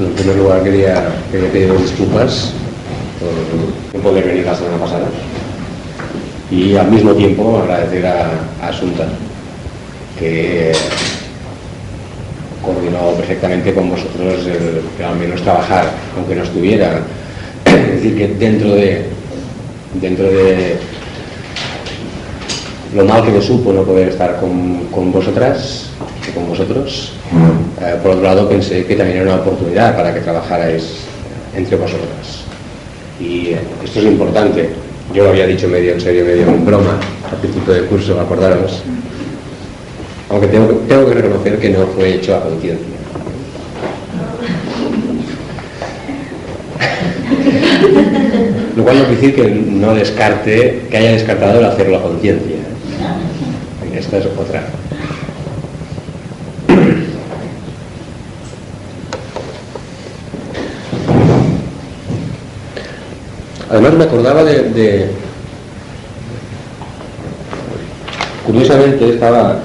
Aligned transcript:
En 0.00 0.12
primer 0.12 0.36
lugar 0.36 0.64
quería, 0.64 1.06
quería 1.30 1.52
pediros 1.52 1.82
disculpas 1.82 2.50
por 3.20 3.96
no 3.96 4.02
poder 4.02 4.24
venir 4.26 4.44
la 4.44 4.56
semana 4.56 4.76
pasada 4.76 5.06
y 6.50 6.74
al 6.74 6.90
mismo 6.90 7.12
tiempo 7.12 7.58
agradecer 7.58 8.04
a, 8.04 8.30
Asunta 8.60 9.06
que 10.18 10.72
coordinó 12.64 13.12
perfectamente 13.16 13.72
con 13.72 13.90
vosotros 13.90 14.46
el, 14.46 14.82
el 14.98 15.04
al 15.04 15.16
menos 15.16 15.42
trabajar, 15.42 15.86
aunque 16.16 16.34
no 16.34 16.42
estuviera. 16.42 17.00
Es 17.64 18.02
decir, 18.02 18.16
que 18.16 18.28
dentro 18.28 18.74
de, 18.74 19.06
dentro 20.00 20.28
de 20.28 20.76
lo 22.96 23.04
mal 23.04 23.24
que 23.24 23.30
me 23.30 23.40
supo 23.40 23.72
no 23.72 23.82
poder 23.84 24.08
estar 24.08 24.40
con, 24.40 24.86
con 24.90 25.12
vosotras 25.12 25.90
con 26.32 26.48
vosotros, 26.48 27.12
eh, 27.80 27.96
por 28.02 28.12
otro 28.12 28.24
lado 28.24 28.48
pensé 28.48 28.84
que 28.84 28.96
también 28.96 29.18
era 29.18 29.32
una 29.32 29.42
oportunidad 29.42 29.96
para 29.96 30.14
que 30.14 30.20
trabajarais 30.20 31.00
entre 31.54 31.76
vosotras. 31.76 32.44
Y 33.20 33.48
eh, 33.48 33.58
esto 33.84 34.00
es 34.00 34.06
importante. 34.06 34.70
Yo 35.12 35.24
lo 35.24 35.30
había 35.30 35.46
dicho 35.46 35.68
medio 35.68 35.92
en 35.92 36.00
serio, 36.00 36.24
medio 36.24 36.48
en 36.48 36.64
broma 36.64 36.98
al 37.30 37.38
principio 37.38 37.74
del 37.74 37.84
curso, 37.86 38.20
acordaros. 38.20 38.82
Aunque 40.30 40.46
tengo, 40.48 40.66
tengo 40.88 41.06
que 41.06 41.14
reconocer 41.14 41.58
que 41.58 41.70
no 41.70 41.86
fue 41.88 42.14
hecho 42.14 42.36
a 42.36 42.40
conciencia. 42.40 42.94
Lo 48.76 48.82
cual 48.82 48.98
no 48.98 49.04
quiere 49.04 49.20
decir 49.20 49.34
que 49.34 49.50
no 49.50 49.94
descarte, 49.94 50.86
que 50.90 50.96
haya 50.96 51.12
descartado 51.12 51.60
el 51.60 51.66
hacerlo 51.66 51.98
a 51.98 52.02
conciencia. 52.02 52.56
Esta 53.94 54.18
es 54.18 54.26
otra. 54.26 54.66
Además 63.74 63.94
me 63.94 64.04
acordaba 64.04 64.44
de, 64.44 65.08
Curiosamente 68.46 69.14
estaba, 69.14 69.58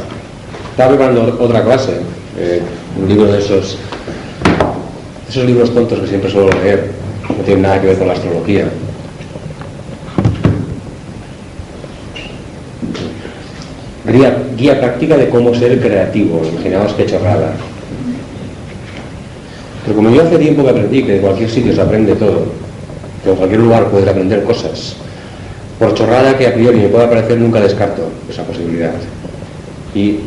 estaba 0.71 0.89
preparando 0.89 1.37
otra 1.39 1.63
clase, 1.63 1.97
eh, 2.39 2.59
un 2.99 3.07
libro 3.07 3.31
de 3.31 3.37
esos, 3.37 3.77
esos 5.29 5.45
libros 5.45 5.71
tontos 5.75 5.99
que 5.99 6.07
siempre 6.07 6.31
suelo 6.31 6.49
leer, 6.63 6.89
no 7.29 7.43
tienen 7.43 7.61
nada 7.61 7.79
que 7.79 7.85
ver 7.85 7.97
con 7.99 8.07
la 8.07 8.13
astrología. 8.13 8.67
Guía, 14.11 14.37
guía 14.57 14.79
práctica 14.79 15.17
de 15.17 15.29
cómo 15.29 15.53
ser 15.53 15.79
creativo, 15.79 16.41
imaginaos 16.51 16.93
qué 16.93 17.05
chorrada. 17.05 17.53
Pero 19.83 19.95
como 19.95 20.09
yo 20.09 20.23
hace 20.23 20.39
tiempo 20.39 20.63
que 20.63 20.69
aprendí 20.71 21.03
que 21.03 21.11
de 21.11 21.21
cualquier 21.21 21.49
sitio 21.49 21.75
se 21.75 21.81
aprende 21.81 22.15
todo, 22.15 22.68
que 23.23 23.29
en 23.29 23.35
cualquier 23.35 23.61
lugar 23.61 23.89
puedes 23.89 24.07
aprender 24.07 24.43
cosas, 24.43 24.95
por 25.77 25.93
chorrada 25.93 26.37
que 26.37 26.47
a 26.47 26.53
priori 26.53 26.79
me 26.79 26.89
pueda 26.89 27.09
parecer, 27.09 27.37
nunca 27.39 27.61
descarto 27.61 28.03
esa 28.29 28.43
posibilidad. 28.43 28.91
Y 29.95 30.19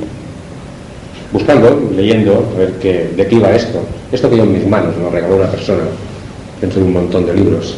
buscando, 1.32 1.90
leyendo, 1.94 2.50
a 2.54 2.58
ver 2.58 2.72
qué, 2.80 3.10
de 3.16 3.26
qué 3.26 3.34
iba 3.34 3.50
esto, 3.52 3.80
esto 4.10 4.30
que 4.30 4.36
yo 4.36 4.44
en 4.44 4.52
mis 4.52 4.66
manos 4.66 4.96
me 4.96 5.04
lo 5.04 5.10
regaló 5.10 5.36
una 5.36 5.50
persona 5.50 5.82
dentro 6.60 6.80
de 6.80 6.86
un 6.86 6.92
montón 6.92 7.26
de 7.26 7.34
libros, 7.34 7.76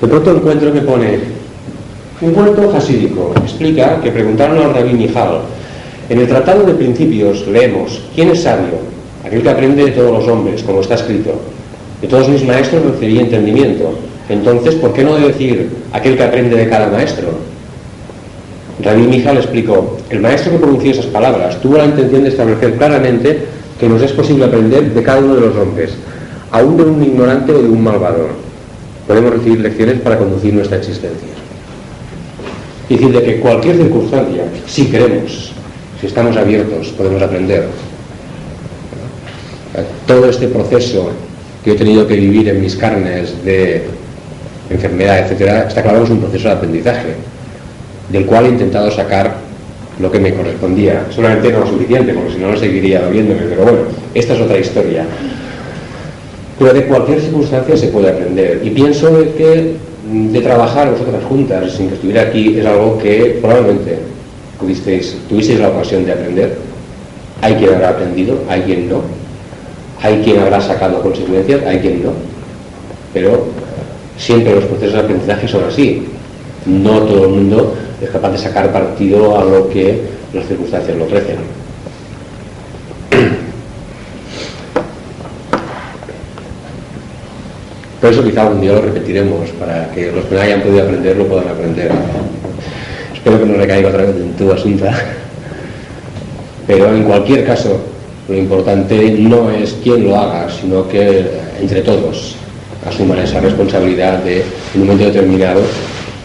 de 0.00 0.08
pronto 0.08 0.36
encuentro 0.36 0.72
que 0.72 0.80
pone 0.80 1.18
un 2.20 2.32
cuento 2.32 2.70
jasídico. 2.70 3.32
Explica 3.42 4.00
que 4.00 4.10
preguntaron 4.10 4.58
al 4.58 4.74
rabí 4.74 4.92
Mijal, 4.92 5.40
en 6.08 6.18
el 6.20 6.28
Tratado 6.28 6.64
de 6.64 6.74
Principios 6.74 7.46
leemos, 7.46 8.00
¿quién 8.14 8.30
es 8.30 8.42
sabio? 8.42 8.78
Aquel 9.24 9.42
que 9.42 9.50
aprende 9.50 9.84
de 9.84 9.90
todos 9.90 10.12
los 10.12 10.28
hombres, 10.28 10.62
como 10.62 10.80
está 10.80 10.94
escrito. 10.94 11.32
De 12.00 12.06
todos 12.06 12.28
mis 12.28 12.44
maestros 12.44 12.84
recibí 12.84 13.18
entendimiento. 13.18 13.92
Entonces, 14.28 14.74
¿por 14.76 14.92
qué 14.92 15.04
no 15.04 15.16
decir 15.16 15.70
aquel 15.92 16.16
que 16.16 16.24
aprende 16.24 16.56
de 16.56 16.68
cada 16.68 16.88
maestro? 16.88 17.38
Rabí 18.82 19.02
Mijal 19.02 19.36
explicó, 19.38 19.96
el 20.10 20.20
maestro 20.20 20.52
que 20.52 20.58
pronunció 20.58 20.90
esas 20.90 21.06
palabras 21.06 21.60
tuvo 21.60 21.78
la 21.78 21.86
intención 21.86 22.24
de 22.24 22.28
establecer 22.28 22.74
claramente 22.74 23.46
que 23.78 23.88
nos 23.88 24.02
es 24.02 24.12
posible 24.12 24.44
aprender 24.44 24.92
de 24.92 25.02
cada 25.02 25.20
uno 25.20 25.36
de 25.36 25.40
los 25.42 25.56
hombres, 25.56 25.92
aún 26.50 26.76
de 26.76 26.82
un 26.82 27.02
ignorante 27.02 27.52
o 27.52 27.62
de 27.62 27.68
un 27.68 27.82
malvado. 27.82 28.28
Podemos 29.06 29.32
recibir 29.32 29.60
lecciones 29.60 30.00
para 30.00 30.18
conducir 30.18 30.52
nuestra 30.52 30.78
existencia. 30.78 31.28
Es 32.88 33.00
decir, 33.00 33.14
de 33.14 33.22
que 33.22 33.40
cualquier 33.40 33.76
circunstancia, 33.76 34.44
si 34.66 34.86
queremos, 34.86 35.52
si 36.00 36.06
estamos 36.06 36.36
abiertos, 36.36 36.88
podemos 36.88 37.22
aprender. 37.22 37.68
Todo 40.06 40.28
este 40.28 40.48
proceso 40.48 41.10
que 41.64 41.72
he 41.72 41.74
tenido 41.74 42.06
que 42.06 42.14
vivir 42.14 42.48
en 42.48 42.60
mis 42.60 42.76
carnes 42.76 43.44
de 43.44 43.86
enfermedad, 44.70 45.20
etcétera, 45.20 45.66
está 45.68 45.82
claro 45.82 45.98
que 45.98 46.04
es 46.04 46.10
un 46.10 46.20
proceso 46.20 46.48
de 46.48 46.54
aprendizaje, 46.54 47.14
del 48.10 48.26
cual 48.26 48.46
he 48.46 48.48
intentado 48.48 48.90
sacar 48.90 49.34
lo 49.98 50.10
que 50.10 50.18
me 50.18 50.34
correspondía. 50.34 51.06
Solamente 51.10 51.52
no 51.52 51.60
lo 51.60 51.66
suficiente, 51.66 52.12
porque 52.12 52.32
si 52.32 52.38
no, 52.38 52.50
no 52.50 52.56
seguiría 52.56 53.02
doliéndome, 53.02 53.42
pero 53.48 53.62
bueno, 53.62 53.78
esta 54.14 54.34
es 54.34 54.40
otra 54.40 54.58
historia. 54.58 55.04
Pero 56.58 56.72
de 56.72 56.84
cualquier 56.86 57.20
circunstancia 57.20 57.76
se 57.76 57.88
puede 57.88 58.10
aprender. 58.10 58.60
Y 58.64 58.70
pienso 58.70 59.10
que 59.36 59.74
de 60.10 60.40
trabajar 60.40 60.90
vosotras 60.90 61.24
juntas 61.24 61.72
sin 61.72 61.88
que 61.88 61.94
estuviera 61.94 62.22
aquí 62.22 62.58
es 62.58 62.64
algo 62.64 62.98
que 62.98 63.38
probablemente 63.40 63.98
pudisteis, 64.58 65.16
tuvisteis 65.28 65.58
la 65.58 65.68
ocasión 65.68 66.04
de 66.04 66.12
aprender. 66.12 66.56
Hay 67.42 67.54
quien 67.54 67.74
habrá 67.74 67.90
aprendido, 67.90 68.38
hay 68.48 68.62
quien 68.62 68.88
no. 68.88 69.02
Hay 70.02 70.22
quien 70.22 70.38
habrá 70.38 70.60
sacado 70.60 71.00
consecuencias, 71.00 71.62
hay 71.66 71.80
quien 71.80 72.04
no. 72.04 72.12
Pero 73.12 73.46
siempre 74.18 74.54
los 74.54 74.64
procesos 74.64 74.94
de 74.94 75.00
aprendizaje 75.00 75.48
son 75.48 75.64
así. 75.64 76.06
No 76.64 77.00
todo 77.02 77.24
el 77.24 77.30
mundo 77.30 77.74
es 78.02 78.08
capaz 78.10 78.30
de 78.30 78.38
sacar 78.38 78.72
partido 78.72 79.38
a 79.38 79.44
lo 79.44 79.68
que 79.68 80.00
las 80.32 80.46
circunstancias 80.46 80.96
lo 80.96 81.04
ofrecen. 81.04 81.36
Por 88.00 88.10
eso 88.10 88.24
quizá 88.24 88.42
algún 88.42 88.60
día 88.60 88.72
lo 88.72 88.82
repetiremos, 88.82 89.50
para 89.58 89.90
que 89.92 90.12
los 90.12 90.24
que 90.26 90.34
no 90.34 90.40
hayan 90.40 90.60
podido 90.62 90.82
aprender 90.82 91.16
lo 91.16 91.26
puedan 91.26 91.48
aprender. 91.48 91.90
Espero 93.14 93.38
que 93.40 93.46
no 93.46 93.56
le 93.56 93.66
caiga 93.66 93.88
otra 93.88 94.02
vez 94.02 94.16
en 94.16 94.32
tu 94.34 94.52
asunto. 94.52 94.86
Pero 96.66 96.94
en 96.94 97.04
cualquier 97.04 97.46
caso, 97.46 97.80
lo 98.28 98.36
importante 98.36 99.12
no 99.12 99.50
es 99.50 99.76
quién 99.82 100.04
lo 100.04 100.16
haga, 100.16 100.48
sino 100.50 100.88
que 100.88 101.30
entre 101.60 101.82
todos 101.82 102.36
asuman 102.86 103.18
esa 103.18 103.40
responsabilidad 103.40 104.18
de, 104.22 104.40
en 104.74 104.80
un 104.80 104.86
momento 104.86 105.06
determinado, 105.06 105.60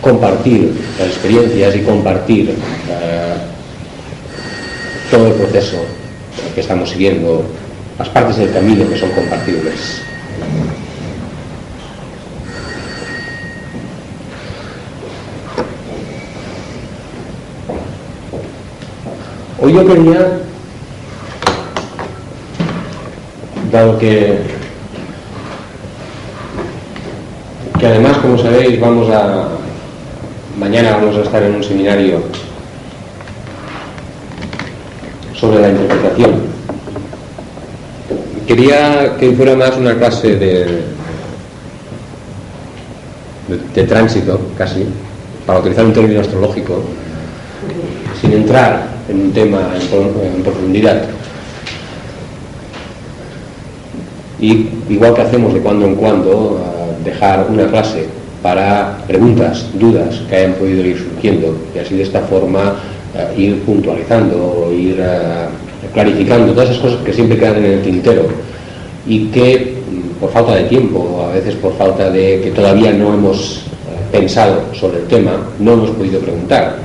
compartir 0.02 0.74
las 0.98 1.08
experiencias 1.10 1.76
y 1.76 1.82
compartir 1.82 2.50
eh, 2.50 3.34
todo 5.10 5.28
el 5.28 5.34
proceso 5.34 5.78
que 6.56 6.62
estamos 6.62 6.90
siguiendo, 6.90 7.44
las 7.98 8.10
partes 8.10 8.38
del 8.38 8.52
camino 8.52 8.88
que 8.90 8.98
son 8.98 9.10
compartibles. 9.12 10.02
Hoy 19.64 19.74
yo 19.74 19.86
quería, 19.86 20.40
dado 23.72 24.00
que, 24.00 24.61
que 27.82 27.88
además, 27.88 28.18
como 28.18 28.38
sabéis, 28.38 28.80
vamos 28.80 29.10
a, 29.10 29.48
mañana 30.60 30.98
vamos 30.98 31.18
a 31.18 31.22
estar 31.22 31.42
en 31.42 31.56
un 31.56 31.64
seminario 31.64 32.22
sobre 35.34 35.62
la 35.62 35.70
interpretación. 35.70 36.42
Quería 38.46 39.18
que 39.20 39.32
fuera 39.32 39.56
más 39.56 39.76
una 39.78 39.98
clase 39.98 40.36
de, 40.36 40.84
de, 43.74 43.84
tránsito, 43.86 44.40
casi, 44.56 44.86
para 45.48 45.60
utilizar 45.60 45.84
un 45.84 45.94
término 45.94 46.22
astrológico, 46.22 46.84
sin 48.22 48.34
entrar 48.34 48.90
en 49.10 49.22
un 49.22 49.34
tema 49.34 49.72
en, 49.76 50.36
en 50.36 50.44
profundidad. 50.44 51.02
y 54.40 54.68
igual 54.90 55.14
que 55.14 55.22
hacemos 55.22 55.54
de 55.54 55.60
cuando 55.60 55.86
en 55.86 55.96
cuando, 55.96 56.81
dejar 57.04 57.48
una 57.50 57.68
clase 57.68 58.06
para 58.42 58.98
preguntas, 59.08 59.68
dudas 59.74 60.22
que 60.30 60.36
hayan 60.36 60.54
podido 60.54 60.86
ir 60.86 60.98
surgiendo 60.98 61.56
y 61.76 61.80
así 61.80 61.96
de 61.96 62.04
esta 62.04 62.22
forma 62.22 62.76
eh, 63.16 63.34
ir 63.38 63.60
puntualizando, 63.62 64.72
ir 64.76 64.98
eh, 65.00 65.48
clarificando 65.94 66.54
todas 66.54 66.70
esas 66.72 66.82
cosas 66.82 67.04
que 67.04 67.14
siempre 67.14 67.38
quedan 67.38 67.58
en 67.58 67.66
el 67.66 67.82
tintero 67.82 68.28
y 69.06 69.26
que 69.28 69.76
mm, 69.90 70.20
por 70.20 70.32
falta 70.32 70.56
de 70.56 70.64
tiempo, 70.64 71.28
a 71.30 71.34
veces 71.34 71.56
por 71.56 71.76
falta 71.78 72.10
de 72.10 72.42
que 72.42 72.52
todavía 72.52 72.92
no 72.94 73.14
hemos 73.14 73.64
pensado 74.12 74.66
sobre 74.74 75.00
el 75.00 75.08
tema, 75.08 75.32
no 75.60 75.74
hemos 75.74 75.92
podido 75.92 76.20
preguntar. 76.20 76.76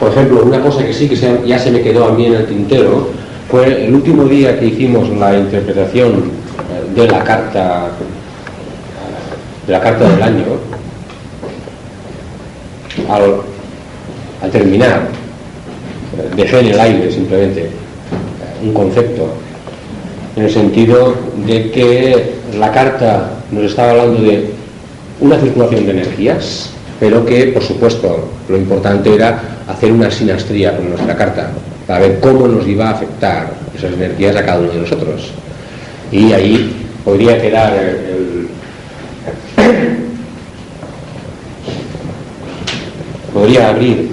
Por 0.00 0.10
ejemplo, 0.10 0.42
una 0.44 0.60
cosa 0.60 0.84
que 0.84 0.92
sí 0.92 1.08
que 1.08 1.16
ya 1.46 1.58
se 1.58 1.70
me 1.70 1.80
quedó 1.80 2.04
a 2.06 2.12
mí 2.12 2.26
en 2.26 2.34
el 2.34 2.46
tintero 2.46 3.08
fue 3.50 3.86
el 3.86 3.94
último 3.94 4.24
día 4.24 4.58
que 4.58 4.66
hicimos 4.66 5.08
la 5.10 5.36
interpretación 5.36 6.14
eh, 6.14 7.00
de 7.00 7.06
la 7.06 7.22
carta 7.22 7.90
de 9.66 9.72
la 9.72 9.80
carta 9.80 10.08
del 10.08 10.22
año 10.22 10.44
al, 13.08 14.50
terminar 14.50 15.08
eh, 16.18 16.30
dejé 16.36 16.60
en 16.60 16.66
el 16.66 16.80
aire 16.80 17.12
simplemente 17.12 17.62
eh, 17.62 17.70
un 18.64 18.72
concepto 18.72 19.28
en 20.34 20.44
el 20.44 20.50
sentido 20.50 21.14
de 21.46 21.70
que 21.70 22.34
la 22.58 22.72
carta 22.72 23.30
nos 23.50 23.64
estaba 23.64 23.92
hablando 23.92 24.22
de 24.22 24.50
una 25.20 25.38
circulación 25.38 25.86
de 25.86 25.92
energías 25.92 26.70
pero 26.98 27.24
que 27.24 27.48
por 27.48 27.62
supuesto 27.62 28.28
lo 28.48 28.56
importante 28.56 29.14
era 29.14 29.40
hacer 29.68 29.92
una 29.92 30.10
sinastría 30.10 30.76
con 30.76 30.90
nuestra 30.90 31.16
carta 31.16 31.50
para 31.86 32.00
ver 32.00 32.20
cómo 32.20 32.48
nos 32.48 32.66
iba 32.66 32.88
a 32.88 32.92
afectar 32.92 33.52
esas 33.76 33.92
energías 33.92 34.36
a 34.36 34.44
cada 34.44 34.58
uno 34.58 34.72
de 34.72 34.80
nosotros. 34.80 35.30
Y 36.10 36.32
ahí 36.32 36.74
podría 37.04 37.40
quedar 37.40 37.74
el, 37.74 38.48
podría 43.32 43.68
abrir 43.68 44.08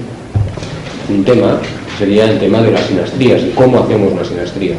un 1.10 1.24
tema, 1.24 1.60
sería 1.98 2.30
el 2.30 2.40
tema 2.40 2.62
de 2.62 2.72
las 2.72 2.86
sinastrías 2.86 3.42
y 3.42 3.50
cómo 3.50 3.80
hacemos 3.80 4.12
una 4.12 4.24
sinastría. 4.24 4.76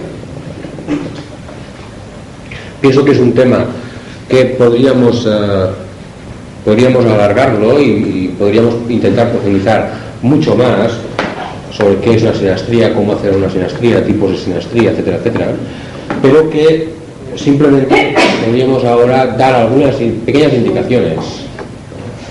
Pienso 2.80 3.04
que 3.04 3.12
es 3.12 3.18
un 3.18 3.32
tema 3.32 3.66
que 4.28 4.44
podríamos, 4.44 5.26
eh, 5.26 5.66
podríamos 6.64 7.04
alargarlo 7.06 7.80
y 7.80 8.34
podríamos 8.38 8.74
intentar 8.88 9.30
profundizar 9.30 9.92
mucho 10.22 10.54
más 10.54 10.92
sobre 11.76 11.96
qué 11.96 12.14
es 12.14 12.22
una 12.22 12.34
sinastría, 12.34 12.94
cómo 12.94 13.12
hacer 13.14 13.36
una 13.36 13.50
sinastría, 13.50 14.04
tipos 14.04 14.30
de 14.30 14.38
sinastría, 14.38 14.90
etcétera, 14.92 15.16
etcétera, 15.16 15.46
pero 16.22 16.48
que 16.48 16.88
simplemente 17.36 18.14
podríamos 18.44 18.84
ahora 18.84 19.26
dar 19.26 19.54
algunas 19.54 19.96
pequeñas 19.96 20.52
indicaciones 20.52 21.18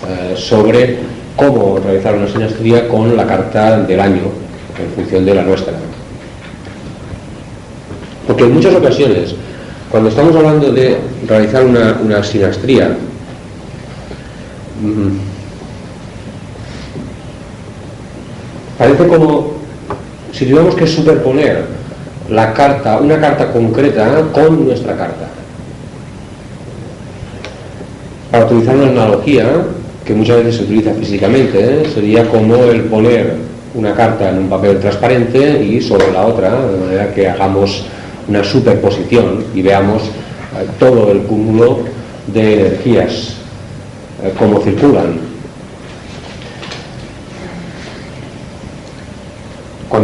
eh, 0.08 0.36
sobre 0.38 0.98
cómo 1.36 1.80
realizar 1.80 2.16
una 2.16 2.28
sinastría 2.28 2.88
con 2.88 3.16
la 3.18 3.26
carta 3.28 3.80
del 3.82 4.00
año 4.00 4.22
en 4.80 4.96
función 4.96 5.26
de 5.26 5.36
la 5.36 5.44
nuestra. 5.44 5.74
Porque 8.26 8.44
en 8.44 8.54
muchas 8.54 8.74
ocasiones, 8.76 9.36
cuando 9.92 10.10
estamos 10.10 10.36
hablando 10.36 10.72
de 10.72 10.98
realizar 11.28 11.66
una, 11.66 12.00
una 12.02 12.24
sinastría, 12.24 12.96
mm, 14.82 15.33
Parece 18.84 19.08
como 19.08 19.54
si 20.34 20.44
tuviéramos 20.44 20.76
que 20.76 20.86
superponer 20.86 21.64
la 22.30 22.52
carta, 22.52 22.98
una 22.98 23.18
carta 23.18 23.50
concreta 23.50 24.26
con 24.34 24.66
nuestra 24.66 24.98
carta. 24.98 25.30
Para 28.30 28.46
utilizar 28.46 28.76
una 28.76 28.90
analogía, 28.90 29.46
que 30.04 30.14
muchas 30.14 30.40
veces 30.40 30.58
se 30.58 30.64
utiliza 30.64 30.94
físicamente, 30.96 31.60
¿eh? 31.64 31.86
sería 31.94 32.28
como 32.28 32.58
el 32.66 32.82
poner 32.82 33.36
una 33.74 33.94
carta 33.94 34.30
en 34.30 34.40
un 34.40 34.50
papel 34.50 34.78
transparente 34.82 35.64
y 35.64 35.80
sobre 35.80 36.12
la 36.12 36.26
otra, 36.26 36.50
de 36.50 36.78
manera 36.78 37.14
que 37.14 37.30
hagamos 37.30 37.86
una 38.28 38.44
superposición 38.44 39.46
y 39.56 39.62
veamos 39.62 40.02
eh, 40.04 40.68
todo 40.78 41.10
el 41.10 41.20
cúmulo 41.20 41.80
de 42.28 42.60
energías, 42.60 43.36
eh, 44.22 44.34
cómo 44.38 44.60
circulan 44.60 45.33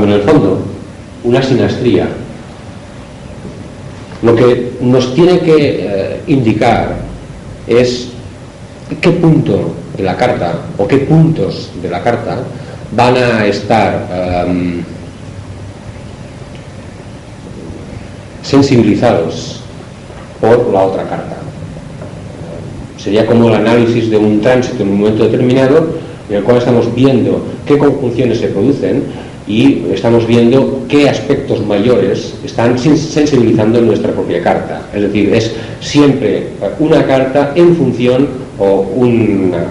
en 0.04 0.12
el 0.12 0.22
fondo 0.22 0.62
una 1.24 1.42
sinastría 1.42 2.08
lo 4.22 4.36
que 4.36 4.74
nos 4.82 5.14
tiene 5.16 5.40
que 5.40 5.56
eh, 5.58 6.22
indicar 6.28 6.98
es 7.68 8.10
qué 9.00 9.12
punto 9.12 9.76
de 9.96 10.04
la 10.04 10.18
carta 10.18 10.60
o 10.78 10.88
qué 10.88 10.98
puntos 10.98 11.70
de 11.82 11.90
la 11.90 12.02
carta 12.02 12.40
van 12.92 13.16
a 13.16 13.46
estar 13.46 14.08
em, 14.48 14.82
sensibilizados 18.42 19.62
por 20.42 20.74
la 20.74 20.82
otra 20.84 21.04
carta. 21.04 21.38
Sería 22.98 23.26
como 23.26 23.48
el 23.50 23.56
análisis 23.56 24.10
de 24.10 24.18
un 24.18 24.42
tránsito 24.42 24.84
en 24.84 24.90
un 24.90 25.00
momento 25.00 25.24
determinado 25.24 25.88
en 26.30 26.38
el 26.38 26.44
cual 26.44 26.58
estamos 26.58 26.94
viendo 26.94 27.46
qué 27.66 27.78
conjunciones 27.78 28.40
se 28.40 28.48
producen 28.48 29.04
y 29.50 29.84
estamos 29.92 30.28
viendo 30.28 30.86
qué 30.88 31.10
aspectos 31.10 31.66
mayores 31.66 32.36
están 32.46 32.78
sensibilizando 32.78 33.82
nuestra 33.82 34.12
propia 34.12 34.44
carta. 34.44 34.84
Es 34.94 35.02
decir, 35.02 35.34
es 35.34 35.56
siempre 35.82 36.50
una 36.78 37.04
carta 37.08 37.52
en 37.56 37.76
función 37.76 38.28
o 38.60 38.82
una, 38.96 39.66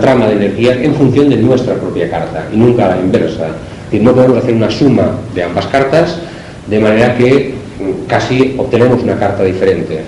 trama 0.00 0.28
de 0.28 0.36
energía 0.36 0.82
en 0.82 0.94
función 0.94 1.28
de 1.28 1.36
nuestra 1.36 1.74
propia 1.74 2.08
carta 2.08 2.46
y 2.50 2.56
nunca 2.56 2.88
la 2.88 2.98
inversa. 2.98 3.48
Es 3.48 3.90
decir, 3.90 4.02
no 4.02 4.14
podemos 4.14 4.38
hacer 4.38 4.54
una 4.54 4.70
suma 4.70 5.18
de 5.34 5.42
ambas 5.42 5.66
cartas 5.66 6.16
de 6.66 6.80
manera 6.80 7.14
que 7.14 7.52
casi 8.08 8.54
obtenemos 8.56 9.02
una 9.02 9.18
carta 9.18 9.44
diferente. 9.44 10.00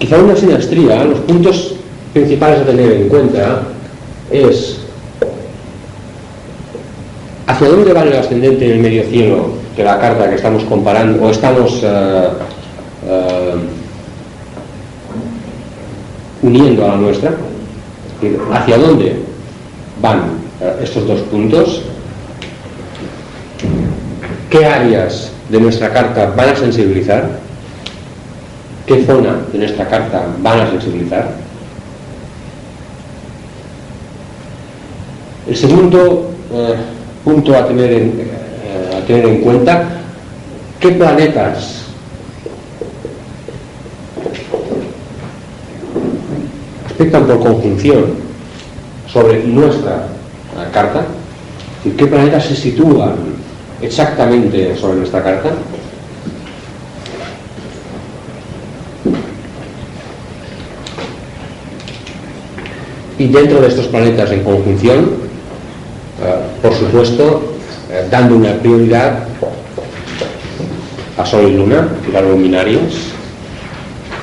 Quizá 0.00 0.16
una 0.16 0.34
sinastría, 0.34 1.04
los 1.04 1.18
puntos 1.20 1.74
principales 2.14 2.60
a 2.60 2.64
tener 2.64 2.90
en 2.90 3.08
cuenta 3.10 3.64
es 4.30 4.78
hacia 7.46 7.68
dónde 7.68 7.92
va 7.92 8.02
el 8.04 8.16
ascendente 8.16 8.64
en 8.64 8.70
el 8.72 8.78
medio 8.78 9.04
cielo 9.10 9.50
de 9.76 9.84
la 9.84 10.00
carta 10.00 10.30
que 10.30 10.36
estamos 10.36 10.64
comparando 10.64 11.22
o 11.22 11.30
estamos 11.30 11.82
eh, 11.82 12.28
eh, 13.06 13.54
uniendo 16.42 16.86
a 16.86 16.88
la 16.88 16.96
nuestra, 16.96 17.32
hacia 18.54 18.78
dónde 18.78 19.16
van 20.00 20.22
eh, 20.62 20.76
estos 20.82 21.06
dos 21.06 21.20
puntos, 21.30 21.82
qué 24.48 24.64
áreas 24.64 25.30
de 25.50 25.60
nuestra 25.60 25.92
carta 25.92 26.32
van 26.34 26.48
a 26.48 26.56
sensibilizar 26.56 27.49
qué 28.90 29.04
zona 29.04 29.38
de 29.52 29.58
nuestra 29.58 29.88
carta 29.88 30.26
van 30.42 30.58
a 30.58 30.68
sensibilizar. 30.68 31.30
El 35.46 35.56
segundo 35.56 36.32
eh, 36.52 36.74
punto 37.22 37.56
a 37.56 37.68
tener, 37.68 37.92
en, 37.92 38.14
eh, 38.18 38.96
a 38.98 39.06
tener 39.06 39.26
en 39.26 39.40
cuenta, 39.42 39.84
qué 40.80 40.88
planetas 40.88 41.84
aspectan 46.86 47.26
por 47.26 47.38
conjunción 47.38 48.06
sobre 49.06 49.44
nuestra 49.44 50.08
carta, 50.72 51.04
y 51.84 51.90
qué 51.90 52.06
planetas 52.06 52.44
se 52.44 52.56
sitúan 52.56 53.14
exactamente 53.80 54.76
sobre 54.76 54.98
nuestra 54.98 55.22
carta. 55.22 55.50
Y 63.20 63.28
dentro 63.28 63.60
de 63.60 63.68
estos 63.68 63.86
planetas 63.88 64.32
en 64.32 64.42
conjunción, 64.42 65.10
eh, 66.24 66.34
por 66.62 66.72
supuesto, 66.72 67.52
eh, 67.90 68.08
dando 68.10 68.36
una 68.36 68.54
prioridad 68.54 69.24
a 71.18 71.26
Sol 71.26 71.46
y 71.46 71.54
Luna, 71.54 71.86
las 72.10 72.24
luminarias, 72.24 72.94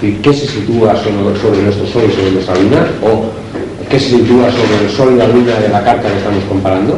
¿qué 0.02 0.34
se 0.34 0.48
sitúa 0.48 0.96
sobre, 0.96 1.62
nuestro 1.62 1.86
Sol 1.86 2.06
y 2.10 2.12
sobre 2.12 2.32
nuestra 2.32 2.56
Luna? 2.56 2.88
¿O 3.04 3.26
qué 3.88 4.00
se 4.00 4.18
sitúa 4.18 4.50
sobre 4.50 4.86
el 4.86 4.90
Sol 4.90 5.14
y 5.14 5.18
la 5.18 5.28
Luna 5.28 5.60
de 5.60 5.70
la 5.70 5.84
carta 5.84 6.10
que 6.10 6.18
estamos 6.18 6.44
comparando? 6.46 6.98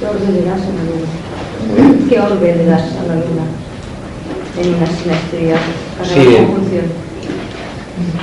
¿Qué 0.00 0.06
orden 0.06 0.34
le 0.34 0.42
das 0.46 0.60
a 0.62 0.72
la 0.72 0.84
Luna? 0.88 2.08
¿Qué 2.08 2.18
orden 2.18 2.56
le 2.56 2.64
das 2.64 2.80
a 2.80 3.06
la 3.08 3.14
Luna? 3.16 3.44
En 4.58 4.74
una 4.74 4.86
sinastría, 4.86 5.56
sí, 6.02 6.36
conjunción. 6.46 7.13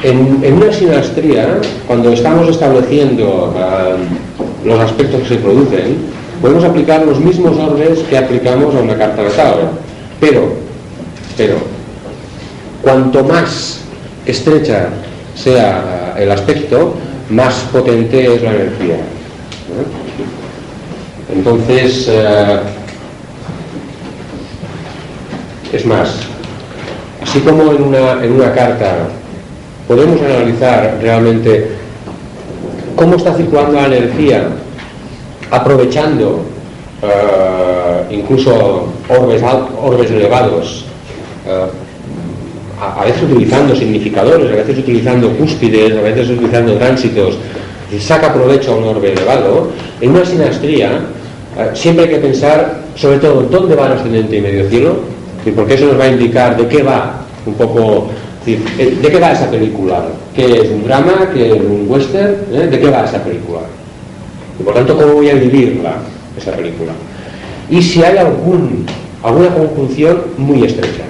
En, 0.04 0.54
una 0.54 0.74
sinastría, 0.74 1.60
cuando 1.88 2.12
estamos 2.12 2.50
estableciendo 2.50 3.54
uh, 3.56 4.68
los 4.68 4.80
aspectos 4.80 5.22
que 5.22 5.28
se 5.30 5.36
producen, 5.36 5.98
podemos 6.42 6.64
aplicar 6.64 7.06
los 7.06 7.20
mismos 7.20 7.56
orbes 7.58 8.00
que 8.10 8.18
aplicamos 8.18 8.76
a 8.76 8.80
una 8.80 8.98
carta 8.98 9.24
natal. 9.24 9.72
Pero, 10.20 10.54
pero, 11.38 11.56
cuanto 12.82 13.24
más 13.24 13.82
estrecha 14.26 14.90
sea 15.36 16.16
el 16.18 16.32
aspecto, 16.32 16.96
más 17.30 17.54
potente 17.72 18.36
es 18.36 18.42
la 18.42 18.54
energía. 18.54 18.98
Entonces, 21.34 22.10
uh, 22.10 22.60
es 25.74 25.86
más, 25.86 26.16
así 27.22 27.40
como 27.40 27.72
en 27.72 27.84
una, 27.84 28.24
en 28.24 28.34
una 28.34 28.52
carta 28.52 29.08
podemos 29.88 30.22
analizar 30.22 31.00
realmente 31.02 31.72
cómo 32.96 33.16
está 33.16 33.34
circulando 33.34 33.74
la 33.74 33.88
energía 33.88 34.48
aprovechando 35.52 36.46
uh, 37.02 38.14
incluso 38.14 38.88
orbes, 39.10 39.42
orbes 39.82 40.12
elevados, 40.12 40.86
uh, 41.46 42.82
a, 42.82 43.04
veces 43.06 43.24
utilizando 43.24 43.76
significadores, 43.76 44.52
a 44.52 44.56
veces 44.56 44.80
utilizando 44.80 45.30
cúspides, 45.38 45.98
a 45.98 46.02
veces 46.02 46.30
utilizando 46.30 46.76
tránsitos, 46.76 47.38
y 47.92 48.00
saca 48.00 48.34
provecho 48.34 48.74
a 48.74 48.78
un 48.78 48.84
orbe 48.86 49.12
elevado, 49.12 49.68
en 50.00 50.12
una 50.12 50.26
sinastría 50.26 51.02
uh, 51.58 51.76
siempre 51.76 52.06
hay 52.06 52.12
que 52.12 52.20
pensar 52.20 52.82
sobre 52.96 53.18
todo 53.18 53.42
dónde 53.44 53.76
va 53.76 53.88
el 53.88 53.94
ascendente 53.94 54.38
y 54.38 54.42
medio 54.42 54.70
cielo, 54.70 54.96
porque 55.56 55.74
eso 55.74 55.88
nos 55.88 56.00
va 56.00 56.06
a 56.06 56.10
indicar 56.10 56.56
de 56.56 56.68
qué 56.68 56.84
va 56.84 57.26
un 57.46 57.56
poco 57.56 58.10
eh, 58.46 58.98
¿De 59.02 59.10
qué 59.10 59.20
va 59.20 59.32
esa 59.32 59.50
película? 59.52 60.04
¿Qué 60.36 60.62
es 60.62 60.70
un 60.70 60.84
drama? 60.84 61.30
¿Qué 61.34 61.52
es 61.52 61.62
un 61.62 61.86
western? 61.88 62.36
¿Eh? 62.52 62.68
¿De 62.68 62.80
qué 62.80 62.90
va 62.90 63.06
esa 63.06 63.24
película? 63.24 63.60
Y 64.60 64.64
por 64.64 64.74
tanto, 64.74 64.98
¿cómo 64.98 65.14
voy 65.14 65.30
a 65.30 65.36
vivirla, 65.36 65.98
esa 66.38 66.52
película? 66.52 66.94
Y 67.70 67.82
si 67.82 68.04
hay 68.04 68.18
alguna 68.18 69.54
conjunción 69.54 70.24
muy 70.38 70.64
estrecha. 70.64 71.04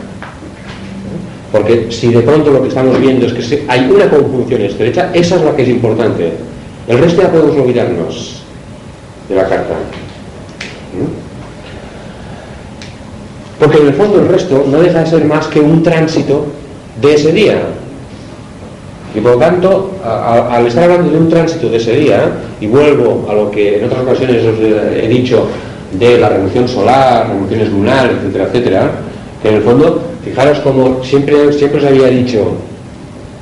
Porque 1.51 1.88
si 1.89 2.13
de 2.13 2.21
pronto 2.21 2.51
lo 2.51 2.61
que 2.61 2.69
estamos 2.69 3.00
viendo 3.00 3.25
es 3.25 3.33
que 3.33 3.65
hay 3.67 3.89
una 3.89 4.09
conjunción 4.09 4.61
estrecha, 4.61 5.11
esa 5.13 5.35
es 5.35 5.41
la 5.41 5.55
que 5.55 5.63
es 5.63 5.69
importante. 5.69 6.33
El 6.88 6.97
resto 6.97 7.21
ya 7.21 7.31
podemos 7.31 7.57
olvidarnos 7.57 8.43
de 9.27 9.35
la 9.35 9.47
carta. 9.47 9.75
Porque 13.59 13.77
en 13.77 13.88
el 13.88 13.93
fondo 13.93 14.19
el 14.21 14.27
resto 14.27 14.65
no 14.67 14.79
deja 14.81 15.00
de 15.01 15.07
ser 15.07 15.25
más 15.25 15.47
que 15.47 15.59
un 15.59 15.83
tránsito 15.83 16.47
de 17.01 17.13
ese 17.13 17.31
día. 17.31 17.62
Y 19.13 19.20
por 19.20 19.34
lo 19.34 19.38
tanto, 19.38 19.91
al 20.03 20.65
estar 20.67 20.84
hablando 20.84 21.12
de 21.12 21.17
un 21.17 21.29
tránsito 21.29 21.70
de 21.70 21.77
ese 21.77 21.96
día, 21.98 22.31
y 22.62 22.67
vuelvo 22.67 23.27
a 23.29 23.34
lo 23.34 23.51
que 23.51 23.79
en 23.79 23.86
otras 23.86 24.01
ocasiones 24.03 24.46
os 24.46 24.60
he 24.60 25.08
dicho 25.08 25.48
de 25.91 26.17
la 26.17 26.29
revolución 26.29 26.67
solar, 26.67 27.27
revoluciones 27.27 27.70
lunares, 27.70 28.13
etcétera, 28.22 28.46
etcétera, 28.46 28.91
que 29.41 29.50
en 29.50 29.55
el 29.55 29.62
fondo, 29.63 30.01
fijaros 30.24 30.60
como 30.60 31.03
siempre, 31.03 31.51
siempre 31.51 31.79
os 31.79 31.86
había 31.86 32.08
dicho, 32.08 32.53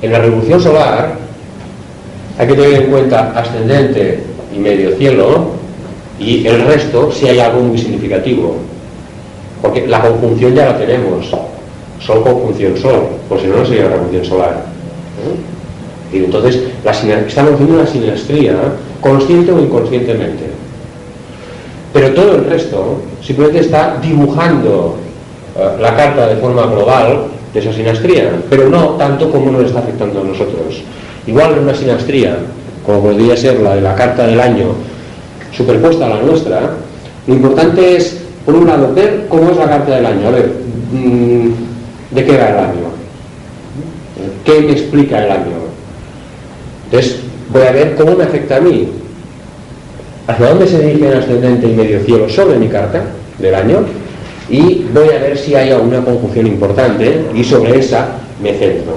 en 0.01 0.11
la 0.11 0.19
revolución 0.19 0.59
solar 0.59 1.17
hay 2.37 2.47
que 2.47 2.53
tener 2.53 2.83
en 2.83 2.89
cuenta 2.89 3.33
ascendente 3.35 4.23
y 4.55 4.59
medio 4.59 4.95
cielo, 4.95 5.51
y 6.19 6.47
el 6.47 6.65
resto 6.65 7.11
si 7.11 7.27
hay 7.27 7.39
algo 7.39 7.61
muy 7.61 7.77
significativo, 7.77 8.55
porque 9.61 9.85
la 9.85 10.01
conjunción 10.01 10.55
ya 10.55 10.65
la 10.65 10.77
tenemos, 10.77 11.29
Sol 11.99 12.23
conjunción 12.23 12.77
Sol, 12.77 13.09
por 13.27 13.39
si 13.39 13.47
no, 13.47 13.57
no 13.57 13.65
sería 13.65 13.85
la 13.85 13.95
conjunción 13.97 14.25
solar. 14.25 14.65
¿eh? 15.25 16.15
Y 16.15 16.25
entonces 16.25 16.55
estamos 16.83 17.53
haciendo 17.53 17.75
una 17.75 17.85
sinastría, 17.85 18.55
consciente 19.01 19.51
o 19.51 19.59
inconscientemente. 19.59 20.45
Pero 21.93 22.13
todo 22.13 22.35
el 22.35 22.45
resto 22.45 23.01
simplemente 23.21 23.61
está 23.61 23.97
dibujando 24.01 24.97
eh, 25.57 25.81
la 25.81 25.95
carta 25.95 26.27
de 26.27 26.35
forma 26.37 26.65
global 26.67 27.25
de 27.53 27.59
esa 27.59 27.73
sinastría, 27.73 28.31
pero 28.49 28.69
no 28.69 28.89
tanto 28.91 29.31
como 29.31 29.51
nos 29.51 29.65
está 29.65 29.79
afectando 29.79 30.21
a 30.21 30.23
nosotros. 30.23 30.81
Igual 31.27 31.53
en 31.53 31.59
una 31.59 31.75
sinastría, 31.75 32.37
como 32.85 33.01
podría 33.01 33.35
ser 33.35 33.59
la 33.59 33.75
de 33.75 33.81
la 33.81 33.95
carta 33.95 34.25
del 34.25 34.39
año, 34.39 34.67
superpuesta 35.51 36.05
a 36.05 36.09
la 36.09 36.21
nuestra, 36.21 36.71
lo 37.27 37.33
importante 37.33 37.95
es, 37.95 38.21
por 38.45 38.55
un 38.55 38.67
lado, 38.67 38.93
ver 38.93 39.25
cómo 39.29 39.51
es 39.51 39.57
la 39.57 39.67
carta 39.67 39.95
del 39.95 40.05
año. 40.05 40.27
A 40.27 40.31
ver, 40.31 40.53
mmm, 40.91 41.51
¿De 42.11 42.25
qué 42.25 42.37
va 42.37 42.49
el 42.49 42.57
año? 42.57 42.89
¿Qué 44.43 44.61
me 44.61 44.71
explica 44.71 45.23
el 45.23 45.31
año? 45.31 45.55
Entonces, 46.85 47.19
voy 47.49 47.61
a 47.61 47.71
ver 47.71 47.95
cómo 47.95 48.15
me 48.15 48.23
afecta 48.23 48.57
a 48.57 48.61
mí. 48.61 48.89
¿Hacia 50.27 50.49
dónde 50.49 50.67
se 50.67 50.79
dirige 50.79 51.07
el 51.07 51.19
ascendente 51.19 51.67
y 51.67 51.73
medio 51.73 51.99
cielo 52.03 52.27
sobre 52.27 52.57
mi 52.57 52.67
carta 52.67 53.03
del 53.37 53.55
año? 53.55 53.85
Y 54.49 54.85
voy 54.93 55.09
a 55.09 55.19
ver 55.19 55.37
si 55.37 55.53
hay 55.53 55.71
alguna 55.71 56.03
conjunción 56.03 56.47
importante 56.47 57.25
y 57.35 57.43
sobre 57.43 57.79
esa 57.79 58.07
me 58.41 58.53
centro. 58.53 58.93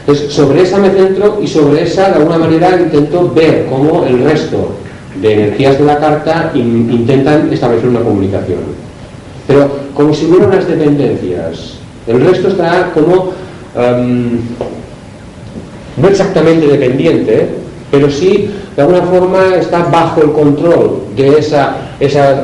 Entonces, 0.00 0.32
sobre 0.32 0.62
esa 0.62 0.78
me 0.78 0.90
centro 0.90 1.38
y 1.42 1.46
sobre 1.46 1.82
esa, 1.82 2.08
de 2.08 2.16
alguna 2.16 2.38
manera, 2.38 2.76
intento 2.76 3.30
ver 3.32 3.66
cómo 3.68 4.04
el 4.06 4.24
resto 4.24 4.76
de 5.20 5.34
energías 5.34 5.78
de 5.78 5.84
la 5.84 5.98
carta 5.98 6.50
intentan 6.54 7.52
establecer 7.52 7.88
una 7.88 8.00
comunicación. 8.00 8.60
Pero 9.46 9.70
como 9.94 10.14
si 10.14 10.26
hubiera 10.26 10.46
unas 10.46 10.66
dependencias 10.66 11.81
el 12.06 12.20
resto 12.20 12.48
está 12.48 12.90
como 12.92 13.32
um, 13.76 14.38
no 15.96 16.08
exactamente 16.08 16.66
dependiente, 16.66 17.48
pero 17.90 18.10
sí 18.10 18.50
de 18.74 18.82
alguna 18.82 19.02
forma 19.02 19.54
está 19.56 19.84
bajo 19.84 20.22
el 20.22 20.32
control 20.32 21.02
de 21.14 21.38
ese 21.38 21.58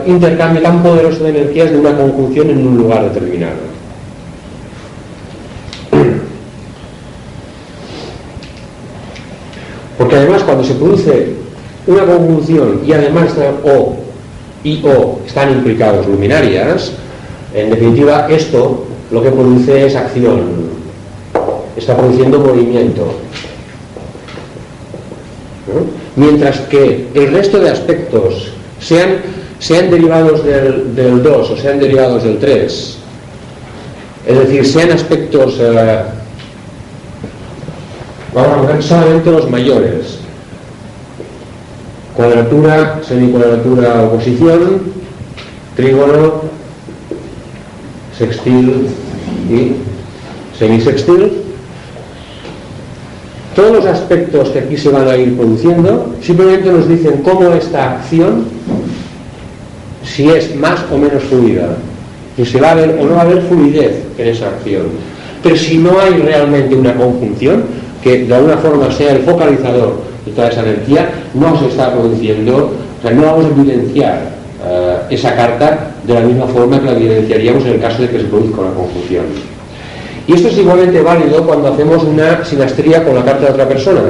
intercambio 0.07 0.63
tan 0.63 0.83
poderoso 0.83 1.25
de 1.25 1.31
energías 1.31 1.71
de 1.71 1.79
una 1.79 1.97
conjunción 1.97 2.51
en 2.51 2.67
un 2.67 2.77
lugar 2.77 3.05
determinado. 3.05 3.79
Porque 9.97 10.17
además 10.17 10.43
cuando 10.43 10.65
se 10.65 10.75
produce 10.75 11.33
una 11.87 12.05
conjunción 12.05 12.83
y 12.87 12.93
además 12.93 13.31
O 13.65 13.97
y 14.63 14.83
O 14.85 15.21
están 15.27 15.51
implicados 15.51 16.07
luminarias, 16.07 16.93
en 17.55 17.71
definitiva 17.71 18.27
esto 18.29 18.88
lo 19.11 19.23
que 19.23 19.31
produce 19.31 19.87
es 19.87 19.97
acción, 19.97 20.41
está 21.77 21.97
produciendo 21.97 22.39
movimiento. 22.41 23.15
Mientras 26.17 26.61
que 26.63 27.09
el 27.15 27.33
resto 27.33 27.59
de 27.61 27.71
aspectos, 27.71 28.53
sean, 28.81 29.19
sean 29.59 29.91
derivados 29.91 30.45
del, 30.45 31.23
2 31.23 31.51
o 31.51 31.57
sean 31.57 31.79
derivados 31.79 32.25
del 32.25 32.39
3, 32.39 32.99
es 34.27 34.39
decir, 34.39 34.67
sean 34.67 34.93
aspectos, 34.93 35.57
eh, 35.61 36.03
vamos 38.35 38.69
a 38.69 38.73
ver 38.73 38.83
solamente 38.83 39.31
los 39.31 39.49
mayores, 39.49 40.19
cuadratura, 42.15 43.01
semicuadratura, 43.07 44.03
oposición, 44.03 44.83
trígono, 45.77 46.38
sextil 48.19 48.89
y 49.51 49.73
semisextil. 50.59 51.33
Todos 53.55 53.73
los 53.73 53.87
aspectos 53.87 54.51
que 54.51 54.61
aquí 54.61 54.77
se 54.77 54.89
van 54.91 55.09
a 55.09 55.17
ir 55.17 55.37
produciendo 55.37 56.15
simplemente 56.21 56.71
nos 56.71 56.89
dicen 56.89 57.23
cómo 57.25 57.49
esta 57.55 57.93
acción, 57.97 58.45
si 60.05 60.29
es 60.29 60.55
más 60.57 60.81
o 60.93 60.99
menos 60.99 61.23
fluida, 61.25 61.77
si 62.37 62.59
va 62.59 62.69
a 62.69 62.73
haber 62.73 62.99
o 63.01 63.05
no 63.05 63.15
va 63.15 63.23
a 63.23 63.23
haber 63.23 63.43
fluidez 63.43 64.03
en 64.17 64.29
esa 64.29 64.49
acción. 64.49 64.83
Pero 65.43 65.57
si 65.57 65.79
no 65.79 65.99
hay 65.99 66.15
realmente 66.15 66.75
una 66.75 66.95
conjunción, 66.95 67.65
que 68.03 68.25
de 68.25 68.35
alguna 68.35 68.57
forma 68.59 68.93
sea 68.93 69.13
el 69.13 69.23
focalizador 69.23 70.01
de 70.25 70.33
toda 70.33 70.49
esa 70.49 70.63
energía, 70.63 71.11
no 71.35 71.59
se 71.59 71.67
está 71.67 71.93
produciendo, 71.93 72.73
o 72.99 73.03
sea, 73.03 73.11
no 73.11 73.23
vamos 73.23 73.47
a 73.47 73.49
evidenciar 73.49 74.21
uh, 74.65 75.13
esa 75.13 75.35
carta 75.35 75.93
de 76.09 76.15
la 76.15 76.21
misma 76.23 76.47
forma 76.47 76.81
que 76.81 76.87
la 76.87 76.93
evidenciaríamos 76.93 77.65
en 77.67 77.73
el 77.73 77.81
caso 77.81 78.01
de 78.01 78.09
que 78.09 78.19
se 78.19 78.25
produzca 78.25 78.63
una 78.63 78.73
conjunción. 78.73 79.27
Y 80.27 80.33
esto 80.33 80.49
es 80.49 80.57
igualmente 80.57 81.03
válido 81.03 81.47
cuando 81.47 81.69
hacemos 81.69 82.03
una 82.03 82.43
sinastría 82.45 83.05
con 83.05 83.15
la 83.15 83.25
carta 83.25 83.45
de 83.45 83.53
otra 83.53 83.69
persona. 83.69 84.01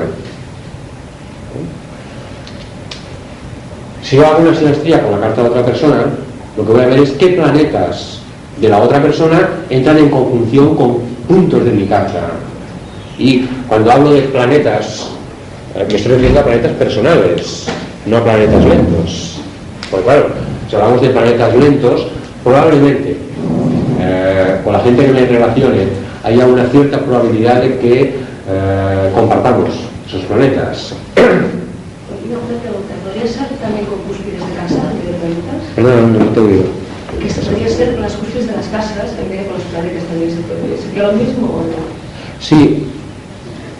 Si 4.04 4.16
yo 4.16 4.26
hago 4.26 4.42
una 4.42 4.54
sinastría 4.54 5.02
con 5.02 5.10
la 5.10 5.26
carta 5.26 5.42
de 5.42 5.48
otra 5.48 5.64
persona, 5.64 6.04
lo 6.56 6.64
que 6.64 6.72
voy 6.72 6.82
a 6.82 6.86
ver 6.86 7.00
es 7.00 7.10
qué 7.12 7.28
planetas 7.30 8.20
de 8.60 8.68
la 8.68 8.78
otra 8.78 9.02
persona 9.02 9.48
entran 9.68 9.98
en 9.98 10.08
conjunción 10.08 10.76
con 10.76 10.98
puntos 11.26 11.64
de 11.64 11.72
mi 11.72 11.86
carta. 11.86 12.30
Y 13.18 13.40
cuando 13.66 13.90
hablo 13.90 14.12
de 14.12 14.22
planetas, 14.22 15.08
eh, 15.74 15.84
me 15.88 15.96
estoy 15.96 16.12
refiriendo 16.12 16.40
a 16.40 16.44
planetas 16.44 16.72
personales, 16.74 17.66
no 18.06 18.18
a 18.18 18.24
planetas 18.24 18.64
lentos. 18.64 19.40
Pues 19.90 20.02
claro, 20.04 20.28
si 20.68 20.76
hablamos 20.76 21.00
de 21.00 21.08
planetas 21.08 21.54
lentos, 21.56 22.06
probablemente 22.44 23.16
eh, 24.00 24.60
con 24.62 24.72
la 24.72 24.80
gente 24.80 25.06
que 25.06 25.12
me 25.12 25.26
relacione 25.26 26.08
haya 26.24 26.46
una 26.46 26.66
cierta 26.66 26.98
probabilidad 27.00 27.62
de 27.62 27.78
que 27.78 28.02
eh, 28.48 29.10
compartamos 29.14 29.70
esos 30.06 30.22
planetas. 30.24 30.94
Una 31.16 32.60
pregunta, 32.60 32.94
¿podría 33.04 33.26
ser 33.26 33.48
también 33.60 33.86
con 33.86 33.98
cúspides 34.00 34.40
de 34.40 34.54
casa, 34.54 34.82
de 34.92 35.12
planetas? 35.16 35.62
Perdón, 35.74 36.12
no, 36.12 36.24
no 36.24 36.30
te 36.32 36.40
oído. 36.40 36.64
Que 37.18 37.30
se 37.30 37.40
podría 37.40 37.68
ser 37.68 37.94
con 37.94 38.02
las 38.02 38.12
cúspides 38.12 38.46
de 38.48 38.52
las 38.52 38.66
casas, 38.66 39.12
en 39.18 39.30
vez 39.30 39.40
de 39.40 39.46
con 39.46 39.54
los 39.54 39.62
planetas 39.64 40.04
también 40.04 40.30
se 40.30 40.40
podría. 40.42 40.76
¿Sería 40.76 41.02
lo 41.04 41.12
mismo 41.12 41.46
o 41.46 41.60
no? 41.64 41.80
Sí, 42.40 42.86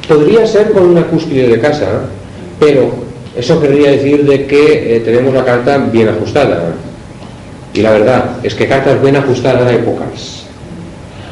podría 0.09 0.47
ser 0.47 0.73
con 0.73 0.85
una 0.85 1.07
cúspide 1.07 1.49
de 1.49 1.61
casa, 1.61 1.87
pero 2.59 3.08
eso 3.39 3.61
querría 3.61 3.93
decir 3.93 4.25
de 4.25 4.47
que 4.47 4.97
eh, 4.97 5.01
tenemos 5.01 5.33
la 5.33 5.45
carta 5.45 5.79
bien 5.79 6.09
ajustada. 6.09 6.75
Y 7.73 7.83
la 7.83 7.93
verdad 7.93 8.25
es 8.43 8.55
que 8.55 8.67
cartas 8.67 9.01
bien 9.01 9.17
ajustadas 9.17 9.67
hay 9.67 9.79
pocas. 9.79 10.45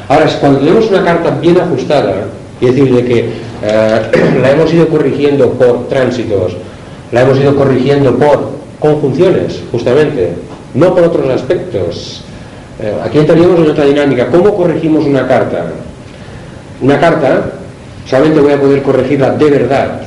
Ahora, 0.07 0.25
cuando 0.39 0.59
tenemos 0.59 0.89
una 0.89 1.03
carta 1.03 1.31
bien 1.31 1.59
ajustada, 1.59 2.27
y 2.59 2.65
decir 2.65 2.93
de 2.93 3.05
que 3.05 3.29
eh, 3.63 4.39
la 4.41 4.51
hemos 4.51 4.73
ido 4.73 4.87
corrigiendo 4.87 5.51
por 5.51 5.87
tránsitos, 5.89 6.55
la 7.11 7.21
hemos 7.21 7.37
ido 7.39 7.55
corrigiendo 7.55 8.15
por 8.15 8.51
conjunciones, 8.79 9.61
justamente, 9.71 10.33
no 10.73 10.93
por 10.93 11.03
otros 11.03 11.29
aspectos. 11.29 12.23
Eh, 12.79 12.93
aquí 13.03 13.19
entraríamos 13.19 13.59
en 13.59 13.71
otra 13.71 13.85
dinámica. 13.85 14.27
¿Cómo 14.27 14.55
corregimos 14.55 15.05
una 15.05 15.27
carta? 15.27 15.65
Una 16.81 16.99
carta 16.99 17.51
solamente 18.05 18.39
voy 18.39 18.53
a 18.53 18.61
poder 18.61 18.81
corregirla 18.83 19.31
de 19.31 19.49
verdad 19.49 20.01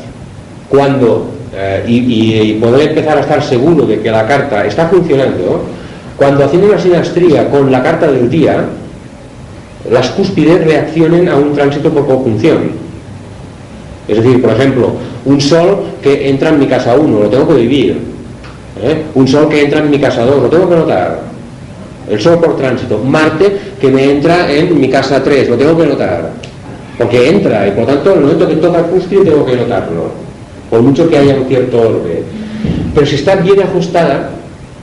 cuando, 0.69 1.31
eh, 1.53 1.85
y, 1.87 2.53
podré 2.55 2.85
empezar 2.91 3.19
a 3.19 3.21
estar 3.23 3.43
seguro 3.43 3.85
de 3.85 4.01
que 4.01 4.11
la 4.11 4.27
carta 4.27 4.65
está 4.65 4.89
funcionando, 4.89 5.65
cuando 6.17 6.45
haciendo 6.45 6.69
una 6.69 6.79
sinastría 6.79 7.49
con 7.51 7.73
la 7.73 7.83
carta 7.83 8.11
del 8.11 8.31
día, 8.31 8.65
las 9.91 10.11
cúspides 10.11 10.65
reaccionen 10.65 11.29
a 11.29 11.37
un 11.37 11.55
tránsito 11.55 11.91
por 11.91 12.07
conjunción. 12.07 12.71
Es 14.07 14.23
decir, 14.23 14.41
por 14.41 14.53
ejemplo, 14.53 14.93
un 15.25 15.41
sol 15.41 15.85
que 16.03 16.29
entra 16.29 16.51
en 16.51 16.61
mi 16.61 16.67
casa 16.67 16.95
1, 16.95 17.21
lo 17.21 17.29
tengo 17.29 17.49
que 17.49 17.55
vivir. 17.55 17.99
¿eh? 18.83 19.05
Un 19.15 19.27
sol 19.27 19.49
que 19.49 19.63
entra 19.63 19.81
en 19.81 19.91
mi 19.91 19.99
casa 19.99 20.25
2, 20.25 20.43
lo 20.43 20.49
tengo 20.49 20.69
que 20.69 20.77
notar. 20.77 21.21
El 22.09 22.21
sol 22.21 22.39
por 22.39 22.57
tránsito. 22.57 22.99
Marte 22.99 23.57
que 23.81 23.89
me 23.89 24.11
entra 24.11 24.51
en 24.51 24.79
mi 24.79 24.89
casa 24.89 25.23
3, 25.23 25.49
lo 25.49 25.57
tengo 25.57 25.77
que 25.79 25.87
notar. 25.87 26.31
Porque 26.99 27.31
entra 27.31 27.67
y 27.67 27.71
por 27.71 27.87
tanto 27.87 28.11
en 28.11 28.19
el 28.19 28.25
momento 28.25 28.49
que 28.49 28.57
toca 28.57 28.83
cúspide 28.83 29.25
tengo 29.25 29.47
que 29.47 29.57
notarlo. 29.57 30.30
Por 30.71 30.83
mucho 30.83 31.09
que 31.09 31.19
haya 31.19 31.35
un 31.35 31.47
cierto 31.47 31.81
orden. 31.81 32.25
Pero 32.95 33.07
si 33.07 33.17
está 33.17 33.37
bien 33.37 33.61
ajustada 33.61 34.31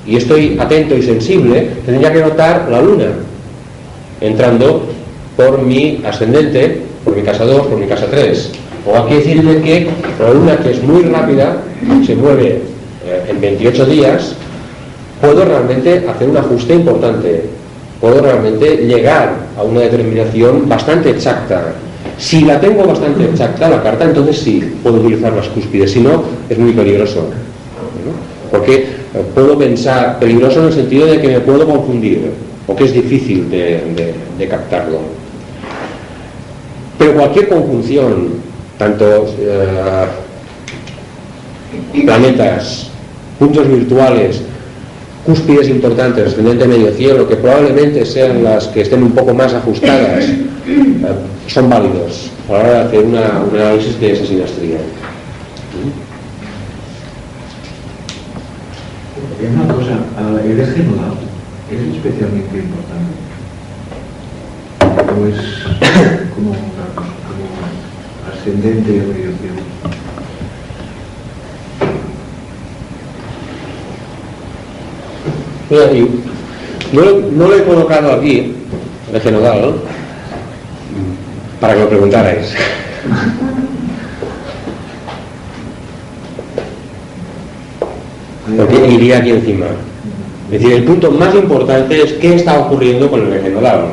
y 0.06 0.18
estoy 0.18 0.58
atento 0.60 0.96
y 0.96 1.02
sensible, 1.02 1.70
tendría 1.86 2.12
que 2.12 2.20
notar 2.20 2.68
la 2.70 2.82
luna 2.82 3.08
entrando 4.22 4.84
por 5.36 5.62
mi 5.62 6.02
ascendente, 6.06 6.82
por 7.04 7.16
mi 7.16 7.22
casa 7.22 7.46
2, 7.46 7.68
por 7.68 7.78
mi 7.78 7.88
casa 7.88 8.08
3. 8.10 8.52
O 8.86 8.98
aquí 8.98 9.16
decirle 9.16 9.62
que 9.62 9.88
la 10.20 10.34
luna, 10.34 10.58
que 10.58 10.72
es 10.72 10.84
muy 10.84 11.04
rápida, 11.04 11.58
se 12.06 12.16
mueve 12.16 12.62
eh, 13.06 13.24
en 13.30 13.42
28 13.42 13.86
días, 13.86 14.36
puedo 15.22 15.46
realmente 15.46 16.06
hacer 16.08 16.30
un 16.30 16.38
ajuste 16.38 16.76
importante. 16.76 17.44
Puedo 18.00 18.22
realmente 18.22 18.78
llegar 18.78 19.34
a 19.58 19.64
una 19.64 19.82
determinación 19.82 20.70
bastante 20.70 21.10
exacta. 21.10 21.74
Si 22.18 22.42
la 22.42 22.60
tengo 22.60 22.86
bastante 22.86 23.26
exacta 23.26 23.70
la 23.70 23.84
carta, 23.84 24.06
entonces 24.06 24.40
sí, 24.40 24.76
puedo 24.82 24.98
utilizar 24.98 25.34
las 25.34 25.48
cúspides. 25.50 25.92
Si 25.92 26.00
no, 26.00 26.24
es 26.50 26.58
muy 26.58 26.72
peligroso. 26.72 27.22
¿no? 27.22 28.50
Porque 28.52 28.76
eh, 28.76 28.88
puedo 29.34 29.58
pensar, 29.58 30.20
peligroso 30.20 30.62
en 30.62 30.66
el 30.68 30.74
sentido 30.74 31.08
de 31.08 31.22
que 31.22 31.28
me 31.28 31.40
puedo 31.42 31.68
confundir 31.68 32.32
o 32.66 32.76
que 32.76 32.86
es 32.86 32.94
difícil 32.94 33.50
de, 33.50 33.82
de, 33.96 34.14
de 34.38 34.48
captarlo. 34.48 35.00
Pero 36.98 37.14
cualquier 37.14 37.50
conjunción, 37.50 38.30
tanto 38.78 39.34
eh, 39.40 40.06
planetas, 42.06 42.90
puntos 43.38 43.68
virtuales, 43.68 44.42
cúspides 45.26 45.70
importantes, 45.70 46.28
ascendente 46.28 46.68
medio 46.68 46.92
cielo, 46.92 47.28
que 47.28 47.36
probablemente 47.36 48.06
sean 48.06 48.44
las 48.44 48.68
que 48.68 48.82
estén 48.82 49.04
un 49.04 49.12
poco 49.12 49.34
más 49.34 49.54
ajustadas, 49.54 50.24
eh, 50.68 51.06
son 51.48 51.70
válidos 51.70 52.32
a 52.50 52.54
la 52.54 52.60
hora 52.60 52.70
de 52.70 52.80
hacer 52.82 53.06
una, 53.06 53.42
un 53.42 53.60
análisis 53.60 54.00
de 54.00 54.12
esa 54.12 54.26
sinastría. 54.26 54.80
Y 59.42 59.46
una 59.46 59.74
cosa, 59.74 59.98
el 60.44 60.60
eje 60.60 60.84
nodal 60.84 61.14
es 61.72 61.96
especialmente 61.96 62.58
importante. 62.58 63.14
O 65.20 65.28
es 65.28 65.38
como, 66.36 66.52
como 66.52 66.56
ascendente 68.32 68.92
de 68.92 69.00
medio 69.00 69.32
cielo. 69.38 69.62
Mira, 75.70 75.92
y 75.92 76.22
no, 76.94 77.02
no 77.32 77.48
lo 77.48 77.56
he 77.56 77.64
colocado 77.64 78.14
aquí, 78.14 78.56
el 79.10 79.16
eje 79.16 79.32
nodal, 79.32 79.76
para 81.60 81.74
que 81.74 81.80
lo 81.80 81.90
preguntarais. 81.90 82.54
Porque 88.58 88.88
iría 88.88 89.18
aquí 89.18 89.32
encima. 89.32 89.66
Es 90.52 90.62
decir, 90.62 90.72
el 90.74 90.84
punto 90.84 91.12
más 91.12 91.36
importante 91.36 92.02
es 92.02 92.14
qué 92.14 92.36
está 92.36 92.60
ocurriendo 92.60 93.10
con 93.10 93.32
el 93.32 93.54
nodal. 93.54 93.88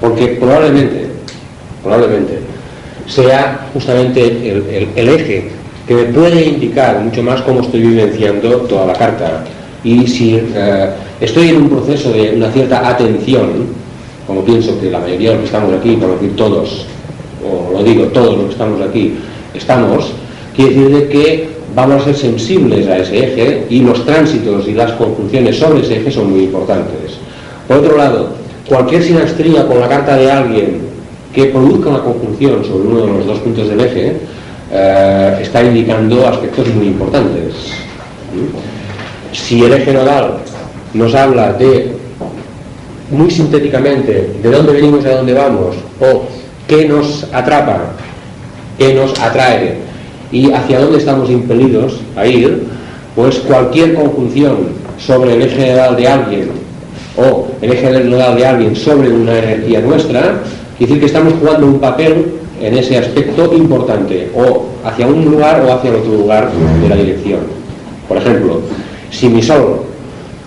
Porque 0.00 0.28
probablemente, 0.38 1.08
probablemente, 1.82 2.38
sea 3.06 3.68
justamente 3.72 4.50
el 4.96 5.08
eje 5.08 5.50
que 5.86 5.94
me 5.94 6.04
puede 6.04 6.44
indicar 6.44 7.00
mucho 7.00 7.22
más 7.22 7.40
cómo 7.42 7.60
estoy 7.60 7.80
vivenciando 7.80 8.62
toda 8.62 8.86
la 8.86 8.92
carta. 8.92 9.44
Y 9.84 10.06
si 10.06 10.34
eh, 10.34 10.90
estoy 11.20 11.50
en 11.50 11.58
un 11.58 11.70
proceso 11.70 12.10
de 12.12 12.34
una 12.34 12.50
cierta 12.50 12.88
atención, 12.88 13.68
como 14.26 14.44
pienso 14.44 14.78
que 14.80 14.90
la 14.90 14.98
mayoría 14.98 15.30
de 15.30 15.34
los 15.36 15.42
que 15.42 15.46
estamos 15.46 15.72
aquí, 15.74 15.96
por 15.96 16.14
decir 16.14 16.34
todos, 16.34 16.86
o 17.46 17.72
lo 17.72 17.82
digo, 17.84 18.04
todos 18.06 18.36
los 18.36 18.46
que 18.46 18.52
estamos 18.52 18.80
aquí, 18.80 19.14
estamos, 19.54 20.12
quiere 20.54 20.74
decir 20.74 20.96
de 20.96 21.08
que 21.08 21.48
vamos 21.74 22.02
a 22.02 22.04
ser 22.06 22.16
sensibles 22.16 22.86
a 22.88 22.98
ese 22.98 23.18
eje 23.18 23.66
y 23.68 23.80
los 23.80 24.04
tránsitos 24.04 24.66
y 24.66 24.72
las 24.72 24.92
conjunciones 24.92 25.58
sobre 25.58 25.80
ese 25.80 25.96
eje 25.96 26.10
son 26.10 26.30
muy 26.30 26.44
importantes. 26.44 27.18
Por 27.68 27.78
otro 27.78 27.96
lado, 27.96 28.30
cualquier 28.68 29.02
sinastría 29.02 29.66
con 29.66 29.80
la 29.80 29.88
carta 29.88 30.16
de 30.16 30.30
alguien 30.30 30.80
que 31.34 31.46
produzca 31.46 31.90
una 31.90 32.02
conjunción 32.02 32.64
sobre 32.64 32.88
uno 32.88 33.00
de 33.00 33.06
los 33.08 33.26
dos 33.26 33.38
puntos 33.40 33.68
del 33.68 33.80
eje 33.80 34.16
eh, 34.72 35.38
está 35.42 35.62
indicando 35.62 36.26
aspectos 36.26 36.66
muy 36.74 36.86
importantes. 36.86 37.54
Si 39.32 39.62
el 39.62 39.72
eje 39.74 39.92
nodal 39.92 40.38
nos 40.94 41.14
habla 41.14 41.52
de, 41.52 41.92
muy 43.10 43.30
sintéticamente, 43.30 44.30
de 44.42 44.50
dónde 44.50 44.72
venimos 44.72 45.04
y 45.04 45.08
a 45.08 45.16
dónde 45.16 45.34
vamos, 45.34 45.76
o 46.00 46.24
qué 46.66 46.88
nos 46.88 47.26
atrapa, 47.32 47.78
qué 48.78 48.94
nos 48.94 49.18
atrae, 49.18 49.74
y 50.32 50.52
hacia 50.52 50.80
dónde 50.80 50.98
estamos 50.98 51.30
impelidos 51.30 52.00
a 52.16 52.26
ir, 52.26 52.64
pues 53.14 53.38
cualquier 53.40 53.94
conjunción 53.94 54.56
sobre 54.98 55.34
el 55.34 55.42
eje 55.42 55.72
nodal 55.72 55.96
de 55.96 56.08
alguien 56.08 56.50
o 57.16 57.48
el 57.62 57.72
eje 57.72 58.04
nodal 58.04 58.36
de 58.36 58.46
alguien 58.46 58.76
sobre 58.76 59.10
una 59.10 59.38
energía 59.38 59.80
nuestra, 59.80 60.42
quiere 60.76 60.94
decir 60.94 61.00
que 61.00 61.06
estamos 61.06 61.34
jugando 61.40 61.66
un 61.66 61.78
papel 61.78 62.26
en 62.60 62.76
ese 62.76 62.98
aspecto 62.98 63.54
importante, 63.54 64.30
o 64.34 64.66
hacia 64.84 65.06
un 65.06 65.24
lugar 65.24 65.62
o 65.62 65.72
hacia 65.72 65.90
otro 65.90 66.12
lugar 66.12 66.50
de 66.82 66.88
la 66.88 66.96
dirección. 66.96 67.40
Por 68.08 68.16
ejemplo, 68.16 68.60
si 69.10 69.28
mi 69.28 69.42
sol 69.42 69.82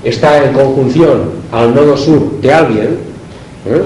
está 0.03 0.43
en 0.43 0.53
conjunción 0.53 1.31
al 1.51 1.73
nodo 1.73 1.97
sur 1.97 2.39
de 2.41 2.53
alguien, 2.53 2.97
¿eh? 3.65 3.81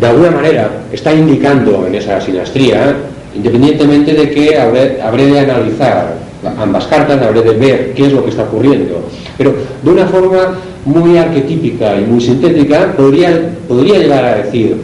De 0.00 0.06
alguna 0.06 0.30
manera 0.30 0.70
está 0.92 1.12
indicando 1.12 1.86
en 1.86 1.94
esa 1.94 2.20
sinastría 2.20 2.96
independientemente 3.34 4.12
de 4.14 4.30
que 4.30 4.58
habré, 4.58 5.26
de 5.26 5.40
analizar 5.40 6.16
ambas 6.58 6.86
cartas, 6.86 7.20
habré 7.22 7.42
de 7.42 7.52
ver 7.52 7.94
qué 7.94 8.06
es 8.06 8.12
lo 8.12 8.24
que 8.24 8.30
está 8.30 8.42
ocurriendo. 8.44 9.08
Pero 9.38 9.54
de 9.82 9.90
una 9.90 10.06
forma 10.06 10.58
muy 10.84 11.16
arquetípica 11.16 11.96
y 11.96 12.04
muy 12.04 12.20
sintética, 12.20 12.92
podría, 12.96 13.54
podría 13.68 13.98
llegar 13.98 14.24
a 14.24 14.34
decir 14.36 14.76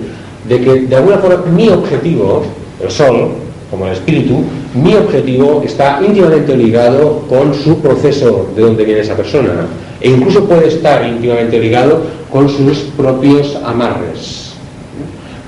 de 0.48 0.60
que 0.60 0.80
de 0.82 0.96
alguna 0.96 1.18
forma 1.18 1.44
mi 1.54 1.68
objetivo, 1.68 2.44
el 2.82 2.90
Sol, 2.90 3.32
como 3.70 3.86
el 3.86 3.92
espíritu, 3.92 4.44
mi 4.74 4.94
objetivo 4.94 5.62
está 5.64 6.00
íntimamente 6.02 6.56
ligado 6.56 7.24
con 7.28 7.52
su 7.52 7.80
proceso 7.80 8.48
de 8.56 8.62
donde 8.62 8.84
viene 8.84 9.00
esa 9.00 9.14
persona. 9.14 9.66
E 10.00 10.08
incluso 10.08 10.44
puede 10.44 10.68
estar 10.68 11.06
íntimamente 11.06 11.58
ligado 11.58 12.00
con 12.30 12.48
sus 12.48 12.78
propios 12.96 13.56
amarres. 13.56 14.47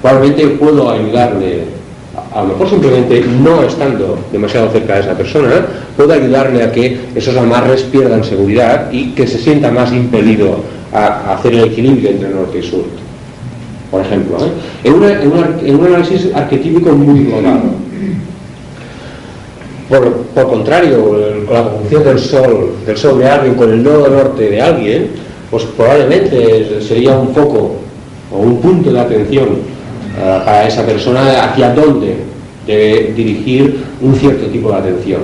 Probablemente 0.02 0.46
puedo 0.48 0.90
ayudarle 0.90 1.80
a 2.34 2.42
lo 2.42 2.48
mejor 2.48 2.70
simplemente 2.70 3.24
no 3.42 3.62
estando 3.62 4.18
demasiado 4.32 4.70
cerca 4.70 4.94
de 4.94 5.00
esa 5.00 5.16
persona, 5.16 5.66
puede 5.96 6.14
ayudarle 6.14 6.62
a 6.62 6.72
que 6.72 6.98
esos 7.14 7.36
amarres 7.36 7.82
pierdan 7.82 8.24
seguridad 8.24 8.90
y 8.92 9.10
que 9.10 9.26
se 9.26 9.38
sienta 9.38 9.70
más 9.70 9.92
impelido 9.92 10.56
a, 10.92 11.34
hacer 11.34 11.54
el 11.54 11.64
equilibrio 11.64 12.10
entre 12.10 12.28
norte 12.30 12.58
y 12.58 12.62
sur. 12.62 12.84
Por 13.90 14.02
ejemplo, 14.02 14.38
¿eh? 14.44 14.50
en, 14.84 15.74
un 15.74 15.86
análisis 15.86 16.28
arquetípico 16.34 16.92
muy 16.92 17.24
global. 17.24 17.60
Por, 19.88 20.12
por 20.12 20.48
contrario, 20.48 21.18
la 21.50 21.64
conjunción 21.64 22.04
del 22.04 22.18
Sol, 22.20 22.74
del 22.86 22.96
Sol 22.96 23.18
de 23.18 23.28
alguien 23.28 23.54
con 23.54 23.72
el 23.72 23.82
nodo 23.82 24.08
norte 24.08 24.48
de 24.48 24.60
alguien, 24.62 25.08
pues 25.50 25.64
probablemente 25.76 26.80
sería 26.80 27.18
un 27.18 27.34
foco 27.34 27.74
o 28.32 28.38
un 28.38 28.60
punto 28.60 28.92
de 28.92 29.00
atención 29.00 29.79
para 30.44 30.66
esa 30.66 30.84
persona 30.84 31.44
hacia 31.44 31.72
dónde 31.74 32.16
debe 32.66 33.12
dirigir 33.14 33.84
un 34.00 34.14
cierto 34.14 34.46
tipo 34.46 34.70
de 34.70 34.76
atención. 34.76 35.22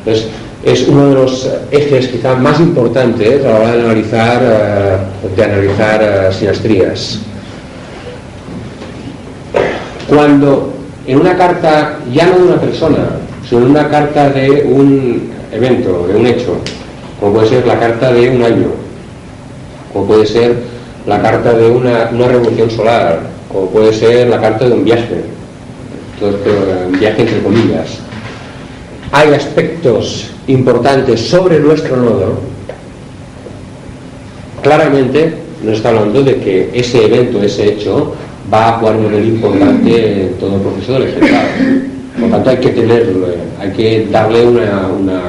Entonces, 0.00 0.28
es 0.62 0.86
uno 0.88 1.08
de 1.08 1.14
los 1.14 1.48
ejes 1.70 2.08
quizá 2.08 2.34
más 2.34 2.60
importantes 2.60 3.44
a 3.44 3.48
la 3.48 3.58
hora 3.60 3.72
de 3.76 3.80
analizar, 3.82 4.40
de 5.34 5.44
analizar 5.44 6.02
eh, 6.02 6.32
sinastrías. 6.32 7.18
Cuando 10.08 10.74
en 11.06 11.20
una 11.20 11.36
carta, 11.36 11.98
ya 12.12 12.26
no 12.26 12.38
de 12.38 12.42
una 12.42 12.60
persona, 12.60 12.98
sino 13.48 13.62
en 13.62 13.70
una 13.70 13.88
carta 13.88 14.28
de 14.28 14.64
un 14.64 15.30
evento, 15.52 16.06
de 16.06 16.16
un 16.16 16.26
hecho, 16.26 16.56
como 17.18 17.34
puede 17.34 17.48
ser 17.48 17.66
la 17.66 17.78
carta 17.78 18.12
de 18.12 18.28
un 18.28 18.42
año, 18.42 18.68
como 19.92 20.06
puede 20.06 20.26
ser 20.26 20.56
la 21.06 21.22
carta 21.22 21.54
de 21.54 21.70
una 21.70 22.06
revolución 22.10 22.70
solar, 22.70 23.20
como 23.52 23.66
puede 23.70 23.92
ser 23.92 24.28
la 24.28 24.40
carta 24.40 24.66
de 24.66 24.72
un 24.72 24.84
viaje, 24.84 25.22
un 26.22 26.98
viaje 26.98 27.22
entre 27.22 27.42
comillas, 27.42 27.98
hay 29.12 29.34
aspectos 29.34 30.30
importantes 30.46 31.20
sobre 31.28 31.58
nuestro 31.58 31.96
nodo, 31.96 32.38
claramente 34.62 35.34
nos 35.64 35.76
está 35.76 35.90
hablando 35.90 36.22
de 36.22 36.36
que 36.36 36.70
ese 36.72 37.06
evento, 37.06 37.42
ese 37.42 37.68
hecho, 37.72 38.14
va 38.52 38.68
a 38.68 38.72
jugar 38.78 38.96
un 38.96 39.04
papel 39.04 39.28
importante 39.28 40.22
en 40.22 40.34
todo 40.34 40.56
el 40.56 40.62
proceso 40.62 40.92
del 40.94 41.02
ejecutado. 41.04 41.48
Por 42.18 42.28
lo 42.28 42.36
tanto, 42.36 42.50
hay 42.50 42.56
que 42.56 42.70
tenerlo, 42.70 43.26
hay 43.60 43.70
que 43.70 44.08
darle 44.10 44.46
una, 44.46 44.88
una, 44.88 45.22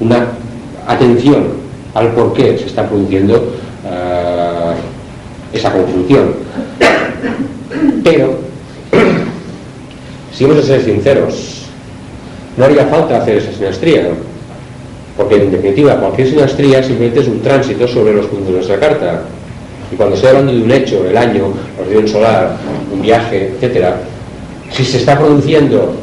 una 0.00 0.26
atención 0.86 1.44
al 1.94 2.12
por 2.12 2.32
qué 2.34 2.58
se 2.58 2.66
está 2.66 2.88
produciendo 2.88 3.54
eh, 3.86 4.74
esa 5.52 5.72
conjunción. 5.72 6.34
Pero, 8.04 8.38
si 10.32 10.44
hemos 10.44 10.58
de 10.58 10.62
ser 10.62 10.84
sinceros, 10.84 11.62
no 12.56 12.66
haría 12.66 12.86
falta 12.86 13.16
hacer 13.16 13.38
esa 13.38 13.52
sinastría, 13.52 14.08
porque 15.16 15.36
en 15.36 15.50
definitiva 15.50 15.96
cualquier 15.96 16.28
sinastría 16.28 16.82
simplemente 16.82 17.20
es 17.20 17.28
un 17.28 17.40
tránsito 17.40 17.88
sobre 17.88 18.12
los 18.12 18.26
puntos 18.26 18.48
de 18.48 18.52
nuestra 18.52 18.78
carta. 18.78 19.22
Y 19.90 19.96
cuando 19.96 20.16
estoy 20.16 20.30
hablando 20.30 20.52
de 20.52 20.62
un 20.62 20.70
hecho, 20.70 21.08
el 21.08 21.16
año, 21.16 21.54
la 21.78 21.84
región 21.84 22.06
solar, 22.06 22.56
un 22.92 23.00
viaje, 23.00 23.52
etcétera, 23.54 23.96
si 24.70 24.84
se 24.84 24.98
está 24.98 25.18
produciendo 25.18 25.94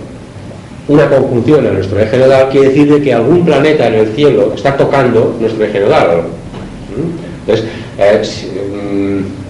una 0.87 1.07
conjunción 1.07 1.65
en 1.67 1.75
nuestro 1.75 1.99
eje 1.99 2.17
nodal, 2.17 2.49
quiere 2.49 2.69
decir 2.69 2.91
de 2.91 3.01
que 3.01 3.13
algún 3.13 3.45
planeta 3.45 3.87
en 3.87 3.93
el 3.93 4.07
cielo 4.15 4.53
está 4.55 4.75
tocando 4.75 5.35
nuestro 5.39 5.63
eje 5.65 5.79
nodal. 5.81 6.23
Entonces, 7.45 7.65
eh, 7.97 8.21
mm, 8.91 9.40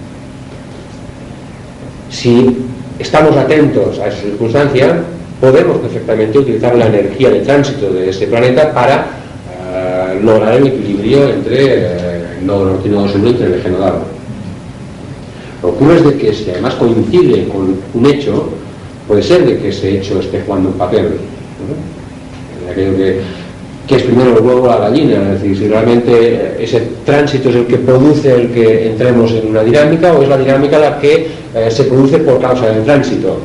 si 2.12 2.56
estamos 2.98 3.36
atentos 3.36 3.98
a 3.98 4.06
esa 4.06 4.20
circunstancia, 4.20 5.02
podemos 5.40 5.78
perfectamente 5.78 6.38
utilizar 6.38 6.76
la 6.76 6.86
energía 6.86 7.30
de 7.30 7.40
tránsito 7.40 7.92
de 7.92 8.10
ese 8.10 8.28
planeta 8.28 8.72
para 8.72 9.06
eh, 9.60 10.20
lograr 10.22 10.54
el 10.54 10.68
equilibrio 10.68 11.28
entre 11.30 11.64
eh, 11.64 12.38
el 12.38 12.46
nodo 12.46 12.66
norte 12.66 12.82
y 12.84 12.88
el 12.90 12.94
nodo 12.94 13.08
sur 13.08 13.26
entre 13.26 13.46
el 13.46 13.54
eje 13.54 13.70
nodal. 13.70 13.94
Lo 15.62 15.68
que 15.70 15.74
ocurre 15.74 15.96
es 15.96 16.04
de 16.04 16.16
que 16.18 16.32
si 16.32 16.50
además 16.50 16.74
coincide 16.74 17.48
con 17.48 17.76
un 17.94 18.06
hecho, 18.06 18.50
puede 19.08 19.22
ser 19.22 19.44
de 19.46 19.58
que 19.58 19.70
ese 19.70 19.98
hecho 19.98 20.20
esté 20.20 20.42
jugando 20.42 20.68
un 20.68 20.74
papel. 20.76 21.04
¿no? 21.06 22.70
Aquello 22.70 22.96
que, 22.96 23.20
que 23.88 23.96
es 23.96 24.02
primero 24.02 24.36
el 24.36 24.44
huevo 24.44 24.62
o 24.62 24.68
la 24.68 24.78
gallina, 24.78 25.32
es 25.32 25.42
decir, 25.42 25.58
si 25.58 25.68
realmente 25.68 26.12
eh, 26.12 26.56
ese 26.60 26.82
tránsito 27.04 27.48
es 27.48 27.56
el 27.56 27.66
que 27.66 27.78
produce 27.78 28.32
el 28.34 28.50
que 28.52 28.90
entremos 28.90 29.32
en 29.32 29.48
una 29.48 29.64
dinámica 29.64 30.12
o 30.12 30.22
es 30.22 30.28
la 30.28 30.38
dinámica 30.38 30.78
la 30.78 30.98
que 31.00 31.41
eh, 31.54 31.70
se 31.70 31.84
produce 31.84 32.18
por 32.18 32.40
causa 32.40 32.66
del 32.66 32.84
tránsito. 32.84 33.40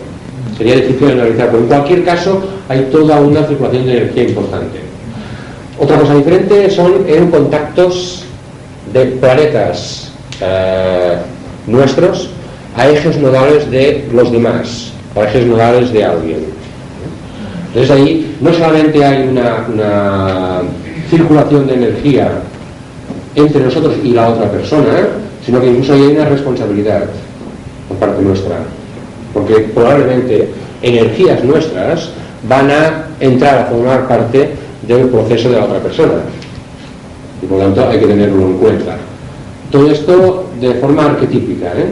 Sería 0.58 0.76
difícil 0.76 1.12
analizar, 1.12 1.48
pero 1.48 1.60
en 1.60 1.68
cualquier 1.68 2.04
caso 2.04 2.42
hay 2.70 2.88
toda 2.92 3.20
una 3.20 3.44
circulación 3.46 3.86
de 3.86 3.98
energía 3.98 4.24
importante. 4.24 4.80
Otra 5.80 6.00
cosa 6.00 6.16
diferente 6.16 6.70
son 6.72 7.06
en 7.08 7.30
contactos 7.30 8.24
de 8.94 9.06
planetas 9.06 10.12
eh, 10.42 11.18
nuestros 11.68 12.30
a 12.76 12.88
ejes 12.88 13.18
nodales 13.18 13.70
de 13.70 14.08
los 14.14 14.32
demás, 14.32 14.92
a 15.16 15.24
ejes 15.24 15.46
nodales 15.46 15.92
de 15.92 16.04
alguien. 16.04 16.46
Entonces 17.68 17.92
ahí 17.92 18.38
no 18.40 18.54
solamente 18.54 19.04
hay 19.04 19.28
una, 19.28 19.68
una 19.72 20.62
circulación 21.10 21.68
de 21.68 21.74
energía 21.74 22.32
entre 23.36 23.64
nosotros 23.64 23.96
y 24.04 24.14
la 24.14 24.30
otra 24.30 24.50
persona, 24.50 25.08
sino 25.46 25.62
que 25.62 25.68
incluso 25.68 25.94
hay 25.94 26.02
una 26.02 26.26
responsabilidad 26.26 27.04
por 27.88 27.98
parte 27.98 28.22
nuestra. 28.22 28.58
Porque 29.34 29.56
probablemente 29.74 30.50
energías 30.82 31.44
nuestras 31.44 32.10
van 32.48 32.72
a 32.72 33.08
entrar 33.20 33.60
a 33.60 33.66
formar 33.66 34.08
parte 34.08 34.52
del 34.88 35.08
proceso 35.08 35.50
de 35.50 35.58
la 35.58 35.66
otra 35.66 35.80
persona. 35.80 36.22
Y 37.42 37.46
por 37.46 37.60
lo 37.60 37.66
tanto 37.66 37.88
hay 37.90 38.00
que 38.00 38.08
tenerlo 38.08 38.46
en 38.46 38.58
cuenta. 38.58 38.98
Todo 39.72 39.92
esto 39.92 40.50
de 40.60 40.74
forma 40.76 41.06
arquetípica. 41.06 41.68
¿eh? 41.76 41.88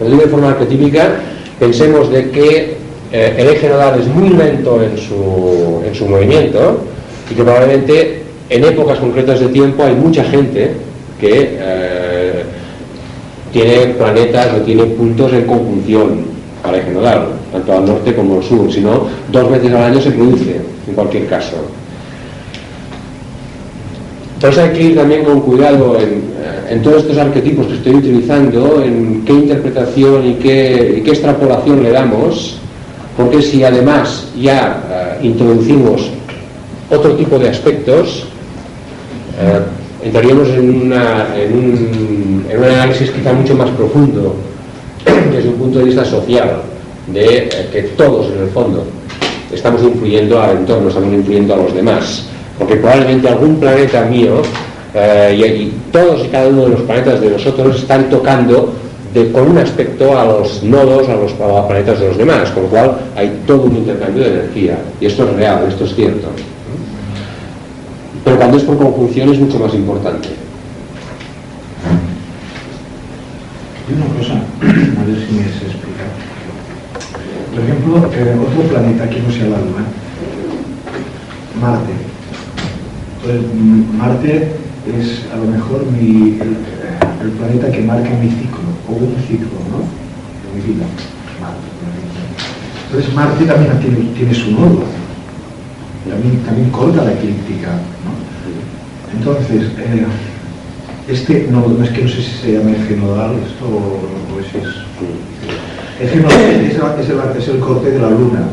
Digo 0.00 0.22
de 0.22 0.28
forma 0.28 0.50
arquetípica, 0.50 1.10
pensemos 1.58 2.10
de 2.10 2.30
que 2.30 2.76
eh, 3.12 3.34
el 3.36 3.48
eje 3.48 3.68
nodal 3.68 4.00
es 4.00 4.06
muy 4.06 4.30
lento 4.30 4.80
en 4.82 4.96
su, 4.96 5.82
en 5.84 5.94
su 5.94 6.06
movimiento 6.06 6.80
y 7.30 7.34
que 7.34 7.42
probablemente 7.42 8.22
en 8.48 8.64
épocas 8.64 8.98
concretas 8.98 9.40
de 9.40 9.48
tiempo 9.48 9.82
hay 9.82 9.94
mucha 9.94 10.24
gente 10.24 10.72
que 11.20 11.56
eh, 11.58 11.99
tiene 13.52 13.94
planetas 13.94 14.54
o 14.54 14.62
tiene 14.62 14.84
puntos 14.84 15.32
en 15.32 15.46
conjunción 15.46 16.24
al 16.62 16.74
eje 16.74 16.90
nodal, 16.90 17.28
tanto 17.52 17.72
al 17.72 17.86
norte 17.86 18.14
como 18.14 18.36
al 18.36 18.42
sur, 18.42 18.72
si 18.72 18.80
no, 18.80 19.06
dos 19.32 19.50
veces 19.50 19.72
al 19.72 19.82
año 19.82 20.00
se 20.00 20.10
produce, 20.10 20.60
en 20.86 20.94
cualquier 20.94 21.26
caso. 21.26 21.56
Entonces 24.34 24.64
hay 24.64 24.70
que 24.70 24.82
ir 24.82 24.96
también 24.96 25.24
con 25.24 25.40
cuidado 25.40 25.98
en, 25.98 26.22
en, 26.70 26.82
todos 26.82 27.02
estos 27.02 27.18
arquetipos 27.18 27.66
que 27.66 27.74
estoy 27.74 27.96
utilizando, 27.96 28.82
en 28.82 29.22
qué 29.26 29.32
interpretación 29.32 30.26
y 30.26 30.34
qué, 30.34 30.98
extrapolación 30.98 31.82
le 31.82 31.90
damos, 31.90 32.56
porque 33.16 33.42
si 33.42 33.64
además 33.64 34.28
ya 34.40 35.18
uh, 35.20 35.24
introducimos 35.26 36.10
otro 36.90 37.16
tipo 37.16 37.38
de 37.38 37.50
aspectos, 37.50 38.24
uh, 39.42 39.79
entraríamos 40.02 40.48
en, 40.48 40.92
en, 40.92 41.52
un, 41.52 42.46
en, 42.48 42.58
un, 42.58 42.64
análisis 42.64 43.10
quizá 43.10 43.32
mucho 43.32 43.54
más 43.54 43.70
profundo 43.70 44.34
desde 45.32 45.48
un 45.48 45.56
punto 45.56 45.78
de 45.78 45.84
vista 45.86 46.04
social, 46.04 46.62
de 47.08 47.38
eh, 47.38 47.68
que 47.72 47.82
todos 47.96 48.32
en 48.32 48.42
el 48.42 48.50
fondo 48.50 48.84
estamos 49.52 49.82
influyendo 49.82 50.40
al 50.40 50.58
entorno, 50.58 50.88
estamos 50.88 51.12
influyendo 51.12 51.54
a 51.54 51.56
los 51.56 51.74
demás 51.74 52.26
porque 52.60 52.76
probablemente 52.76 53.26
algún 53.26 53.56
planeta 53.56 54.04
mío 54.04 54.42
eh, 54.94 55.56
y, 55.58 55.72
todos 55.90 56.26
y 56.26 56.28
cada 56.28 56.48
uno 56.48 56.64
de 56.64 56.68
los 56.68 56.80
planetas 56.82 57.20
de 57.20 57.30
nosotros 57.30 57.76
están 57.76 58.10
tocando 58.10 58.74
de, 59.14 59.32
con 59.32 59.50
un 59.50 59.58
aspecto 59.58 60.16
a 60.16 60.26
los 60.26 60.62
nodos, 60.62 61.08
a 61.08 61.14
los, 61.16 61.32
planetas 61.32 61.98
de 61.98 62.08
los 62.08 62.18
demás, 62.18 62.50
con 62.50 62.64
lo 62.64 62.68
cual 62.68 62.98
hay 63.16 63.40
todo 63.46 63.62
un 63.62 63.76
intercambio 63.76 64.24
de 64.24 64.30
energía. 64.30 64.78
Y 65.00 65.06
esto 65.06 65.24
es 65.24 65.36
real, 65.36 65.64
esto 65.68 65.84
es 65.84 65.94
cierto. 65.94 66.28
Pero 68.24 68.36
cuando 68.36 68.56
es 68.56 68.64
por 68.64 68.78
conjunción 68.78 69.32
es 69.32 69.40
mucho 69.40 69.58
más 69.58 69.74
importante. 69.74 70.28
Y 73.88 73.92
una 73.92 74.06
cosa, 74.06 74.34
a 75.00 75.04
ver 75.04 75.26
si 75.26 75.34
me 75.34 75.42
has. 75.42 75.80
Por 77.50 77.64
ejemplo, 77.64 77.96
otro 77.96 78.62
planeta 78.70 79.10
que 79.10 79.20
no 79.20 79.30
sea 79.30 79.48
la 79.48 79.58
Luna, 79.58 79.84
Marte. 81.60 81.92
Pues 83.22 83.40
Marte 83.98 84.52
es 84.86 85.26
a 85.32 85.36
lo 85.36 85.50
mejor 85.50 85.84
el, 86.00 87.30
planeta 87.32 87.70
que 87.70 87.82
marca 87.82 88.08
mi 88.10 88.28
ciclo, 88.28 88.70
o 88.88 88.92
un 88.92 89.16
ciclo, 89.26 89.58
¿no? 89.68 89.82
De 89.82 90.48
mi 90.54 90.72
vida. 90.72 90.86
Marte, 91.40 91.66
Entonces 92.86 93.14
Marte 93.14 93.44
también 93.44 93.78
tiene, 93.80 94.14
tiene 94.14 94.34
su 94.34 94.52
nodo, 94.52 94.84
también, 96.08 96.42
también 96.44 96.70
corta 96.70 97.04
la 97.04 97.12
eclíptica. 97.12 97.80
Entonces, 99.16 99.62
eh, 99.78 100.06
este 101.08 101.48
no, 101.50 101.66
es 101.82 101.90
que 101.90 102.02
no 102.02 102.08
sé 102.08 102.16
si 102.16 102.30
se 102.42 102.52
llama 102.52 102.70
eje 102.70 102.96
nodal 102.96 103.32
esto 103.44 103.66
o, 103.66 104.34
o 104.34 104.40
es 104.40 104.46
eso. 104.54 104.80
Nodal 106.00 106.40
es, 106.64 106.74
es, 106.74 107.10
el, 107.10 107.38
es 107.38 107.48
el 107.48 107.58
corte 107.58 107.90
de 107.90 107.98
la 107.98 108.10
Luna, 108.10 108.48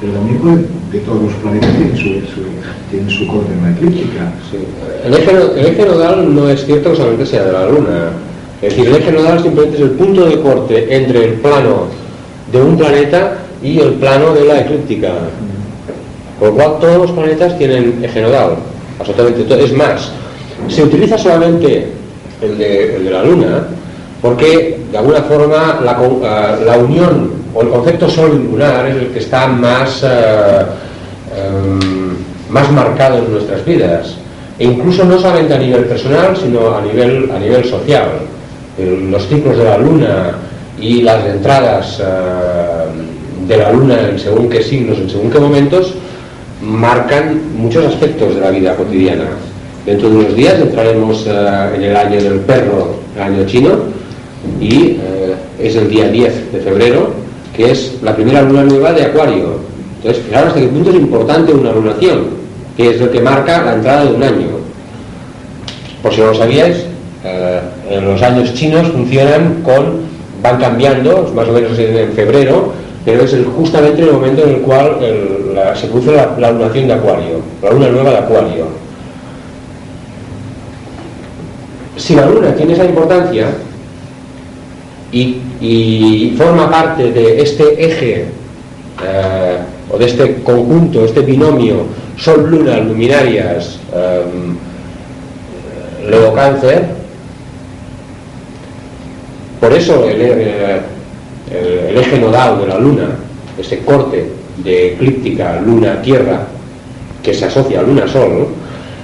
pero 0.00 0.12
también 0.12 0.38
puede, 0.38 0.56
de 0.92 0.98
todos 1.04 1.22
los 1.22 1.32
planetas 1.34 1.70
tienen 1.76 1.96
su, 1.96 2.08
su, 2.32 2.42
tienen 2.90 3.10
su 3.10 3.26
corte 3.26 3.52
en 3.52 3.62
la 3.62 3.70
eclíptica. 3.70 4.32
Sí. 4.50 4.58
El, 5.04 5.14
eje, 5.14 5.30
el, 5.30 5.66
eje, 5.66 5.86
nodal 5.86 6.34
no 6.34 6.48
es 6.48 6.64
cierto 6.64 6.90
que 6.90 6.96
solamente 6.96 7.26
sea 7.26 7.44
de 7.44 7.52
la 7.52 7.66
Luna. 7.66 8.10
Es 8.60 8.76
decir, 8.76 8.88
el 8.88 8.96
eje 8.96 9.12
nodal 9.12 9.42
simplemente 9.42 9.78
es 9.78 9.82
el 9.82 9.90
punto 9.92 10.26
de 10.26 10.40
corte 10.40 10.96
entre 10.96 11.24
el 11.24 11.32
plano 11.34 11.86
de 12.52 12.60
un 12.60 12.76
planeta 12.76 13.38
y 13.62 13.78
el 13.78 13.94
plano 13.94 14.34
de 14.34 14.44
la 14.44 14.60
eclíptica. 14.60 15.12
Por 16.38 16.48
lo 16.48 16.54
cual 16.54 16.78
todos 16.80 16.98
los 16.98 17.10
planetas 17.12 17.56
tienen 17.58 18.00
eje 18.02 18.20
nodal, 18.20 18.56
absolutamente 19.02 19.44
todo. 19.44 19.58
Es 19.58 19.72
más, 19.72 20.10
se 20.68 20.82
utiliza 20.82 21.18
solamente 21.18 21.88
el 22.40 22.58
de, 22.58 23.10
la 23.10 23.22
Luna 23.22 23.66
porque 24.20 24.78
de 24.90 24.98
alguna 24.98 25.22
forma 25.22 25.80
la, 25.84 25.92
eh, 25.92 26.64
la 26.64 26.78
unión 26.78 27.32
o 27.54 27.62
el 27.62 27.68
concepto 27.68 28.08
sol 28.08 28.46
lunar 28.50 28.86
es 28.86 28.96
el 28.96 29.08
que 29.08 29.18
está 29.18 29.46
más, 29.48 30.02
eh, 30.04 30.62
em, 31.36 32.16
más 32.48 32.70
marcado 32.70 33.18
en 33.18 33.32
nuestras 33.32 33.64
vidas. 33.64 34.16
E 34.58 34.64
incluso 34.64 35.04
no 35.04 35.18
solamente 35.18 35.54
a 35.54 35.58
nivel 35.58 35.84
personal, 35.86 36.36
sino 36.36 36.76
a 36.76 36.82
nivel, 36.82 37.30
a 37.34 37.38
nivel 37.38 37.64
social. 37.64 38.08
Los 38.78 39.26
ciclos 39.26 39.56
de 39.58 39.64
la 39.64 39.76
luna 39.76 40.32
y 40.80 41.02
las 41.02 41.24
entradas 41.26 42.00
eh, 42.00 43.46
de 43.48 43.56
la 43.56 43.72
luna 43.72 44.08
en 44.08 44.18
según 44.18 44.48
qué 44.48 44.62
signos, 44.62 44.98
en 44.98 45.10
según 45.10 45.30
qué 45.30 45.40
momentos, 45.40 45.94
marcan 46.62 47.40
muchos 47.56 47.84
aspectos 47.86 48.34
de 48.36 48.40
la 48.40 48.50
vida 48.50 48.76
cotidiana. 48.76 49.24
Dentro 49.84 50.08
de 50.08 50.16
unos 50.16 50.36
días 50.36 50.60
entraremos 50.60 51.26
eh, 51.26 51.70
en 51.74 51.82
el 51.82 51.96
año 51.96 52.22
del 52.22 52.40
perro, 52.40 52.96
el 53.16 53.22
año 53.22 53.46
chino, 53.46 53.70
y 54.60 54.96
eh, 55.00 55.34
es 55.60 55.74
el 55.76 55.90
día 55.90 56.08
10 56.08 56.52
de 56.52 56.60
febrero, 56.60 57.10
que 57.54 57.72
es 57.72 57.98
la 58.02 58.14
primera 58.14 58.42
luna 58.42 58.62
nueva 58.62 58.92
de 58.92 59.04
Acuario. 59.04 59.60
Entonces, 59.96 60.22
fijaros 60.24 60.48
hasta 60.48 60.60
qué 60.60 60.68
punto 60.68 60.90
es 60.90 60.96
importante 60.96 61.52
una 61.52 61.72
lunación, 61.72 62.26
que 62.76 62.90
es 62.90 63.00
lo 63.00 63.10
que 63.10 63.20
marca 63.20 63.62
la 63.62 63.74
entrada 63.74 64.04
de 64.04 64.14
un 64.14 64.22
año. 64.22 64.48
Por 66.02 66.14
si 66.14 66.20
no 66.20 66.28
lo 66.28 66.34
sabíais, 66.34 66.86
eh, 67.24 67.60
los 68.04 68.22
años 68.22 68.54
chinos 68.54 68.88
funcionan 68.88 69.62
con, 69.62 70.00
van 70.42 70.58
cambiando, 70.58 71.32
más 71.34 71.48
o 71.48 71.52
menos 71.52 71.78
en, 71.78 71.96
en 71.96 72.12
febrero, 72.12 72.72
pero 73.04 73.24
es 73.24 73.32
el- 73.32 73.46
justamente 73.46 74.02
el 74.02 74.12
momento 74.12 74.42
en 74.44 74.50
el 74.50 74.60
cual 74.60 74.96
el- 75.02 75.76
se 75.76 75.86
produce 75.88 76.12
la, 76.12 76.36
la 76.38 76.50
lunación 76.52 76.86
de 76.86 76.94
Acuario, 76.94 77.40
la 77.62 77.70
luna 77.70 77.88
nueva 77.88 78.10
de 78.10 78.18
Acuario. 78.18 78.66
Si 81.96 82.14
la 82.14 82.26
luna 82.26 82.54
tiene 82.54 82.72
esa 82.72 82.84
importancia 82.84 83.48
y, 85.12 86.34
forma 86.38 86.70
parte 86.70 87.12
de 87.12 87.42
este 87.42 87.84
eje 87.84 88.26
eh, 89.04 89.58
o 89.90 89.98
de 89.98 90.06
este 90.06 90.42
conjunto, 90.42 91.04
este 91.04 91.20
binomio 91.20 91.84
Sol-Luna, 92.16 92.78
luminarias, 92.78 93.78
Leo 96.08 96.34
Cáncer, 96.34 96.86
por 99.60 99.72
eso 99.72 100.04
el, 100.08 100.16
eh, 100.20 100.80
el- 101.52 101.90
el 101.90 101.98
eje 101.98 102.18
nodal 102.18 102.60
de 102.60 102.66
la 102.66 102.78
Luna, 102.78 103.08
ese 103.58 103.78
corte 103.80 104.26
de 104.64 104.92
eclíptica 104.94 105.60
Luna-Tierra, 105.64 106.46
que 107.22 107.34
se 107.34 107.44
asocia 107.46 107.80
a 107.80 107.82
Luna-Sol, 107.82 108.48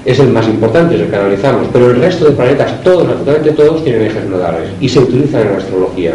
es 0.05 0.19
el 0.19 0.29
más 0.29 0.47
importante, 0.47 0.95
es 0.95 1.03
el 1.03 1.09
que 1.09 1.17
analizamos, 1.17 1.69
pero 1.73 1.91
el 1.91 2.01
resto 2.01 2.27
de 2.27 2.31
planetas, 2.33 2.83
todos, 2.83 3.03
absolutamente 3.09 3.51
todos, 3.53 3.85
tienen 3.85 4.03
ejes 4.07 4.25
nodales 4.25 4.71
y 4.81 4.89
se 4.89 5.01
utilizan 5.01 5.43
en 5.43 5.57
astrología. 5.57 6.13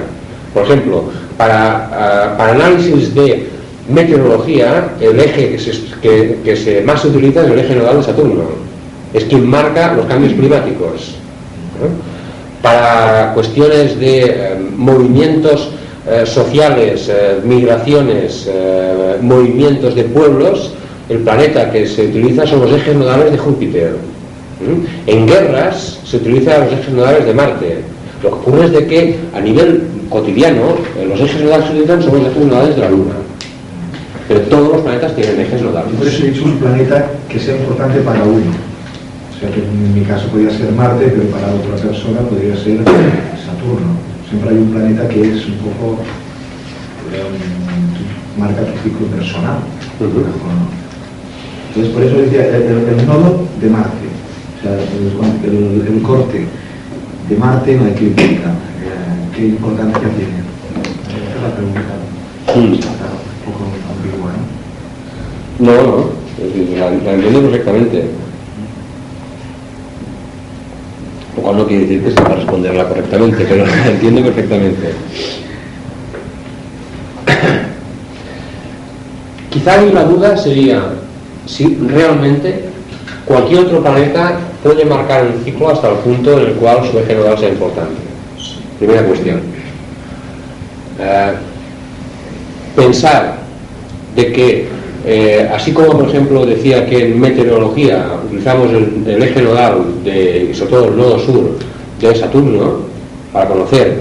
Por 0.54 0.64
ejemplo, 0.64 1.04
para, 1.38 2.36
ah, 2.38 2.50
análisis 2.52 3.14
de 3.14 3.48
meteorología, 3.90 4.90
el 5.00 5.20
eje 5.20 5.58
que 6.02 6.56
se, 6.56 6.82
más 6.82 7.02
se 7.02 7.08
utiliza 7.10 7.44
es 7.44 7.52
el 7.52 7.60
eje 7.60 7.76
nodal 7.76 7.98
de 7.98 8.04
Saturno. 8.04 8.44
Es 9.14 9.26
quien 9.26 9.48
marca 9.48 9.94
los 9.94 10.06
cambios 10.06 10.34
climáticos. 10.34 11.16
Para 12.62 13.34
cuestiones 13.34 14.00
de 14.00 14.22
eh, 14.26 14.58
movimientos 14.76 15.72
eh, 16.06 16.26
sociales, 16.26 17.08
eh, 17.10 17.40
migraciones, 17.46 18.50
eh, 18.52 19.16
movimientos 19.22 19.96
de 19.96 20.04
pueblos, 20.04 20.74
el 21.08 21.20
planeta 21.20 21.72
que 21.72 21.88
se 21.88 22.08
utiliza 22.08 22.46
son 22.46 22.60
los 22.60 22.74
ejes 22.74 22.94
nodales 22.94 23.32
de 23.32 23.38
Júpiter. 23.38 23.96
En 25.08 25.26
guerras 25.26 26.02
se 26.04 26.18
utilizan 26.18 26.66
los 26.66 26.74
ejes 26.74 26.94
nodales 26.94 27.26
de 27.26 27.34
Marte. 27.34 27.78
Lo 28.22 28.30
que 28.30 28.36
ocurre 28.36 28.66
es 28.66 28.72
de 28.74 28.86
que 28.86 29.16
a 29.34 29.40
nivel 29.40 29.84
cotidiano 30.10 30.76
los 31.08 31.20
ejes 31.22 31.42
nodales 31.42 31.66
que 31.68 31.72
se 31.72 31.80
utilizan 31.80 32.04
son 32.04 32.24
los 32.24 32.32
ejes 32.32 32.46
nodales 32.46 32.76
de 32.76 32.82
la 32.82 32.90
Luna. 32.90 33.16
Pero 34.28 34.42
todos 34.42 34.74
los 34.74 34.82
planetas 34.82 35.16
tienen 35.16 35.40
ejes 35.40 35.62
nodales. 35.62 35.94
Eso 36.02 36.26
he 36.26 36.32
dicho 36.32 36.44
un 36.44 36.58
planeta 36.58 37.12
que 37.30 37.40
sea 37.40 37.56
importante 37.56 38.00
para 38.02 38.24
uno. 38.24 38.52
O 39.36 39.40
sea 39.40 39.50
que 39.50 39.60
en 39.60 39.94
mi 39.94 40.02
caso 40.02 40.28
podría 40.28 40.52
ser 40.52 40.70
Marte, 40.74 41.06
pero 41.06 41.30
para 41.30 41.48
otra 41.48 41.76
persona 41.76 42.20
podría 42.20 42.56
ser 42.56 42.80
Saturno. 43.46 44.13
Siempre 44.34 44.50
hay 44.50 44.58
un 44.64 44.72
planeta 44.72 45.08
que 45.10 45.22
es 45.22 45.46
un 45.46 45.54
poco 45.58 46.00
eh, 47.14 47.22
tu- 47.94 48.42
marca 48.42 48.62
tu 48.66 48.80
ciclo 48.82 49.06
personal. 49.16 49.60
Entonces 51.70 51.94
por 51.94 52.02
eso 52.04 52.18
decía 52.18 52.48
el, 52.48 52.64
el- 52.64 53.00
el 53.00 53.06
nodo 53.06 53.46
de 53.62 53.70
Marte, 53.70 54.08
o 54.58 54.62
sea, 54.64 54.74
el, 54.74 56.02
corte 56.02 56.48
de 57.30 57.36
Marte 57.38 57.76
no 57.76 57.86
hay 57.86 57.92
que 57.94 58.06
implica. 58.06 58.50
Eh, 58.50 59.36
¿Qué 59.36 59.46
importancia 59.50 60.00
tiene? 60.02 60.42
Esa 61.30 61.36
es 61.38 61.44
la 61.44 61.56
pregunta. 61.56 61.94
Mm. 62.56 62.74
Está 62.74 62.90
un 62.90 63.54
poco 63.54 63.66
ambigua, 63.94 64.32
¿no? 65.60 65.72
No, 65.72 65.74
no, 65.84 66.10
la, 66.80 66.90
la 66.90 67.14
entiendo 67.14 67.42
perfectamente. 67.42 68.10
Lo 71.36 71.42
cual 71.42 71.58
no 71.58 71.68
quiere 71.68 71.84
decir 71.84 72.04
que 72.04 72.12
sepa 72.12 72.36
responderla 72.36 72.88
correctamente, 72.88 73.46
pero 73.48 73.66
la 73.66 73.88
entiendo 73.88 74.22
perfectamente. 74.22 74.94
Quizá 79.50 79.80
ahí 79.80 79.92
la 79.92 80.04
duda 80.04 80.38
sería 80.38 80.84
si 81.46 81.76
realmente 81.76 82.66
cualquier 83.26 83.62
otro 83.62 83.82
planeta 83.82 84.40
puede 84.64 84.86
marcar 84.86 85.26
un 85.26 85.44
ciclo 85.44 85.70
hasta 85.70 85.90
el 85.90 85.98
punto 85.98 86.40
en 86.40 86.48
el 86.48 86.54
cual 86.54 86.90
su 86.90 86.98
eje 87.00 87.16
nodal 87.16 87.38
sea 87.38 87.50
importante. 87.50 87.96
Primera 88.80 89.04
cuestión. 89.04 89.42
Eh, 91.00 91.34
pensar 92.76 93.38
de 94.16 94.32
que, 94.32 94.70
eh, 95.06 95.50
así 95.54 95.72
como 95.74 95.98
por 96.00 96.08
ejemplo 96.10 96.46
decía 96.46 96.86
que 96.86 97.06
en 97.08 97.20
meteorología 97.20 98.06
utilizamos 98.26 98.70
el, 98.72 99.22
eje 99.24 99.42
nodal, 99.42 99.86
de, 100.04 100.52
sobre 100.54 100.72
todo 100.72 100.86
el 100.90 100.98
nodo 100.98 101.20
sur 101.20 101.58
de 102.00 102.16
Saturno, 102.16 102.78
para 103.32 103.48
conocer 103.50 104.00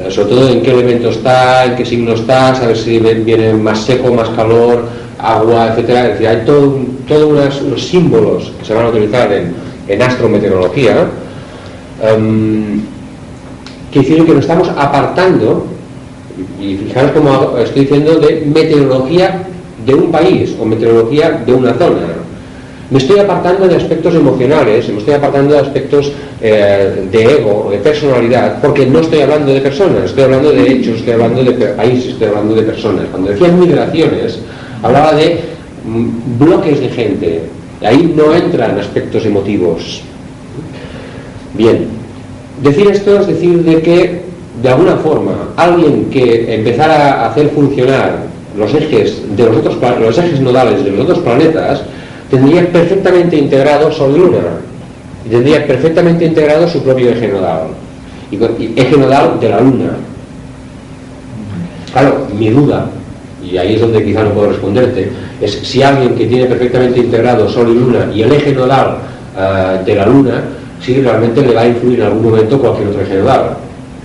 eh, 0.00 0.10
sobre 0.10 0.28
todo 0.30 0.48
en 0.48 0.62
qué 0.62 0.70
elemento 0.72 1.10
está, 1.10 1.64
en 1.66 1.76
qué 1.76 1.84
signo 1.84 2.12
está, 2.14 2.54
saber 2.54 2.76
si 2.76 2.98
viene 2.98 3.52
más 3.54 3.80
seco, 3.84 4.12
más 4.12 4.28
calor, 4.30 4.84
agua, 5.18 5.68
etcétera. 5.68 6.06
Es 6.06 6.12
decir, 6.14 6.26
hay 6.28 6.44
todo, 6.44 6.60
un- 6.62 6.98
todo 7.06 7.28
unos 7.28 7.62
símbolos 7.76 8.52
que 8.58 8.64
se 8.64 8.74
van 8.74 8.86
a 8.86 8.88
utilizar 8.88 9.32
en, 9.32 9.54
en 9.88 10.02
astrometeorología 10.02 11.06
em, 12.02 12.80
que 13.92 14.00
dicen 14.00 14.24
que 14.26 14.32
nos 14.34 14.40
estamos 14.44 14.68
apartando 14.76 15.66
y 16.60 16.76
fijaros 16.76 17.12
como 17.12 17.58
estoy 17.58 17.82
diciendo 17.82 18.14
de 18.16 18.42
meteorología 18.46 19.42
de 19.84 19.94
un 19.94 20.10
país 20.10 20.54
o 20.60 20.64
meteorología 20.64 21.42
de 21.44 21.52
una 21.52 21.74
zona. 21.74 22.22
Me 22.90 22.98
estoy 22.98 23.20
apartando 23.20 23.66
de 23.66 23.76
aspectos 23.76 24.14
emocionales, 24.14 24.86
me 24.90 24.98
estoy 24.98 25.14
apartando 25.14 25.54
de 25.54 25.60
aspectos 25.60 26.12
eh, 26.42 27.08
de 27.10 27.24
ego, 27.24 27.68
de 27.70 27.78
personalidad, 27.78 28.60
porque 28.60 28.84
no 28.84 29.00
estoy 29.00 29.22
hablando 29.22 29.52
de 29.52 29.60
personas, 29.62 30.04
estoy 30.04 30.24
hablando 30.24 30.52
de 30.52 30.70
hechos, 30.70 30.96
estoy 30.98 31.14
hablando 31.14 31.42
de 31.42 31.52
países, 31.52 32.12
estoy 32.12 32.28
hablando 32.28 32.54
de 32.54 32.62
personas. 32.62 33.04
Cuando 33.10 33.30
decía 33.30 33.48
migraciones, 33.48 34.40
hablaba 34.82 35.14
de 35.14 35.40
mm, 35.86 36.38
bloques 36.38 36.80
de 36.80 36.88
gente. 36.90 37.40
Ahí 37.82 38.12
no 38.14 38.34
entran 38.34 38.78
aspectos 38.78 39.24
emotivos. 39.24 40.02
Bien, 41.54 41.86
decir 42.62 42.90
esto 42.90 43.20
es 43.20 43.26
decir 43.26 43.62
de 43.64 43.80
que 43.80 44.20
de 44.62 44.68
alguna 44.68 44.96
forma 44.96 45.48
alguien 45.56 46.10
que 46.10 46.54
empezara 46.54 47.22
a 47.22 47.30
hacer 47.30 47.48
funcionar 47.50 48.31
los 48.56 48.74
ejes 48.74 49.22
de 49.36 49.44
los 49.44 49.56
otros 49.56 49.76
los 50.00 50.18
ejes 50.18 50.40
nodales 50.40 50.84
de 50.84 50.90
los 50.90 51.00
otros 51.00 51.18
planetas 51.20 51.82
tendría 52.30 52.66
perfectamente 52.70 53.36
integrado 53.36 53.92
Sol 53.92 54.12
y 54.14 54.18
Luna 54.18 54.38
y 55.26 55.28
tendría 55.28 55.66
perfectamente 55.66 56.24
integrado 56.24 56.68
su 56.68 56.82
propio 56.82 57.10
eje 57.10 57.28
nodal 57.28 57.68
y, 58.30 58.80
eje 58.80 58.96
nodal 58.96 59.38
de 59.38 59.48
la 59.48 59.60
Luna. 59.60 59.90
Claro, 61.92 62.26
mi 62.36 62.48
duda, 62.48 62.86
y 63.44 63.58
ahí 63.58 63.74
es 63.74 63.80
donde 63.80 64.02
quizá 64.02 64.24
no 64.24 64.30
puedo 64.30 64.48
responderte, 64.50 65.10
es 65.40 65.52
si 65.52 65.82
alguien 65.82 66.14
que 66.14 66.26
tiene 66.26 66.46
perfectamente 66.46 67.00
integrado 67.00 67.48
Sol 67.48 67.68
y 67.68 67.74
Luna 67.74 68.10
y 68.14 68.22
el 68.22 68.32
eje 68.32 68.52
nodal 68.52 68.96
ah, 69.36 69.78
de 69.84 69.94
la 69.94 70.06
Luna, 70.06 70.42
si 70.80 71.00
realmente 71.00 71.42
le 71.42 71.52
va 71.52 71.62
a 71.62 71.68
influir 71.68 72.00
en 72.00 72.06
algún 72.06 72.30
momento 72.30 72.58
cualquier 72.58 72.88
otro 72.88 73.02
eje 73.02 73.18
nodal. 73.18 73.56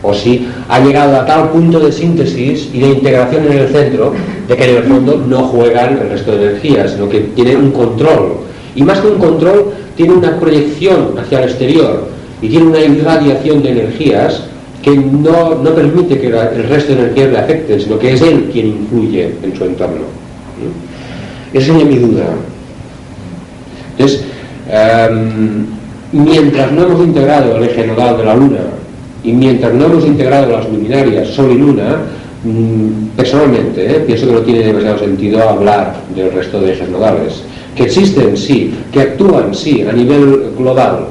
O 0.04 0.14
si 0.14 0.48
ha 0.70 0.80
llegado 0.80 1.16
a 1.18 1.26
tal 1.26 1.50
punto 1.50 1.80
de 1.80 1.92
síntesis 1.92 2.70
y 2.72 2.80
de 2.80 2.90
integración 2.90 3.46
en 3.46 3.58
el 3.58 3.68
centro 3.70 4.14
de 4.48 4.56
que 4.56 4.70
en 4.70 4.78
el 4.78 4.84
fondo 4.84 5.24
no 5.28 5.44
juegan 5.48 5.98
el 5.98 6.10
resto 6.10 6.32
de 6.32 6.50
energías, 6.50 6.92
sino 6.92 7.10
que 7.10 7.22
tiene 7.36 7.56
un 7.56 7.72
control. 7.72 8.38
Y 8.76 8.84
más 8.84 9.00
que 9.00 9.08
un 9.08 9.18
control, 9.18 9.74
tiene 9.96 10.14
una 10.14 10.40
proyección 10.40 11.16
hacia 11.18 11.40
el 11.40 11.50
exterior 11.50 12.08
y 12.42 12.50
tiene 12.50 12.68
una 12.68 12.80
irradiación 12.80 13.64
de 13.64 13.72
energías 13.72 14.44
que 14.84 14.96
no, 14.96 15.56
no 15.56 15.74
permite 15.74 16.20
que 16.20 16.28
el 16.28 16.70
resto 16.70 16.94
de 16.94 17.02
energías 17.02 17.32
le 17.32 17.38
afecten, 17.40 17.82
sino 17.82 17.98
que 17.98 18.14
es 18.14 18.22
él 18.22 18.50
quien 18.54 18.68
influye 18.68 19.34
en 19.42 19.58
su 19.58 19.66
entorno. 19.66 19.96
¿Mm? 19.96 21.58
Esa 21.58 21.66
sería 21.68 21.86
mi 21.86 21.98
duda. 21.98 22.26
Entonces, 23.98 24.24
em, 24.70 25.66
mientras 26.12 26.72
no 26.72 26.84
hemos 26.84 27.04
integrado 27.04 27.58
el 27.58 27.64
eje 27.64 27.88
nodal 27.88 28.18
de 28.18 28.24
la 28.24 28.36
Luna 28.36 28.60
y 29.28 29.34
mientras 29.34 29.74
no 29.74 29.88
hemos 29.88 30.06
integrado 30.06 30.54
las 30.54 30.70
luminarias 30.70 31.28
Sol 31.28 31.52
y 31.52 31.58
Luna, 31.58 31.98
mm, 32.46 33.08
personalmente 33.18 33.86
eh, 33.86 34.00
pienso 34.00 34.26
que 34.26 34.32
no 34.32 34.40
tiene 34.40 34.64
demasiado 34.64 35.00
sentido 35.00 35.44
hablar 35.50 35.98
del 36.16 36.32
resto 36.32 36.62
de 36.62 36.72
ejes 36.72 36.90
nodales. 36.90 37.44
Que 37.76 37.84
existen, 37.84 38.38
sí, 38.38 38.74
que 38.90 39.02
actúan, 39.02 39.54
sí, 39.54 39.82
a 39.82 39.92
nivel 39.92 40.54
global, 40.58 41.08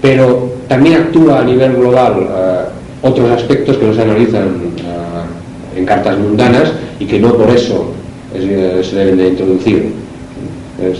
pero 0.00 0.52
también 0.68 0.94
actúa 0.94 1.40
a 1.40 1.44
nivel 1.44 1.74
global 1.74 2.14
eh, 2.20 2.60
otros 3.02 3.30
aspectos 3.32 3.78
que 3.78 3.86
no 3.86 3.94
se 3.94 4.02
analizan 4.02 4.46
eh, 4.78 5.78
en 5.78 5.84
cartas 5.84 6.16
mundanas 6.18 6.72
y 7.00 7.04
que 7.04 7.18
no 7.18 7.34
por 7.34 7.50
eso 7.50 7.92
se 8.32 8.96
deben 8.96 9.16
de 9.16 9.28
introducir. 9.28 9.92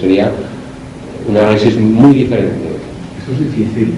sería 0.00 0.33
un 1.29 1.37
análisis 1.37 1.79
muy 1.79 2.12
diferente. 2.12 2.70
Eso 3.22 3.33
es 3.33 3.38
difícil, 3.38 3.94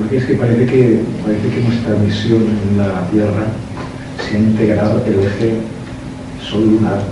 porque 0.00 0.16
es 0.16 0.24
que 0.24 0.34
parece 0.34 0.64
que, 0.64 1.00
parece 1.22 1.48
que 1.48 1.60
nuestra 1.60 1.94
misión 1.96 2.40
en 2.40 2.78
la 2.78 3.06
Tierra 3.10 3.46
se 4.18 4.36
ha 4.36 4.38
integrado 4.38 5.04
el 5.04 5.20
eje 5.20 5.60
sol 6.42 6.64
lunar. 6.64 7.02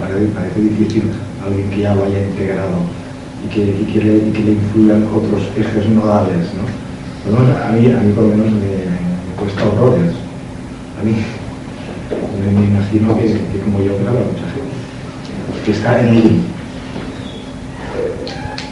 Parece, 0.00 0.60
difícil 0.60 1.04
alguien 1.44 1.70
que 1.70 1.80
ya 1.80 1.94
lo 1.94 2.04
haya 2.04 2.26
integrado 2.26 2.82
y 3.44 3.54
que, 3.54 3.60
y 3.60 3.84
que, 3.92 4.04
le, 4.04 4.16
y 4.16 4.32
que 4.32 4.42
le 4.42 4.52
influyan 4.52 5.06
otros 5.14 5.42
ejes 5.56 5.88
nodales. 5.90 6.48
¿no? 6.58 7.38
a, 7.38 7.70
mí, 7.70 7.92
a 7.92 8.00
mí 8.00 8.12
por 8.12 8.24
lo 8.24 8.30
menos 8.30 8.52
me, 8.52 9.38
cuesta 9.38 9.62
horrores. 9.68 10.12
A 11.00 11.04
mí 11.04 11.14
me, 12.52 12.66
imagino 12.66 13.16
que, 13.16 13.60
como 13.60 13.78
yo, 13.78 13.96
claro, 13.98 14.18
mucha 14.26 14.48
gente 14.50 15.64
que 15.64 15.70
está 15.70 16.00
en 16.00 16.14
él. 16.14 16.40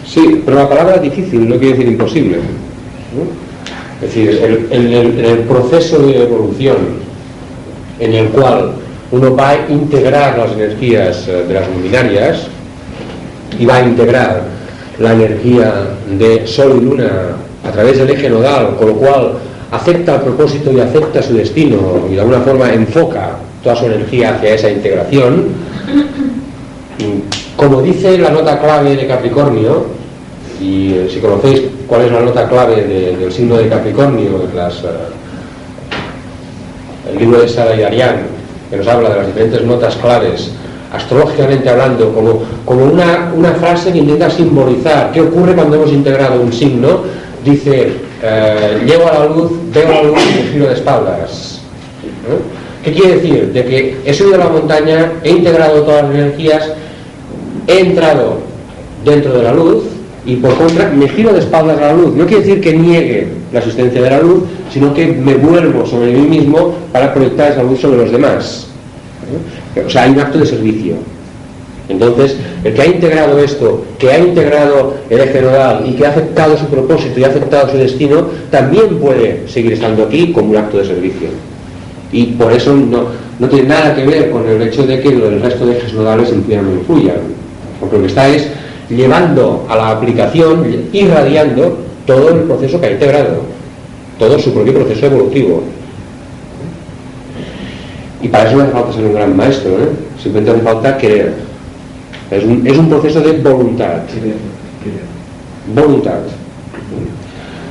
Sí, 0.04 0.42
pero 0.44 0.58
la 0.58 0.68
palabra 0.68 0.98
difícil 0.98 1.48
no 1.48 1.56
quiere 1.58 1.76
decir 1.76 1.92
imposible. 1.92 2.38
Es 4.02 4.14
decir, 4.14 4.66
en 4.70 5.24
el, 5.24 5.38
proceso 5.40 6.00
de 6.00 6.24
evolución 6.24 6.76
en 8.00 8.12
el 8.12 8.28
cual 8.30 8.72
uno 9.12 9.36
va 9.36 9.50
a 9.50 9.68
integrar 9.68 10.36
las 10.36 10.52
energías 10.52 11.28
eh, 11.28 11.44
de 11.46 11.54
las 11.54 11.68
luminarias 11.68 12.48
y 13.60 13.64
va 13.64 13.76
a 13.76 13.82
integrar 13.82 14.42
la 14.98 15.12
energía 15.12 15.72
de 16.18 16.44
Sol 16.48 16.78
y 16.80 16.84
Luna 16.84 17.10
a 17.64 17.70
través 17.70 17.98
del 17.98 18.10
eje 18.10 18.28
nodal, 18.28 18.74
con 18.76 18.88
lo 18.88 18.94
cual 18.96 19.32
acepta 19.70 20.16
el 20.16 20.22
propósito 20.22 20.72
y 20.72 20.80
acepta 20.80 21.22
su 21.22 21.34
destino 21.34 22.06
y 22.10 22.14
de 22.14 22.20
alguna 22.22 22.40
forma 22.40 22.72
enfoca 22.72 23.36
toda 23.62 23.76
su 23.76 23.86
energía 23.86 24.34
hacia 24.34 24.54
esa 24.54 24.70
integración. 24.70 25.46
Como 27.56 27.82
dice 27.82 28.18
la 28.18 28.30
nota 28.30 28.58
clave 28.58 28.96
de 28.96 29.06
Capricornio, 29.06 30.01
y 30.62 30.94
eh, 30.94 31.08
si 31.12 31.18
conocéis 31.18 31.62
cuál 31.88 32.02
es 32.02 32.12
la 32.12 32.20
nota 32.20 32.48
clave 32.48 32.84
del 32.84 33.32
signo 33.32 33.56
de 33.56 33.68
Capricornio, 33.68 34.48
las, 34.54 34.78
eh, 34.84 34.88
el 37.10 37.18
libro 37.18 37.40
de 37.40 37.48
Sara 37.48 37.74
y 37.74 37.82
Arián, 37.82 38.22
que 38.70 38.76
nos 38.76 38.86
habla 38.86 39.10
de 39.10 39.16
las 39.16 39.26
diferentes 39.26 39.62
notas 39.64 39.96
claves, 39.96 40.52
astrológicamente 40.92 41.68
hablando, 41.68 42.14
como, 42.14 42.42
como 42.64 42.84
una, 42.84 43.32
una 43.34 43.52
frase 43.54 43.92
que 43.92 43.98
intenta 43.98 44.30
simbolizar 44.30 45.10
qué 45.10 45.22
ocurre 45.22 45.54
cuando 45.54 45.76
hemos 45.76 45.90
integrado 45.90 46.40
un 46.40 46.52
signo, 46.52 47.00
dice, 47.44 47.94
eh, 48.22 48.82
llego 48.86 49.08
a 49.08 49.14
la 49.14 49.26
luz, 49.26 49.50
veo 49.72 49.88
la 49.88 50.02
luz 50.04 50.18
y 50.20 50.52
giro 50.52 50.66
de 50.68 50.74
espaldas. 50.74 51.60
¿Qué 52.84 52.92
quiere 52.92 53.16
decir? 53.16 53.52
De 53.52 53.64
que 53.64 54.00
he 54.04 54.14
subido 54.14 54.36
a 54.36 54.38
la 54.38 54.48
montaña, 54.48 55.12
he 55.24 55.30
integrado 55.30 55.82
todas 55.82 56.04
las 56.04 56.14
energías, 56.14 56.70
he 57.66 57.80
entrado 57.80 58.38
dentro 59.04 59.32
de 59.34 59.42
la 59.42 59.52
luz, 59.52 59.84
y 60.24 60.36
por 60.36 60.56
contra 60.56 60.88
me 60.90 61.08
giro 61.08 61.32
de 61.32 61.40
espaldas 61.40 61.78
a 61.78 61.88
la 61.88 61.92
luz. 61.94 62.14
No 62.14 62.26
quiere 62.26 62.44
decir 62.44 62.60
que 62.60 62.72
niegue 62.72 63.28
la 63.52 63.58
existencia 63.58 64.00
de 64.00 64.10
la 64.10 64.20
luz, 64.20 64.44
sino 64.70 64.94
que 64.94 65.06
me 65.06 65.34
vuelvo 65.34 65.84
sobre 65.84 66.12
mí 66.12 66.28
mismo 66.28 66.74
para 66.92 67.12
proyectar 67.12 67.52
esa 67.52 67.62
luz 67.62 67.80
sobre 67.80 67.98
los 67.98 68.12
demás. 68.12 68.68
O 69.84 69.90
sea, 69.90 70.02
hay 70.02 70.12
un 70.12 70.20
acto 70.20 70.38
de 70.38 70.46
servicio. 70.46 70.94
Entonces, 71.88 72.36
el 72.62 72.72
que 72.74 72.82
ha 72.82 72.86
integrado 72.86 73.38
esto, 73.38 73.84
que 73.98 74.10
ha 74.10 74.18
integrado 74.18 74.94
el 75.10 75.20
eje 75.20 75.42
nodal 75.42 75.84
y 75.86 75.92
que 75.94 76.06
ha 76.06 76.10
aceptado 76.10 76.56
su 76.56 76.66
propósito 76.66 77.18
y 77.18 77.24
ha 77.24 77.28
aceptado 77.28 77.70
su 77.70 77.76
destino, 77.76 78.28
también 78.50 78.98
puede 78.98 79.48
seguir 79.48 79.72
estando 79.72 80.04
aquí 80.04 80.32
como 80.32 80.50
un 80.50 80.56
acto 80.56 80.78
de 80.78 80.86
servicio. 80.86 81.28
Y 82.12 82.26
por 82.26 82.52
eso 82.52 82.74
no, 82.74 83.06
no 83.38 83.48
tiene 83.48 83.68
nada 83.68 83.94
que 83.94 84.06
ver 84.06 84.30
con 84.30 84.46
el 84.46 84.62
hecho 84.62 84.86
de 84.86 85.00
que 85.00 85.08
el 85.08 85.40
resto 85.42 85.66
de 85.66 85.78
ejes 85.78 85.92
nodales 85.94 86.30
influyan 86.32 86.66
o 86.66 86.68
no 86.68 86.74
influyan. 86.76 87.16
Porque 87.80 87.96
lo 87.96 88.02
que 88.02 88.08
está 88.08 88.28
es 88.28 88.48
llevando 88.96 89.66
a 89.68 89.76
la 89.76 89.90
aplicación, 89.90 90.64
irradiando 90.92 91.78
todo 92.06 92.30
el 92.30 92.42
proceso 92.42 92.80
que 92.80 92.86
ha 92.86 92.92
integrado, 92.92 93.42
todo 94.18 94.38
su 94.38 94.52
propio 94.52 94.74
proceso 94.74 95.06
evolutivo. 95.06 95.62
Y 98.20 98.28
para 98.28 98.48
eso 98.48 98.56
no 98.56 98.62
hace 98.64 98.72
falta 98.72 98.92
ser 98.92 99.04
un 99.04 99.14
gran 99.14 99.36
maestro, 99.36 99.72
¿eh? 99.72 99.88
simplemente 100.22 100.52
hace 100.52 100.62
falta 100.62 100.98
querer. 100.98 101.34
Es 102.30 102.44
un, 102.44 102.66
es 102.66 102.78
un 102.78 102.88
proceso 102.88 103.20
de 103.20 103.32
voluntad. 103.32 104.02
Voluntad. 105.74 106.20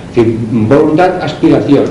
Es 0.09 0.15
decir, 0.15 0.37
voluntad, 0.51 1.21
aspiración, 1.21 1.85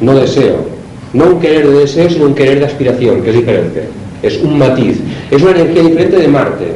no 0.00 0.14
deseo. 0.14 0.72
No 1.12 1.26
un 1.26 1.40
querer 1.40 1.68
de 1.68 1.80
deseo, 1.80 2.08
sino 2.08 2.26
un 2.26 2.34
querer 2.34 2.60
de 2.60 2.66
aspiración, 2.66 3.22
que 3.22 3.30
es 3.30 3.36
diferente. 3.36 3.88
Es 4.22 4.42
un 4.42 4.58
matiz. 4.58 4.98
Es 5.30 5.42
una 5.42 5.50
energía 5.50 5.82
diferente 5.82 6.16
de 6.16 6.28
Marte. 6.28 6.72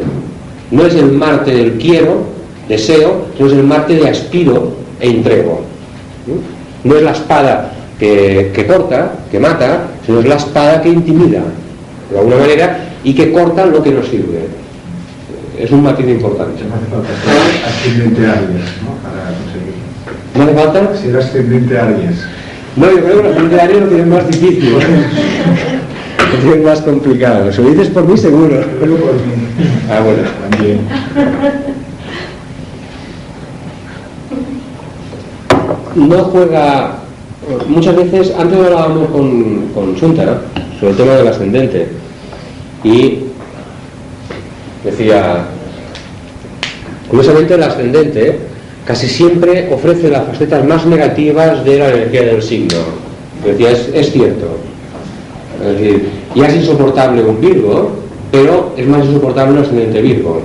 No 0.71 0.87
es 0.87 0.95
el 0.95 1.13
Marte 1.13 1.53
del 1.53 1.73
quiero, 1.73 2.25
deseo, 2.69 3.27
sino 3.37 3.49
es 3.49 3.55
el 3.55 3.63
Marte 3.63 3.95
de 3.95 4.09
aspiro 4.09 4.73
e 5.01 5.11
entrego. 5.11 5.63
No 6.85 6.97
es 6.97 7.03
la 7.03 7.13
espada 7.13 7.73
que, 7.99 8.67
corta, 8.67 9.13
que 9.31 9.39
mata, 9.39 9.89
sino 10.05 10.21
es 10.21 10.27
la 10.27 10.37
espada 10.37 10.83
que 10.83 10.89
intimida, 10.89 11.43
de 12.11 12.19
alguna 12.19 12.37
manera, 12.37 12.79
y 13.05 13.15
que 13.15 13.33
corta 13.33 13.67
lo 13.67 13.83
que 13.83 13.91
no 13.91 14.03
sirve. 14.03 14.49
Es 15.59 15.71
un 15.71 15.83
matiz 15.83 16.07
importante. 16.07 16.63
No 16.65 16.75
hace 16.75 16.87
falta 16.87 17.09
ser 17.25 17.65
ascendente 17.65 18.27
Aries, 18.27 18.83
¿no? 18.83 18.93
Para 19.03 19.33
conseguirlo. 19.39 19.87
¿No 20.35 20.43
hace 20.43 20.55
falta? 20.55 20.97
Ser 21.01 21.17
ascendente 21.17 21.79
Aries. 21.79 22.27
No, 22.77 22.91
yo 22.91 23.03
creo 23.03 23.23
que 23.23 23.29
el 23.29 23.33
ascendente 23.33 23.61
Aries 23.61 23.81
lo 23.81 23.89
tiene 23.89 24.07
más 24.07 24.29
difícil. 24.29 24.77
Tiene 26.43 26.63
más 26.63 26.81
complicado. 26.81 27.53
Si 27.53 27.63
lo 27.63 27.71
dices 27.71 27.89
por 27.89 28.07
mí, 28.07 28.17
seguro. 28.17 28.65
Pero 28.81 28.97
por 28.97 29.13
mí. 29.15 29.21
Ah, 29.91 30.01
bueno. 30.01 30.23
También. 30.51 30.81
No 35.95 36.25
juega. 36.25 36.99
Muchas 37.69 37.97
veces, 37.97 38.33
antes 38.37 38.59
hablábamos 38.59 39.09
con, 39.11 39.69
con 39.69 39.97
Sunta 39.97 40.43
sobre 40.81 40.91
el 40.91 40.97
tema 40.97 41.13
del 41.13 41.29
ascendente 41.29 41.89
y 42.83 43.21
decía, 44.85 45.47
curiosamente 47.09 47.55
el 47.55 47.63
ascendente 47.63 48.39
casi 48.85 49.07
siempre 49.09 49.73
ofrece 49.73 50.09
las 50.11 50.27
facetas 50.27 50.65
más 50.65 50.87
negativas 50.87 51.65
de 51.65 51.79
la 51.79 51.89
energía 51.91 52.23
del 52.23 52.43
signo. 52.43 52.79
Decía, 53.45 53.71
es, 53.71 53.91
es 53.95 54.13
cierto. 54.13 54.56
Es 55.61 55.79
decir, 55.79 56.09
ya 56.35 56.47
es 56.47 56.57
insoportable 56.57 57.23
un 57.23 57.41
Virgo, 57.41 57.93
pero 58.31 58.73
es 58.77 58.87
más 58.87 59.05
insoportable 59.05 59.53
un 59.53 59.59
ascendente 59.59 60.03
Virgo. 60.03 60.41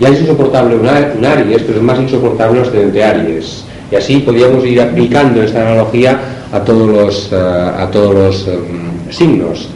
Ya 0.00 0.08
es 0.08 0.20
insoportable 0.20 0.76
un, 0.76 0.86
Aries, 0.86 1.62
pero 1.62 1.78
es 1.78 1.82
más 1.82 1.98
insoportable 1.98 2.60
un 2.60 2.66
ascendente 2.66 3.04
Aries. 3.04 3.64
Y 3.90 3.96
así 3.96 4.18
podríamos 4.18 4.64
ir 4.64 4.80
aplicando 4.80 5.42
esta 5.42 5.62
analogía 5.62 6.18
a 6.52 6.60
todos 6.60 6.88
los, 6.88 7.32
eh, 7.32 7.36
a 7.36 7.88
todos 7.90 8.14
los 8.14 8.48
em, 8.48 9.10
signos. 9.10 9.68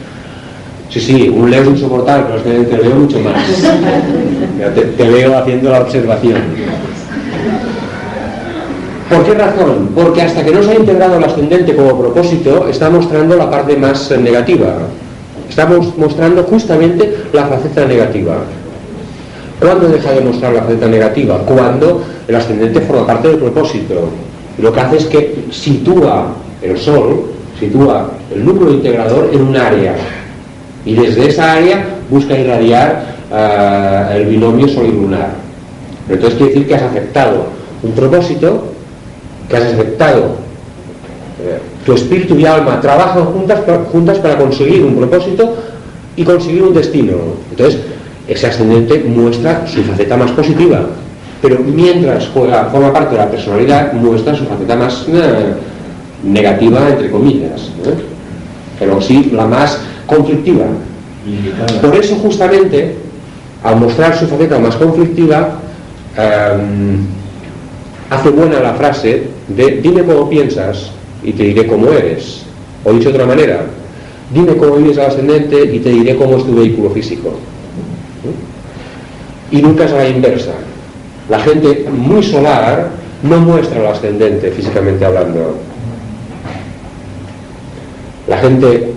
Sí, 0.89 1.01
sí, 1.01 1.29
un 1.29 1.49
Leo 1.49 1.63
es 1.63 1.69
insoportable, 1.69 2.25
pero 2.27 2.39
ascendente 2.39 2.77
Leo 2.77 2.95
mucho 2.95 3.19
más. 3.19 3.33
Te, 4.75 4.81
te 4.81 5.09
veo 5.09 5.37
haciendo 5.37 5.69
la 5.69 5.81
observación. 5.81 6.37
¿Por 9.09 9.23
qué 9.23 9.33
razón? 9.35 9.89
Porque 9.93 10.21
hasta 10.23 10.43
que 10.43 10.51
no 10.51 10.63
se 10.63 10.71
ha 10.71 10.75
integrado 10.75 11.17
el 11.17 11.23
ascendente 11.23 11.75
como 11.75 11.99
propósito, 11.99 12.67
está 12.67 12.89
mostrando 12.89 13.35
la 13.35 13.51
parte 13.51 13.77
más 13.77 14.09
negativa. 14.11 14.77
Estamos 15.47 15.95
mostrando 15.97 16.43
justamente 16.43 17.15
la 17.31 17.45
faceta 17.45 17.85
negativa. 17.85 18.37
¿Cuándo 19.59 19.87
deja 19.87 20.11
de 20.11 20.21
mostrar 20.21 20.53
la 20.53 20.63
faceta 20.63 20.87
negativa? 20.87 21.37
Cuando 21.39 22.03
el 22.27 22.35
ascendente 22.35 22.81
forma 22.81 23.05
parte 23.05 23.29
del 23.29 23.37
propósito. 23.37 24.09
lo 24.57 24.73
que 24.73 24.79
hace 24.79 24.97
es 24.97 25.05
que 25.05 25.45
sitúa 25.51 26.27
el 26.61 26.77
Sol, 26.77 27.25
sitúa 27.59 28.09
el 28.33 28.43
núcleo 28.43 28.71
integrador 28.71 29.29
en 29.31 29.41
un 29.41 29.55
área. 29.55 29.95
Y 30.85 30.95
desde 30.95 31.27
esa 31.27 31.53
área 31.53 31.85
busca 32.09 32.37
irradiar 32.37 33.15
uh, 33.31 34.15
el 34.15 34.25
binomio 34.25 34.67
sol 34.67 34.85
y 34.87 34.91
lunar. 34.91 35.29
Entonces 36.09 36.37
quiere 36.37 36.53
decir 36.53 36.67
que 36.67 36.75
has 36.75 36.83
aceptado 36.83 37.47
un 37.81 37.91
propósito, 37.93 38.74
que 39.49 39.57
has 39.57 39.63
aceptado 39.63 40.45
tu 41.85 41.93
espíritu 41.93 42.37
y 42.37 42.45
alma 42.45 42.81
trabajan 42.81 43.25
juntas, 43.25 43.59
juntas 43.91 44.17
para 44.19 44.37
conseguir 44.37 44.83
un 44.83 44.95
propósito 44.95 45.55
y 46.15 46.23
conseguir 46.23 46.63
un 46.63 46.73
destino. 46.73 47.13
Entonces, 47.51 47.79
ese 48.27 48.47
ascendente 48.47 49.03
muestra 49.03 49.65
su 49.67 49.83
faceta 49.83 50.17
más 50.17 50.31
positiva. 50.31 50.87
pero 51.41 51.59
mientras 51.59 52.27
juega, 52.33 52.65
forma 52.71 52.91
parte 52.91 53.11
de 53.11 53.21
la 53.21 53.29
personalidad, 53.29 53.93
muestra 53.93 54.33
su 54.33 54.45
faceta 54.45 54.75
más 54.75 55.05
eh, 55.09 55.53
negativa, 56.23 56.89
entre 56.89 57.11
comillas, 57.11 57.69
¿eh? 57.85 57.93
pero 58.79 58.99
sí 58.99 59.29
la 59.31 59.45
más 59.45 59.79
conflictiva. 60.07 60.65
Por 61.81 61.95
eso 61.95 62.15
justamente, 62.15 62.95
al 63.63 63.75
mostrar 63.75 64.17
su 64.17 64.25
faceta 64.25 64.57
más 64.57 64.75
conflictiva, 64.75 65.59
em, 66.17 67.05
hace 68.09 68.29
buena 68.29 68.59
la 68.59 68.73
frase 68.73 69.34
de 69.47 69.81
dime 69.81 70.03
cómo 70.03 70.29
piensas 70.29 70.91
y 71.23 71.31
te 71.33 71.43
diré 71.43 71.67
cómo 71.67 71.89
eres. 71.89 72.43
O 72.83 72.93
dicho 72.93 73.09
de 73.09 73.15
otra 73.15 73.25
manera, 73.25 73.65
dime 74.33 74.55
cómo 74.55 74.75
vives 74.75 74.97
al 74.97 75.07
ascendente 75.07 75.63
y 75.73 75.79
te 75.79 75.89
diré 75.89 76.15
cómo 76.15 76.37
es 76.37 76.45
tu 76.45 76.55
vehículo 76.55 76.89
físico. 76.89 77.33
Y 79.51 79.61
nunca 79.61 79.85
es 79.85 79.91
a 79.91 79.97
la 79.97 80.09
inversa. 80.09 80.53
La 81.29 81.39
gente 81.39 81.85
muy 81.91 82.23
solar 82.23 82.89
no 83.23 83.39
muestra 83.39 83.79
el 83.79 83.87
ascendente 83.87 84.51
físicamente 84.51 85.05
hablando. 85.05 85.55
La 88.27 88.37
gente 88.37 88.93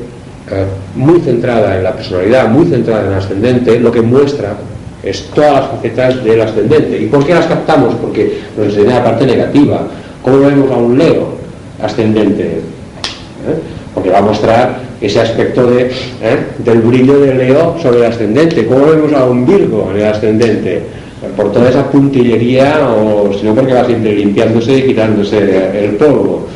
eh, 0.50 0.66
muy 0.94 1.20
centrada 1.20 1.76
en 1.76 1.84
la 1.84 1.92
personalidad, 1.92 2.48
muy 2.48 2.66
centrada 2.66 3.02
en 3.02 3.12
el 3.12 3.18
ascendente, 3.18 3.78
lo 3.78 3.92
que 3.92 4.00
muestra 4.00 4.56
es 5.02 5.24
todas 5.34 5.52
las 5.52 5.70
facetas 5.70 6.24
del 6.24 6.40
ascendente. 6.40 6.98
¿Y 6.98 7.06
por 7.06 7.24
qué 7.24 7.34
las 7.34 7.46
captamos? 7.46 7.94
Porque 7.96 8.40
nos 8.56 8.68
enseña 8.68 8.96
la 8.96 9.04
parte 9.04 9.26
negativa. 9.26 9.86
¿Cómo 10.28 10.40
vemos 10.40 10.70
a 10.70 10.76
un 10.76 10.98
Leo 10.98 11.28
ascendente? 11.82 12.42
¿Eh? 12.44 12.60
Porque 13.94 14.10
va 14.10 14.18
a 14.18 14.22
mostrar 14.22 14.80
ese 15.00 15.20
aspecto 15.20 15.66
de, 15.66 15.86
¿eh? 15.86 16.38
del 16.58 16.82
brillo 16.82 17.18
del 17.20 17.38
Leo 17.38 17.76
sobre 17.80 18.00
el 18.00 18.04
ascendente. 18.04 18.66
¿Cómo 18.66 18.86
vemos 18.86 19.10
a 19.14 19.24
un 19.24 19.46
Virgo 19.46 19.88
en 19.90 20.02
el 20.02 20.06
ascendente? 20.06 20.82
Por 21.34 21.50
toda 21.50 21.70
esa 21.70 21.90
puntillería 21.90 22.86
o 22.86 23.32
sino 23.32 23.54
porque 23.54 23.72
va 23.72 23.86
siempre 23.86 24.14
limpiándose 24.16 24.76
y 24.76 24.82
quitándose 24.82 25.84
el 25.84 25.92
polvo 25.96 26.46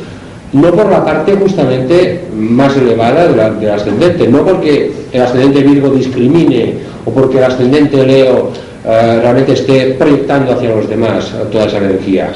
no 0.53 0.71
por 0.71 0.89
la 0.89 1.03
parte 1.03 1.35
justamente 1.35 2.25
más 2.35 2.77
elevada 2.77 3.27
del 3.27 3.71
ascendente, 3.71 4.27
no 4.27 4.45
porque 4.45 4.91
el 5.11 5.21
ascendente 5.21 5.63
Virgo 5.63 5.89
discrimine 5.89 6.75
o 7.05 7.11
porque 7.11 7.39
el 7.39 7.45
ascendente 7.45 8.05
Leo 8.05 8.51
eh, 8.85 9.19
realmente 9.19 9.53
esté 9.53 9.95
proyectando 9.97 10.53
hacia 10.53 10.69
los 10.69 10.87
demás 10.87 11.33
toda 11.51 11.65
esa 11.65 11.77
energía, 11.79 12.33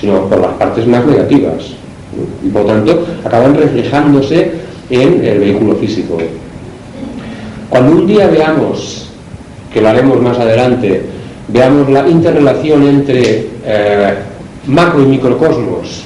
sino 0.00 0.26
por 0.26 0.40
las 0.40 0.52
partes 0.52 0.86
más 0.86 1.04
negativas. 1.04 1.74
Y 2.44 2.48
por 2.48 2.66
tanto 2.66 3.06
acaban 3.24 3.54
reflejándose 3.54 4.52
en 4.90 5.24
el 5.24 5.38
vehículo 5.38 5.76
físico. 5.76 6.18
Cuando 7.68 7.92
un 7.92 8.06
día 8.06 8.26
veamos, 8.26 9.08
que 9.72 9.80
lo 9.80 9.88
haremos 9.88 10.20
más 10.20 10.38
adelante, 10.38 11.02
veamos 11.48 11.88
la 11.88 12.08
interrelación 12.08 12.82
entre 12.86 13.46
eh, 13.64 14.14
macro 14.66 15.02
y 15.02 15.06
microcosmos 15.06 16.04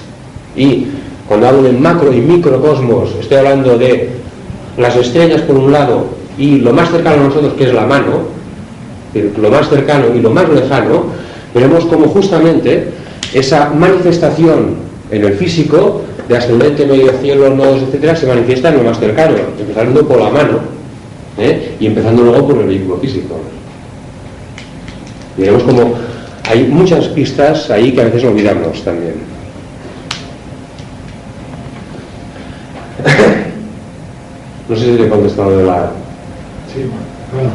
y 0.56 0.86
cuando 1.26 1.48
hablo 1.48 1.62
de 1.62 1.72
macro 1.72 2.12
y 2.12 2.20
microcosmos, 2.20 3.14
estoy 3.20 3.38
hablando 3.38 3.78
de 3.78 4.10
las 4.76 4.94
estrellas 4.96 5.40
por 5.42 5.56
un 5.56 5.72
lado 5.72 6.06
y 6.36 6.58
lo 6.58 6.72
más 6.72 6.90
cercano 6.90 7.22
a 7.22 7.28
nosotros 7.28 7.54
que 7.54 7.64
es 7.64 7.72
la 7.72 7.86
mano, 7.86 8.34
lo 9.14 9.50
más 9.50 9.68
cercano 9.68 10.06
y 10.14 10.20
lo 10.20 10.30
más 10.30 10.48
lejano, 10.48 11.06
veremos 11.54 11.86
cómo 11.86 12.08
justamente 12.08 12.90
esa 13.34 13.70
manifestación 13.70 14.76
en 15.10 15.24
el 15.24 15.34
físico 15.34 16.02
de 16.28 16.36
ascendente, 16.36 16.86
medio 16.86 17.12
cielo, 17.20 17.50
nodos, 17.50 17.82
etcétera, 17.82 18.16
se 18.16 18.26
manifiesta 18.26 18.70
en 18.70 18.78
lo 18.78 18.84
más 18.84 18.98
cercano, 18.98 19.36
empezando 19.58 20.06
por 20.06 20.20
la 20.20 20.30
mano 20.30 20.60
¿eh? 21.36 21.74
y 21.78 21.86
empezando 21.86 22.22
luego 22.22 22.48
por 22.48 22.58
el 22.58 22.68
vehículo 22.68 22.96
físico. 22.98 23.40
Veremos 25.36 25.64
cómo 25.64 25.94
hay 26.48 26.64
muchas 26.68 27.08
pistas 27.08 27.70
ahí 27.70 27.92
que 27.92 28.00
a 28.00 28.04
veces 28.04 28.24
olvidamos 28.24 28.82
también. 28.82 29.14
No 34.66 34.74
sé 34.74 34.84
si 34.86 34.92
le 34.92 35.04
he 35.04 35.08
contestado 35.10 35.58
de 35.58 35.64
la... 35.66 35.90
Sí, 36.72 36.86
bueno. 37.34 37.50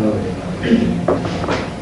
No 0.00 1.73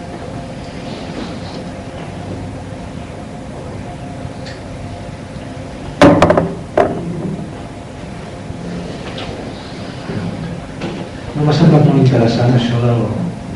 m'ha 11.45 11.55
semblat 11.57 11.86
molt 11.86 11.99
interessant 11.99 12.55
això 12.55 12.78
del, 12.82 13.01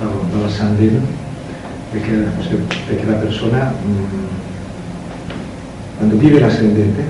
del, 0.00 0.14
de 0.32 0.38
la 0.42 0.50
Sandrina, 0.50 1.00
de 1.92 2.00
que, 2.02 2.16
de 2.16 2.96
que 2.98 3.06
la 3.06 3.20
persona, 3.20 3.72
cuando 5.98 6.16
vive 6.18 6.38
el 6.38 6.44
ascendente, 6.44 7.04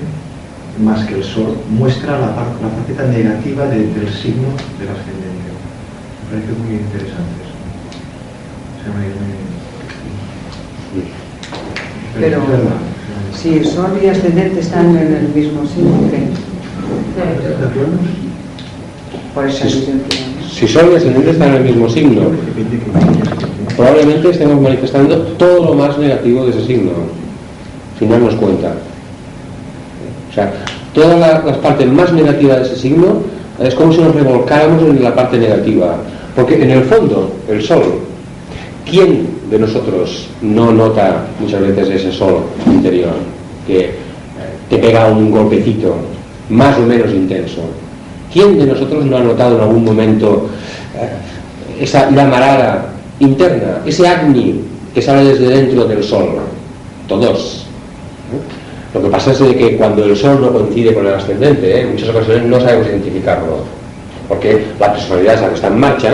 más 0.79 1.05
que 1.05 1.15
el 1.15 1.23
Sol, 1.23 1.57
muestra 1.69 2.19
la, 2.19 2.27
la 2.27 2.69
faceta 2.77 3.05
negativa 3.07 3.65
de, 3.65 3.87
del 3.87 4.09
signo 4.13 4.49
del 4.77 4.89
ascendente. 4.93 5.49
Me 6.21 6.29
parece 6.29 6.53
muy 6.61 6.75
interesante 6.75 7.35
eso. 7.41 7.55
Se 8.83 8.87
me, 8.93 9.03
me... 9.17 9.35
Pero 12.19 12.37
si 13.35 13.63
Sol 13.63 13.99
y 14.03 14.07
ascendente 14.07 14.59
están 14.59 14.95
en 14.95 15.13
el 15.13 15.29
mismo 15.29 15.65
signo, 15.65 16.09
¿qué? 16.11 16.27
Por 19.33 19.47
esa 19.47 19.69
si, 19.69 19.85
si 20.57 20.67
Sol 20.67 20.89
y 20.91 20.95
ascendente 20.95 21.29
están 21.29 21.49
en 21.49 21.55
el 21.57 21.63
mismo 21.65 21.87
signo, 21.87 22.21
probablemente 23.75 24.31
estemos 24.31 24.59
manifestando 24.59 25.17
todo 25.37 25.65
lo 25.65 25.73
más 25.75 25.99
negativo 25.99 26.45
de 26.45 26.49
ese 26.49 26.65
signo, 26.65 26.93
sin 27.99 28.09
darnos 28.09 28.33
cuenta. 28.35 28.73
O 30.31 30.33
sea, 30.33 30.51
todas 30.95 31.19
las 31.19 31.57
partes 31.57 31.87
más 31.91 32.11
negativas 32.11 32.57
de 32.57 32.63
ese 32.63 32.75
signo 32.75 33.21
es 33.59 33.75
como 33.75 33.93
si 33.93 34.01
nos 34.01 34.15
revolcáramos 34.15 34.81
en 34.81 35.03
la 35.03 35.13
parte 35.13 35.37
negativa. 35.37 35.95
Porque 36.35 36.55
en 36.55 36.71
el 36.71 36.83
fondo, 36.85 37.33
el 37.47 37.61
sol, 37.61 37.99
¿quién 38.89 39.27
de 39.51 39.59
nosotros 39.59 40.27
no 40.41 40.71
nota 40.71 41.25
muchas 41.39 41.61
veces 41.61 41.89
ese 41.89 42.11
sol 42.11 42.45
interior 42.65 43.13
que 43.67 43.79
eh, 43.79 43.91
te 44.71 44.77
pega 44.79 45.07
un 45.07 45.29
golpecito 45.29 45.95
más 46.49 46.77
o 46.79 46.81
menos 46.81 47.11
intenso? 47.11 47.61
¿Quién 48.31 48.57
de 48.59 48.65
nosotros 48.65 49.05
no 49.05 49.17
ha 49.17 49.21
notado 49.21 49.55
en 49.55 49.61
algún 49.61 49.85
momento 49.85 50.49
eh, 50.95 51.83
esa 51.83 52.09
llamarada 52.09 52.89
interna, 53.19 53.81
ese 53.85 54.07
agni 54.07 54.61
que 54.93 55.01
sale 55.01 55.23
desde 55.29 55.47
dentro 55.47 55.85
del 55.85 56.03
sol? 56.03 56.39
Todos. 57.07 57.67
Lo 58.93 59.03
que 59.03 59.09
pasa 59.09 59.31
es 59.31 59.37
que 59.37 59.77
cuando 59.77 60.03
el 60.03 60.15
Sol 60.15 60.39
no 60.41 60.51
coincide 60.51 60.93
con 60.93 61.05
el 61.05 61.13
ascendente, 61.13 61.71
¿eh? 61.71 61.81
en 61.81 61.91
muchas 61.91 62.09
ocasiones 62.09 62.45
no 62.45 62.59
sabemos 62.59 62.87
identificarlo, 62.87 63.59
porque 64.27 64.63
la 64.79 64.93
personalidad 64.93 65.35
es 65.35 65.41
la 65.41 65.49
que 65.49 65.55
está 65.55 65.67
en 65.67 65.79
marcha 65.79 66.13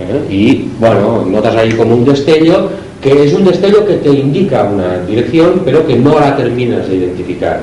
¿eh? 0.00 0.32
y, 0.32 0.68
bueno, 0.80 1.24
notas 1.26 1.54
ahí 1.56 1.72
como 1.72 1.94
un 1.94 2.04
destello, 2.04 2.70
que 3.00 3.24
es 3.24 3.34
un 3.34 3.44
destello 3.44 3.86
que 3.86 3.94
te 3.94 4.08
indica 4.08 4.64
una 4.64 4.98
dirección, 5.00 5.62
pero 5.64 5.86
que 5.86 5.96
no 5.96 6.18
la 6.18 6.36
terminas 6.36 6.88
de 6.88 6.96
identificar. 6.96 7.60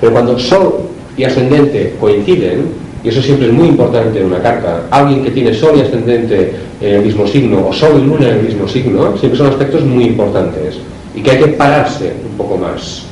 Pero 0.00 0.12
cuando 0.12 0.38
Sol 0.38 0.88
y 1.16 1.24
ascendente 1.24 1.94
coinciden, 2.00 2.68
y 3.04 3.08
eso 3.08 3.20
siempre 3.20 3.48
es 3.48 3.52
muy 3.52 3.68
importante 3.68 4.18
en 4.18 4.26
una 4.26 4.40
carta, 4.40 4.86
alguien 4.90 5.22
que 5.22 5.30
tiene 5.30 5.52
Sol 5.52 5.74
y 5.76 5.80
ascendente 5.82 6.54
en 6.80 6.94
el 6.94 7.02
mismo 7.02 7.26
signo, 7.26 7.68
o 7.68 7.72
Sol 7.72 8.00
y 8.02 8.06
Luna 8.06 8.28
en 8.28 8.36
el 8.36 8.42
mismo 8.42 8.66
signo, 8.66 9.16
siempre 9.18 9.38
son 9.38 9.48
aspectos 9.48 9.84
muy 9.84 10.04
importantes 10.04 10.76
y 11.14 11.20
que 11.20 11.30
hay 11.30 11.38
que 11.38 11.48
pararse 11.48 12.14
un 12.28 12.36
poco 12.36 12.56
más. 12.56 13.06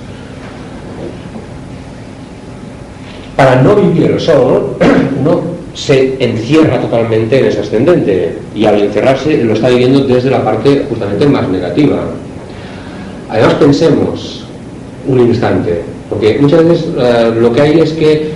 para 3.37 3.61
no 3.61 3.75
vivir 3.75 4.13
el 4.13 4.21
sol, 4.21 4.77
uno 5.21 5.41
se 5.75 6.17
encierra 6.23 6.81
totalmente 6.81 7.41
en 7.41 7.47
ese 7.47 7.61
ascendente 7.61 8.37
y 8.55 8.67
al 8.67 8.81
encerrarse 8.81 9.43
lo 9.43 9.55
está 9.55 9.69
viviendo 9.69 10.01
desde 10.01 10.31
la 10.31 10.45
parte 10.45 10.87
justamente 10.89 11.27
más 11.27 11.49
negativa. 11.49 12.05
Además 13.29 13.55
pensemos 13.55 14.45
un 15.09 15.21
instante, 15.21 15.83
porque 16.09 16.39
muchas 16.41 16.69
veces 16.69 16.89
eh, 16.97 17.33
lo 17.37 17.53
que 17.53 17.61
hay 17.63 17.81
es 17.81 17.93
que 17.93 18.31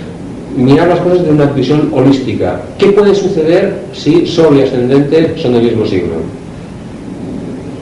mirar 0.57 0.87
las 0.87 0.99
cosas 0.99 1.23
de 1.23 1.31
una 1.31 1.45
visión 1.45 1.89
holística. 1.93 2.59
¿Qué 2.77 2.87
puede 2.87 3.13
suceder 3.13 3.83
si 3.93 4.25
Sol 4.25 4.57
y 4.57 4.63
ascendente 4.63 5.35
son 5.37 5.53
del 5.53 5.63
mismo 5.63 5.85
signo? 5.85 6.15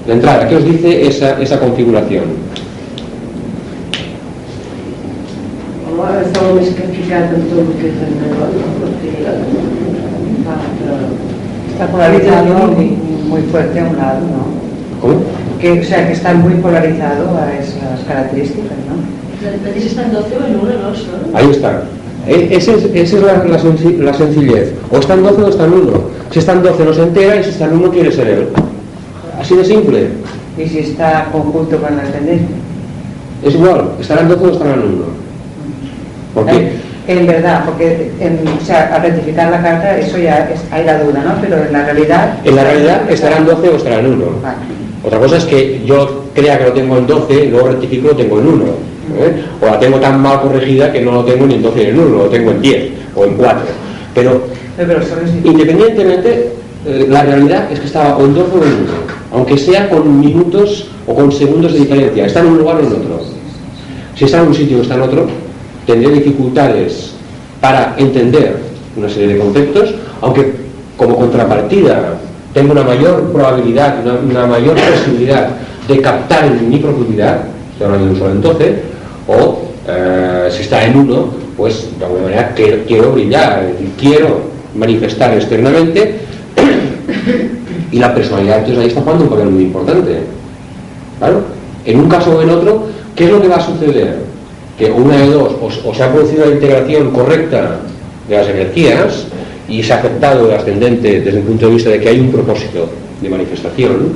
La 0.08 0.14
entrada, 0.14 0.48
¿qué 0.48 0.58
os 0.58 0.66
dice 0.66 1.08
esa, 1.08 1.42
esa 1.42 1.60
configuración? 1.60 2.24
tot 5.96 6.60
el 6.60 6.66
que 6.76 6.84
el 6.84 6.92
perquè 6.92 8.36
Está 11.72 11.88
polarizado 11.88 12.72
muy 13.28 13.42
fuerte 13.52 13.80
a 13.80 13.84
un 13.84 13.98
lado, 13.98 14.20
¿no? 14.22 15.02
¿Cómo? 15.02 15.24
Que, 15.60 15.80
o 15.80 15.84
sea, 15.84 16.08
que 16.08 16.14
está 16.14 16.34
muy 16.34 16.54
polarizado 16.56 17.38
a 17.38 17.54
esas 17.58 18.00
características, 18.08 18.78
¿no? 18.88 18.96
si 19.80 19.88
está 19.88 20.04
en 20.04 20.14
12 20.14 20.36
o 20.38 20.46
en 20.46 20.56
1, 20.56 20.64
¿no? 20.64 21.38
Ahí 21.38 21.50
está. 21.52 21.84
E, 22.28 22.56
esa 22.56 22.74
es, 22.74 22.86
esa 22.86 23.18
es 23.18 23.24
la, 23.24 23.34
la, 23.44 23.58
la, 24.00 24.14
sencillez. 24.14 24.74
O 24.92 24.98
está 24.98 25.14
en 25.14 25.24
12 25.24 25.42
o 25.44 25.50
está 25.50 25.66
en 25.66 25.74
1. 25.74 25.92
Si 26.32 26.40
está 26.40 26.54
en 26.54 26.64
12 26.64 26.86
no 26.86 26.94
se 26.94 27.04
entera 27.04 27.36
y 27.40 27.44
si 27.44 27.50
está 27.52 27.66
en 27.66 27.74
1 27.74 27.92
quiere 27.92 28.12
ser 28.12 28.28
él. 28.28 28.48
Así 29.40 29.56
de 29.56 29.66
simple. 29.66 30.08
¿Y 30.58 30.68
si 30.68 30.80
está 30.80 31.30
conjunto 31.32 31.78
con 31.78 31.94
el 31.94 32.00
ascendente? 32.00 32.54
Es 33.44 33.54
igual, 33.54 33.92
estarán 34.00 34.28
12 34.28 34.46
o 34.46 34.52
estarán 34.52 34.80
1. 34.80 35.06
¿Por 36.34 36.46
qué? 36.48 36.72
En 37.08 37.28
verdad, 37.28 37.64
porque 37.66 38.12
en, 38.20 38.40
o 38.48 38.66
sea, 38.66 38.96
al 38.96 39.04
rectificar 39.04 39.52
la 39.52 39.62
carta 39.62 39.98
eso 39.98 40.18
ya 40.18 40.50
es, 40.52 40.62
hay 40.72 40.86
la 40.86 41.04
duda, 41.04 41.22
¿no? 41.24 41.40
Pero 41.40 41.64
en 41.64 41.72
la 41.72 41.86
realidad... 41.86 42.40
En 42.44 42.56
la 42.56 42.64
realidad 42.64 43.12
estarán 43.12 43.46
12 43.46 43.70
o 43.70 43.76
estarán 43.76 44.08
1. 44.08 44.26
Vale. 44.42 44.56
Otra 45.04 45.20
cosa 45.20 45.38
es 45.38 45.46
que 45.46 45.84
yo 45.86 46.24
crea 46.34 46.58
que 46.58 46.64
lo 46.64 46.74
tengo 46.74 46.98
en 46.98 47.06
12 47.06 47.46
y 47.46 47.52
luego 47.52 47.68
rectifico 47.68 48.08
lo 48.08 48.16
tengo 48.16 48.40
en 48.40 48.48
1. 48.48 48.66
¿Eh? 49.18 49.44
O 49.62 49.66
la 49.66 49.80
tengo 49.80 50.00
tan 50.00 50.22
mal 50.22 50.42
corregida 50.42 50.92
que 50.92 51.02
no 51.02 51.12
lo 51.12 51.26
tengo 51.26 51.46
ni 51.46 51.56
en 51.56 51.62
12 51.62 51.78
ni 51.78 51.90
en 51.90 52.00
1, 52.00 52.18
lo 52.18 52.30
tengo 52.30 52.52
en 52.52 52.62
10 52.62 52.92
o 53.16 53.26
en 53.26 53.36
4. 53.36 53.62
Pero 54.14 54.48
es 54.78 55.46
independientemente, 55.46 56.54
eh, 56.86 57.06
la 57.10 57.24
realidad 57.24 57.72
es 57.72 57.80
que 57.80 57.86
estaba 57.88 58.18
o 58.18 58.26
en 58.26 58.34
12 58.34 58.52
o 58.52 58.64
en 58.64 58.70
1. 58.70 58.76
Aunque 59.34 59.58
sea 59.58 59.90
con 59.90 60.20
minutos 60.20 60.88
o 61.08 61.16
con 61.16 61.32
segundos 61.32 61.74
de 61.74 61.80
diferencia. 61.80 62.26
Está 62.26 62.40
en 62.42 62.48
un 62.48 62.58
lugar 62.58 62.78
o 62.78 62.80
en 62.80 62.88
otro. 62.88 63.22
Si 64.16 64.26
está 64.26 64.42
en 64.42 64.48
un 64.48 64.56
sitio 64.56 64.80
o 64.80 64.82
está 64.82 64.96
en 64.96 65.02
otro, 65.02 65.28
tendré 65.86 66.12
dificultades 66.12 67.14
para 67.62 67.96
entender 67.98 68.58
una 68.96 69.10
serie 69.10 69.34
de 69.34 69.40
conceptos, 69.40 69.94
aunque 70.22 70.54
como 70.98 71.18
contrapartida 71.18 72.18
tengo 72.54 72.72
una 72.72 72.84
mayor 72.84 73.32
probabilidad, 73.34 73.98
una, 74.04 74.14
una 74.14 74.48
mayor 74.48 74.76
posibilidad 74.76 75.50
de 75.88 76.02
captar 76.02 76.46
en 76.46 76.70
mi 76.70 76.78
profundidad, 76.78 77.42
estoy 77.74 77.86
hablando 77.86 78.06
de 78.06 78.12
un 78.12 78.18
solo 78.18 78.32
en 78.32 78.42
12, 78.42 78.84
o 79.28 79.62
eh, 79.88 80.50
si 80.52 80.64
está 80.64 80.84
en 80.86 80.98
uno, 80.98 81.30
pues 81.58 81.88
de 81.98 82.06
alguna 82.06 82.24
manera 82.24 82.54
quiero, 82.56 82.84
quiero 82.88 83.12
brillar, 83.12 83.72
quiero 84.00 84.42
manifestar 84.76 85.34
externamente 85.34 86.20
y 87.92 88.00
la 88.00 88.14
personalidad 88.14 88.60
entonces 88.60 88.82
ahí 88.84 88.88
está 88.90 89.02
jugando 89.02 89.24
un 89.26 89.30
papel 89.30 89.50
muy 89.50 89.64
importante. 89.64 90.20
Claro, 91.20 91.42
en 91.86 92.00
un 92.00 92.10
caso 92.10 92.38
o 92.38 92.42
en 92.42 92.50
otro, 92.50 92.88
¿qué 93.16 93.26
es 93.26 93.32
lo 93.32 93.42
que 93.42 93.48
va 93.48 93.56
a 93.56 93.66
suceder? 93.66 94.18
Que 94.78 94.92
una 94.92 95.18
de 95.18 95.28
dos, 95.30 95.54
o, 95.62 95.90
o 95.90 95.94
se 95.94 96.04
ha 96.04 96.12
producido 96.12 96.46
la 96.46 96.52
integración 96.52 97.12
correcta 97.12 97.80
de 98.28 98.36
las 98.36 98.48
energías 98.48 99.28
y 99.68 99.82
se 99.82 99.94
ha 99.94 99.98
aceptado 99.98 100.50
el 100.50 100.56
ascendente 100.56 101.22
desde 101.22 101.40
el 101.40 101.46
punto 101.46 101.68
de 101.68 101.74
vista 101.74 101.90
de 101.90 102.00
que 102.00 102.10
hay 102.10 102.20
un 102.20 102.32
propósito 102.32 102.90
de 103.22 103.30
manifestación, 103.30 104.14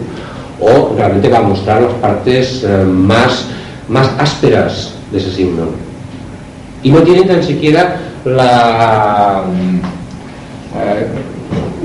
o 0.59 0.93
realmente 0.95 1.29
va 1.29 1.37
a 1.37 1.43
mostrar 1.43 1.81
las 1.81 1.93
partes 1.93 2.63
eh, 2.63 2.83
más, 2.85 3.45
más 3.87 4.11
ásperas 4.17 4.93
de 5.11 5.17
ese 5.17 5.31
signo. 5.31 5.63
Y 6.83 6.91
no 6.91 7.01
tienen 7.01 7.27
tan 7.27 7.43
siquiera 7.43 7.97
la... 8.25 9.43
eh, 10.75 11.07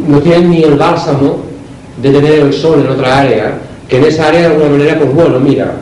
no 0.09 0.19
tienen 0.21 0.51
ni 0.51 0.63
el 0.63 0.77
bálsamo 0.77 1.39
de 2.01 2.11
tener 2.11 2.41
el 2.41 2.53
sol 2.53 2.81
en 2.81 2.91
otra 2.91 3.21
área, 3.21 3.59
que 3.89 3.99
en 3.99 4.05
esa 4.05 4.29
área 4.29 4.41
de 4.41 4.47
alguna 4.47 4.71
manera, 4.71 4.99
pues 4.99 5.15
bueno, 5.15 5.41
mira, 5.41 5.75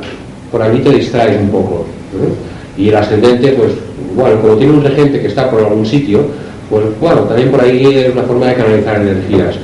por 0.51 0.63
ahí 0.63 0.79
te 0.81 0.91
distraes 0.91 1.41
un 1.41 1.49
poco. 1.49 1.87
¿eh? 2.15 2.81
Y 2.81 2.89
el 2.89 2.97
ascendente, 2.97 3.53
pues 3.53 3.73
bueno, 4.15 4.41
como 4.41 4.57
tiene 4.57 4.73
un 4.75 4.85
regente 4.85 5.21
que 5.21 5.29
está 5.29 5.51
por 5.51 5.61
algún 5.61 5.87
sitio, 5.87 6.27
pues 6.71 6.85
bueno, 7.01 7.23
también 7.23 7.51
por 7.51 7.61
ahí 7.61 7.85
es 7.95 8.13
una 8.13 8.23
forma 8.23 8.47
de 8.47 8.55
canalizar 8.55 9.01
energías. 9.01 9.57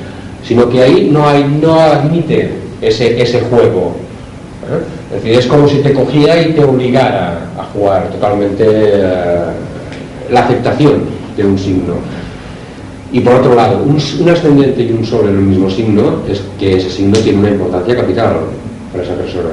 Sino 0.47 0.69
que 0.69 0.83
ahí 0.83 1.11
no 1.13 1.29
hay, 1.29 1.45
no 1.45 1.79
admite 1.79 2.51
ese, 2.81 3.21
ese 3.21 3.41
juego. 3.43 3.97
¿eh? 4.71 4.98
Es 5.09 5.23
decir, 5.23 5.39
es 5.39 5.47
como 5.47 5.67
si 5.67 5.79
te 5.79 5.95
cogiera 5.95 6.41
y 6.43 6.53
te 6.53 6.63
obligara 6.63 7.49
a 7.59 7.65
jugar 7.73 8.11
totalmente 8.11 8.65
eh, 8.67 9.45
la 10.31 10.41
aceptación 10.41 11.05
de 11.35 11.47
un 11.47 11.59
signo. 11.59 11.95
Y 13.11 13.21
por 13.21 13.37
otro 13.37 13.55
lado, 13.55 13.83
un, 13.83 13.97
ascendente 13.97 14.83
y 14.83 14.93
un 14.93 15.05
sol 15.05 15.29
en 15.29 15.37
el 15.37 15.43
mismo 15.43 15.71
signo 15.71 16.23
es 16.29 16.43
que 16.59 16.77
ese 16.77 16.91
signo 16.91 17.17
tiene 17.19 17.39
una 17.39 17.51
importancia 17.51 17.97
capital 17.97 18.37
para 18.93 19.03
esa 19.03 19.15
persona. 19.15 19.49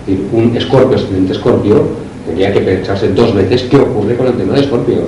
Es 0.00 0.06
decir, 0.06 0.26
un 0.32 0.56
escorpio, 0.56 0.96
ascendente 0.96 1.34
escorpio, 1.34 1.88
tendría 2.24 2.50
que 2.50 2.60
pensarse 2.60 3.08
dos 3.08 3.34
veces 3.34 3.64
qué 3.64 3.76
ocurre 3.76 4.16
con 4.16 4.28
el 4.28 4.32
tema 4.34 4.54
de 4.54 4.60
escorpio. 4.60 5.00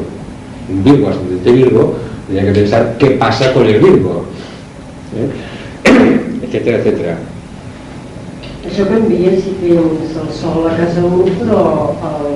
Un 0.71 0.85
Virgo, 0.85 1.09
ascendente 1.09 1.53
Virgo, 1.53 1.95
tendría 2.27 2.53
que 2.53 2.61
pensar 2.61 2.97
qué 2.99 3.11
pasa 3.13 3.51
con 3.55 3.65
el 3.65 3.81
Virgo. 3.81 4.25
¿eh? 5.17 5.89
etcétera, 6.45 6.79
etcétera. 6.79 7.19
Això 8.69 8.85
canvia 8.85 9.31
si 9.41 9.55
tens 9.63 10.17
el 10.21 10.29
sol 10.37 10.67
a 10.69 10.75
casa 10.77 11.01
1, 11.01 11.23
però 11.39 11.61
el, 12.05 12.35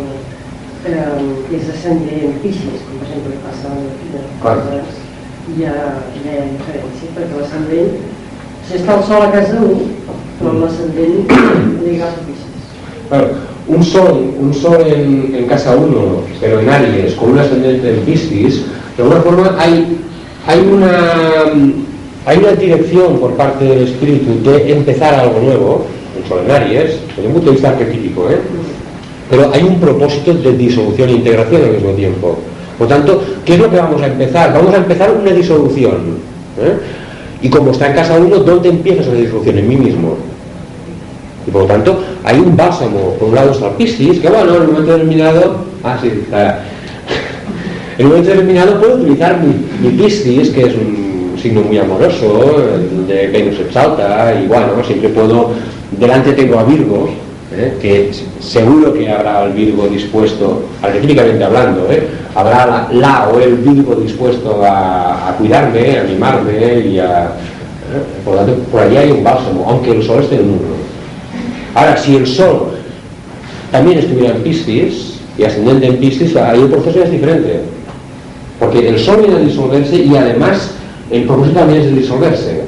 eh, 0.88 1.56
és 1.58 1.68
ascendent 1.68 2.24
en 2.30 2.38
Piscis, 2.40 2.86
com 2.86 3.02
per 3.02 3.10
exemple 3.10 3.36
passa 3.44 3.68
a. 3.68 4.54
Aleshores, 4.54 5.02
hi 5.52 5.66
ha, 5.68 5.74
hi 6.16 6.24
ha 6.32 6.46
diferència, 6.54 7.12
perquè 7.18 7.36
l'ascendent, 7.36 8.00
si 8.64 8.80
està 8.80 8.96
el 8.96 9.04
sol 9.10 9.26
a 9.26 9.30
casa 9.36 9.60
1, 9.60 9.86
però 10.40 10.56
l'ascendent 10.56 11.20
lligat 11.84 12.16
a. 12.16 12.40
Claro, 13.12 13.38
un 13.68 13.84
sol, 13.84 14.24
un 14.40 14.54
sol 14.56 14.88
en, 14.88 15.34
en 15.36 15.46
casa 15.52 15.76
1, 15.76 16.10
pero 16.40 16.60
en 16.60 16.74
Aries, 16.80 17.14
con 17.14 17.36
un 17.36 17.44
ascendente 17.44 17.92
en 17.92 18.04
Piscis, 18.06 18.62
de 18.96 19.02
alguna 19.02 19.20
forma 19.20 19.56
hay, 19.58 19.98
hay, 20.46 20.60
una, 20.60 20.96
hay 22.24 22.38
una 22.38 22.52
dirección 22.52 23.18
por 23.18 23.34
parte 23.34 23.66
del 23.66 23.82
espíritu 23.84 24.42
de 24.42 24.72
empezar 24.72 25.14
algo 25.14 25.38
nuevo, 25.40 25.84
sol 26.28 26.40
en 26.44 26.50
Aries, 26.50 26.98
desde 27.16 27.26
un 27.26 27.34
punto 27.34 27.46
de 27.46 27.52
vista 27.52 27.70
arquetípico, 27.70 28.30
¿eh? 28.30 28.38
pero 29.30 29.50
hay 29.52 29.62
un 29.62 29.80
propósito 29.80 30.34
de 30.34 30.52
disolución 30.56 31.08
e 31.08 31.12
integración 31.12 31.62
al 31.62 31.70
mismo 31.72 31.90
tiempo. 31.92 32.38
Por 32.78 32.88
tanto, 32.88 33.22
¿qué 33.44 33.54
es 33.54 33.60
lo 33.60 33.70
que 33.70 33.76
vamos 33.76 34.02
a 34.02 34.06
empezar? 34.06 34.52
Vamos 34.52 34.74
a 34.74 34.78
empezar 34.78 35.10
una 35.12 35.30
disolución. 35.30 36.18
¿eh? 36.58 36.74
Y 37.42 37.48
como 37.48 37.70
está 37.70 37.88
en 37.88 37.94
casa 37.94 38.18
1, 38.18 38.36
¿dónde 38.38 38.68
empieza 38.68 39.02
esa 39.02 39.12
disolución? 39.12 39.58
En 39.58 39.68
mí 39.68 39.76
mismo. 39.76 40.16
Y 41.46 41.50
por 41.50 41.62
lo 41.62 41.68
tanto, 41.68 42.02
hay 42.24 42.38
un 42.38 42.56
bálsamo. 42.56 43.14
Por 43.18 43.28
un 43.28 43.34
lado 43.34 43.52
está 43.52 43.68
el 43.68 43.74
Piscis, 43.74 44.20
que 44.20 44.28
bueno, 44.28 44.54
en 44.54 44.60
un 44.62 44.66
momento 44.72 44.92
determinado. 44.92 45.56
Ah, 45.82 45.98
sí, 46.00 46.08
está. 46.08 46.64
En 47.98 48.06
un 48.06 48.12
momento 48.12 48.30
determinado 48.30 48.80
puedo 48.80 48.96
utilizar 48.96 49.38
mi, 49.40 49.54
mi 49.80 49.96
Piscis, 49.96 50.50
que 50.50 50.62
es 50.62 50.74
un 50.74 51.36
signo 51.40 51.60
muy 51.62 51.76
amoroso, 51.78 52.56
el 52.74 53.06
de 53.06 53.26
Venus 53.28 53.60
exalta, 53.60 54.34
y 54.42 54.46
bueno, 54.46 54.82
siempre 54.84 55.08
puedo. 55.10 55.50
Delante 55.98 56.32
tengo 56.32 56.58
a 56.58 56.64
Virgo, 56.64 57.08
¿eh? 57.52 57.74
que 57.80 58.10
seguro 58.40 58.92
que 58.92 59.10
habrá 59.10 59.44
el 59.44 59.52
Virgo 59.52 59.86
dispuesto, 59.86 60.64
arquetípicamente 60.80 61.44
hablando, 61.44 61.86
¿eh? 61.90 62.08
habrá 62.34 62.88
la, 62.92 63.28
o 63.28 63.38
el 63.38 63.56
Virgo 63.56 63.94
dispuesto 63.96 64.62
a, 64.64 65.34
cuidarme, 65.38 65.98
a 65.98 66.04
mimarme 66.04 66.80
y 66.80 66.98
a. 66.98 67.24
¿eh? 67.24 67.30
Por 68.24 68.34
lo 68.34 68.40
tanto, 68.40 68.62
por 68.70 68.80
allí 68.80 68.96
hay 68.96 69.10
un 69.10 69.22
bálsamo, 69.22 69.66
aunque 69.68 69.90
el 69.90 70.02
sol 70.02 70.22
esté 70.22 70.36
en 70.36 70.48
uno. 70.50 70.82
Ahora, 71.74 71.96
si 71.96 72.16
el 72.16 72.26
Sol 72.26 72.72
también 73.70 73.98
estuviera 73.98 74.34
en 74.34 74.42
Piscis 74.42 75.20
y 75.38 75.44
ascendente 75.44 75.86
en 75.86 75.96
Piscis, 75.98 76.36
ahí 76.36 76.60
el 76.60 76.68
proceso 76.68 77.02
es 77.02 77.10
diferente. 77.10 77.60
Porque 78.58 78.88
el 78.88 78.98
Sol 78.98 79.18
viene 79.20 79.36
a 79.36 79.38
disolverse 79.38 79.96
y 79.96 80.14
además 80.14 80.72
el 81.10 81.24
propósito 81.24 81.60
también 81.60 81.80
es 81.80 81.86
de 81.86 82.00
disolverse. 82.00 82.61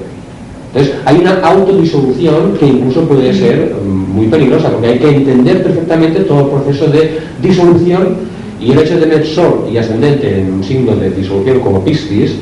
Entonces, 0.74 1.00
hay 1.04 1.18
una 1.18 1.38
autodisolución 1.40 2.56
que 2.58 2.66
incluso 2.66 3.06
puede 3.06 3.32
ser 3.32 3.72
mm, 3.74 4.12
muy 4.12 4.26
peligrosa, 4.26 4.70
porque 4.70 4.88
hay 4.88 4.98
que 4.98 5.08
entender 5.08 5.62
perfectamente 5.62 6.20
todo 6.20 6.40
el 6.40 6.46
proceso 6.48 6.90
de 6.90 7.20
disolución 7.40 8.16
y 8.60 8.72
el 8.72 8.80
hecho 8.80 8.96
de 8.96 9.02
tener 9.02 9.24
Sol 9.24 9.68
y 9.72 9.76
ascendente 9.76 10.40
en 10.40 10.52
un 10.52 10.64
signo 10.64 10.96
de 10.96 11.10
disolución 11.10 11.60
como 11.60 11.84
Piscis 11.84 12.34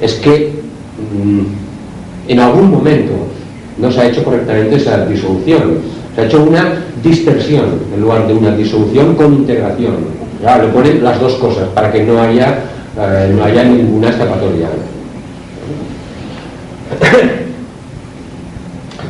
es 0.00 0.14
que 0.14 0.52
mm, 1.14 2.30
en 2.30 2.40
algún 2.40 2.72
momento 2.72 3.12
no 3.78 3.92
se 3.92 4.00
ha 4.00 4.08
hecho 4.08 4.24
correctamente 4.24 4.76
esa 4.76 5.06
disolución. 5.06 5.78
Se 6.16 6.22
ha 6.22 6.24
hecho 6.24 6.42
una 6.42 6.82
dispersión 7.04 7.66
en 7.94 8.00
lugar 8.00 8.26
de 8.26 8.34
una 8.34 8.56
disolución 8.56 9.14
con 9.14 9.32
integración. 9.32 9.94
Ya, 10.42 10.58
le 10.58 10.68
ponen 10.68 11.04
las 11.04 11.20
dos 11.20 11.34
cosas 11.34 11.68
para 11.68 11.92
que 11.92 12.02
no 12.02 12.20
haya, 12.20 12.58
eh, 12.98 13.32
no 13.36 13.44
haya 13.44 13.62
ninguna 13.62 14.08
escapatoria. 14.08 14.68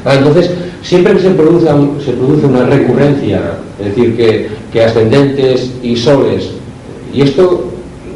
Ah, 0.07 0.15
Entonces, 0.15 0.53
siempre 0.83 1.15
que 1.15 1.21
se 1.21 1.31
produce, 1.31 1.67
se 2.05 2.13
produce 2.13 2.47
una 2.47 2.65
recurrencia, 2.65 3.41
es 3.81 3.87
decir, 3.87 4.17
que, 4.17 4.49
que 4.73 4.85
ascendentes 4.85 5.73
y 5.83 5.97
soles, 5.97 6.51
y 7.13 7.23
esto 7.23 7.65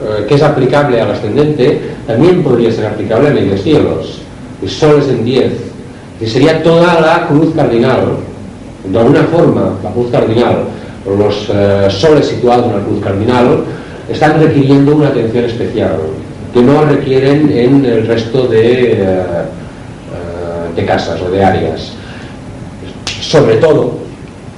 eh, 0.01 0.25
que 0.29 0.37
es 0.37 0.43
aplicable 0.43 1.01
al 1.01 1.11
ascendente, 1.11 1.81
también 2.07 2.45
podría 2.45 2.71
ser 2.71 2.87
aplicable 2.87 3.31
a 3.31 3.33
medios 3.33 3.63
cielos, 3.63 4.21
y 4.63 4.69
soles 4.69 5.09
en 5.09 5.25
10, 5.25 5.53
que 6.21 6.27
sería 6.29 6.63
toda 6.63 7.01
la 7.01 7.27
cruz 7.27 7.53
cardinal, 7.57 8.19
de 8.85 8.97
alguna 8.97 9.25
forma, 9.25 9.73
la 9.83 9.91
cruz 9.91 10.13
cardinal, 10.13 10.59
los 11.19 11.51
eh, 11.53 11.89
soles 11.91 12.27
situados 12.27 12.67
en 12.67 12.77
la 12.77 12.85
cruz 12.85 13.01
cardinal, 13.03 13.65
están 14.09 14.41
requiriendo 14.41 14.95
una 14.95 15.09
atención 15.09 15.45
especial, 15.45 15.97
que 16.55 16.63
no 16.63 16.85
requieren 16.85 17.51
en 17.51 17.85
el 17.85 18.07
resto 18.07 18.47
de, 18.47 18.93
eh, 18.93 19.25
de 20.75 20.85
casas 20.85 21.21
o 21.21 21.31
de 21.31 21.45
áreas. 21.45 21.93
Sobre 23.21 23.57
todo 23.57 23.95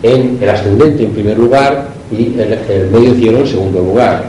en 0.02 0.38
el 0.40 0.48
ascendente 0.48 1.04
en 1.04 1.12
primer 1.12 1.38
lugar 1.38 1.88
y 2.10 2.34
el, 2.38 2.58
el 2.68 2.90
medio 2.90 3.14
cielo 3.14 3.38
en 3.38 3.46
segundo 3.46 3.80
lugar. 3.80 4.24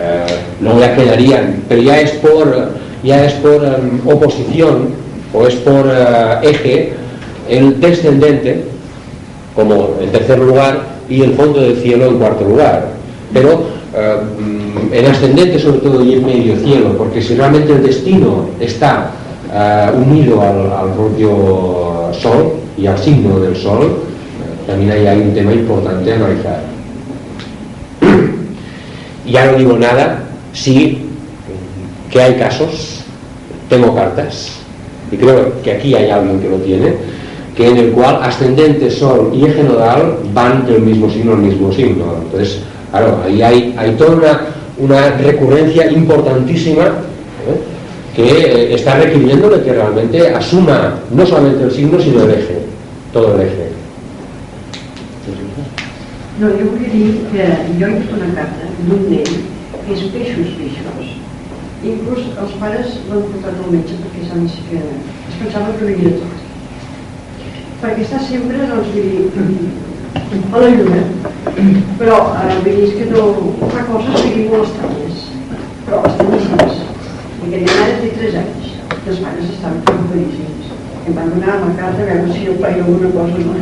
Eh, 0.00 0.26
luego 0.60 0.80
ya 0.80 0.94
quedarían, 0.96 1.62
pero 1.68 1.82
ya 1.82 2.00
es 2.00 2.10
por, 2.12 2.70
ya 3.02 3.24
es 3.24 3.32
por 3.34 3.64
em, 3.64 4.00
oposición 4.06 4.88
o 5.32 5.46
es 5.46 5.54
por 5.56 5.86
eh, 5.86 6.38
eje 6.42 6.92
el 7.48 7.80
descendente 7.80 8.64
como 9.54 9.96
en 10.00 10.10
tercer 10.10 10.38
lugar 10.38 10.80
y 11.08 11.22
el 11.22 11.34
fondo 11.34 11.60
del 11.60 11.76
cielo 11.76 12.06
en 12.06 12.18
cuarto 12.18 12.44
lugar. 12.44 12.88
Pero 13.32 13.66
eh, 13.96 14.16
en 14.92 15.06
ascendente 15.06 15.58
sobre 15.58 15.78
todo 15.78 16.02
y 16.04 16.14
en 16.14 16.26
medio 16.26 16.56
cielo, 16.56 16.96
porque 16.98 17.22
si 17.22 17.34
realmente 17.34 17.72
el 17.72 17.82
destino 17.82 18.48
está 18.60 19.10
eh, 19.56 19.90
unido 19.94 20.42
al, 20.42 20.94
propio 20.94 22.10
sol 22.12 22.54
y 22.76 22.88
al 22.88 22.98
signo 22.98 23.38
del 23.38 23.54
sol, 23.54 24.00
también 24.66 24.90
ahí 24.90 25.06
hay 25.06 25.20
un 25.20 25.32
tema 25.32 25.52
importante 25.52 26.12
a 26.12 26.16
analizar. 26.16 26.60
Ya 29.24 29.46
no 29.52 29.58
digo 29.58 29.78
nada 29.78 30.24
si 30.52 31.06
que 32.10 32.20
hay 32.20 32.34
casos, 32.34 33.04
tengo 33.68 33.94
cartas, 33.94 34.50
y 35.12 35.16
creo 35.18 35.62
que 35.62 35.70
aquí 35.70 35.94
hay 35.94 36.10
alguien 36.10 36.40
que 36.40 36.48
lo 36.48 36.56
tiene, 36.56 36.94
que 37.56 37.68
en 37.68 37.76
el 37.76 37.92
cual 37.92 38.18
ascendente, 38.22 38.90
sol 38.90 39.30
y 39.32 39.44
eje 39.44 39.62
nodal 39.62 40.16
van 40.32 40.66
del 40.66 40.82
mismo 40.82 41.08
signo 41.08 41.34
al 41.34 41.38
mismo 41.38 41.72
signo. 41.72 42.16
Entonces, 42.24 42.58
claro, 42.90 43.20
ahí 43.24 43.40
hay, 43.40 43.74
hay 43.78 43.92
toda 43.92 44.48
una, 44.78 45.10
recurrencia 45.10 45.88
importantísima 45.92 46.82
¿eh? 46.82 47.73
Que 48.14 48.74
está 48.74 48.98
requiriéndole 48.98 49.62
que 49.62 49.72
realmente 49.72 50.28
asuma 50.34 51.00
no 51.10 51.26
solamente 51.26 51.64
el 51.64 51.72
signo, 51.72 52.00
sino 52.00 52.22
el 52.22 52.30
eje, 52.30 52.58
todo 53.12 53.34
el 53.34 53.42
eje. 53.42 53.68
No, 56.40 56.48
jo 56.48 56.66
volia 56.70 56.90
dir 56.90 57.26
que 57.30 57.44
jo 57.78 57.86
he 57.86 57.98
fet 58.00 58.14
una 58.14 58.30
carta 58.34 58.70
d'un 58.86 59.04
nen 59.10 59.22
que 59.86 59.92
és 59.94 60.00
peixos, 60.14 60.48
peixos. 60.58 61.12
Inclús 61.84 62.32
els 62.42 62.56
pares 62.58 62.96
l'han 63.06 63.28
portat 63.28 63.60
al 63.60 63.70
metge 63.70 64.00
perquè 64.02 64.24
saben 64.26 64.48
que 64.70 64.80
es 64.82 65.38
pensava 65.38 65.76
que 65.78 65.92
venia 65.92 66.16
tot 66.18 66.44
perquè 67.84 68.04
està 68.06 68.20
sempre, 68.24 68.64
doncs, 68.70 68.94
vull 68.94 70.54
a 70.54 70.62
la 70.62 70.70
lluna. 70.72 71.02
Però, 72.00 72.16
eh, 72.40 72.56
vull 72.64 72.80
dir, 72.80 72.88
que 72.96 73.10
no 73.10 73.26
fa 73.74 73.84
coses, 73.90 74.24
dir, 74.24 74.48
molt 74.48 74.70
estranyes, 74.70 75.28
però 75.84 76.02
estranyíssimes. 76.08 76.83
I 77.44 77.50
que 77.50 77.58
la 77.60 77.72
mare 77.76 77.94
té 78.00 78.08
3 78.16 78.36
anys, 78.40 78.68
i 78.72 79.10
els 79.12 79.18
pares 79.20 79.50
estan 79.52 79.74
preocupadíssims. 79.84 80.70
Em 81.04 81.12
van 81.18 81.28
donar 81.34 81.58
la 81.60 81.72
carta 81.76 82.00
a 82.00 82.06
veure 82.08 82.32
si 82.32 82.46
jo 82.46 82.54
feia 82.62 82.80
alguna 82.80 83.10
cosa, 83.12 83.36
no? 83.44 83.52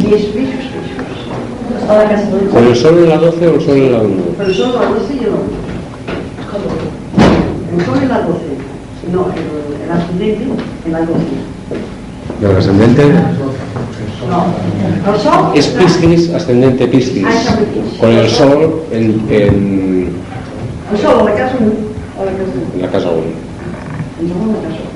I 0.00 0.14
és 0.16 0.24
peixos, 0.32 0.66
peixos. 0.72 1.18
Està 1.76 1.92
a 1.92 1.98
la 1.98 2.06
casa 2.08 2.26
del 2.32 2.48
¿Con 2.54 2.64
el 2.70 2.76
sol 2.76 2.94
en 3.02 3.08
la 3.10 3.18
12 3.18 3.46
o 3.48 3.54
el 3.54 3.60
sol 3.66 3.76
en 3.76 3.92
la 3.92 4.00
1? 4.00 4.22
Pero 4.38 4.48
el 4.48 4.54
sol 4.54 4.70
la 4.78 4.86
12 4.86 5.14
y 5.14 5.18
el 5.18 5.28
11. 5.28 5.60
El 7.76 7.84
sol 7.84 7.98
en 8.00 8.08
la 8.08 8.20
12. 8.20 8.40
No, 9.12 9.26
el, 9.36 9.44
el 9.84 9.90
ascendente 9.90 10.44
en 10.86 10.92
la 10.92 11.00
12. 11.00 11.18
El 12.40 12.56
ascendente 12.56 13.02
no. 14.28 15.12
El 15.12 15.20
sol 15.20 15.52
es 15.54 15.66
Piscis, 15.68 16.32
ascendente 16.32 16.86
Piscis. 16.88 17.24
Ah, 17.26 17.58
con 18.00 18.10
el 18.10 18.28
sol 18.28 18.82
en, 18.90 19.26
en, 19.28 20.08
El 20.92 20.98
sol 20.98 21.20
a 21.20 21.24
la 21.24 21.34
casa 21.34 21.56
1. 21.60 21.91
Casa 22.92 23.08
1. 23.08 23.22
en 23.22 23.72
la 23.72 23.80
casa 23.80 23.98
1. 24.10 24.20
En 24.20 24.28
segon 24.28 24.48
la 24.52 24.60
casa 24.68 24.80
1. 24.84 24.92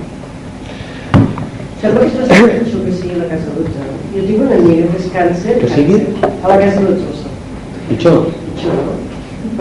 Sembla 1.81 2.01
que 2.01 2.09
estàs 2.13 2.29
penso 2.29 2.77
que 2.85 2.93
sigui 2.93 3.15
la 3.17 3.29
casa 3.31 3.49
12. 3.57 3.87
Jo 4.13 4.21
tinc 4.27 4.41
una 4.45 4.57
amiga 4.59 4.85
que 4.93 4.99
és 5.01 5.07
càncer. 5.15 5.55
Que 5.63 5.69
sigui? 5.73 5.97
A 6.43 6.51
la 6.51 6.59
casa 6.61 6.83
12 6.85 6.93
el 6.93 7.15
sol. 7.21 7.33
Pitjor? 7.89 8.19
Pitjor. 8.43 8.83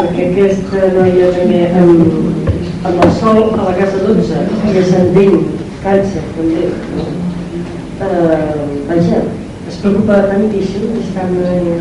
Perquè 0.01 0.25
aquesta 0.33 0.79
noia 0.97 1.29
també 1.37 1.61
amb, 1.79 2.01
amb 2.91 2.97
el 3.05 3.11
sol 3.21 3.39
a 3.55 3.69
la 3.69 3.75
casa 3.79 4.03
12 4.03 4.43
i 4.67 4.75
ascendent 4.83 5.37
càncer 5.85 6.25
també 6.35 6.67
eh, 6.67 8.51
vaja, 8.91 9.23
es 9.69 9.79
preocupa 9.79 10.19
tantíssim 10.33 10.91
i 10.91 11.05
estan 11.05 11.31
eh, 11.53 11.79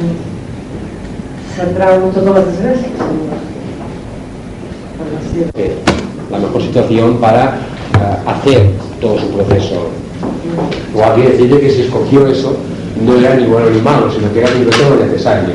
centrant 1.58 2.08
totes 2.14 2.34
les 2.38 2.46
desgràcies 2.52 2.98
la 5.04 6.03
mejor 6.38 6.62
situación 6.62 7.18
para 7.18 7.58
uh, 7.94 8.30
hacer 8.30 8.70
todo 9.00 9.18
su 9.18 9.28
proceso. 9.28 9.88
O 10.94 11.04
hay 11.04 11.22
que 11.22 11.28
decirle 11.30 11.60
que 11.60 11.70
si 11.70 11.82
escogió 11.82 12.26
eso, 12.26 12.56
no 13.04 13.16
era 13.18 13.34
ni 13.34 13.46
bueno 13.46 13.70
ni 13.70 13.80
malo, 13.80 14.10
sino 14.10 14.32
que 14.32 14.40
era 14.40 14.50
lo 14.50 15.04
necesario. 15.04 15.54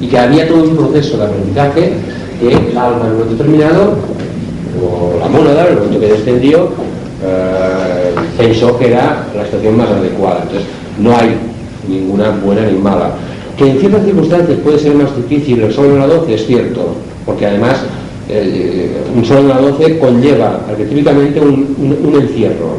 Y 0.00 0.06
que 0.06 0.18
había 0.18 0.46
todo 0.46 0.64
un 0.64 0.76
proceso 0.76 1.16
de 1.16 1.24
aprendizaje 1.24 1.92
que 2.40 2.48
el 2.48 2.78
alma 2.78 3.06
en 3.06 3.12
un 3.12 3.18
momento 3.18 3.30
determinado, 3.36 3.94
o 4.80 5.18
la 5.18 5.28
mónada, 5.28 5.66
en 5.66 5.72
el 5.72 5.78
momento 5.78 6.00
que 6.00 6.06
descendió, 6.06 6.68
eh, 7.24 8.14
pensó 8.36 8.78
que 8.78 8.88
era 8.88 9.26
la 9.34 9.44
situación 9.44 9.76
más 9.76 9.88
adecuada. 9.88 10.42
Entonces, 10.42 10.68
no 11.00 11.16
hay 11.16 11.36
ninguna 11.88 12.30
buena 12.44 12.62
ni 12.62 12.78
mala. 12.78 13.12
Que 13.56 13.70
en 13.70 13.80
ciertas 13.80 14.04
circunstancias 14.04 14.58
puede 14.62 14.78
ser 14.78 14.94
más 14.94 15.14
difícil 15.16 15.62
el 15.62 15.72
sol 15.72 15.86
en 15.86 15.98
la 15.98 16.06
12, 16.06 16.34
es 16.34 16.46
cierto, 16.46 16.94
porque 17.26 17.46
además 17.46 17.78
eh, 18.28 18.90
un 19.14 19.24
en 19.24 19.48
la 19.48 19.58
12 19.58 19.98
conlleva 19.98 20.60
arquetípicamente 20.68 21.40
un, 21.40 22.14
encierro. 22.20 22.78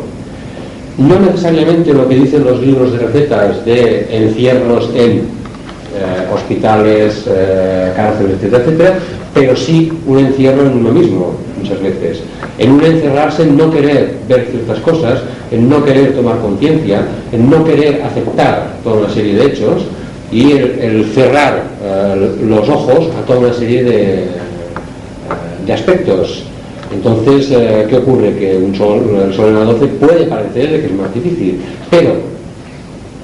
No 0.98 1.20
necesariamente 1.20 1.94
lo 1.94 2.08
que 2.08 2.16
dicen 2.16 2.44
los 2.44 2.60
libros 2.62 2.92
de 2.92 3.00
recetas 3.00 3.66
de 3.66 4.08
encierros 4.12 4.90
en 4.94 5.12
eh, 5.12 6.34
hospitales, 6.34 7.24
cárceles, 7.96 8.34
etcétera, 8.34 8.64
etcétera, 8.64 9.00
pero 9.34 9.56
sí 9.56 9.92
un 10.06 10.20
encierro 10.20 10.64
en 10.64 10.78
uno 10.78 10.92
mismo, 10.92 11.34
muchas 11.58 11.82
veces. 11.82 12.22
En 12.58 12.72
un 12.72 12.84
encerrarse 12.84 13.44
en 13.44 13.58
no 13.58 13.72
querer 13.72 14.16
ver 14.28 14.48
ciertas 14.52 14.80
cosas, 14.80 15.22
en 15.52 15.70
no 15.70 15.84
querer 15.84 16.14
tomar 16.14 16.40
conciencia, 16.40 17.02
en 17.32 17.50
no 17.50 17.64
querer 17.64 18.02
aceptar 18.04 18.74
toda 18.84 19.06
una 19.06 19.10
serie 19.10 19.36
de 19.36 19.46
hechos 19.46 19.84
y 20.32 20.52
el, 20.52 21.12
cerrar 21.14 21.64
eh, 21.84 22.36
los 22.48 22.68
ojos 22.70 23.08
a 23.18 23.26
toda 23.26 23.40
una 23.40 23.54
serie 23.54 23.84
de, 23.84 24.14
eh, 24.14 24.28
de 25.70 25.74
aspectos. 25.74 26.44
Entonces, 26.92 27.52
eh, 27.52 27.86
¿qué 27.88 27.98
ocurre? 27.98 28.36
Que 28.36 28.58
un 28.58 28.76
sol, 28.76 29.04
el 29.28 29.34
sol 29.34 29.50
en 29.50 29.56
la 29.56 29.66
12 29.66 29.86
puede 29.86 30.26
parecer 30.26 30.82
que 30.82 30.88
es 30.88 30.94
más 30.94 31.14
difícil, 31.14 31.62
pero 31.92 32.14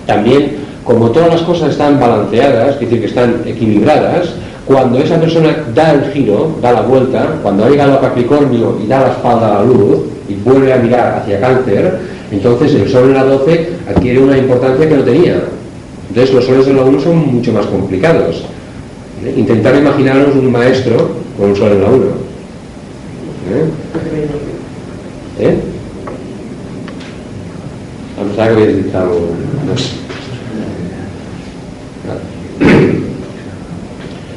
también, 0.05 0.51
como 0.83 1.09
todas 1.09 1.29
las 1.29 1.41
cosas 1.41 1.71
están 1.71 1.99
balanceadas, 1.99 2.75
es 2.75 2.79
decir, 2.81 2.99
que 2.99 3.07
están 3.07 3.41
equilibradas, 3.47 4.29
cuando 4.67 4.99
esa 4.99 5.19
persona 5.19 5.57
da 5.73 5.93
el 5.93 6.11
giro, 6.11 6.55
da 6.61 6.71
la 6.73 6.81
vuelta, 6.81 7.39
cuando 7.41 7.65
ha 7.65 7.69
llegado 7.69 7.93
a 7.93 8.01
Capricornio 8.01 8.77
y 8.83 8.87
da 8.87 9.01
la 9.01 9.11
espalda 9.13 9.47
a 9.47 9.53
la 9.59 9.65
luz 9.65 10.01
y 10.29 10.35
vuelve 10.35 10.71
a 10.71 10.77
mirar 10.77 11.19
hacia 11.19 11.39
Cáncer, 11.39 11.99
entonces 12.31 12.75
el 12.75 12.87
Sol 12.87 13.05
en 13.05 13.13
la 13.15 13.23
12 13.23 13.69
adquiere 13.89 14.19
una 14.19 14.37
importancia 14.37 14.87
que 14.87 14.95
no 14.95 15.03
tenía. 15.03 15.41
Entonces 16.09 16.35
los 16.35 16.45
soles 16.45 16.67
en 16.67 16.77
la 16.77 16.83
1 16.83 16.99
son 16.99 17.33
mucho 17.33 17.51
más 17.51 17.65
complicados. 17.65 18.43
Intentar 19.35 19.75
imaginarnos 19.75 20.35
un 20.35 20.51
maestro 20.51 21.09
con 21.37 21.49
un 21.49 21.55
Sol 21.55 21.71
en 21.71 21.81
la 21.81 21.89
1. 21.89 22.24
¿Eh? 23.47 23.65
¿Eh? 25.39 25.57
A 28.17 28.43
habéis. 28.43 28.85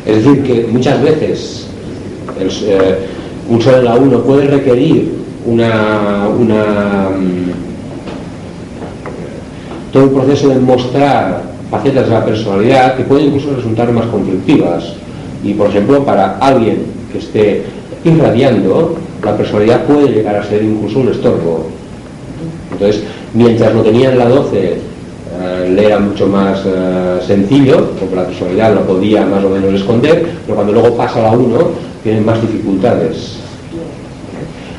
Es 0.04 0.24
decir, 0.24 0.42
que 0.42 0.66
muchas 0.70 1.02
veces 1.02 1.66
eh, 2.40 2.98
un 3.48 3.60
sol 3.60 3.74
en 3.76 3.84
la 3.84 3.96
1 3.96 4.22
puede 4.22 4.46
requerir 4.46 5.12
una, 5.46 6.28
mm, 6.30 7.50
todo 9.92 10.04
un 10.04 10.14
proceso 10.14 10.48
de 10.48 10.58
mostrar 10.58 11.42
facetas 11.70 12.08
de 12.08 12.14
la 12.14 12.24
personalidad 12.24 12.96
que 12.96 13.04
pueden 13.04 13.26
incluso 13.26 13.54
resultar 13.54 13.92
más 13.92 14.06
conflictivas. 14.06 14.94
Y 15.44 15.54
por 15.54 15.68
ejemplo, 15.68 16.04
para 16.04 16.38
alguien 16.38 16.84
que 17.12 17.18
esté 17.18 17.64
irradiando, 18.08 18.96
la 19.22 19.36
personalidad 19.36 19.84
puede 19.84 20.08
llegar 20.08 20.36
a 20.36 20.44
ser 20.44 20.62
incluso 20.62 21.00
un 21.00 21.08
estorbo. 21.08 21.66
Entonces, 22.72 23.02
mientras 23.34 23.74
lo 23.74 23.82
tenía 23.82 24.10
en 24.10 24.18
la 24.18 24.28
12 24.28 24.88
eh, 25.40 25.72
le 25.72 25.86
era 25.86 25.98
mucho 26.00 26.26
más 26.26 26.60
eh, 26.64 27.20
sencillo, 27.26 27.90
porque 27.98 28.16
la 28.16 28.26
personalidad 28.26 28.74
lo 28.74 28.86
podía 28.86 29.24
más 29.24 29.44
o 29.44 29.50
menos 29.50 29.72
esconder, 29.74 30.26
pero 30.44 30.56
cuando 30.56 30.72
luego 30.72 30.96
pasa 30.96 31.20
a 31.20 31.30
la 31.30 31.38
1 31.38 31.58
tienen 32.02 32.24
más 32.24 32.40
dificultades. 32.40 33.36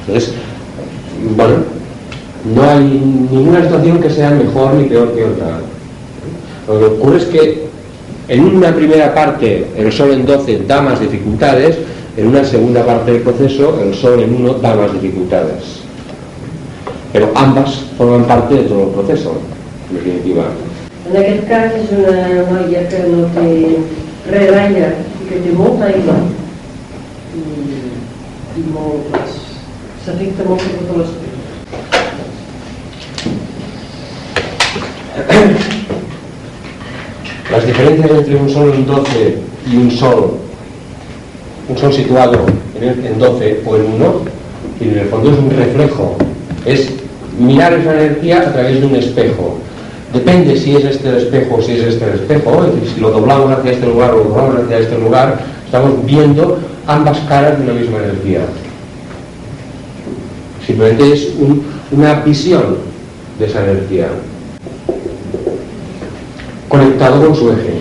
Entonces, 0.05 0.33
bueno, 1.35 1.55
no 2.55 2.63
hay 2.69 2.83
ninguna 3.31 3.63
situación 3.63 4.01
que 4.01 4.09
sea 4.09 4.31
mejor 4.31 4.73
ni 4.73 4.85
peor 4.85 5.13
que 5.13 5.23
otra. 5.23 5.59
Lo 6.67 6.79
que 6.79 6.85
ocurre 6.85 7.17
es 7.17 7.25
que 7.25 7.69
en 8.27 8.45
una 8.45 8.73
primera 8.73 9.13
parte 9.13 9.65
el 9.77 9.91
sol 9.91 10.11
en 10.11 10.25
12 10.25 10.63
da 10.67 10.81
más 10.81 10.99
dificultades, 10.99 11.77
en 12.19 12.27
una 12.27 12.43
segunda 12.43 12.85
parte 12.85 13.13
del 13.13 13.21
proceso 13.21 13.79
el 13.81 13.95
sol 13.95 14.21
en 14.21 14.35
1 14.35 14.55
da 14.55 14.75
más 14.75 14.91
dificultades. 14.91 15.79
Pero 17.13 17.31
ambas 17.33 17.85
forman 17.97 18.25
parte 18.25 18.55
de 18.55 18.63
todo 18.63 18.83
el 18.83 18.89
proceso 18.89 19.37
en 19.89 19.95
definitiva. 19.95 20.43
En 21.09 21.15
aquest 21.17 21.47
cas 21.47 21.73
és 21.73 21.89
una 21.95 22.43
noia 22.51 22.83
que 22.91 22.99
no 23.07 23.23
d'aire 23.33 24.89
i 24.99 25.29
que 25.29 25.39
té 25.45 25.53
molta 25.55 25.87
aigua 25.87 26.17
i, 27.33 27.41
i 28.59 28.65
molt, 28.75 29.15
s'afecta 30.03 30.43
molt 30.45 30.61
per 30.61 30.73
totes 30.91 30.97
les 30.99 31.09
las 37.49 37.65
diferencias 37.65 38.11
entre 38.11 38.35
un 38.35 38.49
sol 38.49 38.73
en 38.75 38.85
12 38.85 39.37
y 39.71 39.75
un 39.77 39.89
sol, 39.91 40.48
un 41.69 41.77
sol 41.77 41.93
situado 41.93 42.45
en, 42.81 43.05
en 43.05 43.19
12 43.19 43.61
o 43.65 43.75
en 43.75 43.85
1, 43.93 44.21
y 44.81 44.83
en 44.89 44.97
el 44.97 45.07
fondo 45.07 45.31
es 45.31 45.37
un 45.37 45.51
reflejo, 45.51 46.17
es 46.65 46.89
mirar 47.39 47.73
esa 47.73 47.93
energía 47.93 48.41
a 48.41 48.53
través 48.53 48.81
de 48.81 48.87
un 48.87 48.95
espejo. 48.95 49.57
Depende 50.13 50.57
si 50.57 50.75
es 50.75 50.85
este 50.85 51.09
el 51.09 51.17
espejo 51.17 51.55
o 51.57 51.61
si 51.61 51.73
es 51.73 51.83
este 51.83 52.05
el 52.05 52.15
espejo, 52.15 52.65
es 52.65 52.73
decir, 52.73 52.95
si 52.95 53.01
lo 53.01 53.11
doblamos 53.11 53.51
hacia 53.51 53.71
este 53.71 53.85
lugar 53.85 54.11
o 54.11 54.17
lo 54.17 54.23
doblamos 54.25 54.63
hacia 54.63 54.79
este 54.79 54.97
lugar, 54.97 55.39
estamos 55.65 56.05
viendo 56.05 56.59
ambas 56.87 57.19
caras 57.21 57.57
de 57.59 57.63
una 57.65 57.73
misma 57.73 57.99
energía. 57.99 58.41
Simplemente 60.65 61.13
es 61.13 61.29
un, 61.39 61.63
una 61.91 62.15
visión 62.21 62.77
de 63.37 63.45
esa 63.45 63.63
energía 63.63 64.07
conectado 66.67 67.25
con 67.25 67.35
su 67.35 67.51
eje. 67.51 67.78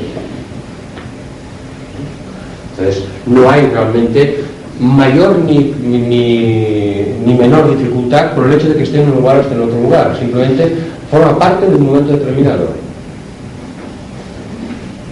Entonces, 2.79 3.05
no 3.27 3.51
hay 3.51 3.67
realmente 3.67 4.45
mayor 4.81 5.39
ni, 5.41 5.75
ni, 5.83 7.35
menor 7.35 7.77
dificultad 7.77 8.35
por 8.35 8.47
el 8.47 8.55
hecho 8.55 8.69
de 8.69 8.77
que 8.77 8.83
esté 8.85 9.01
en 9.01 9.11
un 9.11 9.17
lugar 9.17 9.39
o 9.39 9.41
esté 9.41 9.55
en 9.55 9.63
otro 9.63 9.81
lugar. 9.81 10.17
Simplemente 10.19 10.73
forma 11.11 11.39
parte 11.39 11.67
de 11.67 11.75
un 11.75 11.87
momento 11.87 12.13
determinado. 12.13 12.69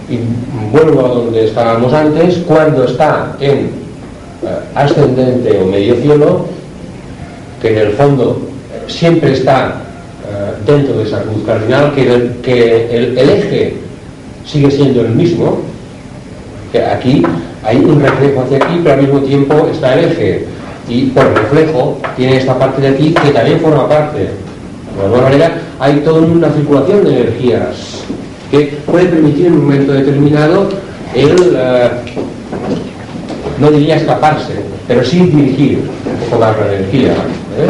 Y 0.09 0.19
vuelvo 0.71 1.05
a 1.05 1.09
donde 1.09 1.45
estábamos 1.45 1.93
antes, 1.93 2.37
cuando 2.47 2.85
está 2.85 3.35
en 3.41 3.57
eh, 3.57 3.69
ascendente 4.73 5.59
o 5.61 5.65
medio 5.65 5.95
cielo, 5.95 6.45
que 7.61 7.69
en 7.69 7.87
el 7.87 7.93
fondo 7.93 8.41
siempre 8.87 9.33
está 9.33 9.81
eh, 10.29 10.53
dentro 10.65 10.97
de 10.97 11.03
esa 11.03 11.21
cruz 11.21 11.43
cardinal, 11.45 11.93
que 11.93 12.13
el, 12.13 13.17
el 13.17 13.29
eje 13.29 13.75
sigue 14.45 14.71
siendo 14.71 15.01
el 15.01 15.09
mismo, 15.09 15.59
que 16.71 16.83
aquí 16.83 17.23
hay 17.67 17.83
un 17.83 17.99
reflejo 17.99 18.41
hacia 18.41 18.57
aquí, 18.57 18.79
pero 18.81 18.95
al 18.95 19.01
mismo 19.01 19.19
tiempo 19.19 19.67
está 19.69 19.93
el 19.95 20.05
eje. 20.05 20.45
Y 20.87 21.07
por 21.07 21.25
reflejo 21.33 21.97
tiene 22.15 22.37
esta 22.37 22.57
parte 22.57 22.81
de 22.81 22.87
aquí 22.87 23.13
que 23.13 23.31
también 23.31 23.59
forma 23.59 23.89
parte. 23.89 24.19
De 24.19 25.03
alguna 25.03 25.23
manera 25.23 25.51
hay 25.77 25.97
toda 25.97 26.21
una 26.21 26.49
circulación 26.49 27.03
de 27.03 27.21
energías 27.21 28.03
que 28.49 28.77
puede 28.85 29.07
permitir 29.07 29.47
en 29.47 29.53
un 29.53 29.65
momento 29.65 29.91
determinado 29.91 30.69
el, 31.13 31.35
uh, 31.35 31.89
no 33.59 33.69
diría 33.71 33.97
escaparse, 33.97 34.53
pero 34.87 35.03
sí 35.03 35.19
dirigir 35.19 35.79
un 36.05 36.29
poco 36.29 36.41
la 36.41 36.73
energía. 36.73 37.11
¿eh? 37.11 37.67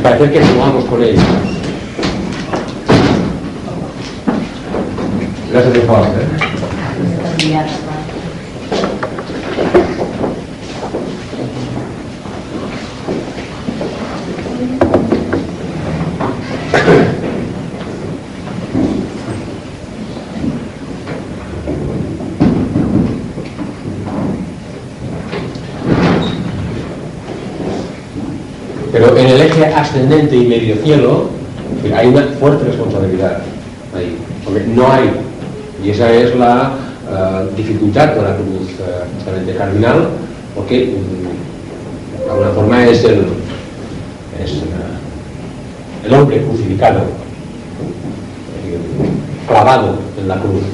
Parece 0.00 0.30
que 0.30 0.46
jugamos 0.46 0.84
con 0.84 1.02
ella. 1.02 1.22
Gracias, 5.52 5.84
por. 5.84 5.98
¿eh? 5.98 6.50
Pero 28.92 29.16
en 29.16 29.26
el 29.26 29.40
eje 29.40 29.59
ascendente 29.72 30.36
y 30.36 30.46
medio 30.46 30.76
cielo 30.76 31.40
hay 31.94 32.08
una 32.08 32.22
fuerte 32.38 32.64
responsabilidad 32.64 33.38
ahí, 33.96 34.16
porque 34.44 34.64
no 34.66 34.90
hay, 34.90 35.10
y 35.84 35.90
esa 35.90 36.12
es 36.12 36.34
la 36.36 36.72
uh, 37.10 37.56
dificultad 37.56 38.14
con 38.14 38.24
la 38.24 38.36
cruz 38.36 38.70
uh, 38.78 39.16
justamente 39.16 39.54
cardinal, 39.54 40.08
porque 40.54 40.94
um, 40.94 42.24
de 42.24 42.30
alguna 42.30 42.50
forma 42.50 42.86
es 42.86 43.04
el, 43.04 43.20
es, 44.42 44.52
uh, 44.52 46.06
el 46.06 46.14
hombre 46.14 46.42
crucificado, 46.42 47.00
clavado 49.48 49.98
en 50.18 50.28
la 50.28 50.36
cruz. 50.36 50.64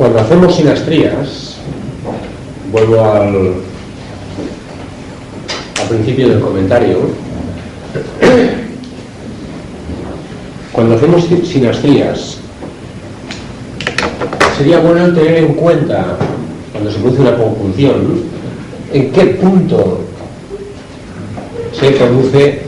cuando 0.00 0.19
hacemos 0.30 0.54
sinastrías, 0.54 1.56
vuelvo 2.70 3.04
al, 3.04 3.54
principio 5.88 6.28
del 6.28 6.40
comentario, 6.40 6.98
cuando 10.70 10.94
hacemos 10.94 11.26
sinastrías, 11.42 12.38
sería 14.56 14.78
bueno 14.78 15.12
tener 15.12 15.38
en 15.38 15.54
cuenta, 15.54 16.16
cuando 16.70 16.92
se 16.92 17.00
produce 17.00 17.22
una 17.22 17.36
conjunción, 17.36 18.22
en 18.92 19.10
qué 19.10 19.24
punto 19.24 19.98
se 21.72 21.90
produce 21.90 22.62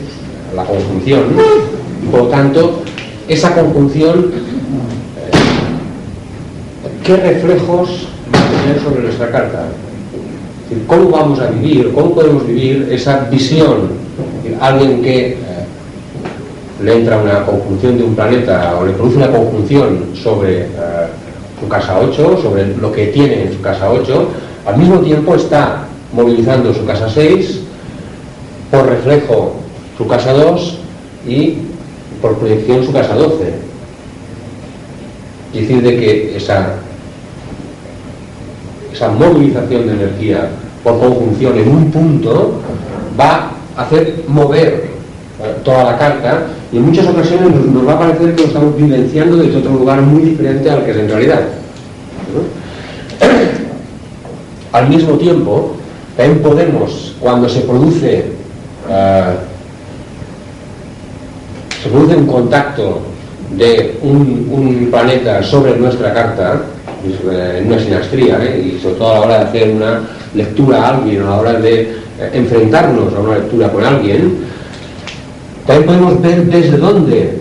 la 0.53 0.65
conjunción 0.65 1.23
por 2.11 2.23
lo 2.23 2.27
tanto 2.27 2.83
esa 3.29 3.55
conjunción 3.55 4.31
qué 7.03 7.17
reflejos 7.17 8.07
va 8.33 8.39
a 8.39 8.61
tener 8.61 8.81
sobre 8.81 9.03
nuestra 9.03 9.29
carta. 9.29 9.65
¿Cómo 10.87 11.09
vamos 11.09 11.39
a 11.39 11.47
vivir, 11.47 11.91
cómo 11.93 12.15
podemos 12.15 12.47
vivir 12.47 12.87
esa 12.91 13.25
visión? 13.25 13.89
Alguien 14.59 15.01
que 15.01 15.27
eh, 15.27 15.37
le 16.81 16.95
entra 16.95 17.17
una 17.17 17.45
conjunción 17.45 17.97
de 17.97 18.03
un 18.05 18.15
planeta 18.15 18.77
o 18.79 18.85
le 18.85 18.93
produce 18.93 19.17
una 19.17 19.31
conjunción 19.31 20.11
sobre 20.15 20.61
eh, 20.61 20.67
su 21.59 21.67
casa 21.67 21.99
8, 21.99 22.39
sobre 22.41 22.75
lo 22.77 22.91
que 22.91 23.07
tiene 23.07 23.43
en 23.43 23.53
su 23.53 23.61
casa 23.61 23.91
8, 23.91 24.27
al 24.65 24.77
mismo 24.77 24.99
tiempo 24.99 25.35
está 25.35 25.85
movilizando 26.13 26.73
su 26.73 26.85
casa 26.85 27.09
6, 27.09 27.59
por 28.71 28.87
reflejo 28.87 29.55
su 29.97 30.07
casa 30.07 30.33
2 30.33 30.79
y 31.27 31.57
por 32.21 32.37
proyección 32.37 32.83
su 32.83 32.93
casa 32.93 33.13
12. 33.13 33.73
Es 35.53 35.61
decir, 35.61 35.83
de 35.83 35.97
que 35.97 36.37
esa 36.37 36.77
esa 39.03 39.11
movilización 39.11 39.87
de 39.87 39.93
energía 39.93 40.49
por 40.83 40.99
conjunción 40.99 41.57
en 41.57 41.69
un 41.69 41.91
punto 41.91 42.59
va 43.19 43.51
a 43.75 43.81
hacer 43.83 44.23
mover 44.27 44.85
eh, 45.41 45.55
toda 45.63 45.83
la 45.83 45.97
carta 45.97 46.43
y 46.71 46.77
en 46.77 46.85
muchas 46.85 47.07
ocasiones 47.07 47.49
nos, 47.65 47.87
va 47.87 47.93
a 47.93 47.99
parecer 47.99 48.35
que 48.35 48.41
lo 48.41 48.47
estamos 48.47 48.77
vivenciando 48.77 49.37
desde 49.37 49.57
otro 49.57 49.73
lugar 49.73 50.01
muy 50.01 50.23
diferente 50.23 50.69
al 50.69 50.85
que 50.85 50.91
es 50.91 50.97
en 50.97 51.09
realidad. 51.09 51.41
Al 54.71 54.89
mismo 54.89 55.13
tiempo, 55.17 55.75
también 56.17 56.41
podemos, 56.41 57.15
cuando 57.19 57.47
se 57.47 57.59
produce, 57.61 58.25
uh, 58.89 59.35
se 61.83 61.89
produce 61.89 62.15
un 62.15 62.25
contacto 62.25 63.01
de 63.51 63.99
un 64.01 64.87
planeta 64.89 65.43
sobre 65.43 65.77
nuestra 65.77 66.11
carta, 66.11 66.59
en 67.05 67.67
una 67.67 67.79
sinastría 67.79 68.39
¿eh? 68.43 68.73
y 68.75 68.81
sobre 68.81 68.95
todo 68.95 69.11
a 69.11 69.13
la 69.13 69.21
hora 69.21 69.37
de 69.39 69.45
hacer 69.45 69.69
una 69.69 70.01
lectura 70.33 70.81
a 70.81 70.97
alguien 70.97 71.21
a 71.21 71.25
la 71.25 71.35
hora 71.37 71.53
de 71.53 71.81
eh, 71.81 71.95
enfrentarnos 72.33 73.13
a 73.13 73.19
una 73.19 73.37
lectura 73.37 73.69
con 73.71 73.83
alguien 73.83 74.37
también 75.67 75.85
podemos 75.85 76.21
ver 76.21 76.45
desde 76.45 76.77
dónde 76.77 77.37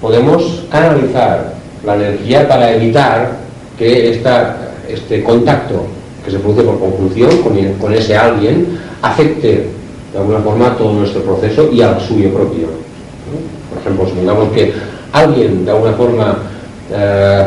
podemos 0.00 0.64
canalizar 0.70 1.54
la 1.84 1.94
energía 1.96 2.48
para 2.48 2.72
evitar 2.72 3.36
que 3.78 4.10
esta, 4.10 4.72
este 4.88 5.22
contacto 5.22 5.86
que 6.24 6.30
se 6.30 6.38
produce 6.38 6.62
por 6.62 6.78
conjunción 6.78 7.38
con, 7.38 7.56
con 7.74 7.94
ese 7.94 8.16
alguien 8.16 8.78
afecte 9.02 9.68
de 10.12 10.18
alguna 10.18 10.40
forma 10.40 10.76
todo 10.76 10.92
nuestro 10.92 11.22
proceso 11.22 11.70
y 11.72 11.80
al 11.80 12.00
suyo 12.00 12.32
propio 12.32 12.68
por 13.70 13.78
ejemplo, 13.78 14.08
supongamos 14.08 14.52
que 14.52 14.72
alguien 15.12 15.64
de 15.64 15.70
alguna 15.70 15.92
forma 15.92 16.38
eh, 16.92 17.46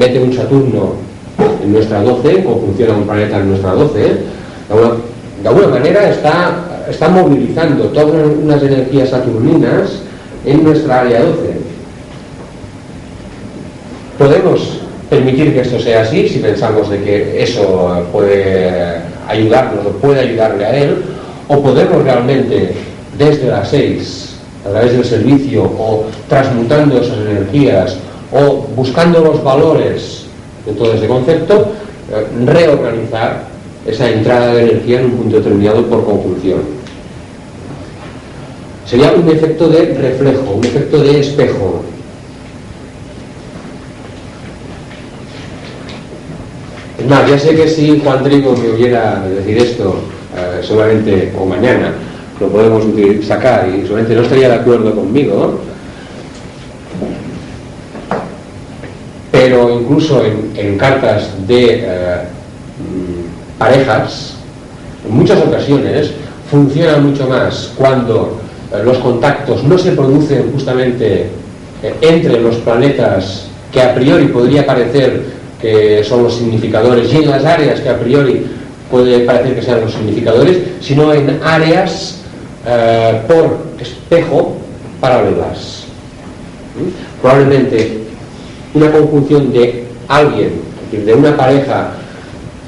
mete 0.00 0.18
un 0.18 0.32
Saturno 0.32 0.94
en 1.62 1.72
nuestra 1.74 2.02
12, 2.02 2.42
como 2.42 2.60
funciona 2.60 2.94
un 2.94 3.04
planeta 3.04 3.36
en 3.36 3.50
nuestra 3.50 3.72
12, 3.72 3.98
de 3.98 4.14
alguna, 4.70 4.94
de 5.42 5.48
alguna 5.48 5.68
manera 5.68 6.08
está, 6.08 6.86
está 6.88 7.08
movilizando 7.10 7.84
todas 7.88 8.26
unas 8.42 8.62
energías 8.62 9.10
saturninas 9.10 10.00
en 10.46 10.64
nuestra 10.64 11.02
área 11.02 11.20
12. 11.20 11.30
Podemos 14.18 14.80
permitir 15.10 15.52
que 15.52 15.60
esto 15.60 15.78
sea 15.78 16.00
así, 16.02 16.28
si 16.28 16.38
pensamos 16.38 16.88
de 16.88 17.02
que 17.02 17.42
eso 17.42 18.02
puede 18.10 19.02
ayudarnos 19.28 19.84
o 19.84 19.90
puede 19.90 20.20
ayudarle 20.20 20.64
a 20.64 20.76
él, 20.78 21.04
o 21.48 21.60
podemos 21.60 22.02
realmente 22.04 22.72
desde 23.18 23.48
las 23.48 23.68
seis, 23.68 24.36
a 24.66 24.70
través 24.70 24.92
del 24.92 25.04
servicio, 25.04 25.64
o 25.64 26.04
transmutando 26.28 27.02
esas 27.02 27.18
energías, 27.18 27.96
o 28.32 28.66
buscando 28.76 29.20
los 29.20 29.42
valores 29.42 30.26
de 30.66 30.72
todo 30.72 30.94
ese 30.94 31.06
concepto, 31.06 31.72
eh, 32.12 32.26
reorganizar 32.44 33.44
esa 33.86 34.10
entrada 34.10 34.54
de 34.54 34.62
energía 34.62 35.00
en 35.00 35.06
un 35.06 35.12
punto 35.12 35.36
determinado 35.36 35.84
por 35.86 36.04
conjunción. 36.04 36.60
Sería 38.86 39.12
un 39.12 39.28
efecto 39.28 39.68
de 39.68 39.94
reflejo, 39.94 40.50
un 40.50 40.64
efecto 40.64 41.02
de 41.02 41.20
espejo. 41.20 41.82
Es 46.98 47.06
más, 47.06 47.28
ya 47.28 47.38
sé 47.38 47.54
que 47.54 47.68
si 47.68 48.00
Juan 48.00 48.22
Trigo 48.22 48.54
me 48.56 48.68
oyera 48.70 49.24
decir 49.26 49.58
esto 49.58 49.96
eh, 50.36 50.60
solamente 50.62 51.32
o 51.38 51.46
mañana, 51.46 51.92
lo 52.38 52.48
podemos 52.48 52.84
sacar 53.26 53.68
y 53.68 53.86
solamente 53.86 54.14
no 54.14 54.22
estaría 54.22 54.48
de 54.48 54.54
acuerdo 54.56 54.94
conmigo, 54.94 55.60
pero 59.40 59.80
incluso 59.80 60.22
en, 60.54 60.76
cartas 60.76 61.30
de 61.48 61.76
eh, 61.76 62.16
mm, 62.78 63.58
parejas, 63.58 64.34
en 65.08 65.16
muchas 65.16 65.38
ocasiones 65.40 66.10
funciona 66.50 66.98
mucho 66.98 67.26
más 67.26 67.72
cuando 67.74 68.38
eh, 68.70 68.82
los 68.84 68.98
contactos 68.98 69.64
no 69.64 69.78
se 69.78 69.92
producen 69.92 70.52
justamente 70.52 71.30
eh, 71.82 71.94
entre 72.02 72.38
los 72.38 72.56
planetas 72.56 73.46
que 73.72 73.80
a 73.80 73.94
priori 73.94 74.26
podría 74.26 74.66
parecer 74.66 75.22
que 75.58 76.04
son 76.04 76.24
los 76.24 76.36
significadores 76.36 77.10
y 77.10 77.16
en 77.16 77.30
las 77.30 77.42
áreas 77.46 77.80
que 77.80 77.88
a 77.88 77.98
priori 77.98 78.44
puede 78.90 79.20
parecer 79.20 79.54
que 79.54 79.62
sean 79.62 79.80
los 79.80 79.92
significadores, 79.92 80.58
sino 80.82 81.14
en 81.14 81.40
áreas 81.42 82.18
por 83.26 83.56
espejo 83.80 84.58
paralelas. 85.00 85.84
¿Mm? 86.76 87.22
Probablemente 87.22 87.99
una 88.74 88.90
conjunción 88.90 89.52
de 89.52 89.84
alguien, 90.08 90.50
de 90.92 91.14
una 91.14 91.36
pareja 91.36 91.92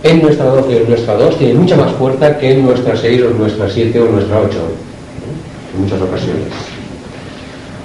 en 0.03 0.23
nuestra 0.23 0.47
12 0.47 0.75
o 0.75 0.79
en 0.79 0.89
nuestra 0.89 1.15
2 1.15 1.39
tiene 1.39 1.55
mucha 1.55 1.77
más 1.77 1.93
fuerza 1.93 2.39
que 2.39 2.53
en 2.53 2.65
nuestra 2.65 2.97
6 2.97 3.23
o 3.23 3.31
en 3.31 3.39
nuestra 3.39 3.71
7 3.71 4.01
o 4.01 4.07
en 4.07 4.13
nuestra 4.13 4.41
8 4.41 4.59
en 5.75 5.83
muchas 5.83 6.01
ocasiones. 6.01 6.49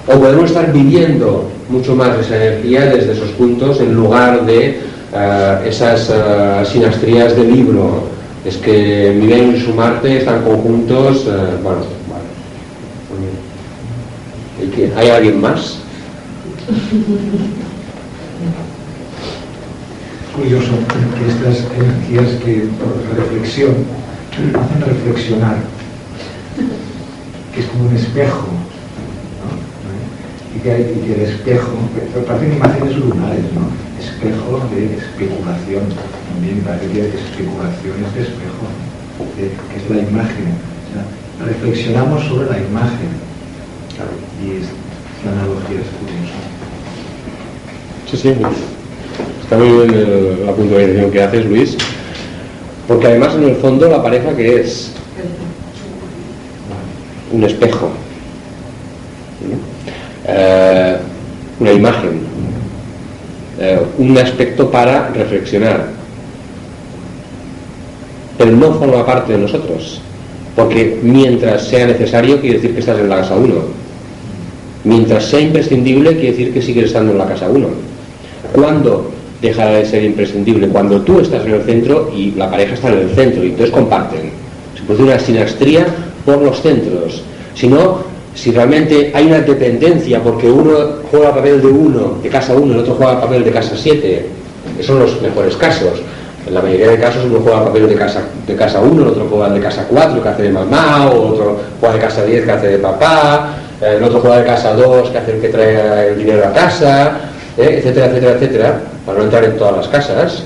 O 0.06 0.18
podemos 0.18 0.46
estar 0.46 0.72
viviendo 0.72 1.48
mucho 1.68 1.94
más 1.94 2.18
esa 2.18 2.36
energía 2.36 2.86
desde 2.86 3.12
esos 3.12 3.30
puntos 3.30 3.80
en 3.80 3.94
lugar 3.94 4.44
de 4.46 4.80
uh, 5.12 5.66
esas 5.66 6.10
uh, 6.10 6.64
sinastrías 6.64 7.36
de 7.36 7.44
libro. 7.44 8.08
Es 8.44 8.56
que 8.56 9.14
mi 9.18 9.26
Venus 9.26 9.56
y 9.56 9.60
su 9.66 9.74
Marte 9.74 10.18
están 10.18 10.42
conjuntos 10.42 11.26
uh, 11.26 11.62
bueno, 11.62 11.84
vale. 12.08 12.24
¿hay 14.96 15.08
alguien 15.10 15.40
más? 15.40 15.78
curioso 20.38 20.72
que 21.18 21.26
estas 21.26 21.66
energías 21.74 22.30
que 22.44 22.68
por 22.78 22.94
reflexión 23.18 23.74
hacen 24.30 24.80
reflexionar, 24.80 25.56
que 27.52 27.60
es 27.60 27.66
como 27.66 27.88
un 27.88 27.96
espejo, 27.96 28.46
¿no? 29.42 29.50
y, 30.54 30.60
que, 30.60 30.92
y, 30.94 31.06
que, 31.06 31.14
el 31.14 31.20
espejo, 31.22 31.72
parecen 32.26 32.56
imágenes 32.56 32.96
lunares, 32.96 33.44
¿no? 33.52 33.66
espejo 33.98 34.62
de 34.70 34.94
especulación, 34.96 35.82
también 36.30 36.62
parece 36.64 36.86
que 36.86 37.02
hay 37.02 37.08
especulaciones 37.08 38.14
de 38.14 38.20
espejo, 38.22 38.64
que 39.34 39.46
es 39.46 39.90
la 39.90 40.08
imagen. 40.08 40.54
O 40.54 40.90
sea, 40.94 41.46
reflexionamos 41.46 42.24
sobre 42.26 42.48
la 42.48 42.58
imagen, 42.58 43.10
y 44.38 44.62
es, 44.62 44.70
la 45.24 45.32
analogía 45.32 45.80
es 45.82 45.90
curiosa. 45.98 46.38
Sí, 48.06 48.16
sí. 48.16 48.77
Está 49.48 49.56
muy 49.56 49.88
bien 49.88 50.44
la 50.44 50.52
puntualización 50.52 51.10
que 51.10 51.22
haces, 51.22 51.46
Luis, 51.46 51.74
porque 52.86 53.06
además 53.06 53.34
en 53.34 53.44
el 53.44 53.56
fondo 53.56 53.88
la 53.88 54.02
pareja 54.02 54.36
que 54.36 54.60
es. 54.60 54.92
Un 57.32 57.44
espejo, 57.44 57.88
eh, 60.26 60.96
una 61.60 61.72
imagen, 61.72 62.20
eh, 63.58 63.80
un 63.96 64.18
aspecto 64.18 64.70
para 64.70 65.08
reflexionar, 65.08 65.92
pero 68.36 68.52
no 68.52 68.74
forma 68.74 69.06
parte 69.06 69.32
de 69.32 69.38
nosotros, 69.38 70.02
porque 70.56 71.00
mientras 71.02 71.68
sea 71.68 71.86
necesario 71.86 72.38
quiere 72.38 72.56
decir 72.56 72.74
que 72.74 72.80
estás 72.80 72.98
en 72.98 73.08
la 73.08 73.16
casa 73.16 73.34
1, 73.34 73.54
mientras 74.84 75.24
sea 75.24 75.40
imprescindible 75.40 76.12
quiere 76.16 76.32
decir 76.32 76.52
que 76.52 76.60
sigues 76.60 76.84
estando 76.84 77.12
en 77.12 77.18
la 77.18 77.26
casa 77.26 77.48
1. 77.48 77.66
Cuando 78.52 79.17
dejará 79.40 79.70
de 79.70 79.86
ser 79.86 80.02
imprescindible 80.02 80.68
cuando 80.68 81.00
tú 81.02 81.20
estás 81.20 81.44
en 81.46 81.54
el 81.54 81.62
centro 81.62 82.10
y 82.14 82.32
la 82.32 82.50
pareja 82.50 82.74
está 82.74 82.88
en 82.88 82.98
el 82.98 83.10
centro 83.14 83.44
y 83.44 83.48
entonces 83.48 83.70
comparten. 83.70 84.30
Se 84.76 84.82
produce 84.82 85.04
una 85.04 85.18
sinastría 85.18 85.86
por 86.24 86.42
los 86.42 86.60
centros. 86.60 87.22
Si 87.54 87.68
no, 87.68 87.98
si 88.34 88.50
realmente 88.52 89.10
hay 89.14 89.26
una 89.26 89.40
dependencia 89.40 90.20
porque 90.22 90.50
uno 90.50 90.72
juega 91.10 91.28
el 91.28 91.34
papel 91.34 91.60
de 91.60 91.66
uno, 91.66 92.18
de 92.22 92.28
casa 92.28 92.54
1, 92.54 92.72
el 92.72 92.78
otro 92.80 92.94
juega 92.94 93.12
el 93.12 93.18
papel 93.18 93.44
de 93.44 93.50
casa 93.50 93.74
7, 93.76 94.26
esos 94.78 94.86
son 94.86 95.00
los 95.00 95.20
mejores 95.22 95.56
casos. 95.56 96.02
En 96.46 96.54
la 96.54 96.62
mayoría 96.62 96.88
de 96.88 96.98
casos 96.98 97.24
uno 97.24 97.40
juega 97.40 97.58
el 97.58 97.64
papel 97.64 97.88
de 97.88 97.94
casa, 97.94 98.22
de 98.46 98.56
casa 98.56 98.80
1, 98.80 99.02
el 99.02 99.08
otro 99.08 99.26
juega 99.28 99.50
de 99.50 99.60
casa 99.60 99.86
4 99.88 100.22
que 100.22 100.28
hace 100.28 100.42
de 100.44 100.50
mamá, 100.50 101.10
o 101.10 101.32
otro 101.32 101.60
juega 101.80 101.94
de 101.96 102.00
casa 102.00 102.24
10 102.24 102.44
que 102.44 102.50
hace 102.50 102.66
de 102.68 102.78
papá, 102.78 103.56
el 103.80 104.02
otro 104.02 104.20
juega 104.20 104.38
de 104.38 104.44
casa 104.44 104.74
2 104.74 105.10
que 105.10 105.18
hace 105.18 105.32
el 105.32 105.40
que 105.40 105.48
trae 105.48 106.08
el 106.08 106.18
dinero 106.18 106.46
a 106.46 106.52
casa, 106.52 107.20
¿eh? 107.58 107.78
etcétera, 107.78 108.06
etcétera, 108.06 108.32
etcétera 108.32 108.80
para 109.04 109.18
no 109.18 109.24
entrar 109.24 109.44
en 109.44 109.56
todas 109.56 109.76
las 109.76 109.88
casas, 109.88 110.42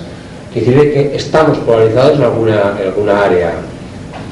que 0.53 0.61
decir 0.61 0.93
que 0.93 1.17
estamos 1.17 1.59
polarizados 1.59 2.19
en 2.19 2.25
alguna, 2.25 2.77
alguna 2.77 3.25
área. 3.25 3.53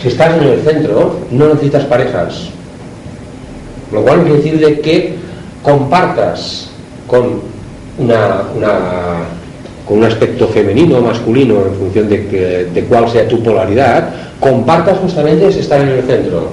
Si 0.00 0.08
estás 0.08 0.36
en 0.36 0.44
el 0.44 0.62
centro, 0.62 1.18
no 1.30 1.48
necesitas 1.48 1.84
parejas. 1.84 2.48
Lo 3.92 4.02
cual 4.02 4.22
quiere 4.22 4.36
decir 4.36 4.60
de 4.60 4.80
que 4.80 5.16
compartas 5.62 6.70
con, 7.06 7.40
una, 7.98 8.42
con 9.86 9.98
un 9.98 10.04
aspecto 10.04 10.46
femenino 10.48 10.98
o 10.98 11.02
masculino 11.02 11.66
en 11.66 11.74
función 11.74 12.08
de, 12.08 12.68
de 12.72 12.84
cuál 12.84 13.10
sea 13.10 13.26
tu 13.26 13.42
polaridad, 13.42 14.10
compartas 14.38 14.98
justamente 14.98 15.48
ese 15.48 15.60
estar 15.60 15.80
en 15.80 15.88
el 15.88 16.02
centro. 16.04 16.50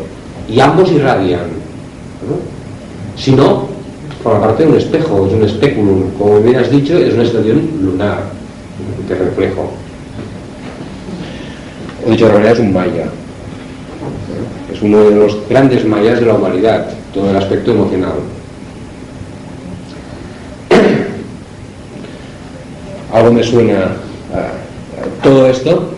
Y 0.50 0.60
ambos 0.60 0.92
irradian. 0.92 1.42
Si 3.16 3.34
no, 3.34 3.77
forma 4.28 4.46
parte 4.46 4.64
de 4.64 4.70
un 4.70 4.78
espejo, 4.78 5.26
es 5.26 5.34
un 5.34 5.44
espéculum, 5.44 6.12
como 6.18 6.42
bien 6.42 6.58
has 6.58 6.70
dicho, 6.70 6.98
es 6.98 7.14
una 7.14 7.24
estación 7.24 7.70
lunar, 7.82 8.24
de 9.08 9.16
reflejo. 9.16 9.72
He 12.06 12.12
dicho, 12.12 12.26
en 12.26 12.32
realidad 12.32 12.54
es 12.54 12.60
un 12.60 12.74
maya. 12.74 13.06
Es 14.74 14.82
uno 14.82 15.06
de 15.06 15.16
los 15.16 15.38
grandes 15.48 15.86
mayas 15.86 16.20
de 16.20 16.26
la 16.26 16.34
humanidad, 16.34 16.90
todo 17.14 17.30
el 17.30 17.38
aspecto 17.38 17.72
emocional. 17.72 18.16
Algo 23.14 23.32
me 23.32 23.44
suena 23.44 23.94
todo 25.24 25.48
esto, 25.48 25.94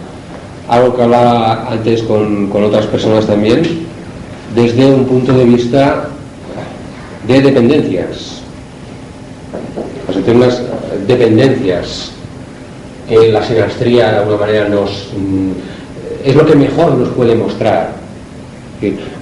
algo 0.67 0.95
que 0.95 1.01
hablaba 1.01 1.67
antes 1.71 2.03
con, 2.03 2.47
con 2.49 2.63
otras 2.63 2.85
personas 2.85 3.25
también, 3.25 3.63
desde 4.53 4.85
un 4.85 5.05
punto 5.05 5.33
de 5.33 5.45
vista 5.45 6.09
de 7.33 7.41
dependencias. 7.41 8.41
Las 10.07 10.17
eternas 10.17 10.61
dependencias 11.07 12.11
la 13.31 13.43
sinastría 13.43 14.11
de 14.11 14.17
alguna 14.17 14.37
manera 14.37 14.69
nos 14.69 15.09
mm, 15.17 15.51
es 16.25 16.35
lo 16.35 16.45
que 16.45 16.55
mejor 16.55 16.93
nos 16.93 17.09
puede 17.09 17.35
mostrar. 17.35 17.97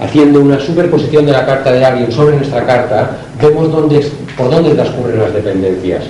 haciendo 0.00 0.40
una 0.40 0.60
superposición 0.60 1.26
de 1.26 1.32
la 1.32 1.44
carta 1.44 1.72
de 1.72 1.84
alguien 1.84 2.12
sobre 2.12 2.36
nuestra 2.36 2.64
carta, 2.64 3.18
vemos 3.40 3.72
dónde, 3.72 4.06
por 4.36 4.50
dónde 4.50 4.74
transcurren 4.74 5.18
las 5.18 5.34
dependencias. 5.34 6.04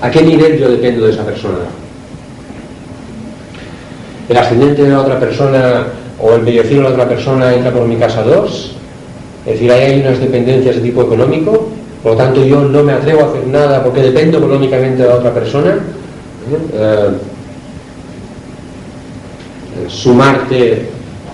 ¿A 0.00 0.10
qué 0.10 0.22
nivel 0.22 0.58
yo 0.58 0.70
dependo 0.70 1.06
de 1.06 1.12
esa 1.12 1.24
persona? 1.24 1.64
¿El 4.28 4.36
ascendente 4.36 4.82
de 4.82 4.88
la 4.88 5.00
otra 5.00 5.20
persona 5.20 5.86
o 6.20 6.32
el 6.32 6.42
medio 6.42 6.62
de 6.64 6.74
la 6.74 6.88
otra 6.88 7.08
persona 7.08 7.54
entra 7.54 7.70
por 7.70 7.86
mi 7.86 7.96
casa 7.96 8.22
2? 8.22 8.76
Es 9.46 9.52
decir, 9.52 9.70
ahí 9.70 9.92
hay 9.92 10.00
unas 10.00 10.18
dependencias 10.18 10.76
de 10.76 10.82
tipo 10.82 11.02
económico, 11.02 11.68
por 12.02 12.12
lo 12.12 12.18
tanto 12.18 12.44
yo 12.44 12.62
no 12.64 12.82
me 12.82 12.92
atrevo 12.92 13.20
a 13.22 13.24
hacer 13.24 13.46
nada 13.46 13.82
porque 13.82 14.02
dependo 14.02 14.38
económicamente 14.38 15.02
de 15.02 15.08
la 15.08 15.14
otra 15.16 15.32
persona. 15.32 15.78
Eh, 16.72 17.10
su 19.88 20.14
Marte 20.14 20.88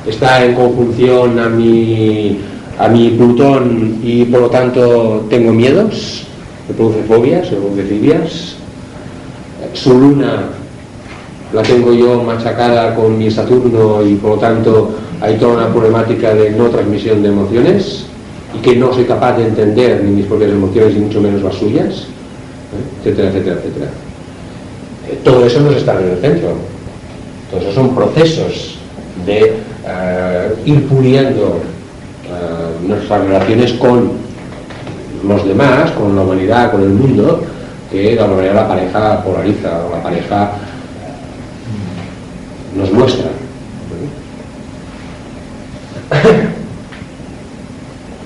está 0.07 0.45
en 0.45 0.55
conjunción 0.55 1.39
a 1.39 1.49
mi, 1.49 2.39
a 2.79 2.89
mi 2.89 3.11
Plutón 3.11 3.99
y 4.03 4.25
por 4.25 4.41
lo 4.43 4.51
tanto 4.51 5.27
tengo 5.29 5.53
miedos, 5.53 6.25
me 6.69 6.75
produce 6.75 7.03
fobias, 7.05 7.51
me 7.51 7.59
produce 7.59 7.83
fibias. 7.85 8.57
su 9.75 9.99
luna 9.99 10.45
la 11.53 11.63
tengo 11.63 11.93
yo 11.93 12.23
machacada 12.23 12.95
con 12.95 13.19
mi 13.19 13.31
Saturno 13.31 14.03
y 14.07 14.15
por 14.15 14.31
lo 14.33 14.37
tanto 14.37 14.91
hay 15.21 15.37
toda 15.37 15.55
una 15.57 15.69
problemática 15.69 16.35
de 16.35 16.51
no 16.51 16.69
transmisión 16.69 17.23
de 17.23 17.29
emociones 17.29 18.07
y 18.55 18.59
que 18.59 18.77
no 18.77 18.93
soy 18.93 19.05
capaz 19.05 19.37
de 19.37 19.47
entender 19.47 20.03
ni 20.03 20.13
mis 20.13 20.27
propias 20.27 20.51
emociones 20.51 20.95
ni 20.95 21.01
mucho 21.01 21.21
menos 21.21 21.43
las 21.43 21.55
suyas, 21.55 21.87
¿eh? 21.87 23.01
etcétera, 23.01 23.29
etcétera, 23.29 23.57
etcétera. 23.57 23.87
Eh, 25.09 25.19
todo 25.23 25.45
eso 25.45 25.61
no 25.61 25.71
está 25.71 26.01
en 26.01 26.11
el 26.11 26.19
centro. 26.19 26.55
Todos 27.51 27.63
esos 27.65 27.75
son 27.75 27.95
procesos 27.95 28.79
de 29.27 29.55
eh, 29.87 30.55
ir 30.65 30.87
puliendo 30.89 31.61
nuestras 32.87 33.25
relaciones 33.25 33.73
con 33.73 34.13
los 35.27 35.47
demás, 35.47 35.91
con 35.91 36.15
la 36.15 36.23
humanidad, 36.23 36.71
con 36.71 36.83
el 36.83 36.91
mundo, 36.91 37.43
que 37.91 38.15
de 38.15 38.21
alguna 38.21 38.37
manera 38.37 38.55
la 38.55 38.69
pareja 38.69 39.25
polariza 39.25 39.85
o 39.85 39.97
la 39.97 40.03
pareja 40.03 40.53
nos 42.77 42.93
muestra. 42.93 43.27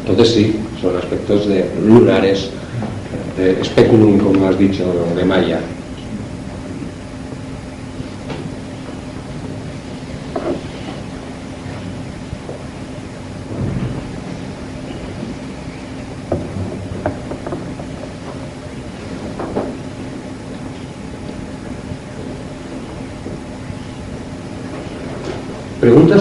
Entonces 0.06 0.34
sí, 0.34 0.56
son 0.80 0.96
aspectos 0.96 1.46
de 1.48 1.70
lunares, 1.86 2.50
de 3.36 3.64
speculum, 3.64 4.18
como 4.18 4.48
has 4.48 4.58
dicho, 4.58 4.84
de 5.16 5.24
Maya. 5.24 5.60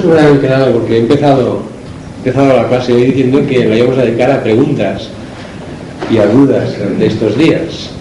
Preguntas 0.01 0.71
porque 0.73 0.95
he 0.95 0.99
empezado, 1.01 1.61
empezado 2.17 2.57
la 2.57 2.67
clase 2.67 2.95
diciendo 2.95 3.45
que 3.47 3.65
la 3.65 3.75
íbamos 3.75 3.97
a 3.99 4.01
dedicar 4.01 4.31
a 4.31 4.41
preguntas 4.41 5.07
y 6.09 6.17
a 6.17 6.25
dudas 6.25 6.69
de 6.97 7.05
estos 7.05 7.37
días. 7.37 7.91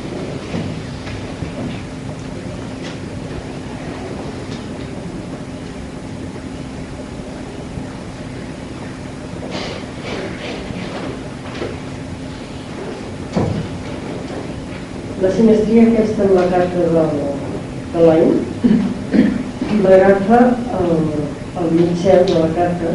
La 15.21 15.31
sinestria 15.31 15.83
aquesta 15.83 16.25
en 16.25 16.35
la 16.35 16.47
carta 16.49 16.79
de 16.79 18.07
l'any 18.07 18.33
l'agafa 19.85 20.41
el, 20.81 21.42
el 21.61 21.71
mitjel 21.77 22.25
de 22.27 22.35
la 22.35 22.49
carta 22.57 22.95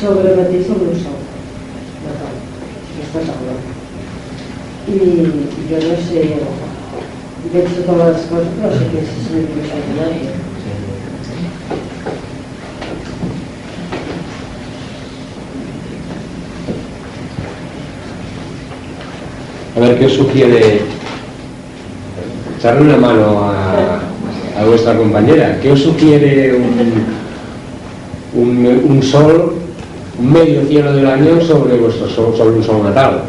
sobre 0.00 0.36
mateix 0.38 0.70
el 0.74 0.82
meu 0.84 0.94
sol 1.02 1.18
la 2.04 2.12
taula, 2.20 2.42
aquesta 2.94 3.24
taula. 3.30 3.56
I 4.88 4.98
jo 5.70 5.80
no 5.84 5.96
sé 6.08 6.22
veig 7.52 7.72
totes 7.86 7.98
les 8.02 8.28
coses 8.30 8.54
però 8.58 8.70
sé 8.76 8.86
què 8.92 9.02
si 9.08 9.24
s'ha 9.24 9.40
dibuixat 9.40 9.90
allà 9.94 10.12
A 19.76 19.80
ver, 19.80 19.96
¿qué 19.96 20.06
os 20.06 20.12
sugiere? 20.12 20.80
Echarle 22.56 22.80
una 22.80 22.96
mano 22.96 23.44
a, 23.44 23.97
a 24.58 24.64
vuestra 24.64 24.96
compañera? 24.96 25.58
¿Qué 25.60 25.72
os 25.72 25.82
sugiere 25.82 26.54
un, 26.54 27.04
un, 28.34 28.82
un 28.88 29.02
sol, 29.02 29.54
un 30.18 30.32
medio 30.32 30.64
cielo 30.66 30.92
del 30.92 31.06
año 31.06 31.40
sobre 31.40 31.76
vuestro 31.76 32.08
sol, 32.08 32.34
sobre 32.36 32.56
un 32.56 32.64
sol 32.64 32.82
natal? 32.82 33.22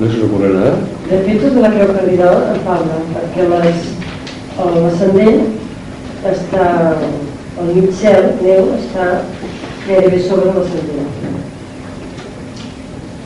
¿No 0.00 0.10
se 0.10 0.24
ocurre 0.24 0.48
nada? 0.48 0.78
De 1.10 1.18
fet, 1.26 1.40
tota 1.42 1.60
la 1.60 1.70
creu 1.74 1.90
cardinal 1.92 2.36
en 2.54 2.60
parla, 2.64 3.00
perquè 3.12 3.44
l'ascendent 3.50 5.40
està, 6.30 6.68
el 7.60 7.72
mig 7.74 7.90
cel, 7.98 8.30
neu, 8.40 8.70
està 8.78 9.08
gairebé 9.88 10.22
sobre 10.24 10.54
l'ascendent. 10.54 11.10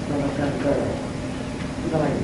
De 0.08 0.20
la 0.22 0.30
carta 0.40 0.74
de 1.92 2.02
l'any. 2.02 2.18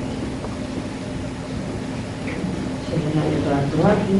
Actuar 3.51 3.91
aquí. 3.91 4.13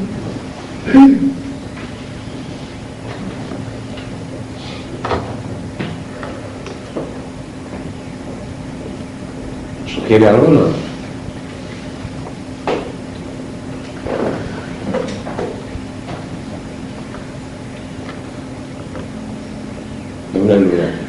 ¿Sugiere 9.88 10.28
algo 10.28 10.48
o 10.48 10.52
no? 10.52 10.92
De 20.34 20.42
una 20.42 20.56
luna. 20.56 21.02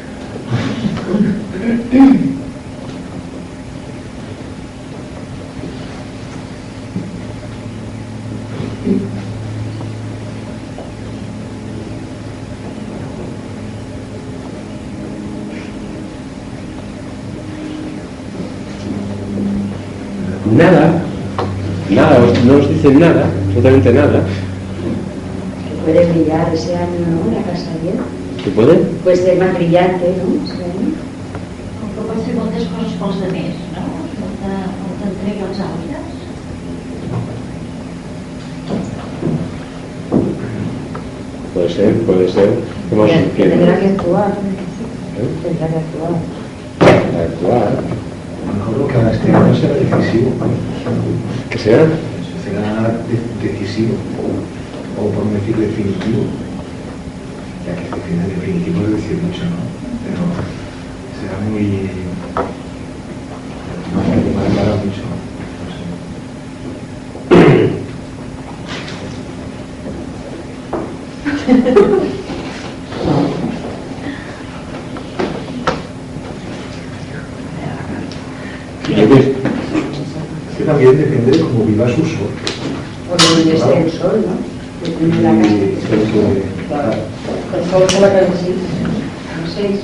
Nada, 20.55 21.01
nada, 21.89 22.19
nada, 22.99 23.25
absolutamente 23.47 23.93
nada. 23.93 24.23
que 24.23 25.91
puede 25.91 26.05
brillar 26.11 26.53
ese 26.53 26.75
año, 26.75 26.99
¿no? 27.09 27.31
La 27.35 27.43
casa 27.43 27.71
bien. 27.81 27.95
¿Se 28.43 28.49
puede? 28.51 28.75
Puede 29.03 29.17
ser 29.17 29.37
más 29.39 29.53
brillante, 29.55 30.15
¿no? 30.17 30.43
Ese 30.45 30.63
año. 30.63 30.91
Com 31.79 31.89
que 31.95 32.01
pot 32.07 32.25
fer 32.25 32.35
moltes 32.35 32.63
coses 32.71 32.93
pels 32.99 33.21
altres, 33.23 33.55
no? 33.75 33.83
Molta, 34.21 34.51
molta 34.83 35.05
entrega 35.11 35.47
als 35.49 35.59
altres. 35.59 36.03
Puede 41.53 41.69
ser, 41.69 41.93
puede 42.01 42.27
ser. 42.31 42.49
¿Qué 42.89 42.95
más 42.95 43.09
Tendrá 43.09 43.29
sugiere? 43.29 43.49
tendrá 43.51 43.79
que 43.79 43.85
actuar. 43.87 44.31
¿Eh? 44.31 45.29
Tendrá 45.43 45.67
que 45.67 45.77
actuar. 45.77 46.13
Actuar. 47.23 47.67
A 48.43 48.47
lo 48.47 48.53
mejor 48.57 48.77
lo 48.77 48.87
que 48.87 48.97
haga 48.97 49.11
este 49.11 49.31
año 49.31 49.55
será 49.55 49.73
decisivo. 49.75 50.31
¿Qué 51.49 51.57
será? 51.57 51.83
Será 52.43 52.97
de- 53.07 53.47
decisivo. 53.49 53.93
O 54.99 55.09
por 55.09 55.25
no 55.25 55.31
decir 55.33 55.55
definitivo. 55.55 56.23
Ya 57.65 57.75
que 57.75 57.93
al 57.93 58.01
final 58.01 58.27
definitivo 58.29 58.81
es 58.87 58.91
decir 58.97 59.17
mucho, 59.21 59.43
¿no? 59.45 59.61
Pero 60.03 60.21
será 61.21 61.37
muy... 61.49 61.72
No 61.83 61.89
mucho. 64.77 65.01
Que- 78.85 80.63
también 80.65 80.97
depende 80.97 81.31
de 81.31 81.39
cómo 81.39 81.65
viva 81.65 81.87
su 81.89 82.03
sol. 82.05 82.29
Por 83.09 83.17
donde 83.21 83.55
esté 83.55 83.81
el 83.81 83.91
sol, 83.91 84.25
¿no? 84.25 84.87
Depende 84.87 85.17
de 85.17 85.23
la 85.23 85.31
casa. 86.69 86.93
El 87.57 87.69
sol 87.69 87.83
se 87.89 87.99
la 87.99 88.13
casa 88.13 88.31
sí. 88.41 88.55
No 89.41 89.47
sé. 89.51 89.79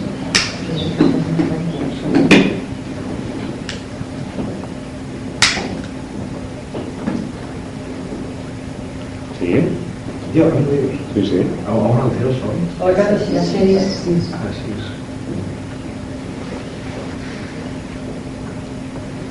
Sí, 9.40 9.56
Ya, 10.36 10.44
no 10.46 10.52
digo. 10.52 10.90
sí, 11.16 11.22
sí. 11.26 11.42
Aún 11.68 11.98
al 12.02 12.12
cielo 12.12 12.32
sol. 12.34 12.56
A 12.82 12.92
la 12.92 12.96
casa 13.68 13.90
sí. 14.04 14.12
La 14.12 14.20
serie 14.20 14.26
sí. 14.26 14.34
Así 14.34 14.68
es. 14.78 14.86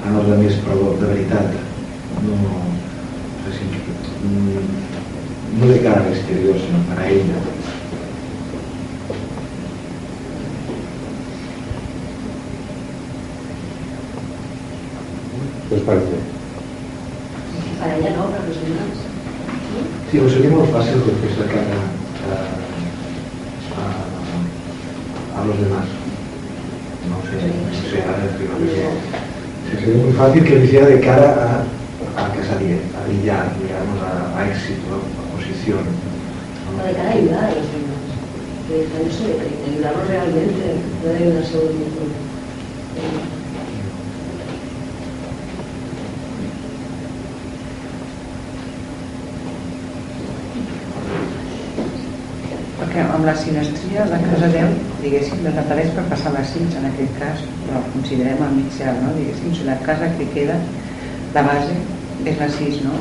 a 0.07 0.11
los 0.11 0.31
altres, 0.31 0.55
però 0.65 0.95
de 1.01 1.07
veritat. 1.07 1.47
No, 2.23 2.35
Así 3.49 3.65
que, 3.67 3.93
mm, 4.27 5.59
no 5.61 5.67
de 5.69 5.79
cara 5.83 6.01
al 6.07 6.13
exterior, 6.15 6.55
sino 6.59 6.79
para 6.89 7.09
ella. 7.09 7.35
¿Qué 15.69 15.75
os 15.77 15.81
parece? 15.83 16.17
Para 17.81 17.97
ella 17.99 18.11
no, 18.17 18.23
para 18.31 18.47
los 18.47 18.57
demás. 18.57 18.97
Sí, 20.11 20.19
os 20.19 20.33
sería 20.33 20.51
más 20.57 20.69
fácil 20.69 20.99
lo 21.01 21.07
que 21.07 21.27
es 21.27 21.39
la 21.39 21.47
cara 21.47 21.79
a, 22.23 22.35
a, 25.39 25.43
a 25.43 25.47
los 25.47 25.59
demás. 25.61 25.87
No 27.09 27.17
sé, 27.25 27.37
no 27.49 27.81
sé, 27.91 27.97
a 28.03 28.13
ver, 28.21 28.31
creo 28.37 28.55
que 28.61 28.67
sí. 28.69 28.83
Sería 29.81 29.97
muy 30.05 30.13
que 30.41 30.59
lo 30.59 30.87
de 30.87 31.01
cara 31.01 31.29
a, 32.17 32.23
a 32.25 32.29
casa 32.33 32.57
10, 32.57 32.81
a 32.97 33.07
brillar, 33.07 33.53
digamos, 33.61 34.01
a, 34.01 34.39
a 34.39 34.49
éxito, 34.49 34.89
a 34.97 35.37
posición. 35.37 35.85
O 36.73 36.87
de 36.87 36.93
cara 36.95 37.09
a 37.09 37.13
ayudar 37.13 37.45
a 37.45 37.49
los 37.53 37.69
demás. 37.69 38.01
De, 38.69 38.77
no 38.89 39.13
sé, 39.13 39.29
de 39.29 39.73
ayudarlos 39.73 40.09
realmente, 40.09 40.65
no 41.05 41.13
de 41.13 41.17
ayudarse 41.19 41.55
a 41.57 41.61
uno 41.61 41.73
mismo. 41.73 42.05
Eh, 42.97 43.21
Perquè 52.81 53.05
amb 53.05 53.25
la 53.29 53.35
sinestria 53.39 54.09
la 54.11 54.19
casa 54.25 54.49
10, 54.51 54.73
diguéssim, 55.05 55.45
desapareix 55.45 55.93
per 55.95 56.03
passar 56.11 56.33
la 56.35 56.43
6 56.49 56.75
en 56.81 56.89
aquest 56.89 57.21
cas, 57.21 57.45
però 57.67 57.83
cel, 58.83 59.01
no? 59.03 59.15
Diguéssim, 59.15 59.55
casa 59.87 60.11
que 60.19 60.29
queda, 60.35 60.59
la 61.35 61.43
base 61.43 61.75
és 62.25 62.39
la 62.39 62.49
6, 62.49 62.83
no? 62.85 62.95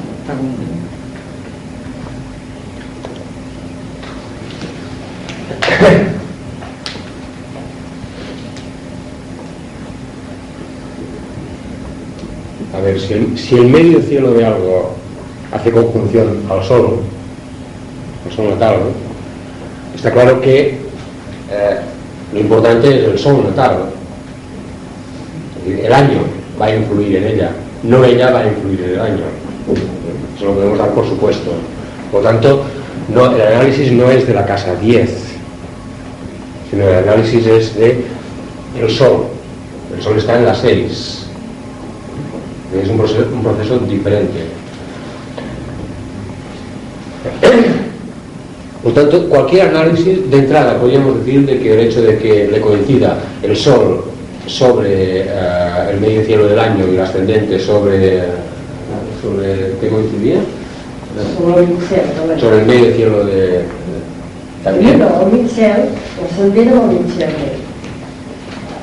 A 12.74 12.80
ver, 12.80 13.00
si 13.00 13.56
el, 13.56 13.68
medio 13.68 14.02
cielo 14.02 14.34
de 14.34 14.46
algo 14.46 14.96
hace 15.52 15.72
conjunción 15.72 16.44
al 16.50 16.64
sol, 16.64 17.00
al 18.26 18.32
sol 18.32 18.50
natal, 18.50 18.76
está 19.94 20.12
claro 20.12 20.40
que 20.42 20.80
eh, 21.52 21.80
lo 22.34 22.40
importante 22.40 22.88
es 22.88 23.10
el 23.10 23.20
sol 23.20 23.44
natal. 23.44 23.91
El 25.92 25.96
año 25.96 26.22
va 26.58 26.68
a 26.68 26.76
influir 26.78 27.18
en 27.18 27.26
ella, 27.26 27.52
no 27.84 28.06
ella 28.06 28.32
va 28.32 28.40
a 28.40 28.48
influir 28.48 28.80
en 28.80 28.90
el 28.92 29.02
año. 29.02 29.24
Eso 30.38 30.46
lo 30.46 30.54
podemos 30.54 30.78
dar 30.78 30.92
por 30.92 31.06
supuesto. 31.06 31.52
Por 32.10 32.24
tanto, 32.24 32.64
el 33.14 33.42
análisis 33.42 33.92
no 33.92 34.10
es 34.10 34.26
de 34.26 34.34
la 34.34 34.46
casa 34.46 34.74
10, 34.76 35.10
sino 36.70 36.88
el 36.88 36.96
análisis 36.96 37.46
es 37.46 37.76
de 37.76 38.06
el 38.80 38.90
sol. 38.90 39.26
El 39.94 40.02
sol 40.02 40.18
está 40.18 40.38
en 40.38 40.46
la 40.46 40.56
6. 40.56 41.26
Es 42.82 42.90
un 42.90 42.98
proceso, 42.98 43.28
un 43.34 43.44
proceso 43.44 43.80
diferente. 43.80 44.46
Por 48.82 48.94
tanto, 48.94 49.28
cualquier 49.28 49.68
análisis 49.68 50.32
de 50.32 50.38
entrada 50.38 50.80
podríamos 50.80 51.20
decir 51.20 51.46
de 51.46 51.60
que 51.60 51.74
el 51.74 51.80
hecho 51.82 52.02
de 52.02 52.18
que 52.18 52.48
le 52.48 52.62
coincida 52.62 53.18
el 53.44 53.58
Sol 53.58 54.06
sobre 54.48 55.22
eh, 55.22 55.71
el 55.92 56.00
medio 56.00 56.24
cielo 56.24 56.48
del 56.48 56.60
año 56.60 56.88
y 56.88 56.96
el 56.96 57.02
ascendente 57.02 57.60
sobre, 57.60 58.24
sobre 59.22 59.74
¿qué 59.80 59.90
coincidía? 59.90 60.40
Sobre 62.40 62.62
el 62.62 62.66
medio 62.66 62.96
cielo 62.96 63.26
de, 63.26 63.66
también. 64.64 65.02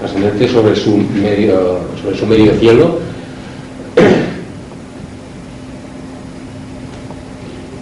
Ascendente 0.04 0.48
sobre 0.48 0.76
su 0.76 0.96
medio 0.96 1.80
sobre 2.02 2.16
su 2.16 2.26
medio 2.26 2.52
cielo. 2.54 2.98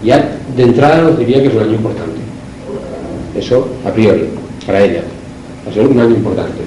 Ya 0.04 0.36
de 0.56 0.62
entrada 0.62 1.02
nos 1.02 1.18
diría 1.18 1.42
que 1.42 1.48
es 1.48 1.54
un 1.54 1.62
año 1.62 1.72
importante. 1.72 2.20
Eso 3.36 3.68
a 3.84 3.90
priori 3.90 4.28
para 4.64 4.84
ella. 4.84 5.02
Va 5.66 5.70
a 5.70 5.74
ser 5.74 5.86
un 5.86 5.98
año 5.98 6.14
importante 6.14 6.62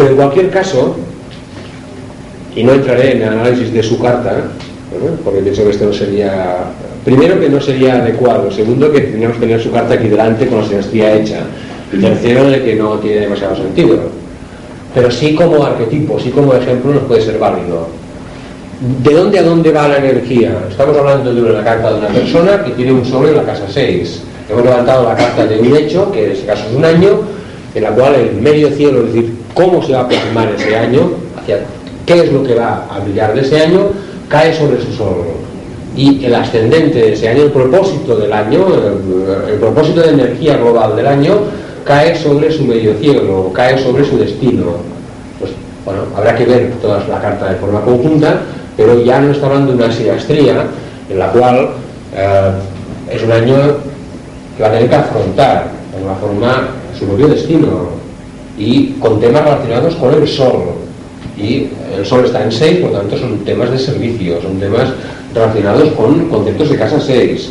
pero 0.00 0.12
en 0.12 0.16
cualquier 0.16 0.48
caso 0.48 0.96
y 2.56 2.64
no 2.64 2.72
entraré 2.72 3.16
en 3.16 3.22
el 3.22 3.28
análisis 3.28 3.70
de 3.70 3.82
su 3.82 4.00
carta 4.00 4.32
¿no? 4.32 5.14
porque 5.22 5.40
pienso 5.40 5.62
que 5.62 5.70
esto 5.70 5.84
no 5.84 5.92
sería 5.92 6.56
primero 7.04 7.38
que 7.38 7.50
no 7.50 7.60
sería 7.60 7.96
adecuado 7.96 8.50
segundo 8.50 8.90
que 8.90 9.00
tendríamos 9.00 9.36
que 9.36 9.42
tener 9.42 9.62
su 9.62 9.70
carta 9.70 9.94
aquí 9.94 10.08
delante 10.08 10.46
con 10.46 10.62
la 10.62 10.66
sinastría 10.66 11.16
hecha 11.16 11.40
y 11.92 11.98
tercero 11.98 12.48
de 12.48 12.64
que 12.64 12.76
no 12.76 12.94
tiene 12.94 13.20
demasiado 13.20 13.56
sentido 13.56 13.98
pero 14.94 15.10
sí 15.10 15.34
como 15.34 15.62
arquetipo 15.62 16.18
sí 16.18 16.30
como 16.30 16.54
ejemplo 16.54 16.94
nos 16.94 17.02
puede 17.02 17.20
ser 17.20 17.38
válido 17.38 17.88
¿de 19.02 19.14
dónde 19.14 19.38
a 19.38 19.42
dónde 19.42 19.70
va 19.70 19.86
la 19.86 19.98
energía? 19.98 20.64
estamos 20.70 20.96
hablando 20.96 21.34
de 21.34 21.42
una 21.42 21.62
carta 21.62 21.92
de 21.92 21.98
una 21.98 22.08
persona 22.08 22.64
que 22.64 22.70
tiene 22.70 22.92
un 22.92 23.04
sol 23.04 23.28
en 23.28 23.36
la 23.36 23.42
casa 23.42 23.66
6 23.68 24.22
hemos 24.48 24.64
levantado 24.64 25.06
la 25.06 25.14
carta 25.14 25.44
de 25.44 25.58
un 25.58 25.76
hecho 25.76 26.10
que 26.10 26.24
en 26.24 26.32
este 26.32 26.46
caso 26.46 26.64
es 26.70 26.74
un 26.74 26.86
año 26.86 27.20
en 27.74 27.82
la 27.82 27.90
cual 27.90 28.14
el 28.14 28.40
medio 28.40 28.70
cielo 28.70 29.00
es 29.00 29.12
decir 29.12 29.39
cómo 29.54 29.82
se 29.82 29.92
va 29.92 30.00
a 30.00 30.08
plasmar 30.08 30.52
ese 30.56 30.76
año 30.76 31.10
hacia 31.40 31.60
qué 32.06 32.20
es 32.20 32.32
lo 32.32 32.42
que 32.42 32.54
va 32.54 32.86
a 32.90 32.98
brillar 33.00 33.34
de 33.34 33.42
ese 33.42 33.60
año 33.62 33.88
cae 34.28 34.54
sobre 34.54 34.80
su 34.80 34.92
sol 34.92 35.24
y 35.96 36.24
el 36.24 36.34
ascendente 36.34 36.98
de 36.98 37.12
ese 37.12 37.28
año, 37.28 37.42
el 37.42 37.50
propósito 37.50 38.16
del 38.16 38.32
año, 38.32 38.66
el, 39.48 39.58
propósito 39.58 40.00
de 40.02 40.10
energía 40.10 40.56
global 40.56 40.96
del 40.96 41.06
año, 41.06 41.40
cae 41.84 42.16
sobre 42.16 42.50
su 42.52 42.64
medio 42.64 42.94
cielo, 42.94 43.50
cae 43.52 43.76
sobre 43.82 44.04
su 44.04 44.16
destino. 44.16 44.66
Pues, 45.38 45.50
bueno, 45.84 46.02
habrá 46.16 46.36
que 46.36 46.44
ver 46.44 46.72
toda 46.80 47.04
la 47.08 47.20
carta 47.20 47.50
de 47.50 47.56
forma 47.56 47.80
conjunta, 47.80 48.40
pero 48.76 49.02
ya 49.02 49.20
no 49.20 49.32
está 49.32 49.46
hablando 49.46 49.72
de 49.72 49.84
una 49.84 49.92
sinastría 49.92 50.64
en 51.10 51.18
la 51.18 51.32
cual 51.32 51.70
eh, 52.14 52.52
es 53.10 53.22
un 53.22 53.32
año 53.32 53.56
que 54.56 54.62
va 54.62 54.68
a 54.68 54.72
tener 54.72 54.88
que 54.88 54.94
afrontar 54.94 55.70
de 55.90 55.96
alguna 55.96 56.14
forma 56.14 56.68
su 56.96 57.04
propio 57.06 57.28
destino 57.28 57.99
y 58.60 58.94
con 59.00 59.18
temas 59.18 59.42
relacionados 59.42 59.94
con 59.96 60.14
el 60.14 60.28
sol. 60.28 60.64
Y 61.38 61.68
el 61.96 62.04
sol 62.04 62.26
está 62.26 62.44
en 62.44 62.52
6, 62.52 62.80
por 62.80 62.92
tanto 62.92 63.16
son 63.16 63.38
temas 63.38 63.70
de 63.70 63.78
servicio, 63.78 64.40
son 64.42 64.60
temas 64.60 64.90
relacionados 65.34 65.92
con 65.92 66.28
conceptos 66.28 66.68
de 66.68 66.76
casa 66.76 67.00
6, 67.00 67.48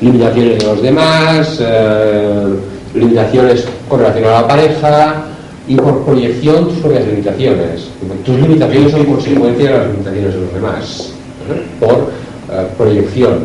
limitaciones 0.00 0.58
de 0.58 0.66
los 0.66 0.82
demás, 0.82 1.58
eh, 1.60 2.54
limitaciones 2.94 3.66
con 3.86 4.00
relación 4.00 4.24
a 4.24 4.40
la 4.40 4.48
pareja 4.48 5.24
y 5.68 5.76
por 5.76 6.04
proyección 6.06 6.68
tus 6.68 6.78
propias 6.78 7.06
limitaciones. 7.06 7.88
Tus 8.24 8.40
limitaciones 8.40 8.92
son 8.92 9.04
consecuencia 9.04 9.70
de 9.70 9.78
las 9.78 9.86
limitaciones 9.88 10.34
de 10.34 10.40
los 10.40 10.54
demás, 10.54 11.12
¿eh? 11.52 11.62
por 11.78 12.10
eh, 12.50 12.66
proyección. 12.78 13.40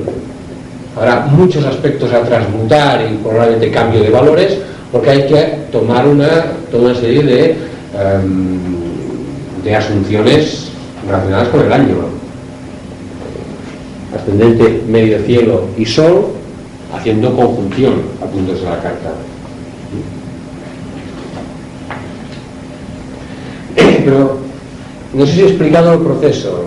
Habrá 0.96 1.26
muchos 1.26 1.66
aspectos 1.66 2.14
a 2.14 2.22
transmutar 2.22 3.06
y 3.12 3.16
probablemente 3.18 3.70
cambio 3.72 4.02
de 4.02 4.10
valores 4.10 4.58
porque 4.92 5.10
hay 5.10 5.28
que 5.28 5.58
tomar 5.72 6.08
una, 6.08 6.28
toda 6.70 6.92
una 6.92 6.96
serie 6.96 7.24
de, 7.24 7.52
em, 7.52 8.60
de 9.64 9.76
asunciones 9.76 10.72
relacionadas 11.06 11.48
con 11.50 11.66
el 11.66 11.74
año 11.74 11.96
ascendente, 14.16 14.84
medio 14.88 15.20
cielo 15.20 15.68
y 15.78 15.86
sol, 15.86 16.34
haciendo 16.94 17.36
conjunción 17.36 18.02
a 18.22 18.26
puntos 18.26 18.60
de 18.60 18.66
la 18.66 18.82
carta. 18.82 19.14
Pero 24.06 24.38
no 25.14 25.26
sé 25.26 25.34
si 25.34 25.42
he 25.42 25.48
explicado 25.48 25.94
el 25.94 26.00
proceso. 26.00 26.66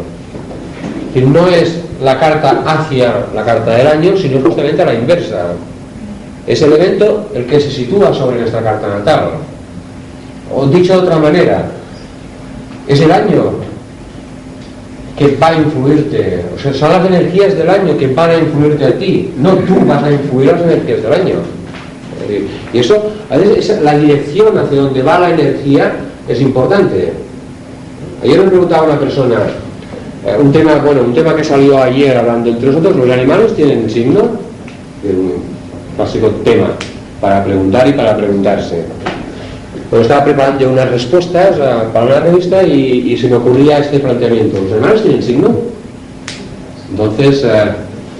Que 1.12 1.20
no 1.22 1.46
es 1.46 1.80
la 2.02 2.18
carta 2.18 2.62
hacia 2.66 3.26
la 3.34 3.44
carta 3.44 3.70
del 3.72 3.86
año, 3.86 4.16
sino 4.16 4.40
justamente 4.40 4.82
a 4.82 4.86
la 4.86 4.94
inversa. 4.94 5.52
Es 6.46 6.60
el 6.62 6.72
evento 6.72 7.30
el 7.34 7.46
que 7.46 7.60
se 7.60 7.70
sitúa 7.70 8.12
sobre 8.12 8.40
nuestra 8.40 8.62
carta 8.62 8.88
natal. 8.88 9.30
O 10.54 10.66
dicho 10.66 10.92
de 10.94 10.98
otra 10.98 11.18
manera, 11.18 11.66
es 12.86 13.00
el 13.00 13.10
año 13.10 13.52
que 15.16 15.36
va 15.36 15.48
a 15.48 15.54
influirte, 15.54 16.44
o 16.54 16.58
sea, 16.58 16.74
son 16.74 16.90
las 16.90 17.06
energías 17.06 17.56
del 17.56 17.70
año 17.70 17.96
que 17.96 18.08
van 18.08 18.30
a 18.30 18.36
influirte 18.36 18.84
a 18.84 18.98
ti, 18.98 19.32
no 19.38 19.52
tú 19.58 19.74
vas 19.86 20.02
a 20.02 20.10
influir 20.10 20.50
a 20.50 20.52
las 20.52 20.62
energías 20.62 21.02
del 21.02 21.12
año. 21.12 21.34
Y 22.72 22.78
eso, 22.78 23.12
a 23.30 23.36
veces, 23.36 23.80
la 23.82 23.96
dirección 23.96 24.58
hacia 24.58 24.80
donde 24.80 25.02
va 25.02 25.20
la 25.20 25.30
energía 25.30 25.92
es 26.28 26.40
importante. 26.40 27.12
Ayer 28.22 28.40
me 28.40 28.48
preguntaba 28.48 28.84
una 28.84 28.98
persona, 28.98 29.36
eh, 30.26 30.36
un 30.40 30.50
tema, 30.50 30.76
bueno, 30.76 31.02
un 31.02 31.14
tema 31.14 31.36
que 31.36 31.44
salió 31.44 31.80
ayer 31.82 32.16
hablando 32.16 32.50
entre 32.50 32.68
nosotros, 32.68 32.96
¿los 32.96 33.10
animales 33.10 33.54
tienen 33.54 33.88
signo? 33.88 34.22
Clásico 35.96 36.28
tema 36.44 36.70
para 37.20 37.44
preguntar 37.44 37.88
y 37.88 37.92
para 37.92 38.16
preguntarse. 38.16 38.84
Pues 39.90 40.02
estaba 40.02 40.24
preparando 40.24 40.70
unas 40.70 40.90
respuestas 40.90 41.56
para 41.92 42.06
una 42.06 42.20
revista 42.20 42.62
y, 42.62 43.16
se 43.16 43.28
me 43.28 43.36
ocurría 43.36 43.78
este 43.78 44.00
planteamiento. 44.00 44.60
¿Los 44.60 44.72
animales 44.72 45.02
tienen 45.02 45.22
signo? 45.22 45.56
Entonces, 46.90 47.44
eh, 47.44 47.72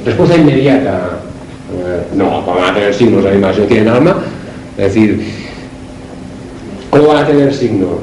respuesta 0.05 0.37
inmediata. 0.37 1.21
eh, 1.73 2.03
no, 2.15 2.45
¿cómo 2.45 2.61
van 2.61 2.71
a 2.71 2.75
tener 2.75 2.95
signos 2.95 3.23
los 3.23 3.33
animales? 3.33 3.59
¿No 3.59 3.65
tienen 3.65 3.89
alma? 3.89 4.17
Es 4.77 4.95
decir, 4.95 5.25
¿cómo 6.91 7.07
van 7.09 7.25
a 7.25 7.27
tener 7.27 7.53
signo? 7.53 7.99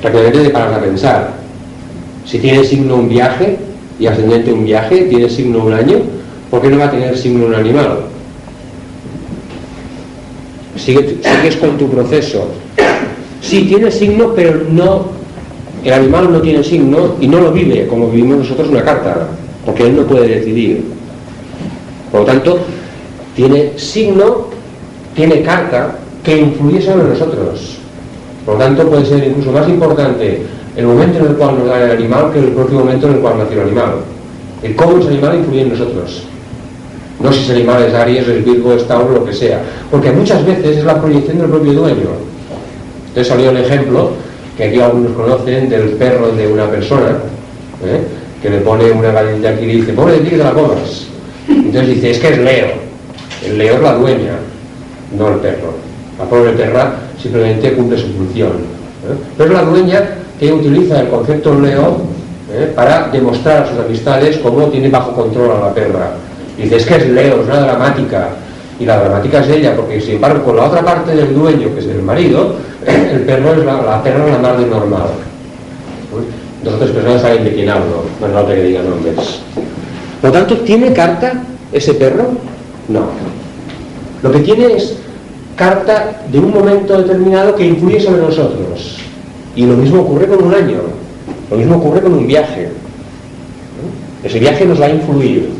Prácticamente 0.00 0.38
de 0.40 0.50
parar 0.50 0.74
a 0.74 0.80
pensar. 0.80 1.30
Si 2.26 2.38
tiene 2.38 2.64
signo 2.64 2.96
un 2.96 3.08
viaje 3.08 3.58
y 3.98 4.06
ascendente 4.06 4.52
un 4.52 4.64
viaje, 4.64 5.02
tiene 5.02 5.28
signo 5.28 5.64
un 5.64 5.72
año, 5.72 5.98
¿por 6.54 6.62
qué 6.62 6.68
no 6.70 6.78
va 6.78 6.84
a 6.84 6.90
tener 6.92 7.18
signo 7.18 7.46
un 7.46 7.54
animal? 7.56 7.98
Sigue- 10.76 11.18
sigues 11.20 11.56
con 11.56 11.76
tu 11.76 11.90
proceso. 11.90 12.46
Sí, 13.40 13.64
tiene 13.64 13.90
signo, 13.90 14.32
pero 14.36 14.62
no. 14.70 15.06
El 15.82 15.92
animal 15.94 16.32
no 16.32 16.40
tiene 16.40 16.62
signo 16.62 17.16
y 17.20 17.26
no 17.26 17.40
lo 17.40 17.50
vive 17.50 17.88
como 17.88 18.08
vivimos 18.08 18.38
nosotros 18.38 18.68
una 18.68 18.84
carta, 18.84 19.26
porque 19.66 19.82
él 19.82 19.96
no 19.96 20.02
puede 20.04 20.28
decidir. 20.28 20.84
Por 22.12 22.20
lo 22.20 22.26
tanto, 22.26 22.58
tiene 23.34 23.72
signo, 23.76 24.46
tiene 25.16 25.42
carta 25.42 25.98
que 26.22 26.38
influye 26.38 26.80
sobre 26.80 27.08
nosotros. 27.08 27.78
Por 28.46 28.54
lo 28.54 28.60
tanto, 28.60 28.88
puede 28.88 29.04
ser 29.06 29.24
incluso 29.26 29.50
más 29.50 29.68
importante 29.68 30.42
el 30.76 30.86
momento 30.86 31.18
en 31.18 31.26
el 31.26 31.34
cual 31.34 31.58
nos 31.58 31.66
da 31.66 31.84
el 31.84 31.90
animal 31.98 32.30
que 32.32 32.38
el 32.38 32.52
propio 32.52 32.78
momento 32.78 33.08
en 33.08 33.14
el 33.14 33.18
cual 33.18 33.38
nació 33.38 33.60
el 33.62 33.66
animal. 33.66 33.94
El 34.62 34.76
cómo 34.76 34.98
ese 34.98 35.08
animal 35.08 35.34
influye 35.38 35.62
en 35.62 35.68
nosotros. 35.70 36.22
No 37.20 37.32
si 37.32 37.40
ese 37.44 37.52
animal 37.52 37.82
es 37.84 37.94
Aries, 37.94 38.28
es 38.28 38.44
Virgo, 38.44 38.72
es 38.72 38.86
Tauro, 38.86 39.14
lo 39.14 39.24
que 39.24 39.32
sea. 39.32 39.60
Porque 39.90 40.10
muchas 40.10 40.44
veces 40.44 40.78
es 40.78 40.84
la 40.84 41.00
proyección 41.00 41.38
del 41.38 41.48
propio 41.48 41.72
dueño. 41.72 42.10
Entonces 43.08 43.28
salió 43.28 43.50
el 43.50 43.58
ejemplo, 43.58 44.10
que 44.56 44.64
aquí 44.64 44.80
algunos 44.80 45.12
conocen, 45.12 45.68
del 45.68 45.90
perro 45.90 46.32
de 46.32 46.48
una 46.48 46.68
persona, 46.68 47.18
¿eh? 47.84 48.00
que 48.42 48.50
le 48.50 48.58
pone 48.58 48.90
una 48.90 49.12
galletita 49.12 49.50
aquí 49.50 49.64
y 49.64 49.76
dice, 49.76 49.92
pobre 49.92 50.18
de 50.18 50.36
la 50.36 50.50
comas. 50.52 51.06
Entonces 51.48 51.94
dice, 51.94 52.10
es 52.10 52.18
que 52.18 52.28
es 52.28 52.38
Leo. 52.38 52.66
El 53.44 53.58
Leo 53.58 53.74
es 53.76 53.82
la 53.82 53.94
dueña, 53.94 54.32
no 55.16 55.28
el 55.28 55.36
perro. 55.36 55.74
La 56.18 56.24
pobre 56.24 56.52
perra 56.52 56.94
simplemente 57.20 57.72
cumple 57.72 57.98
su 57.98 58.08
función. 58.08 58.48
¿eh? 58.48 59.16
Pero 59.36 59.50
es 59.50 59.56
la 59.56 59.64
dueña 59.64 60.02
que 60.38 60.52
utiliza 60.52 61.00
el 61.00 61.08
concepto 61.08 61.58
Leo 61.58 61.98
¿eh? 62.52 62.72
para 62.74 63.08
demostrar 63.08 63.62
a 63.62 63.70
sus 63.70 63.78
amistades 63.78 64.38
cómo 64.38 64.66
tiene 64.66 64.88
bajo 64.88 65.12
control 65.12 65.52
a 65.52 65.66
la 65.66 65.74
perra. 65.74 66.10
Es 66.58 66.86
que 66.86 66.96
es 66.96 67.08
Leo, 67.08 67.40
es 67.40 67.46
una 67.46 67.60
dramática. 67.60 68.30
Y 68.78 68.86
la 68.86 68.98
dramática 68.98 69.40
es 69.40 69.48
ella, 69.48 69.76
porque 69.76 70.00
sin 70.00 70.16
embargo 70.16 70.44
con 70.44 70.56
la 70.56 70.64
otra 70.64 70.84
parte 70.84 71.14
del 71.14 71.34
dueño, 71.34 71.72
que 71.74 71.80
es 71.80 71.86
el 71.86 72.02
marido, 72.02 72.56
el 72.86 73.20
perro 73.20 73.52
es 73.52 73.64
la, 73.64 73.82
la 73.82 74.02
perra 74.02 74.26
la 74.26 74.38
más 74.38 74.58
de 74.58 74.66
normal. 74.66 75.08
Dos 76.62 76.74
o 76.74 76.78
tres 76.78 76.90
personas 76.90 77.22
saben 77.22 77.44
de 77.44 77.54
quién 77.54 77.68
hablo, 77.68 78.04
no 78.20 78.40
es 78.40 78.46
que 78.46 78.62
diga 78.62 78.82
nombres. 78.82 79.40
Por 80.20 80.30
lo 80.30 80.32
tanto, 80.32 80.56
¿tiene 80.58 80.92
carta 80.92 81.42
ese 81.72 81.94
perro? 81.94 82.32
No. 82.88 83.06
Lo 84.22 84.32
que 84.32 84.38
tiene 84.40 84.72
es 84.74 84.96
carta 85.56 86.22
de 86.30 86.38
un 86.38 86.52
momento 86.52 86.96
determinado 86.96 87.54
que 87.54 87.66
influye 87.66 88.00
sobre 88.00 88.22
nosotros. 88.22 88.98
Y 89.54 89.66
lo 89.66 89.74
mismo 89.76 90.02
ocurre 90.02 90.26
con 90.26 90.42
un 90.42 90.54
año, 90.54 90.78
lo 91.50 91.56
mismo 91.56 91.76
ocurre 91.76 92.00
con 92.00 92.14
un 92.14 92.26
viaje. 92.26 92.70
Ese 94.22 94.38
viaje 94.38 94.64
nos 94.64 94.80
va 94.80 94.86
a 94.86 94.90
influir. 94.90 95.50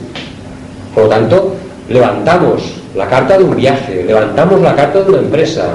Por 0.95 1.05
lo 1.05 1.09
tanto, 1.11 1.55
levantamos 1.89 2.63
la 2.95 3.09
carta 3.09 3.37
de 3.37 3.45
un 3.45 3.57
viaje, 3.57 4.05
levantamos 4.07 4.61
la 4.61 4.75
carta 4.75 5.03
de 5.03 5.11
una 5.11 5.19
empresa, 5.19 5.75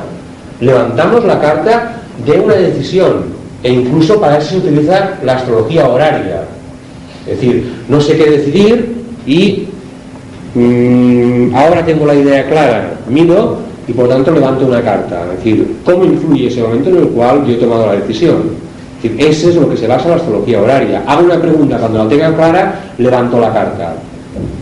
levantamos 0.62 1.26
la 1.26 1.40
carta 1.40 1.98
de 2.26 2.40
una 2.40 2.56
decisión, 2.56 3.26
e 3.64 3.72
incluso 3.72 4.20
para 4.20 4.38
eso 4.38 4.52
se 4.52 4.58
utiliza 4.58 5.18
la 5.24 5.36
astrología 5.36 5.88
horaria. 5.88 6.44
Es 7.28 7.40
decir, 7.40 7.74
no 7.90 8.00
sé 8.00 8.18
qué 8.18 8.30
decidir 8.30 8.96
y 9.26 9.68
mm, 10.56 11.54
ahora 11.54 11.86
tengo 11.86 12.06
la 12.06 12.16
idea 12.16 12.48
clara, 12.48 12.94
miro 13.08 13.58
y 13.88 13.94
por 13.94 14.08
tanto 14.08 14.32
levanto 14.32 14.66
una 14.66 14.82
carta. 14.82 15.24
Es 15.32 15.38
decir, 15.38 15.78
¿cómo 15.84 16.06
influye 16.06 16.48
ese 16.48 16.62
momento 16.62 16.90
en 16.90 16.98
el 16.98 17.08
cual 17.10 17.46
yo 17.46 17.54
he 17.54 17.58
tomado 17.58 17.88
la 17.88 17.94
decisión? 17.94 18.70
Es 19.04 19.12
decir, 19.12 19.50
es 19.50 19.56
lo 19.56 19.70
que 19.70 19.78
se 19.78 19.88
basa 19.88 20.06
en 20.06 20.12
la 20.12 20.16
astrología 20.18 20.62
horaria. 20.62 21.04
Hago 21.06 21.26
una 21.26 21.40
pregunta, 21.42 21.78
cuando 21.78 22.04
la 22.04 22.10
tenga 22.10 22.36
clara, 22.36 22.80
levanto 22.98 23.40
la 23.40 23.54
carta. 23.54 23.96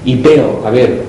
Y 0.06 0.16
veo, 0.16 0.62
a 0.66 0.70
ver, 0.70 1.02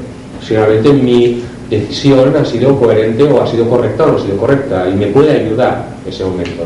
si 0.47 0.55
realmente 0.55 0.93
mi 0.93 1.43
decisión 1.71 2.35
ha 2.37 2.45
sido 2.45 2.79
coherente 2.79 3.23
o 3.25 3.43
ha 3.43 3.47
sido 3.47 3.69
correcta 3.69 4.05
o 4.05 4.13
no 4.13 4.17
ha 4.19 4.21
sido 4.23 4.37
correcta 4.37 4.89
y 4.89 4.95
me 4.97 5.07
puede 5.09 5.33
ayudar 5.45 5.85
ese 6.07 6.25
momento. 6.25 6.65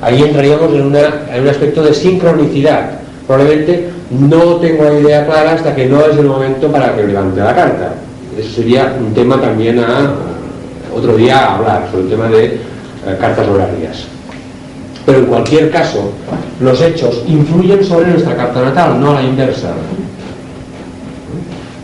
Ahí 0.00 0.22
entraríamos 0.22 0.72
en, 0.74 0.82
una- 0.86 1.22
en 1.32 1.42
un 1.42 1.48
aspecto 1.48 1.82
de 1.82 1.92
sincronicidad. 1.94 2.90
Probablemente 3.26 3.88
no 4.10 4.56
tengo 4.56 4.84
la 4.84 5.00
idea 5.00 5.26
clara 5.26 5.52
hasta 5.52 5.74
que 5.74 5.86
no 5.86 6.00
es 6.06 6.16
el 6.16 6.26
momento 6.26 6.68
para 6.70 6.94
que 6.94 7.02
levante 7.04 7.40
la 7.40 7.54
carta. 7.54 7.94
Eso 8.38 8.50
sería 8.56 8.94
un 9.00 9.12
tema 9.14 9.40
también 9.40 9.78
a 9.80 10.12
otro 10.94 11.16
día 11.16 11.38
a 11.38 11.56
hablar 11.56 11.88
sobre 11.90 12.04
el 12.04 12.10
tema 12.10 12.28
de 12.28 12.44
eh, 12.44 12.58
cartas 13.20 13.48
horarias. 13.48 14.04
Pero 15.04 15.18
en 15.18 15.26
cualquier 15.26 15.70
caso, 15.70 16.10
los 16.60 16.80
hechos 16.80 17.22
influyen 17.26 17.82
sobre 17.84 18.08
nuestra 18.08 18.36
carta 18.36 18.60
natal, 18.62 19.00
no 19.00 19.10
a 19.12 19.14
la 19.14 19.22
inversa. 19.22 19.70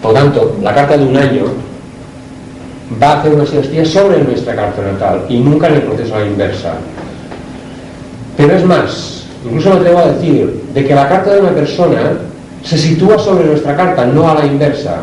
Por 0.03 0.13
lo 0.13 0.19
tanto, 0.19 0.57
la 0.61 0.75
carta 0.75 0.97
de 0.97 1.05
un 1.05 1.17
año 1.17 1.45
va 3.01 3.13
a 3.13 3.21
hacer 3.21 3.33
una 3.33 3.47
sinastría 3.47 3.85
sobre 3.85 4.23
nuestra 4.23 4.57
carta 4.57 4.83
natal 4.83 5.25
y 5.29 5.39
nunca 5.39 5.69
en 5.69 5.75
el 5.75 5.83
proceso 5.83 6.17
a 6.17 6.21
la 6.21 6.27
inversa. 6.27 6.75
Pero 8.37 8.57
es 8.57 8.65
más, 8.65 9.25
incluso 9.45 9.71
me 9.71 9.77
atrevo 9.77 9.99
a 9.99 10.07
decir, 10.07 10.63
de 10.75 10.85
que 10.85 10.95
la 10.95 11.09
carta 11.09 11.35
de 11.35 11.41
una 11.41 11.51
persona 11.53 12.19
se 12.65 12.77
sitúa 12.77 13.19
sobre 13.19 13.47
nuestra 13.47 13.77
carta, 13.77 14.05
no 14.05 14.29
a 14.29 14.35
la 14.35 14.47
inversa. 14.47 14.97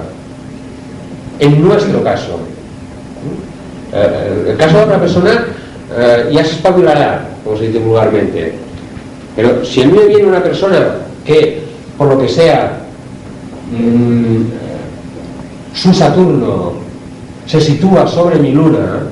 En 1.39 1.61
nuestro 1.65 2.03
caso. 2.03 2.39
Eh, 3.93 4.45
el 4.49 4.57
caso 4.57 4.77
de 4.77 4.84
otra 4.84 4.99
persona 4.99 5.45
eh, 5.97 6.30
ya 6.31 6.43
se 6.43 6.51
espabilará, 6.51 7.26
como 7.43 7.57
se 7.57 7.67
dice 7.67 7.80
vulgarmente. 7.80 8.53
Pero 9.35 9.63
si 9.63 9.81
a 9.81 9.88
mí 9.88 9.97
viene 10.07 10.26
una 10.26 10.43
persona 10.43 10.95
que, 11.26 11.63
por 11.97 12.09
lo 12.09 12.19
que 12.19 12.27
sea, 12.27 12.80
mm, 13.71 14.68
su 15.81 15.93
Saturno 15.93 16.73
se 17.45 17.61
sitúa 17.61 18.06
sobre 18.06 18.38
mi 18.38 18.51
luna, 18.51 19.03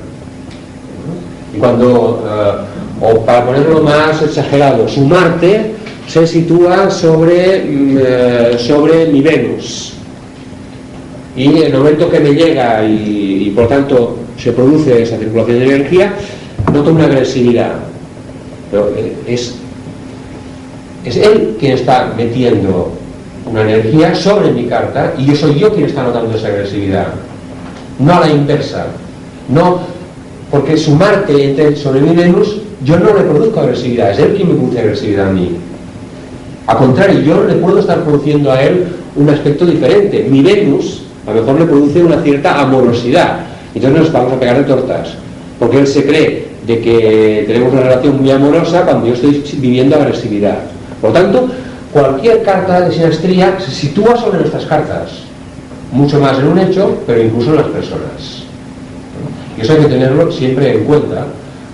y 1.54 1.58
cuando, 1.58 2.22
eh, 2.28 3.04
o 3.04 3.24
para 3.24 3.46
ponerlo 3.46 3.82
más 3.82 4.20
exagerado, 4.22 4.86
su 4.86 5.00
Marte 5.06 5.74
se 6.06 6.26
sitúa 6.26 6.90
sobre, 6.90 7.64
mm, 7.64 7.98
eh, 8.00 8.56
sobre 8.58 9.06
mi 9.06 9.22
Venus. 9.22 9.94
Y 11.34 11.62
el 11.62 11.72
momento 11.72 12.10
que 12.10 12.20
me 12.20 12.34
llega 12.34 12.84
y, 12.84 13.50
por 13.56 13.68
tanto 13.68 14.18
se 14.36 14.52
produce 14.52 15.02
esa 15.02 15.16
circulación 15.16 15.60
de 15.60 15.64
energía, 15.64 16.12
noto 16.72 16.90
una 16.90 17.04
agresividad. 17.04 17.76
Pero 18.70 18.92
eh, 18.94 19.16
es, 19.26 19.54
es 21.04 21.16
él 21.16 21.56
quien 21.58 21.72
está 21.72 22.12
metiendo 22.16 22.92
una 23.50 23.62
energía 23.62 24.14
sobre 24.14 24.52
mi 24.52 24.66
carta 24.66 25.14
y 25.18 25.26
yo 25.26 25.34
soy 25.34 25.58
yo 25.58 25.72
quien 25.72 25.86
está 25.86 26.02
notando 26.02 26.36
esa 26.36 26.48
agresividad. 26.48 27.08
No 27.98 28.14
a 28.14 28.20
la 28.20 28.30
inversa. 28.30 28.86
No, 29.48 29.80
porque 30.50 30.76
su 30.76 30.94
Marte 30.94 31.50
entre 31.50 31.76
sobre 31.76 32.00
mi 32.00 32.14
Venus, 32.14 32.60
yo 32.84 32.98
no 32.98 33.06
le 33.06 33.24
produzco 33.24 33.60
agresividad, 33.60 34.10
es 34.12 34.18
él 34.18 34.34
quien 34.34 34.48
me 34.48 34.54
produce 34.54 34.80
agresividad 34.80 35.28
a 35.28 35.32
mí. 35.32 35.56
Al 36.66 36.76
contrario, 36.76 37.20
yo 37.20 37.44
le 37.44 37.54
puedo 37.54 37.78
estar 37.78 38.02
produciendo 38.04 38.52
a 38.52 38.62
él 38.62 38.86
un 39.16 39.28
aspecto 39.30 39.64
diferente. 39.64 40.26
Mi 40.30 40.42
Venus 40.42 41.02
a 41.26 41.32
lo 41.32 41.40
mejor 41.40 41.60
le 41.60 41.66
produce 41.66 42.02
una 42.02 42.22
cierta 42.22 42.60
amorosidad. 42.60 43.40
Entonces 43.74 44.00
nos 44.00 44.12
vamos 44.12 44.32
a 44.32 44.40
pegar 44.40 44.58
de 44.58 44.64
tortas. 44.64 45.14
Porque 45.58 45.78
él 45.78 45.86
se 45.86 46.04
cree 46.04 46.48
de 46.66 46.80
que 46.80 47.44
tenemos 47.46 47.72
una 47.72 47.82
relación 47.82 48.20
muy 48.20 48.30
amorosa 48.30 48.82
cuando 48.82 49.06
yo 49.06 49.14
estoy 49.14 49.42
viviendo 49.58 49.96
agresividad. 49.96 50.58
Por 51.00 51.10
lo 51.10 51.20
tanto, 51.20 51.48
cualquier 51.92 52.42
carta 52.42 52.82
de 52.82 52.94
sinastría 52.94 53.58
se 53.60 53.70
sitúa 53.70 54.16
sobre 54.16 54.40
nuestras 54.40 54.64
cartas. 54.66 55.10
Mucho 55.92 56.20
más 56.20 56.38
en 56.38 56.48
un 56.48 56.58
hecho, 56.58 56.98
pero 57.06 57.22
incluso 57.22 57.50
en 57.50 57.56
las 57.56 57.66
personas. 57.66 58.44
Y 59.56 59.62
eso 59.62 59.72
hay 59.72 59.78
que 59.80 59.86
tenerlo 59.86 60.30
siempre 60.30 60.74
en 60.74 60.84
cuenta, 60.84 61.26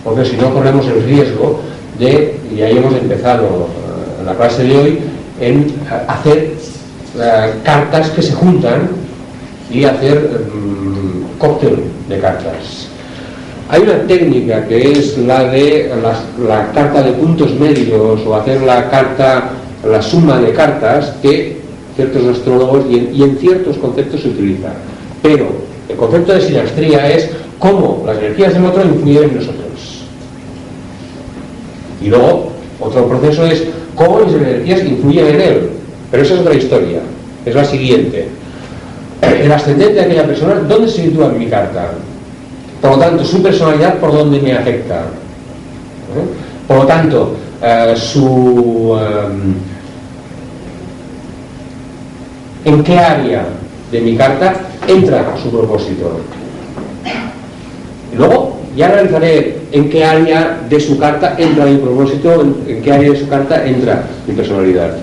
porque 0.05 0.25
si 0.25 0.37
no 0.37 0.55
corremos 0.55 0.87
el 0.87 1.03
riesgo 1.05 1.61
de, 1.99 2.39
y 2.55 2.63
ahí 2.63 2.77
hemos 2.77 2.95
empezado 2.95 3.45
uh, 3.45 4.25
la 4.25 4.35
clase 4.35 4.65
de 4.65 4.77
hoy, 4.77 4.99
en 5.41 5.67
uh, 5.91 6.11
hacer 6.11 6.55
uh, 7.17 7.65
cartas 7.65 8.11
que 8.11 8.23
se 8.23 8.33
juntan 8.33 8.89
y 9.71 9.85
hacer 9.85 10.47
um, 10.55 11.25
cóctel 11.39 11.83
de 12.09 12.19
cartas. 12.21 12.89
Hay 13.69 13.83
una 13.83 13.99
técnica 14.07 14.67
que 14.69 14.93
es 14.93 15.19
la 15.19 15.45
de 15.45 15.91
las, 16.03 16.19
la 16.47 16.71
carta 16.73 17.03
de 17.03 17.13
puntos 17.13 17.55
medios 17.55 18.21
o 18.27 18.37
hacer 18.37 18.63
la 18.63 18.89
carta, 18.91 19.51
la 19.87 20.03
suma 20.03 20.39
de 20.39 20.53
cartas 20.53 21.15
que 21.23 21.65
ciertos 21.97 22.37
astrólogos 22.37 22.85
y 22.91 23.23
en, 23.23 23.37
ciertos 23.39 23.77
conceptos 23.79 24.23
se 24.23 24.29
utiliza. 24.29 24.69
Pero 25.23 25.47
el 25.89 25.97
concepto 25.97 26.33
de 26.33 26.41
sinastría 26.41 27.11
es 27.11 27.31
cómo 27.59 28.03
las 28.07 28.19
energías 28.19 28.55
del 28.55 28.65
otro 28.65 28.85
influyen 28.85 29.25
en 29.25 29.35
nosotros. 29.37 30.05
Y 32.03 32.09
luego, 32.09 32.53
otro 32.81 33.09
proceso 33.09 33.47
es 33.47 33.65
cómo 33.95 34.21
mis 34.21 34.35
energías 34.35 34.85
influyen 34.85 35.27
en 35.27 35.41
él. 35.41 35.71
Pero 36.11 36.23
esa 36.23 36.35
es 36.35 36.41
otra 36.41 36.55
historia. 36.55 37.01
Es 37.47 37.55
la 37.55 37.65
siguiente. 37.65 38.29
El 39.23 39.51
ascendente 39.51 39.95
de 39.95 40.01
aquella 40.03 40.27
persona, 40.27 40.55
¿dónde 40.69 40.89
se 40.91 41.03
sitúa 41.03 41.27
en 41.27 41.39
mi 41.39 41.47
carta? 41.47 41.93
Por 42.81 42.91
lo 42.93 42.99
tanto, 42.99 43.25
su 43.25 43.43
personalidad, 43.43 43.99
¿por 43.99 44.13
dónde 44.13 44.41
me 44.41 44.53
afecta? 44.53 45.01
¿Eh? 45.01 46.67
Por 46.67 46.79
lo 46.79 46.87
tanto, 46.87 47.35
eh, 47.63 47.95
su... 47.97 48.99
Eh, 49.01 49.74
¿En 52.65 52.83
qué 52.83 52.99
área 52.99 53.45
de 53.93 54.01
mi 54.01 54.17
carta 54.17 54.55
entra 54.89 55.37
su 55.43 55.51
propósito? 55.51 56.19
Luego 58.17 58.57
ya 58.75 58.87
analizaré 58.87 59.59
en 59.71 59.91
qué 59.91 60.03
área 60.03 60.61
de 60.69 60.81
su 60.81 60.99
carta 60.99 61.35
entra 61.37 61.67
mi 61.67 61.77
propósito, 61.77 62.41
en, 62.67 62.81
qué 62.83 62.93
área 62.93 63.11
de 63.11 63.19
su 63.19 63.29
carta 63.29 63.67
entra 63.67 64.05
mi 64.27 64.35
personalidad. 64.35 64.97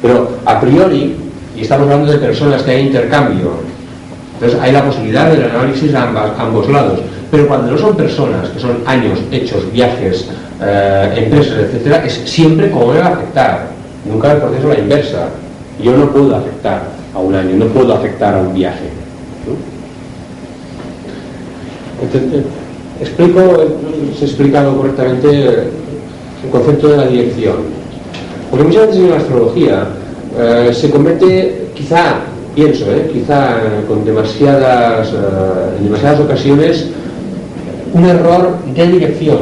Pero 0.00 0.30
a 0.46 0.58
priori, 0.60 1.14
y 1.54 1.60
estamos 1.60 1.88
hablando 1.90 2.10
de 2.10 2.18
personas 2.18 2.62
que 2.62 2.70
hay 2.70 2.86
intercambio, 2.86 3.52
entonces 4.34 4.58
hay 4.60 4.72
la 4.72 4.84
posibilidad 4.84 5.30
del 5.30 5.44
análisis 5.44 5.94
a 5.94 6.08
ambos 6.38 6.70
lados. 6.70 7.00
Pero 7.30 7.46
cuando 7.48 7.72
no 7.72 7.78
son 7.78 7.96
personas, 7.96 8.48
que 8.48 8.60
son 8.60 8.78
años, 8.86 9.18
hechos, 9.30 9.70
viajes, 9.72 10.30
eh, 10.62 11.12
empresas, 11.16 11.58
etcétera, 11.58 12.02
es 12.04 12.14
siempre 12.24 12.70
va 12.70 13.06
a 13.06 13.08
afectar. 13.08 13.66
Nunca 14.06 14.32
el 14.32 14.38
proceso 14.38 14.68
la 14.68 14.78
inversa. 14.78 15.28
Yo 15.82 15.96
no 15.96 16.10
puedo 16.10 16.36
afectar 16.36 16.93
a 17.14 17.18
un 17.18 17.34
año, 17.34 17.56
no 17.56 17.66
puedo 17.66 17.94
afectar 17.94 18.34
a 18.34 18.40
un 18.40 18.54
viaje. 18.54 18.88
explico, 23.00 23.40
se 24.18 24.24
ha 24.24 24.28
explicado 24.28 24.76
correctamente 24.76 25.44
el 26.44 26.50
concepto 26.50 26.88
de 26.88 26.96
la 26.96 27.06
dirección. 27.06 27.56
Porque 28.50 28.66
muchas 28.66 28.86
veces 28.88 29.02
en 29.02 29.10
la 29.10 29.16
astrología 29.16 29.86
eh, 30.38 30.70
se 30.72 30.90
comete, 30.90 31.68
quizá, 31.74 32.20
pienso, 32.54 32.84
eh, 32.90 33.10
quizá 33.12 33.58
con 33.88 34.04
demasiadas, 34.04 35.08
eh, 35.08 35.76
en 35.78 35.84
demasiadas 35.84 36.20
ocasiones, 36.20 36.86
un 37.92 38.04
error 38.04 38.58
de 38.74 38.86
dirección, 38.88 39.38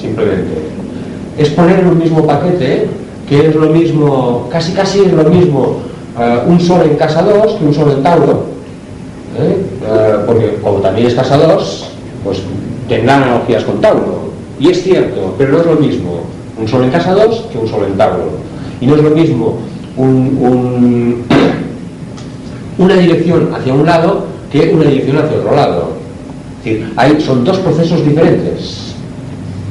simplemente. 0.00 0.52
Es 1.38 1.50
poner 1.50 1.80
en 1.80 1.86
un 1.86 1.98
mismo 1.98 2.26
paquete, 2.26 2.88
que 3.28 3.48
es 3.48 3.54
lo 3.54 3.66
mismo, 3.70 4.48
casi 4.50 4.72
casi 4.72 5.00
es 5.00 5.12
lo 5.12 5.24
mismo, 5.24 5.91
un 6.46 6.60
sol 6.60 6.82
en 6.90 6.96
casa 6.96 7.22
2 7.22 7.54
que 7.54 7.64
un 7.64 7.74
sol 7.74 7.92
en 7.96 8.02
Tauro. 8.02 8.46
porque 10.26 10.58
como 10.62 10.78
también 10.78 11.06
es 11.06 11.14
casa 11.14 11.36
2, 11.36 11.90
pues 12.24 12.42
tendrán 12.88 13.22
analogías 13.22 13.64
con 13.64 13.80
Tauro. 13.80 14.32
Y 14.60 14.68
es 14.68 14.82
cierto, 14.82 15.34
pero 15.38 15.52
no 15.52 15.60
es 15.60 15.66
lo 15.66 15.76
mismo 15.76 16.20
un 16.58 16.68
sol 16.68 16.84
en 16.84 16.90
casa 16.90 17.14
2 17.14 17.46
que 17.50 17.58
un 17.58 17.68
sol 17.68 17.84
en 17.86 17.96
Tauro. 17.96 18.30
Y 18.80 18.86
no 18.86 18.96
es 18.96 19.02
lo 19.02 19.10
mismo 19.10 19.58
una 22.78 22.94
dirección 22.94 23.50
hacia 23.54 23.74
un 23.74 23.86
lado 23.86 24.24
que 24.50 24.72
una 24.74 24.84
dirección 24.84 25.18
hacia 25.18 25.38
otro 25.38 25.54
lado. 25.54 25.92
Es 26.58 26.64
decir, 26.64 26.92
hay, 26.96 27.20
son 27.20 27.44
dos 27.44 27.58
procesos 27.58 28.04
diferentes. 28.04 28.94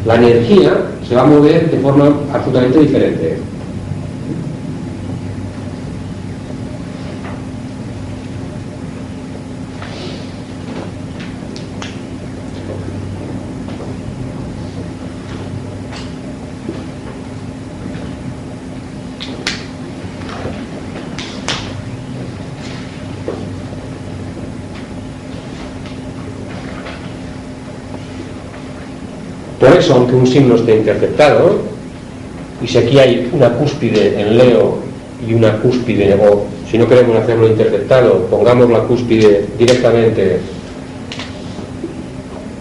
La 0.05 0.15
energía 0.15 0.73
se 1.07 1.15
va 1.15 1.21
a 1.21 1.25
mover 1.25 1.69
de 1.69 1.77
forma 1.77 2.11
absolutamente 2.33 2.79
diferente. 2.79 3.37
Por 29.61 29.77
eso, 29.77 29.93
aunque 29.93 30.15
un 30.15 30.25
signo 30.25 30.55
esté 30.55 30.75
interceptado, 30.75 31.59
y 32.63 32.67
si 32.67 32.79
aquí 32.79 32.97
hay 32.97 33.29
una 33.31 33.51
cúspide 33.51 34.19
en 34.19 34.35
Leo 34.35 34.79
y 35.25 35.35
una 35.35 35.57
cúspide, 35.59 36.15
o 36.15 36.45
si 36.69 36.79
no 36.79 36.87
queremos 36.87 37.15
hacerlo 37.15 37.47
interceptado, 37.47 38.25
pongamos 38.25 38.71
la 38.71 38.79
cúspide 38.79 39.45
directamente 39.59 40.39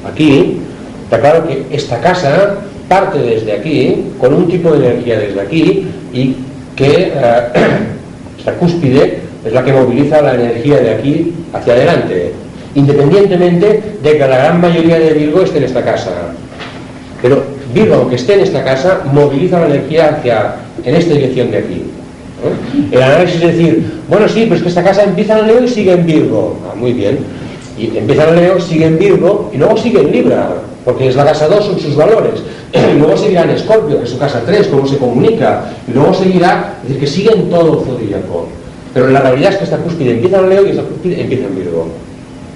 aquí, 0.06 0.59
está 1.05 1.20
claro 1.20 1.48
que 1.48 1.64
esta 1.70 2.02
casa 2.02 2.59
parte 2.86 3.18
desde 3.18 3.52
aquí, 3.52 4.05
con 4.18 4.35
un 4.35 4.47
tipo 4.48 4.70
de 4.72 4.86
energía 4.90 5.20
desde 5.20 5.40
aquí, 5.40 5.86
y 6.12 6.36
que 6.77 7.12
eh, 7.14 7.43
esta 8.39 8.52
cúspide 8.56 9.20
es 9.43 9.52
la 9.55 9.64
que 9.64 9.72
moviliza 9.72 10.20
la 10.20 10.35
energía 10.35 10.77
de 10.77 10.90
aquí 10.90 11.32
hacia 11.55 11.72
adelante, 11.72 12.32
independientemente 12.74 13.82
de 14.02 14.12
que 14.12 14.18
la 14.18 14.36
gran 14.36 14.60
mayoría 14.60 14.98
de 14.98 15.14
Virgo 15.14 15.40
esté 15.40 15.56
en 15.59 15.64
esta 15.64 15.82
casa. 15.82 16.35
Pero 17.23 17.43
Virgo, 17.75 17.95
aunque 17.97 18.17
esté 18.17 18.35
en 18.35 18.41
esta 18.41 18.65
casa, 18.65 19.03
moviliza 19.13 19.61
la 19.61 19.67
energía 19.67 20.17
hacia, 20.17 20.57
en 20.85 20.95
esta 20.95 21.15
dirección 21.15 21.51
de 21.51 21.59
aquí. 21.59 21.83
El 22.91 23.03
análisis 23.03 23.43
es 23.43 23.57
decir, 23.57 24.01
bueno, 24.09 24.29
sí, 24.29 24.45
pero 24.45 24.57
es 24.57 24.63
que 24.63 24.69
esta 24.69 24.83
casa 24.83 25.05
empieza 25.05 25.39
en 25.39 25.47
Leo 25.47 25.65
y 25.65 25.69
sigue 25.69 25.93
en 25.93 26.07
Virgo. 26.07 26.57
Ah, 26.67 26.75
muy 26.75 26.93
bien. 26.93 27.19
Y 27.79 27.97
empieza 27.97 28.29
en 28.29 28.37
Leo, 28.37 28.61
sigue 28.61 28.87
en 28.87 28.99
Virgo 28.99 29.51
y 29.53 29.59
luego 29.59 29.77
sigue 29.77 30.01
en 30.01 30.11
Libra, 30.11 30.51
porque 30.85 31.09
es 31.09 31.17
la 31.17 31.25
casa 31.25 31.49
2, 31.49 31.65
son 31.65 31.79
sus 31.79 31.97
valores. 31.97 32.43
Y 32.73 32.99
luego 32.99 33.17
seguirá 33.17 33.45
en 33.45 33.51
Escorpio, 33.51 33.99
que 33.99 34.05
es 34.05 34.11
su 34.11 34.19
casa 34.19 34.43
3, 34.45 34.69
cómo 34.69 34.87
se 34.87 34.97
comunica. 34.97 35.65
Y 35.87 35.93
luego 35.93 36.15
seguirá, 36.15 36.79
es 36.83 36.89
decir, 36.89 37.01
que 37.01 37.07
sigue 37.07 37.33
en 37.33 37.51
todo 37.51 37.85
zodíaco. 37.85 38.49
Pero 38.95 39.09
la 39.09 39.21
realidad 39.21 39.53
es 39.53 39.59
que 39.59 39.65
esta 39.65 39.77
cúspide 39.77 40.13
empieza 40.13 40.39
en 40.39 40.49
Leo 40.49 40.67
y 40.67 40.71
esta 40.71 40.83
cúspide 40.83 41.21
empieza 41.21 41.47
en 41.47 41.57
Virgo. 41.57 41.87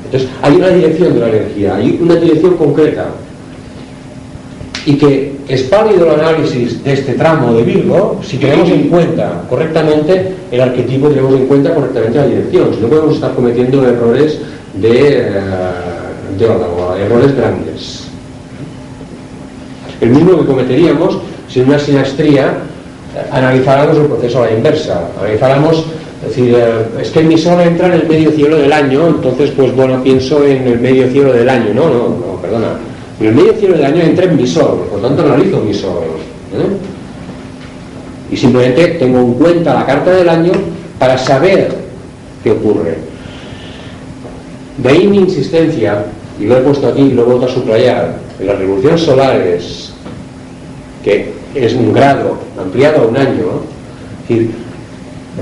Entonces, 0.06 0.28
hay 0.42 0.56
una 0.56 0.68
dirección 0.68 1.14
de 1.14 1.20
la 1.20 1.28
energía, 1.28 1.76
hay 1.76 1.98
una 2.00 2.16
dirección 2.16 2.56
concreta 2.56 3.06
y 4.86 4.96
que 4.96 5.32
es 5.48 5.68
válido 5.70 6.12
el 6.12 6.20
análisis 6.20 6.82
de 6.84 6.92
este 6.92 7.14
tramo 7.14 7.54
de 7.54 7.62
Virgo 7.62 8.20
si 8.22 8.36
tenemos 8.36 8.68
en 8.68 8.88
cuenta 8.88 9.42
correctamente 9.48 10.34
el 10.50 10.60
arquetipo, 10.60 11.08
tenemos 11.08 11.34
en 11.34 11.46
cuenta 11.46 11.74
correctamente 11.74 12.18
la 12.18 12.26
dirección, 12.26 12.74
si 12.74 12.80
no 12.80 12.88
podemos 12.88 13.14
estar 13.14 13.34
cometiendo 13.34 13.86
errores 13.86 14.38
de, 14.74 15.18
eh, 15.18 15.30
de 16.38 17.04
errores 17.04 17.36
grandes. 17.36 18.04
El 20.00 20.10
mismo 20.10 20.38
que 20.38 20.46
cometeríamos 20.46 21.18
si 21.48 21.60
en 21.60 21.68
una 21.68 21.78
sinastría 21.78 22.48
eh, 23.16 23.26
analizáramos 23.30 23.96
el 23.96 24.06
proceso 24.06 24.42
a 24.42 24.46
la 24.46 24.52
inversa, 24.52 25.08
analizáramos 25.18 25.84
es 26.22 26.36
decir, 26.36 26.54
eh, 26.56 27.02
es 27.02 27.10
que 27.10 27.22
mi 27.22 27.36
sol 27.36 27.60
entra 27.60 27.86
en 27.86 27.94
el 27.94 28.08
medio 28.08 28.30
cielo 28.30 28.56
del 28.56 28.72
año, 28.72 29.08
entonces 29.08 29.50
pues 29.50 29.74
bueno, 29.74 30.02
pienso 30.02 30.44
en 30.44 30.66
el 30.66 30.78
medio 30.78 31.10
cielo 31.10 31.32
del 31.32 31.48
año, 31.48 31.74
no, 31.74 31.88
no, 31.88 32.08
no, 32.08 32.40
perdona, 32.40 32.78
en 33.20 33.26
el 33.26 33.34
medio 33.34 33.52
cielo 33.54 33.76
del 33.76 33.84
año 33.84 34.02
entra 34.02 34.24
en 34.24 34.36
mi 34.36 34.46
sol, 34.46 34.86
por 34.90 35.00
tanto 35.00 35.22
analizo 35.22 35.60
mi 35.60 35.72
sol. 35.72 36.02
¿eh? 36.52 38.32
Y 38.32 38.36
simplemente 38.36 38.86
tengo 38.98 39.20
en 39.20 39.34
cuenta 39.34 39.74
la 39.74 39.86
carta 39.86 40.10
del 40.10 40.28
año 40.28 40.52
para 40.98 41.16
saber 41.16 41.72
qué 42.42 42.50
ocurre. 42.50 42.98
De 44.78 44.88
ahí 44.88 45.06
mi 45.06 45.18
insistencia, 45.18 46.06
y 46.40 46.46
lo 46.46 46.58
he 46.58 46.60
puesto 46.62 46.88
aquí 46.88 47.02
y 47.02 47.12
lo 47.12 47.22
he 47.22 47.24
vuelto 47.26 47.46
a 47.46 47.48
subrayar, 47.48 48.16
en 48.40 48.46
las 48.46 48.58
revoluciones 48.58 49.02
solares, 49.02 49.92
que 51.04 51.32
es 51.54 51.74
un 51.74 51.92
grado 51.92 52.38
ampliado 52.60 53.02
a 53.02 53.06
un 53.06 53.16
año, 53.16 53.60
es 54.22 54.28
decir, 54.28 54.50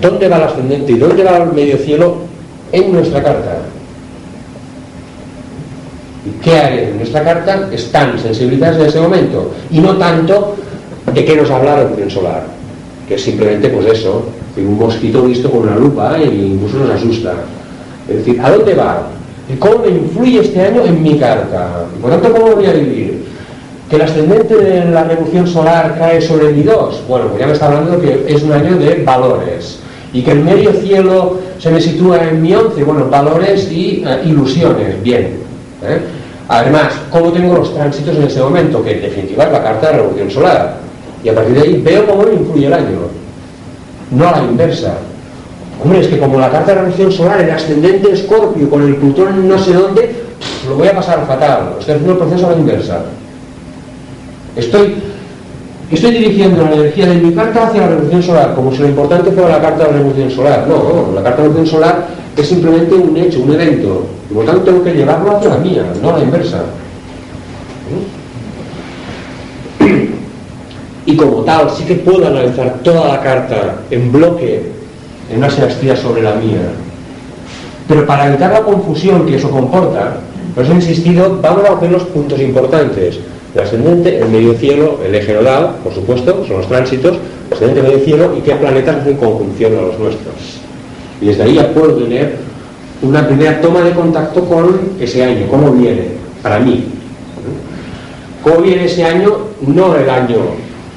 ¿dónde 0.01 0.28
va 0.28 0.36
el 0.36 0.43
ascendente 0.43 0.93
y 0.93 0.99
dónde 0.99 1.24
va 1.24 1.39
el 1.39 1.53
medio 1.53 1.78
cielo 1.78 2.16
en 2.73 2.93
nuestra 2.93 3.23
carta? 3.23 3.61
Qué 6.43 6.57
áreas 6.57 6.89
de 6.89 6.94
nuestra 6.94 7.24
carta 7.24 7.69
están 7.73 8.19
sensibilizadas 8.19 8.77
en 8.77 8.86
ese 8.86 9.01
momento 9.01 9.53
y 9.70 9.81
no 9.81 9.97
tanto 9.97 10.57
de 11.12 11.24
qué 11.24 11.36
nos 11.36 11.51
habla 11.51 11.73
la 11.73 11.77
revolución 11.78 12.11
solar 12.11 12.44
que 13.09 13.15
es 13.16 13.23
simplemente 13.23 13.69
pues 13.69 13.86
eso 13.86 14.27
un 14.57 14.78
mosquito 14.78 15.23
visto 15.23 15.51
con 15.51 15.62
una 15.62 15.77
lupa 15.77 16.16
e 16.19 16.27
incluso 16.27 16.78
nos 16.78 16.90
asusta 16.90 17.35
es 18.09 18.16
decir, 18.16 18.40
¿a 18.40 18.51
dónde 18.51 18.74
va? 18.74 19.09
¿Y 19.49 19.57
cómo 19.57 19.78
me 19.78 19.89
influye 19.89 20.40
este 20.40 20.61
año 20.61 20.85
en 20.85 21.03
mi 21.03 21.19
carta? 21.19 21.86
por 22.01 22.11
tanto, 22.11 22.32
¿cómo 22.32 22.57
voy 22.57 22.66
a 22.66 22.73
vivir? 22.73 23.24
¿Que 23.89 23.97
el 23.97 24.03
ascendente 24.03 24.57
de 24.57 24.85
la 24.86 25.05
revolución 25.05 25.47
solar 25.47 25.97
cae 25.99 26.20
sobre 26.20 26.53
mi 26.53 26.62
2? 26.62 27.03
Bueno, 27.09 27.28
pues 27.28 27.40
ya 27.40 27.47
me 27.47 27.53
está 27.53 27.66
hablando 27.66 28.01
que 28.01 28.24
es 28.27 28.43
un 28.43 28.53
año 28.53 28.77
de 28.77 29.03
valores 29.05 29.78
y 30.12 30.23
que 30.23 30.32
el 30.32 30.40
medio 30.40 30.73
cielo 30.73 31.39
se 31.59 31.70
me 31.70 31.81
sitúa 31.81 32.28
en 32.28 32.43
mi 32.43 32.55
11, 32.55 32.82
bueno, 32.85 33.09
valores 33.09 33.70
y 33.70 34.05
eh, 34.07 34.23
ilusiones, 34.24 35.03
bien. 35.03 35.41
¿Eh? 35.84 36.00
Además, 36.48 36.92
¿cómo 37.10 37.32
tengo 37.32 37.54
los 37.54 37.74
tránsitos 37.74 38.16
en 38.16 38.24
ese 38.24 38.40
momento? 38.40 38.82
Que 38.82 38.92
en 38.92 39.02
definitiva 39.02 39.44
es 39.44 39.52
la 39.52 39.62
carta 39.62 39.88
de 39.88 39.96
revolución 39.98 40.30
solar. 40.30 40.76
Y 41.24 41.28
a 41.28 41.34
partir 41.34 41.54
de 41.54 41.62
ahí 41.62 41.80
veo 41.82 42.06
cómo 42.06 42.24
influye 42.30 42.66
el 42.66 42.72
año. 42.72 42.98
No 44.10 44.28
a 44.28 44.32
la 44.32 44.42
inversa. 44.42 44.94
Hombre, 45.82 46.00
es 46.00 46.09
que 46.09 46.18
como 46.18 46.38
la 46.38 46.50
carta 46.50 46.72
de 46.72 46.74
revolución 46.80 47.12
solar, 47.12 47.40
el 47.40 47.50
ascendente 47.50 48.12
escorpio 48.12 48.68
con 48.68 48.82
el 48.82 48.96
Plutón 48.96 49.48
no 49.48 49.59
sé 49.59 49.72
dónde, 49.72 50.14
lo 50.68 50.76
voy 50.76 50.88
a 50.88 50.94
pasar 50.94 51.26
fatal. 51.26 51.76
Estoy 51.78 51.94
haciendo 51.94 52.12
el 52.12 52.18
proceso 52.18 52.46
a 52.46 52.52
la 52.52 52.59
inversa. 52.59 53.00
Estoy, 54.54 54.96
estoy 55.90 56.10
dirigiendo 56.10 56.64
la 56.64 56.72
energía 56.72 57.06
de 57.06 57.14
mi 57.14 57.32
carta 57.32 57.66
hacia 57.66 57.80
la 57.80 57.88
revolución 57.88 58.22
solar, 58.22 58.54
como 58.54 58.72
si 58.72 58.78
lo 58.78 58.88
importante 58.88 59.30
fuera 59.30 59.48
la 59.48 59.60
carta 59.60 59.84
de 59.84 59.90
la 59.90 59.96
revolución 59.98 60.30
solar. 60.30 60.66
No, 60.68 61.12
la 61.14 61.22
carta 61.22 61.42
de 61.42 61.48
la 61.48 61.54
revolución 61.54 61.66
solar 61.66 62.06
es 62.36 62.48
simplemente 62.48 62.94
un 62.94 63.16
hecho, 63.16 63.40
un 63.40 63.52
evento. 63.52 64.06
Por 64.32 64.44
lo 64.44 64.50
tanto, 64.50 64.64
tengo 64.64 64.84
que 64.84 64.94
llevarlo 64.94 65.36
hacia 65.36 65.50
la 65.50 65.59
mía, 65.59 65.84
no 66.00 66.10
a 66.10 66.18
la 66.18 66.24
inversa. 66.24 66.64
Y 71.04 71.16
como 71.16 71.38
tal, 71.42 71.68
sí 71.68 71.82
que 71.82 71.96
puedo 71.96 72.24
analizar 72.28 72.78
toda 72.84 73.09
la 73.09 73.20
carta 73.20 73.80
en 73.90 74.12
bloque, 74.12 74.62
en 75.30 75.38
una 75.38 75.50
sinastría 75.50 75.96
sobre 75.96 76.22
la 76.22 76.36
mía. 76.36 76.60
Pero 77.88 78.06
para 78.06 78.28
evitar 78.28 78.52
la 78.52 78.60
confusión 78.60 79.26
que 79.26 79.34
eso 79.34 79.50
comporta, 79.50 80.18
os 80.56 80.68
he 80.68 80.72
insistido, 80.72 81.40
vamos 81.42 81.68
a 81.68 81.72
hacer 81.72 81.90
los 81.90 82.04
puntos 82.04 82.40
importantes. 82.40 83.18
El 83.52 83.60
ascendente, 83.60 84.16
el 84.16 84.28
medio 84.28 84.54
cielo, 84.54 85.00
el 85.04 85.12
eje 85.14 85.34
nodal, 85.34 85.72
por 85.82 85.92
supuesto, 85.92 86.44
son 86.46 86.59
los 86.59 86.68
tránsitos, 86.68 87.16
el 87.48 87.52
ascendente, 87.52 87.82
medio 87.82 88.04
cielo 88.04 88.34
y 88.38 88.40
qué 88.40 88.54
planetas 88.54 88.98
hacen 88.98 89.16
conjunción 89.16 89.76
a 89.76 89.82
los 89.82 89.98
nuestros. 89.98 90.61
Y 91.23 91.27
desde 91.27 91.44
ahí 91.44 91.55
ya 91.55 91.73
puedo 91.73 91.94
tener 91.94 92.36
una 93.01 93.27
primera 93.27 93.61
toma 93.61 93.81
de 93.82 93.93
contacto 93.93 94.44
con 94.44 94.81
ese 95.01 95.23
año, 95.24 95.47
cómo 95.49 95.70
viene, 95.70 96.09
para 96.43 96.59
mí. 96.59 96.85
¿Cómo 98.43 98.62
viene 98.62 98.86
ese 98.86 99.05
año? 99.05 99.36
No 99.61 99.94
el 99.94 100.11
año, 100.11 100.39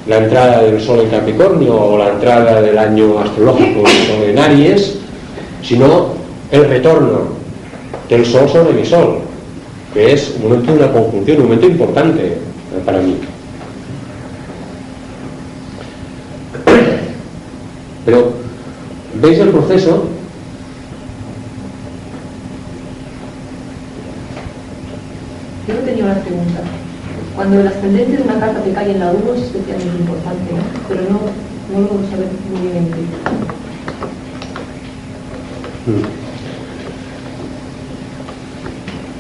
la 0.08 0.18
entrada 0.18 0.64
del 0.64 0.82
Sol 0.82 1.02
en 1.02 1.10
Capricornio 1.10 1.80
o 1.80 1.98
la 1.98 2.10
entrada 2.10 2.60
del 2.60 2.76
año 2.78 3.20
astrológico 3.20 3.84
en 4.28 4.40
Aries, 4.40 4.98
sino 5.62 6.16
el 6.52 6.68
retorno 6.70 7.22
del 8.10 8.26
Sol 8.26 8.50
sobre 8.50 8.74
mi 8.74 8.84
Sol, 8.84 9.20
que 9.94 10.12
es 10.12 10.34
un 10.38 10.50
momento 10.50 10.74
de 10.74 10.80
una 10.80 10.92
conjunción, 10.92 11.38
un 11.38 11.44
momento 11.44 11.68
importante 11.68 12.38
para 12.84 13.00
mí. 13.00 13.18
Pero, 18.06 18.34
¿veis 19.22 19.40
el 19.40 19.50
proceso? 19.50 20.08
Yo 25.68 25.74
tenía 25.74 25.94
una 26.06 26.22
pregunta. 26.22 26.60
Cuando 27.36 27.60
el 27.60 27.68
ascendente 27.68 28.18
de 28.18 28.23
una 28.23 28.40
carta 28.40 28.61
te 28.61 28.72
cae 28.72 28.91
en 28.91 28.99
la 28.99 29.11
1 29.11 29.34
es 29.34 29.41
especialmente 29.41 29.99
importante, 29.99 30.53
¿no? 30.53 30.64
pero 30.88 31.02
no, 31.02 31.19
no 31.73 31.82
lo 31.82 31.88
vamos 31.88 32.14
a 32.14 32.18
ver 32.18 32.27
muy 32.49 32.61
bien 32.61 32.77
en 32.77 32.88
qué. 32.91 33.02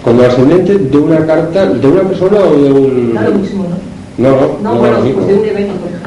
Cuando 0.03 0.23
el 0.23 0.29
ascendente 0.29 0.77
de 0.77 0.97
una 0.97 1.25
carta, 1.25 1.65
de 1.65 1.87
una 1.87 2.03
persona 2.03 2.37
o 2.37 2.55
de 2.55 2.71
un... 2.71 3.13
Da 3.13 3.23
lo 3.23 3.35
mismo, 3.35 3.63
¿no? 3.63 3.75
No, 4.17 4.29
no, 4.29 4.59
No, 4.63 4.73
no, 4.75 4.79
bueno, 4.79 4.99
pues 4.99 5.27
de 5.27 5.33
un 5.33 5.45
evento, 5.45 5.73
por 5.73 5.89
ejemplo. 5.89 6.05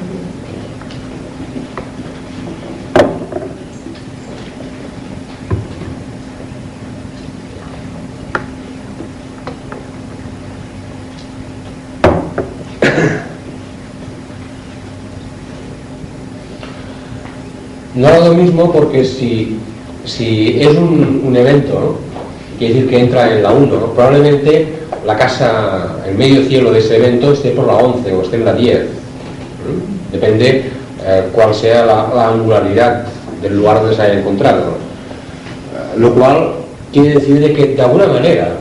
No 17.99 18.09
es 18.11 18.25
lo 18.25 18.33
mismo 18.33 18.73
porque 18.73 19.05
si, 19.05 19.59
si 20.05 20.57
es 20.61 20.69
un, 20.69 21.35
evento, 21.37 21.73
¿no? 21.81 22.57
quiere 22.57 22.75
decir 22.75 22.91
que 22.91 23.01
entra 23.01 23.35
en 23.35 23.43
la 23.43 23.51
1, 23.51 23.67
¿no? 23.67 23.87
probablemente 23.93 24.69
la 25.05 25.17
casa, 25.17 25.97
el 26.07 26.15
medio 26.17 26.45
cielo 26.45 26.71
de 26.71 26.79
ese 26.79 26.97
evento 26.97 27.33
esté 27.33 27.51
por 27.51 27.67
la 27.67 27.75
11 27.75 28.13
o 28.13 28.23
esté 28.23 28.37
en 28.37 28.45
la 28.45 28.53
10. 28.53 28.79
¿no? 28.79 30.13
Depende 30.13 30.71
eh, 31.05 31.25
cuál 31.33 31.53
sea 31.53 31.85
la, 31.85 32.09
la 32.15 32.29
angularidad 32.29 33.05
del 33.43 33.57
lugar 33.57 33.81
donde 33.81 33.97
se 33.97 34.03
haya 34.03 34.21
encontrado. 34.21 34.61
Eh, 34.69 35.99
lo 35.99 36.15
cual 36.15 36.53
quiere 36.93 37.15
decir 37.15 37.41
de 37.41 37.53
que 37.53 37.67
de 37.75 37.83
alguna 37.83 38.07
manera 38.07 38.53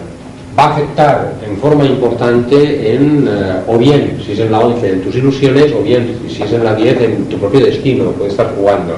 va 0.57 0.63
a 0.63 0.73
afectar 0.73 1.33
en 1.47 1.57
forma 1.57 1.85
importante 1.85 2.91
en, 2.91 3.27
eh, 3.29 3.61
o 3.67 3.77
bien, 3.77 4.19
si 4.25 4.31
es 4.31 4.39
en 4.39 4.51
la 4.51 4.61
11, 4.61 4.93
en 4.93 5.01
tus 5.03 5.15
ilusiones, 5.15 5.71
o 5.73 5.83
bien, 5.83 6.17
si 6.27 6.41
es 6.41 6.51
en 6.51 6.63
la 6.63 6.73
10, 6.73 7.01
en 7.01 7.25
tu 7.25 7.37
propio 7.37 7.63
destino, 7.63 8.05
puede 8.13 8.31
estar 8.31 8.51
jugando. 8.57 8.95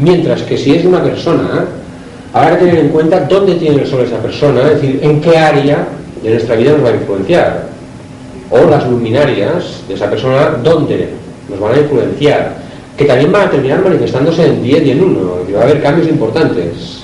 Mientras 0.00 0.42
que 0.42 0.56
si 0.56 0.74
es 0.74 0.84
una 0.84 1.02
persona, 1.02 1.66
habrá 2.32 2.58
que 2.58 2.64
tener 2.64 2.84
en 2.84 2.88
cuenta 2.88 3.20
dónde 3.20 3.54
tiene 3.56 3.82
el 3.82 3.86
sol 3.86 4.00
esa 4.00 4.18
persona, 4.18 4.62
es 4.62 4.80
decir, 4.80 5.00
en 5.02 5.20
qué 5.20 5.36
área 5.36 5.86
de 6.22 6.30
nuestra 6.30 6.56
vida 6.56 6.72
nos 6.72 6.84
va 6.84 6.88
a 6.88 6.94
influenciar. 6.94 7.66
O 8.50 8.68
las 8.68 8.88
luminarias 8.88 9.82
de 9.86 9.94
esa 9.94 10.08
persona, 10.08 10.56
dónde 10.62 11.10
nos 11.48 11.60
van 11.60 11.74
a 11.74 11.78
influenciar. 11.78 12.56
Que 12.96 13.04
también 13.04 13.30
van 13.30 13.48
a 13.48 13.50
terminar 13.50 13.82
manifestándose 13.82 14.46
en 14.46 14.62
10 14.62 14.86
y 14.86 14.90
en 14.90 15.04
1, 15.04 15.46
que 15.46 15.52
va 15.52 15.60
a 15.60 15.64
haber 15.64 15.82
cambios 15.82 16.08
importantes. 16.08 17.02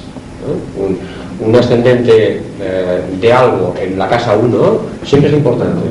un 1.39 1.55
ascendente 1.55 2.41
eh, 2.61 3.01
de 3.21 3.33
algo 3.33 3.75
en 3.79 3.99
la 3.99 4.09
casa 4.09 4.37
1 4.37 4.79
siempre 5.05 5.31
es 5.31 5.37
importante. 5.37 5.83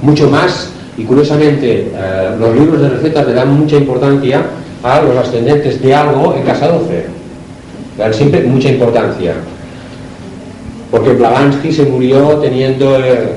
Mucho 0.00 0.30
más, 0.30 0.70
y 0.96 1.04
curiosamente, 1.04 1.90
eh, 1.92 2.36
los 2.38 2.54
libros 2.54 2.80
de 2.80 2.88
recetas 2.88 3.26
le 3.26 3.34
dan 3.34 3.52
mucha 3.52 3.76
importancia 3.76 4.42
a 4.86 5.02
los 5.02 5.16
ascendentes 5.16 5.82
de 5.82 5.94
algo 5.94 6.34
en 6.34 6.42
casa 6.44 6.68
12. 6.68 7.04
Le 7.96 8.02
dan 8.02 8.14
siempre 8.14 8.42
mucha 8.42 8.68
importancia. 8.68 9.34
Porque 10.90 11.12
Blavatsky 11.12 11.72
se 11.72 11.84
murió 11.84 12.38
teniendo, 12.38 12.98
eh, 12.98 13.32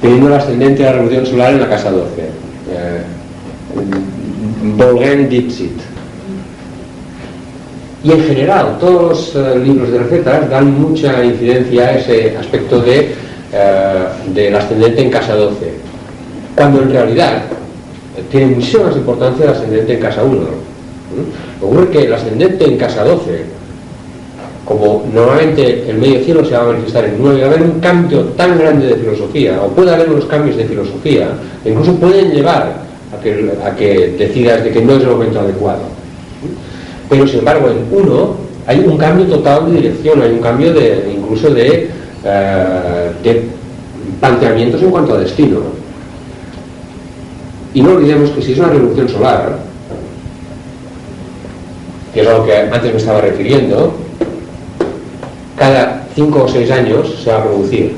teniendo 0.00 0.28
el 0.28 0.32
ascendente 0.32 0.82
de 0.82 0.84
la 0.84 0.92
revolución 0.92 1.26
solar 1.26 1.52
en 1.52 1.60
la 1.60 1.68
casa 1.68 1.90
12. 1.90 2.22
Eh, 2.22 3.02
Volgen 4.76 5.28
Dixit. 5.28 5.90
Y 8.02 8.12
en 8.12 8.24
general, 8.24 8.78
todos 8.80 9.34
los 9.34 9.36
eh, 9.36 9.58
libros 9.58 9.92
de 9.92 9.98
recetas 9.98 10.48
dan 10.48 10.80
mucha 10.80 11.22
incidencia 11.22 11.84
a 11.84 11.98
ese 11.98 12.36
aspecto 12.38 12.80
de, 12.80 13.14
eh, 13.52 14.04
del 14.32 14.56
ascendente 14.56 15.02
en 15.02 15.10
casa 15.10 15.34
12. 15.34 15.74
Cuando 16.56 16.82
en 16.82 16.90
realidad 16.90 17.36
eh, 17.36 17.59
tiene 18.30 18.54
muchísima 18.54 18.84
más 18.84 18.96
importancia 18.96 19.44
el 19.44 19.50
ascendente 19.52 19.94
en 19.94 20.00
casa 20.00 20.22
1. 20.22 20.36
¿Mm? 20.40 21.64
Ocurre 21.64 21.88
que 21.88 22.04
el 22.04 22.12
ascendente 22.12 22.64
en 22.64 22.76
casa 22.76 23.04
12, 23.04 23.44
como 24.64 25.04
normalmente 25.12 25.90
el 25.90 25.98
medio 25.98 26.20
cielo 26.24 26.44
se 26.44 26.52
va 26.52 26.62
a 26.62 26.66
manifestar 26.66 27.04
en 27.04 27.16
9, 27.18 27.40
va 27.40 27.46
a 27.46 27.50
haber 27.50 27.62
un 27.62 27.80
cambio 27.80 28.20
tan 28.36 28.58
grande 28.58 28.86
de 28.86 28.94
filosofía, 28.96 29.60
o 29.62 29.68
puede 29.68 29.92
haber 29.92 30.10
unos 30.10 30.26
cambios 30.26 30.56
de 30.56 30.64
filosofía, 30.64 31.28
que 31.62 31.70
incluso 31.70 31.94
pueden 31.96 32.32
llevar 32.32 32.82
a 33.12 33.20
que, 33.22 33.52
a 33.64 33.74
que 33.74 34.14
decidas 34.18 34.64
de 34.64 34.70
que 34.70 34.80
no 34.80 34.94
es 34.94 35.02
el 35.02 35.08
momento 35.08 35.40
adecuado. 35.40 35.82
Pero 37.08 37.26
sin 37.26 37.40
embargo 37.40 37.68
en 37.68 37.78
uno 37.90 38.36
hay 38.66 38.78
un 38.80 38.96
cambio 38.96 39.26
total 39.26 39.66
de 39.66 39.80
dirección, 39.80 40.22
hay 40.22 40.30
un 40.30 40.38
cambio 40.38 40.72
de 40.72 41.12
incluso 41.16 41.50
de, 41.50 41.88
eh, 42.24 43.10
de 43.24 43.42
planteamientos 44.20 44.82
en 44.82 44.90
cuanto 44.90 45.14
a 45.14 45.18
destino. 45.18 45.79
Y 47.72 47.82
no 47.82 47.92
olvidemos 47.92 48.30
que 48.30 48.42
si 48.42 48.52
es 48.52 48.58
una 48.58 48.68
revolución 48.68 49.08
solar, 49.08 49.58
que 52.12 52.20
es 52.20 52.26
a 52.26 52.32
lo 52.32 52.44
que 52.44 52.56
antes 52.56 52.92
me 52.92 52.98
estaba 52.98 53.20
refiriendo, 53.20 53.94
cada 55.56 56.06
5 56.14 56.42
o 56.42 56.48
6 56.48 56.70
años 56.70 57.20
se 57.22 57.30
va 57.30 57.38
a 57.38 57.44
producir. 57.44 57.92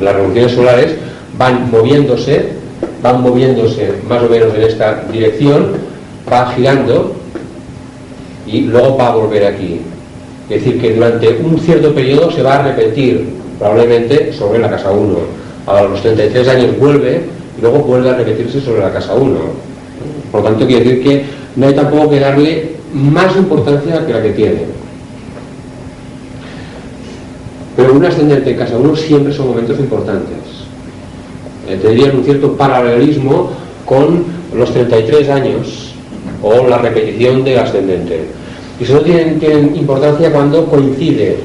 Las 0.00 0.14
revoluciones 0.14 0.52
solares 0.52 0.94
van 1.36 1.70
moviéndose, 1.70 2.50
van 3.02 3.22
moviéndose 3.22 3.94
más 4.08 4.22
o 4.22 4.28
menos 4.28 4.54
en 4.54 4.62
esta 4.62 5.02
dirección, 5.10 5.72
va 6.30 6.52
girando 6.52 7.16
y 8.46 8.60
luego 8.62 8.96
va 8.96 9.08
a 9.08 9.16
volver 9.16 9.46
aquí. 9.46 9.80
Es 10.48 10.62
decir, 10.62 10.80
que 10.80 10.94
durante 10.94 11.28
un 11.42 11.58
cierto 11.58 11.92
periodo 11.92 12.30
se 12.30 12.42
va 12.42 12.56
a 12.56 12.62
repetir, 12.62 13.28
probablemente 13.58 14.32
sobre 14.32 14.60
la 14.60 14.70
casa 14.70 14.92
1. 14.92 15.18
A 15.66 15.82
los 15.82 16.00
33 16.00 16.48
años 16.48 16.78
vuelve 16.78 17.35
luego 17.60 17.78
vuelve 17.78 18.10
a 18.10 18.16
repetirse 18.16 18.60
sobre 18.60 18.80
la 18.80 18.92
casa 18.92 19.14
1. 19.14 19.38
Por 20.30 20.40
lo 20.40 20.48
tanto, 20.48 20.66
quiere 20.66 20.84
decir 20.84 21.02
que 21.02 21.24
no 21.56 21.66
hay 21.66 21.74
tampoco 21.74 22.10
que 22.10 22.20
darle 22.20 22.76
más 22.92 23.36
importancia 23.36 24.04
que 24.06 24.12
la 24.12 24.22
que 24.22 24.30
tiene. 24.30 24.60
Pero 27.76 27.92
un 27.92 28.04
ascendente 28.04 28.50
en 28.50 28.56
casa 28.56 28.76
1 28.76 28.96
siempre 28.96 29.32
son 29.32 29.48
momentos 29.48 29.78
importantes. 29.78 30.38
Eh, 31.68 31.78
tendrían 31.82 32.16
un 32.16 32.24
cierto 32.24 32.56
paralelismo 32.56 33.50
con 33.84 34.24
los 34.54 34.72
33 34.72 35.28
años 35.28 35.94
o 36.42 36.66
la 36.68 36.78
repetición 36.78 37.44
del 37.44 37.58
ascendente. 37.58 38.24
Y 38.80 38.84
solo 38.84 39.00
tienen, 39.00 39.74
importancia 39.74 40.30
cuando 40.32 40.66
coincide 40.66 41.36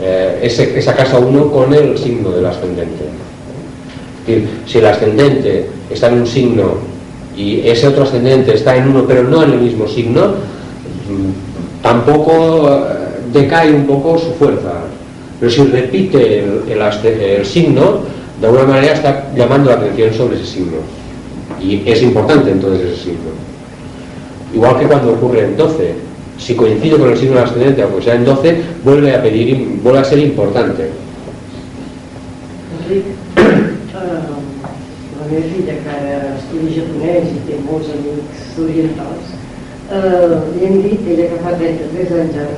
eh, 0.00 0.40
esa 0.42 0.94
casa 0.94 1.18
1 1.18 1.50
con 1.50 1.72
el 1.72 1.96
signo 1.96 2.30
del 2.30 2.46
ascendente. 2.46 3.04
Decir, 4.26 4.48
si 4.66 4.78
el 4.78 4.86
ascendente 4.86 5.66
está 5.90 6.08
en 6.08 6.20
un 6.20 6.26
signo 6.26 6.74
y 7.36 7.60
ese 7.60 7.88
otro 7.88 8.04
ascendente 8.04 8.54
está 8.54 8.76
en 8.76 8.88
uno 8.88 9.04
pero 9.06 9.22
no 9.22 9.42
en 9.42 9.52
el 9.52 9.60
mismo 9.60 9.86
signo, 9.86 10.28
mm, 10.28 11.82
tampoco 11.82 12.80
decae 13.32 13.72
un 13.72 13.86
poco 13.86 14.18
su 14.18 14.32
fuerza. 14.32 14.72
Pero 15.38 15.52
si 15.52 15.64
repite 15.64 16.40
el, 16.40 16.62
el 16.68 17.20
el 17.20 17.46
signo, 17.46 18.00
de 18.40 18.46
alguna 18.46 18.64
manera 18.64 18.94
está 18.94 19.32
llamando 19.34 19.70
la 19.70 19.76
atención 19.76 20.12
sobre 20.12 20.36
ese 20.36 20.46
signo. 20.46 20.78
Y 21.60 21.82
es 21.86 22.02
importante 22.02 22.50
entonces 22.50 22.86
ese 22.86 23.04
signo. 23.04 23.30
Igual 24.54 24.78
que 24.78 24.86
cuando 24.86 25.12
ocurre 25.12 25.44
en 25.44 25.56
12. 25.56 25.94
Si 26.38 26.54
coincide 26.54 26.98
con 26.98 27.10
el 27.10 27.16
signo 27.16 27.40
ascendente, 27.40 27.82
aunque 27.82 28.02
sea 28.02 28.14
en 28.14 28.24
12, 28.24 28.60
vuelve 28.84 29.14
a 29.14 29.22
pedir, 29.22 29.80
vuelve 29.82 30.00
a 30.00 30.04
ser 30.04 30.18
importante. 30.18 30.90
Eh, 34.06 34.66
la 35.18 35.26
meva 35.30 35.48
filla, 35.50 35.74
que 35.82 35.92
ara 35.96 36.16
estudia 36.36 36.74
japonès 36.76 37.32
i 37.32 37.42
té 37.48 37.58
molts 37.66 37.90
amics 37.94 38.46
orientals, 38.64 39.34
eh, 39.98 40.36
li 40.54 40.64
hem 40.68 40.78
dit, 40.84 41.10
ella 41.14 41.28
que 41.32 41.42
fa 41.44 41.54
33 41.62 42.14
anys 42.20 42.38
ara, 42.44 42.56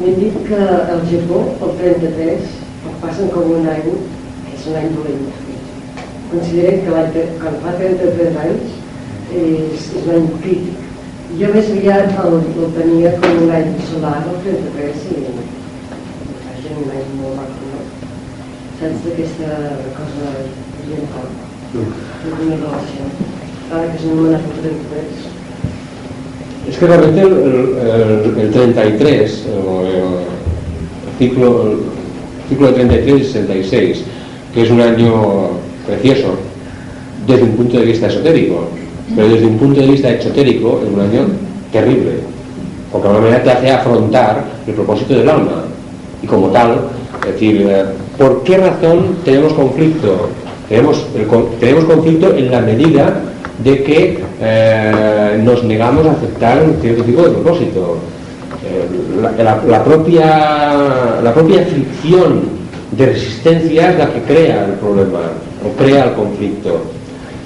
li 0.00 0.12
hem 0.12 0.20
dit 0.20 0.38
que 0.48 0.60
al 0.66 1.02
Japó, 1.10 1.40
el 1.66 1.74
33, 1.80 2.54
el 2.90 2.96
passen 3.02 3.32
com 3.34 3.52
un 3.58 3.68
any, 3.74 3.90
és 4.52 4.68
un 4.70 4.78
any 4.80 4.90
dolent. 4.96 5.26
Considerem 6.32 6.82
que 6.84 6.96
l'any 6.96 7.36
quan 7.42 7.60
fa 7.64 7.76
33 7.82 8.40
anys 8.46 8.80
és, 9.42 9.90
és 10.00 10.10
any 10.16 10.30
crític. 10.42 10.80
Jo 11.38 11.50
més 11.54 11.70
aviat 11.74 12.18
el, 12.24 12.40
el 12.42 12.74
tenia 12.76 13.14
com 13.22 13.44
un 13.46 13.54
any 13.60 13.70
solar, 13.90 14.18
el 14.30 14.42
33, 14.46 15.06
i 15.14 15.22
vaja, 16.44 16.76
un 16.82 16.92
any 16.98 17.14
molt 17.20 17.40
maco, 17.40 17.70
no? 17.72 17.84
saps 18.80 19.02
d'aquesta 19.06 19.48
cosa 19.96 20.30
oriental, 20.84 21.28
d'una 21.74 22.56
relació. 22.56 23.02
Ara 23.72 23.86
que 23.92 23.98
s'ha 23.98 24.10
anomenat 24.12 24.40
el 24.40 24.60
33. 24.60 25.04
Es 26.68 26.78
que 26.78 26.86
realmente 26.86 27.20
el, 27.20 27.32
el- 27.32 28.40
el 28.40 28.50
33, 28.50 29.44
el, 29.46 29.86
el 29.86 31.18
ciclo, 31.18 31.48
el 31.72 31.78
ciclo 32.48 32.66
de 32.68 32.72
33 32.74 33.20
y 33.20 33.24
66, 33.24 34.02
que 34.54 34.62
es 34.62 34.70
un 34.70 34.80
año 34.80 35.48
precioso 35.86 36.36
desde 37.26 37.42
un 37.42 37.50
punto 37.56 37.78
de 37.78 37.84
vista 37.86 38.06
esotérico, 38.06 38.66
pero 39.14 39.28
desde 39.28 39.46
un 39.46 39.58
punto 39.58 39.80
de 39.80 39.86
vista 39.88 40.10
exotérico 40.10 40.80
es 40.82 40.92
un 40.94 41.00
año 41.00 41.26
terrible, 41.72 42.12
porque 42.92 43.08
de 43.08 43.14
alguna 43.14 43.30
manera 43.30 43.44
te 43.44 43.50
hace 43.50 43.70
afrontar 43.70 44.44
el 44.66 44.74
propósito 44.74 45.14
del 45.14 45.28
alma. 45.28 45.64
Y 46.22 46.26
como 46.26 46.48
tal, 46.48 46.80
es 47.26 47.32
decir, 47.34 47.66
eh, 47.68 47.84
¿por 48.16 48.42
qué 48.44 48.56
razón 48.58 49.16
tenemos 49.24 49.52
conflicto? 49.52 50.28
Tenemos, 50.68 51.06
tenemos 51.60 51.84
conflicto 51.84 52.34
en 52.34 52.50
la 52.50 52.60
medida 52.60 53.20
de 53.62 53.82
que 53.84 54.18
eh, 54.40 55.40
nos 55.42 55.62
negamos 55.64 56.06
a 56.06 56.12
aceptar 56.12 56.62
un 56.62 56.80
cierto 56.80 57.04
tipo 57.04 57.22
de 57.22 57.30
propósito. 57.30 57.98
Eh, 58.64 59.32
la 59.38 59.84
propia, 59.84 60.74
la 61.22 61.34
propia 61.34 61.64
fricción 61.64 62.64
de 62.96 63.06
resistencia 63.06 63.90
es 63.90 63.98
la 63.98 64.12
que 64.12 64.20
crea 64.22 64.66
el 64.66 64.72
problema 64.74 65.20
o 65.64 65.76
crea 65.76 66.04
el 66.04 66.12
conflicto. 66.12 66.82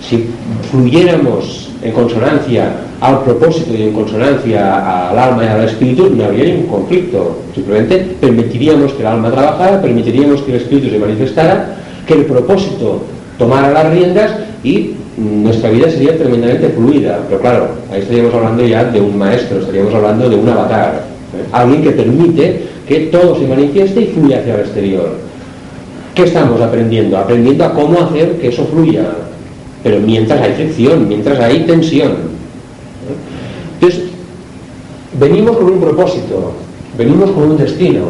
Si 0.01 0.27
fluyéramos 0.71 1.71
en 1.83 1.93
consonancia 1.93 2.73
al 3.01 3.23
propósito 3.23 3.75
y 3.75 3.83
en 3.83 3.93
consonancia 3.93 5.09
al 5.11 5.19
alma 5.19 5.45
y 5.45 5.49
al 5.49 5.65
espíritu, 5.65 6.11
no 6.11 6.25
habría 6.25 6.45
ningún 6.45 6.67
conflicto. 6.67 7.39
Simplemente 7.55 8.17
permitiríamos 8.21 8.93
que 8.93 9.03
el 9.03 9.07
alma 9.07 9.31
trabajara, 9.31 9.81
permitiríamos 9.81 10.43
que 10.43 10.53
el 10.53 10.61
espíritu 10.61 10.91
se 10.91 10.99
manifestara, 10.99 11.77
que 12.09 12.15
el 12.15 12.25
propósito 12.25 13.03
tomara 13.39 13.71
las 13.71 13.93
riendas 13.93 14.33
y 14.65 14.95
nuestra 15.19 15.71
vida 15.71 15.91
sería 15.91 16.17
tremendamente 16.17 16.71
fluida. 16.71 17.21
Pero 17.29 17.41
claro, 17.41 17.69
ahí 17.93 18.01
estaríamos 18.01 18.35
hablando 18.35 18.65
ya 18.65 18.85
de 18.85 19.01
un 19.01 19.17
maestro, 19.17 19.61
estaríamos 19.61 19.95
hablando 19.95 20.29
de 20.29 20.37
un 20.37 20.49
avatar, 20.49 21.05
¿eh? 21.37 21.47
alguien 21.53 21.83
que 21.83 21.91
permite 21.91 22.63
que 22.89 23.01
todo 23.13 23.39
se 23.39 23.47
manifieste 23.47 24.01
y 24.01 24.07
fluya 24.07 24.39
hacia 24.39 24.55
el 24.55 24.61
exterior. 24.61 25.11
¿Qué 26.15 26.25
estamos 26.25 26.61
aprendiendo? 26.61 27.19
Aprendiendo 27.19 27.65
a 27.65 27.75
cómo 27.75 28.01
hacer 28.01 28.39
que 28.39 28.49
eso 28.49 28.65
fluya. 28.65 29.05
Pero 29.83 30.01
mientras 30.01 30.41
hay 30.41 30.55
fricción, 30.55 31.07
mientras 31.07 31.39
hay 31.39 31.61
tensión. 31.61 32.17
Entonces, 33.75 34.05
venimos 35.21 35.59
con 35.59 35.67
un 35.67 35.81
propósito, 35.81 36.53
venimos 36.97 37.31
con 37.31 37.51
un 37.51 37.57
destino, 37.59 38.07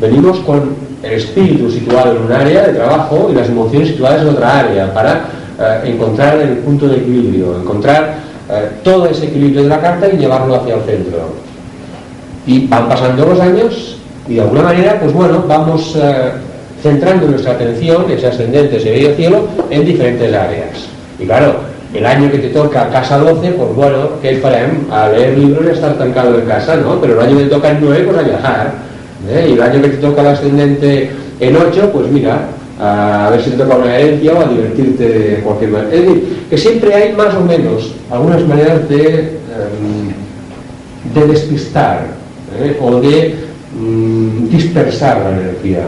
venimos 0.00 0.38
con 0.40 0.87
el 1.02 1.12
espíritu 1.12 1.70
situado 1.70 2.16
en 2.16 2.22
un 2.22 2.32
área 2.32 2.66
de 2.66 2.74
trabajo 2.74 3.28
y 3.30 3.34
las 3.34 3.48
emociones 3.48 3.88
situadas 3.88 4.22
en 4.22 4.28
otra 4.28 4.58
área 4.60 4.92
para 4.92 5.24
eh, 5.60 5.90
encontrar 5.92 6.40
el 6.40 6.58
punto 6.58 6.88
de 6.88 6.96
equilibrio, 6.96 7.60
encontrar 7.60 8.16
eh, 8.50 8.68
todo 8.82 9.06
ese 9.06 9.26
equilibrio 9.26 9.62
de 9.62 9.68
la 9.68 9.80
carta 9.80 10.08
y 10.08 10.16
llevarlo 10.16 10.56
hacia 10.56 10.74
el 10.74 10.82
centro. 10.82 11.34
Y 12.46 12.66
van 12.66 12.88
pasando 12.88 13.26
los 13.26 13.40
años 13.40 13.98
y 14.26 14.34
de 14.34 14.40
alguna 14.40 14.62
manera, 14.62 14.98
pues 15.00 15.12
bueno, 15.12 15.44
vamos 15.46 15.96
eh, 15.96 16.32
centrando 16.82 17.26
nuestra 17.26 17.52
atención, 17.52 18.10
ese 18.10 18.26
ascendente, 18.26 18.76
ese 18.76 18.90
medio 18.90 19.14
cielo, 19.14 19.48
en 19.70 19.84
diferentes 19.84 20.34
áreas. 20.34 20.88
Y 21.18 21.24
claro, 21.26 21.56
el 21.94 22.04
año 22.04 22.30
que 22.30 22.38
te 22.38 22.48
toca 22.48 22.88
casa 22.90 23.18
12, 23.18 23.52
pues 23.52 23.74
bueno, 23.74 24.10
¿qué 24.20 24.36
farem? 24.36 24.90
A 24.90 25.08
leer 25.08 25.38
libros 25.38 25.64
y 25.66 25.70
estar 25.70 25.94
tancado 25.94 26.38
en 26.38 26.46
casa, 26.46 26.76
¿no? 26.76 27.00
Pero 27.00 27.14
el 27.14 27.26
año 27.26 27.38
que 27.38 27.44
te 27.44 27.50
toca 27.50 27.70
en 27.70 27.80
9, 27.80 28.04
pues 28.04 28.18
a 28.18 28.22
viajar. 28.22 28.87
¿Eh? 29.26 29.46
Y 29.50 29.52
el 29.54 29.62
año 29.62 29.82
que 29.82 29.88
te 29.88 29.96
toca 29.96 30.20
el 30.20 30.28
ascendente 30.28 31.10
en 31.40 31.56
8, 31.56 31.90
pues 31.92 32.10
mira, 32.10 32.48
a 32.80 33.28
ver 33.30 33.42
si 33.42 33.50
te 33.50 33.56
toca 33.56 33.76
una 33.76 33.96
herencia 33.96 34.32
o 34.34 34.40
a 34.40 34.48
divertirte 34.48 35.08
de 35.08 35.36
cualquier 35.40 35.70
manera. 35.70 35.94
Es 35.94 36.02
decir, 36.02 36.38
que 36.50 36.58
siempre 36.58 36.94
hay 36.94 37.12
más 37.14 37.34
o 37.34 37.40
menos 37.40 37.94
algunas 38.10 38.46
maneras 38.46 38.88
de, 38.88 39.08
em, 39.08 40.12
de 41.14 41.26
despistar 41.26 42.06
¿eh? 42.60 42.78
o 42.80 43.00
de 43.00 43.34
mm, 43.78 44.48
dispersar 44.48 45.20
la 45.22 45.30
energía. 45.30 45.82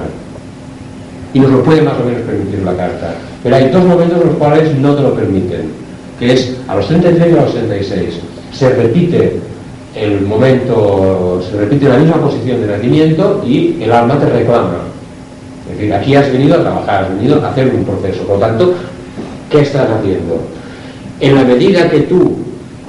Y 1.32 1.38
nos 1.38 1.52
lo 1.52 1.62
puede 1.62 1.82
más 1.82 1.94
o 2.00 2.04
menos 2.04 2.22
permitir 2.22 2.60
la 2.64 2.76
carta. 2.76 3.14
Pero 3.42 3.56
hay 3.56 3.68
dos 3.68 3.84
momentos 3.84 4.20
en 4.20 4.26
los 4.28 4.36
cuales 4.36 4.76
no 4.76 4.94
te 4.96 5.02
lo 5.02 5.14
permiten, 5.14 5.70
que 6.18 6.32
es 6.32 6.56
a 6.66 6.74
los 6.74 6.88
33 6.88 7.28
y 7.28 7.38
a 7.38 7.42
los 7.42 7.52
66. 7.52 8.14
Se 8.52 8.68
repite 8.70 9.38
el 9.94 10.20
momento, 10.22 11.42
se 11.48 11.56
repite 11.56 11.88
la 11.88 11.98
misma 11.98 12.16
posición 12.16 12.60
de 12.60 12.66
nacimiento 12.68 13.42
y 13.44 13.82
el 13.82 13.90
alma 13.92 14.18
te 14.18 14.26
reclama. 14.26 14.78
Es 15.70 15.76
decir, 15.76 15.94
aquí 15.94 16.14
has 16.14 16.30
venido 16.32 16.56
a 16.56 16.62
trabajar, 16.62 17.04
has 17.04 17.10
venido 17.10 17.44
a 17.44 17.50
hacer 17.50 17.74
un 17.74 17.84
proceso. 17.84 18.22
Por 18.24 18.38
lo 18.38 18.46
tanto, 18.46 18.74
¿qué 19.50 19.60
estás 19.62 19.88
haciendo? 19.90 20.40
En 21.18 21.34
la 21.34 21.44
medida 21.44 21.90
que 21.90 22.00
tú 22.00 22.36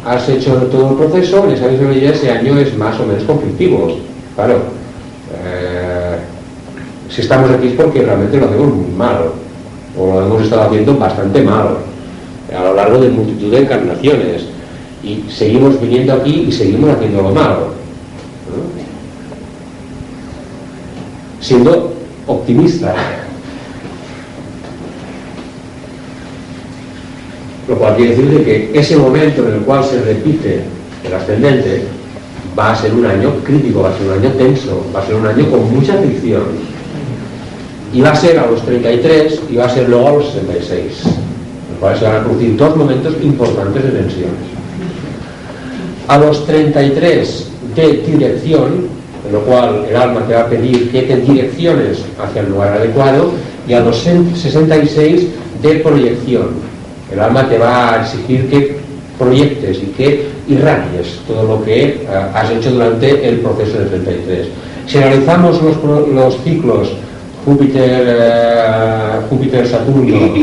has 0.05 0.27
hecho 0.29 0.53
todo 0.71 0.91
el 0.91 0.95
proceso, 0.95 1.45
en 1.45 1.51
esa 1.51 1.67
misma 1.67 1.89
medida 1.89 2.11
ese 2.11 2.31
año 2.31 2.57
es 2.59 2.75
más 2.77 2.99
o 2.99 3.05
menos 3.05 3.23
conflictivo. 3.23 3.97
Claro, 4.35 4.55
eh, 5.43 6.17
si 7.09 7.21
estamos 7.21 7.51
aquí 7.51 7.67
es 7.67 7.73
porque 7.73 8.01
realmente 8.01 8.37
lo 8.37 8.45
hacemos 8.45 8.73
muy 8.73 8.91
mal, 8.95 9.17
o 9.97 10.19
lo 10.19 10.25
hemos 10.25 10.43
estado 10.43 10.63
haciendo 10.63 10.97
bastante 10.97 11.41
mal, 11.41 11.77
a 12.55 12.63
lo 12.63 12.73
largo 12.73 12.99
de 12.99 13.09
multitud 13.09 13.51
de 13.51 13.59
encarnaciones, 13.59 14.45
y 15.03 15.23
seguimos 15.29 15.79
viniendo 15.81 16.13
aquí 16.13 16.45
y 16.47 16.51
seguimos 16.51 16.91
haciéndolo 16.91 17.31
mal. 17.31 17.57
¿no? 17.57 17.71
Siendo 21.39 21.93
optimista. 22.27 22.93
Lo 27.67 27.75
cual 27.77 27.95
quiere 27.95 28.15
decir 28.15 28.29
de 28.29 28.43
que 28.43 28.79
ese 28.79 28.97
momento 28.97 29.47
en 29.47 29.55
el 29.55 29.59
cual 29.61 29.83
se 29.83 30.01
repite 30.01 30.63
el 31.03 31.13
ascendente 31.13 31.83
va 32.57 32.73
a 32.73 32.75
ser 32.75 32.93
un 32.93 33.05
año 33.05 33.31
crítico, 33.43 33.81
va 33.81 33.89
a 33.89 33.97
ser 33.97 34.07
un 34.07 34.13
año 34.13 34.29
tenso, 34.31 34.85
va 34.93 35.01
a 35.01 35.05
ser 35.05 35.15
un 35.15 35.25
año 35.25 35.49
con 35.49 35.73
mucha 35.73 35.97
fricción. 35.97 36.43
Y 37.93 38.01
va 38.01 38.11
a 38.11 38.15
ser 38.15 38.39
a 38.39 38.45
los 38.45 38.61
33 38.65 39.41
y 39.49 39.55
va 39.55 39.65
a 39.65 39.69
ser 39.69 39.89
luego 39.89 40.07
a 40.07 40.11
los 40.13 40.31
66. 40.31 41.05
En 41.05 41.11
los 41.71 41.79
cuales 41.79 41.99
se 41.99 42.05
van 42.05 42.15
a 42.17 42.23
producir 42.23 42.55
dos 42.55 42.75
momentos 42.75 43.15
importantes 43.21 43.83
de 43.83 43.89
tensiones. 43.89 44.50
A 46.07 46.17
los 46.17 46.45
33 46.45 47.47
de 47.75 47.91
dirección, 48.05 48.87
en 49.25 49.33
lo 49.33 49.41
cual 49.41 49.85
el 49.89 49.95
alma 49.95 50.21
te 50.27 50.33
va 50.33 50.41
a 50.41 50.47
pedir 50.47 50.91
que 50.91 51.03
te 51.03 51.17
direcciones 51.17 52.03
hacia 52.19 52.41
el 52.41 52.49
lugar 52.49 52.73
adecuado, 52.73 53.31
y 53.67 53.73
a 53.73 53.81
los 53.81 53.97
66 53.99 55.27
de 55.61 55.75
proyección. 55.75 56.49
El 57.11 57.19
alma 57.19 57.47
te 57.47 57.57
va 57.57 57.93
a 57.93 58.01
exigir 58.01 58.49
que 58.49 58.77
proyectes 59.19 59.77
y 59.77 59.87
que 59.97 60.25
irradies 60.47 61.19
todo 61.27 61.43
lo 61.43 61.63
que 61.63 61.83
eh, 61.83 62.07
has 62.33 62.49
hecho 62.49 62.71
durante 62.71 63.27
el 63.27 63.39
proceso 63.39 63.79
de 63.79 63.85
33. 63.85 64.47
Si 64.87 64.97
analizamos 64.97 65.61
los, 65.61 66.07
los 66.09 66.43
ciclos 66.43 66.89
Júpiter, 67.45 68.03
eh, 68.07 69.19
Júpiter, 69.29 69.67
Saturno 69.67 70.33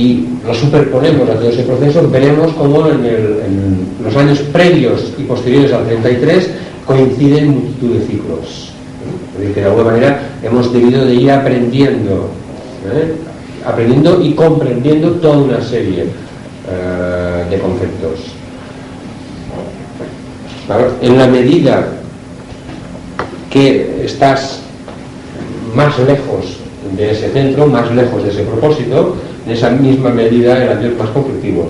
y 0.00 0.26
los 0.46 0.56
superponemos 0.56 1.28
a 1.28 1.34
todo 1.34 1.50
ese 1.50 1.62
proceso, 1.62 2.08
veremos 2.08 2.54
cómo 2.54 2.88
en, 2.88 3.86
los 4.02 4.16
años 4.16 4.38
previos 4.50 5.12
y 5.18 5.24
posteriores 5.24 5.74
al 5.74 5.84
33 5.84 6.50
coinciden 6.86 7.50
multitud 7.50 7.98
de 7.98 8.06
ciclos. 8.06 8.72
¿eh? 8.72 9.34
Es 9.34 9.38
decir, 9.40 9.54
que 9.54 9.60
de 9.60 9.66
alguna 9.66 9.90
manera 9.90 10.22
hemos 10.42 10.72
debido 10.72 11.04
de 11.04 11.14
ir 11.16 11.30
aprendiendo, 11.30 12.30
¿eh? 12.90 13.14
aprendiendo 13.66 14.22
y 14.22 14.32
comprendiendo 14.32 15.10
toda 15.16 15.36
una 15.36 15.60
serie 15.60 16.04
eh, 16.04 17.44
de 17.50 17.58
conceptos. 17.58 18.20
En 21.02 21.18
la 21.18 21.26
medida 21.26 21.88
que 23.50 24.04
estás 24.06 24.60
más 25.74 25.98
lejos 25.98 26.56
de 26.96 27.10
ese 27.10 27.28
centro, 27.32 27.66
más 27.66 27.90
lejos 27.92 28.22
de 28.22 28.30
ese 28.30 28.44
propósito, 28.44 29.16
en 29.50 29.56
esa 29.56 29.70
misma 29.70 30.10
medida 30.10 30.62
el 30.62 30.78
año 30.78 30.92
más 30.96 31.10
conflictivo. 31.10 31.66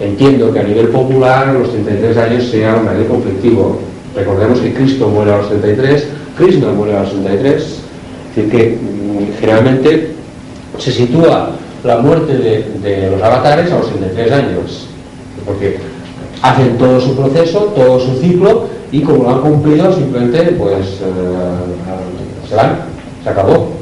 Entiendo 0.00 0.52
que 0.52 0.60
a 0.60 0.62
nivel 0.62 0.88
popular 0.88 1.48
los 1.48 1.72
33 1.72 2.16
años 2.16 2.44
sea 2.44 2.76
un 2.76 2.86
año 2.86 3.08
conflictivo. 3.08 3.80
Recordemos 4.14 4.60
que 4.60 4.72
Cristo 4.72 5.08
muere 5.08 5.32
a 5.32 5.38
los 5.38 5.48
33, 5.48 6.06
Krishna 6.38 6.68
muere 6.68 6.96
a 6.96 7.02
los 7.02 7.10
33, 7.10 7.54
es 7.54 8.36
decir, 8.36 8.50
que 8.50 8.78
mm, 8.80 9.40
generalmente 9.40 10.12
se 10.78 10.92
sitúa 10.92 11.50
la 11.82 11.98
muerte 11.98 12.38
de, 12.38 12.64
de 12.82 13.10
los 13.10 13.20
avatares 13.20 13.72
a 13.72 13.78
los 13.78 13.88
33 13.88 14.32
años, 14.32 14.86
porque 15.44 15.78
hacen 16.40 16.78
todo 16.78 17.00
su 17.00 17.16
proceso, 17.16 17.72
todo 17.74 17.98
su 17.98 18.20
ciclo, 18.20 18.68
y 18.92 19.00
como 19.00 19.24
lo 19.24 19.30
han 19.30 19.40
cumplido, 19.40 19.92
simplemente 19.92 20.52
pues 20.52 20.86
eh, 20.86 22.48
se 22.48 22.54
van, 22.54 22.76
se 23.24 23.28
acabó. 23.28 23.75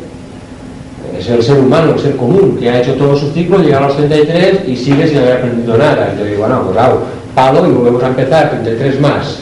Es 1.24 1.30
el 1.30 1.42
ser 1.42 1.58
humano, 1.58 1.94
el 1.94 1.98
ser 1.98 2.16
común, 2.16 2.58
que 2.60 2.68
ha 2.68 2.82
hecho 2.82 2.92
todo 2.94 3.16
su 3.16 3.30
ciclo, 3.32 3.58
llega 3.58 3.78
a 3.78 3.88
los 3.88 3.96
33 3.96 4.68
y 4.68 4.76
sigue 4.76 5.08
sin 5.08 5.18
haber 5.18 5.38
aprendido 5.38 5.78
nada. 5.78 6.12
Y 6.14 6.18
yo 6.18 6.24
digo, 6.26 6.40
bueno, 6.40 6.64
pues 6.66 6.76
hago 6.76 7.00
palo 7.34 7.66
y 7.66 7.72
volvemos 7.72 8.02
a 8.02 8.08
empezar, 8.08 8.50
33 8.50 9.00
más. 9.00 9.38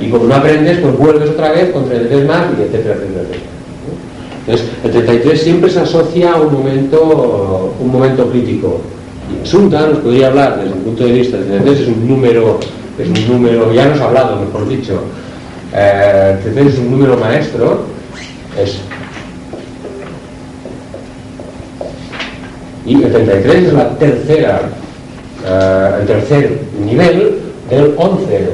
Y 0.00 0.08
como 0.08 0.26
no 0.26 0.36
aprendes, 0.36 0.78
pues 0.78 0.96
vuelves 0.96 1.30
otra 1.30 1.50
vez 1.50 1.72
con 1.72 1.88
33 1.88 2.28
más, 2.28 2.44
y 2.56 2.62
etcétera, 2.62 2.94
etcétera. 2.94 3.40
Entonces, 4.46 4.68
el 4.84 4.90
33 4.92 5.42
siempre 5.42 5.68
se 5.68 5.80
asocia 5.80 6.32
a 6.32 6.40
un 6.40 6.52
momento, 6.52 7.74
un 7.80 7.90
momento 7.90 8.30
crítico. 8.30 8.80
Sunta 9.42 9.84
nos 9.88 9.98
podría 9.98 10.28
hablar 10.28 10.60
desde 10.60 10.74
un 10.74 10.80
punto 10.82 11.04
de 11.04 11.12
vista, 11.12 11.38
el 11.38 11.46
33 11.46 11.80
es 11.80 11.88
un 11.88 12.08
número, 12.08 12.60
es 12.96 13.08
un 13.08 13.28
número, 13.28 13.72
ya 13.72 13.86
nos 13.86 14.00
ha 14.00 14.04
hablado, 14.04 14.36
mejor 14.36 14.68
dicho, 14.68 15.00
eh, 15.74 16.34
el 16.36 16.38
33 16.44 16.74
es 16.74 16.78
un 16.78 16.92
número 16.92 17.16
maestro, 17.16 17.80
es 18.56 18.78
y 22.86 23.02
el 23.02 23.10
33 23.12 23.64
es 23.66 23.72
la 23.72 23.88
tercera, 23.98 24.60
eh, 25.46 25.90
el 26.00 26.06
tercer 26.06 26.60
nivel 26.84 27.38
del 27.68 27.94
11. 27.96 28.50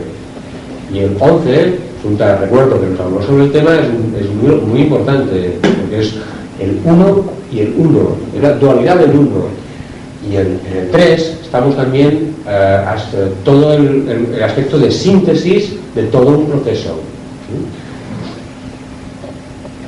Y 0.92 0.98
el 1.00 1.16
11, 1.18 1.74
junta, 2.02 2.36
recuerdo 2.38 2.80
que 2.80 2.86
nos 2.88 3.00
hablamos 3.00 3.24
sobre 3.26 3.44
el 3.44 3.52
tema, 3.52 3.70
es 3.74 4.22
es 4.24 4.30
muy 4.66 4.80
importante, 4.82 5.58
porque 5.62 6.00
es 6.00 6.14
el 6.60 6.80
1 6.84 7.24
y 7.52 7.60
el 7.60 7.74
1, 7.76 8.16
es 8.36 8.42
la 8.42 8.52
dualidad 8.54 8.96
del 8.96 9.10
1. 9.16 9.28
Y 10.30 10.36
en, 10.36 10.60
en 10.70 10.76
el 10.84 10.90
3 10.90 11.38
estamos 11.42 11.76
también 11.76 12.34
eh, 12.48 12.84
hasta 12.86 13.18
todo 13.44 13.74
el, 13.74 14.08
el- 14.08 14.34
el 14.36 14.42
aspecto 14.42 14.78
de 14.78 14.90
síntesis 14.90 15.74
de 15.94 16.04
todo 16.04 16.28
un 16.38 16.46
proceso. 16.46 16.96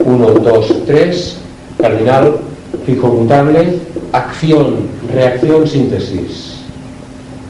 1, 0.01 0.27
2, 0.27 0.75
3, 0.87 1.37
cardinal, 1.81 2.37
fijo 2.87 3.09
mutable, 3.09 3.79
acción, 4.13 4.77
reacción, 5.13 5.67
síntesis. 5.67 6.55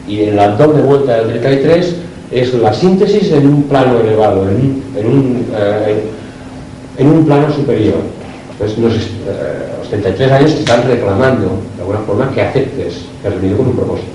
Y 0.08 0.22
en 0.24 0.36
la 0.36 0.48
doble 0.56 0.82
vuelta 0.82 1.16
del 1.18 1.40
33 1.40 1.94
es 2.30 2.54
la 2.54 2.72
síntesis 2.72 3.30
en 3.32 3.46
un 3.48 3.62
plano 3.64 4.00
elevado, 4.00 4.48
en 4.48 4.56
un, 4.56 4.82
en 4.96 5.06
un, 5.06 5.46
eh, 5.56 7.24
plano 7.26 7.52
superior. 7.52 7.98
Entonces, 8.52 8.78
nos, 8.78 8.94
est- 8.94 9.10
eh, 9.26 9.72
los 9.80 9.88
33 9.88 10.30
años 10.32 10.52
te 10.54 10.58
están 10.60 10.86
reclamando, 10.86 11.58
de 11.76 11.80
alguna 11.80 11.98
forma, 12.00 12.30
que 12.32 12.42
aceptes 12.42 13.02
que 13.22 13.28
has 13.28 13.34
venido 13.40 13.58
con 13.58 13.68
un 13.68 13.76
propósito. 13.76 14.08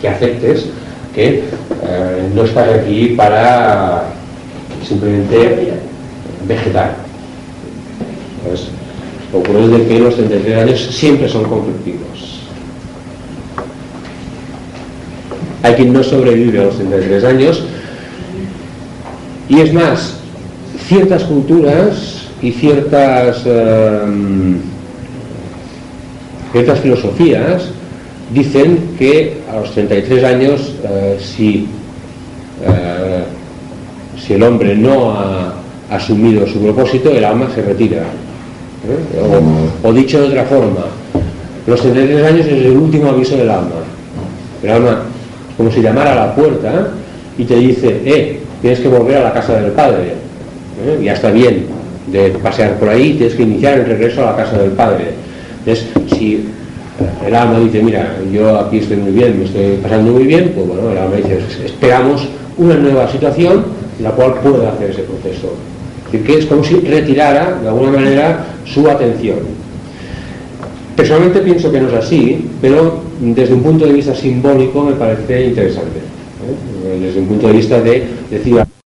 Que 0.00 0.08
aceptes 0.08 0.66
que 1.14 1.44
eh, 1.82 2.28
no 2.34 2.44
estás 2.44 2.68
aquí 2.80 3.14
para 3.16 4.04
simplemente 4.86 5.74
vegetar. 6.46 6.96
Entonces, 8.42 8.68
lo 9.42 9.68
de 9.68 9.86
que 9.86 9.98
los 9.98 10.14
33 10.14 10.58
años 10.58 10.80
siempre 10.92 11.28
son 11.28 11.44
conflictivos. 11.44 12.40
Hay 15.62 15.74
quien 15.74 15.92
no 15.92 16.02
sobrevive 16.02 16.60
a 16.60 16.64
los 16.64 16.76
33 16.76 17.24
años 17.24 17.64
y 19.48 19.60
es 19.60 19.72
más, 19.72 20.14
ciertas 20.86 21.24
culturas 21.24 22.28
y 22.40 22.52
ciertas, 22.52 23.42
em, 23.46 24.58
ciertas 26.52 26.80
filosofías 26.80 27.70
dicen 28.32 28.78
que 28.98 29.42
a 29.50 29.56
los 29.56 29.72
33 29.72 30.24
años, 30.24 30.74
eh, 30.84 31.18
si, 31.20 31.66
eh, 32.64 33.24
si 34.18 34.34
el 34.34 34.42
hombre 34.42 34.74
no 34.74 35.12
ha 35.12 35.54
asumido 35.90 36.46
su 36.46 36.60
propósito, 36.60 37.10
el 37.10 37.24
alma 37.24 37.48
se 37.54 37.62
retira. 37.62 38.04
O, 39.82 39.88
o 39.88 39.92
dicho 39.92 40.20
de 40.20 40.28
otra 40.28 40.44
forma, 40.44 40.84
los 41.66 41.80
33 41.80 42.26
años 42.26 42.46
es 42.46 42.66
el 42.66 42.76
último 42.76 43.08
aviso 43.08 43.36
del 43.36 43.50
alma. 43.50 43.70
El 44.62 44.70
alma, 44.70 45.02
como 45.56 45.70
si 45.70 45.80
llamara 45.80 46.12
a 46.12 46.26
la 46.26 46.34
puerta 46.34 46.88
y 47.38 47.44
te 47.44 47.56
dice, 47.56 48.00
eh, 48.04 48.40
tienes 48.60 48.80
que 48.80 48.88
volver 48.88 49.18
a 49.18 49.24
la 49.24 49.32
casa 49.32 49.60
del 49.60 49.72
padre. 49.72 50.14
¿eh? 50.86 51.00
Ya 51.02 51.14
está 51.14 51.30
bien 51.30 51.66
de 52.06 52.30
pasear 52.30 52.78
por 52.78 52.90
ahí, 52.90 53.14
tienes 53.14 53.34
que 53.34 53.42
iniciar 53.42 53.78
el 53.78 53.86
regreso 53.86 54.22
a 54.22 54.32
la 54.32 54.36
casa 54.36 54.58
del 54.58 54.72
padre. 54.72 55.12
Entonces, 55.60 55.86
si 56.10 56.46
el 57.26 57.34
alma 57.34 57.58
dice, 57.60 57.82
mira, 57.82 58.16
yo 58.30 58.58
aquí 58.58 58.78
estoy 58.78 58.98
muy 58.98 59.12
bien, 59.12 59.38
me 59.38 59.46
estoy 59.46 59.78
pasando 59.82 60.12
muy 60.12 60.24
bien, 60.24 60.52
pues 60.54 60.66
bueno, 60.66 60.90
el 60.90 60.98
alma 60.98 61.16
dice, 61.16 61.40
esperamos 61.64 62.28
una 62.58 62.74
nueva 62.74 63.10
situación 63.10 63.64
en 63.98 64.04
la 64.04 64.10
cual 64.10 64.34
pueda 64.34 64.70
hacer 64.72 64.90
ese 64.90 65.02
proceso. 65.02 65.54
Decir, 66.06 66.26
que 66.26 66.38
es 66.38 66.46
como 66.46 66.62
si 66.62 66.80
retirara, 66.80 67.58
de 67.60 67.68
alguna 67.68 67.92
manera, 67.92 68.46
su 68.64 68.88
atención. 68.88 69.38
Personalmente 70.96 71.40
pienso 71.40 71.72
que 71.72 71.80
no 71.80 71.88
es 71.88 71.94
así, 71.94 72.48
pero 72.60 73.02
desde 73.20 73.54
un 73.54 73.62
punto 73.62 73.86
de 73.86 73.92
vista 73.92 74.14
simbólico 74.14 74.82
me 74.82 74.92
parece 74.92 75.46
interesante. 75.46 75.98
¿eh? 75.98 76.98
Desde 77.00 77.20
un 77.20 77.26
punto 77.26 77.48
de 77.48 77.52
vista 77.52 77.80
de 77.80 78.04
decir, 78.30 78.62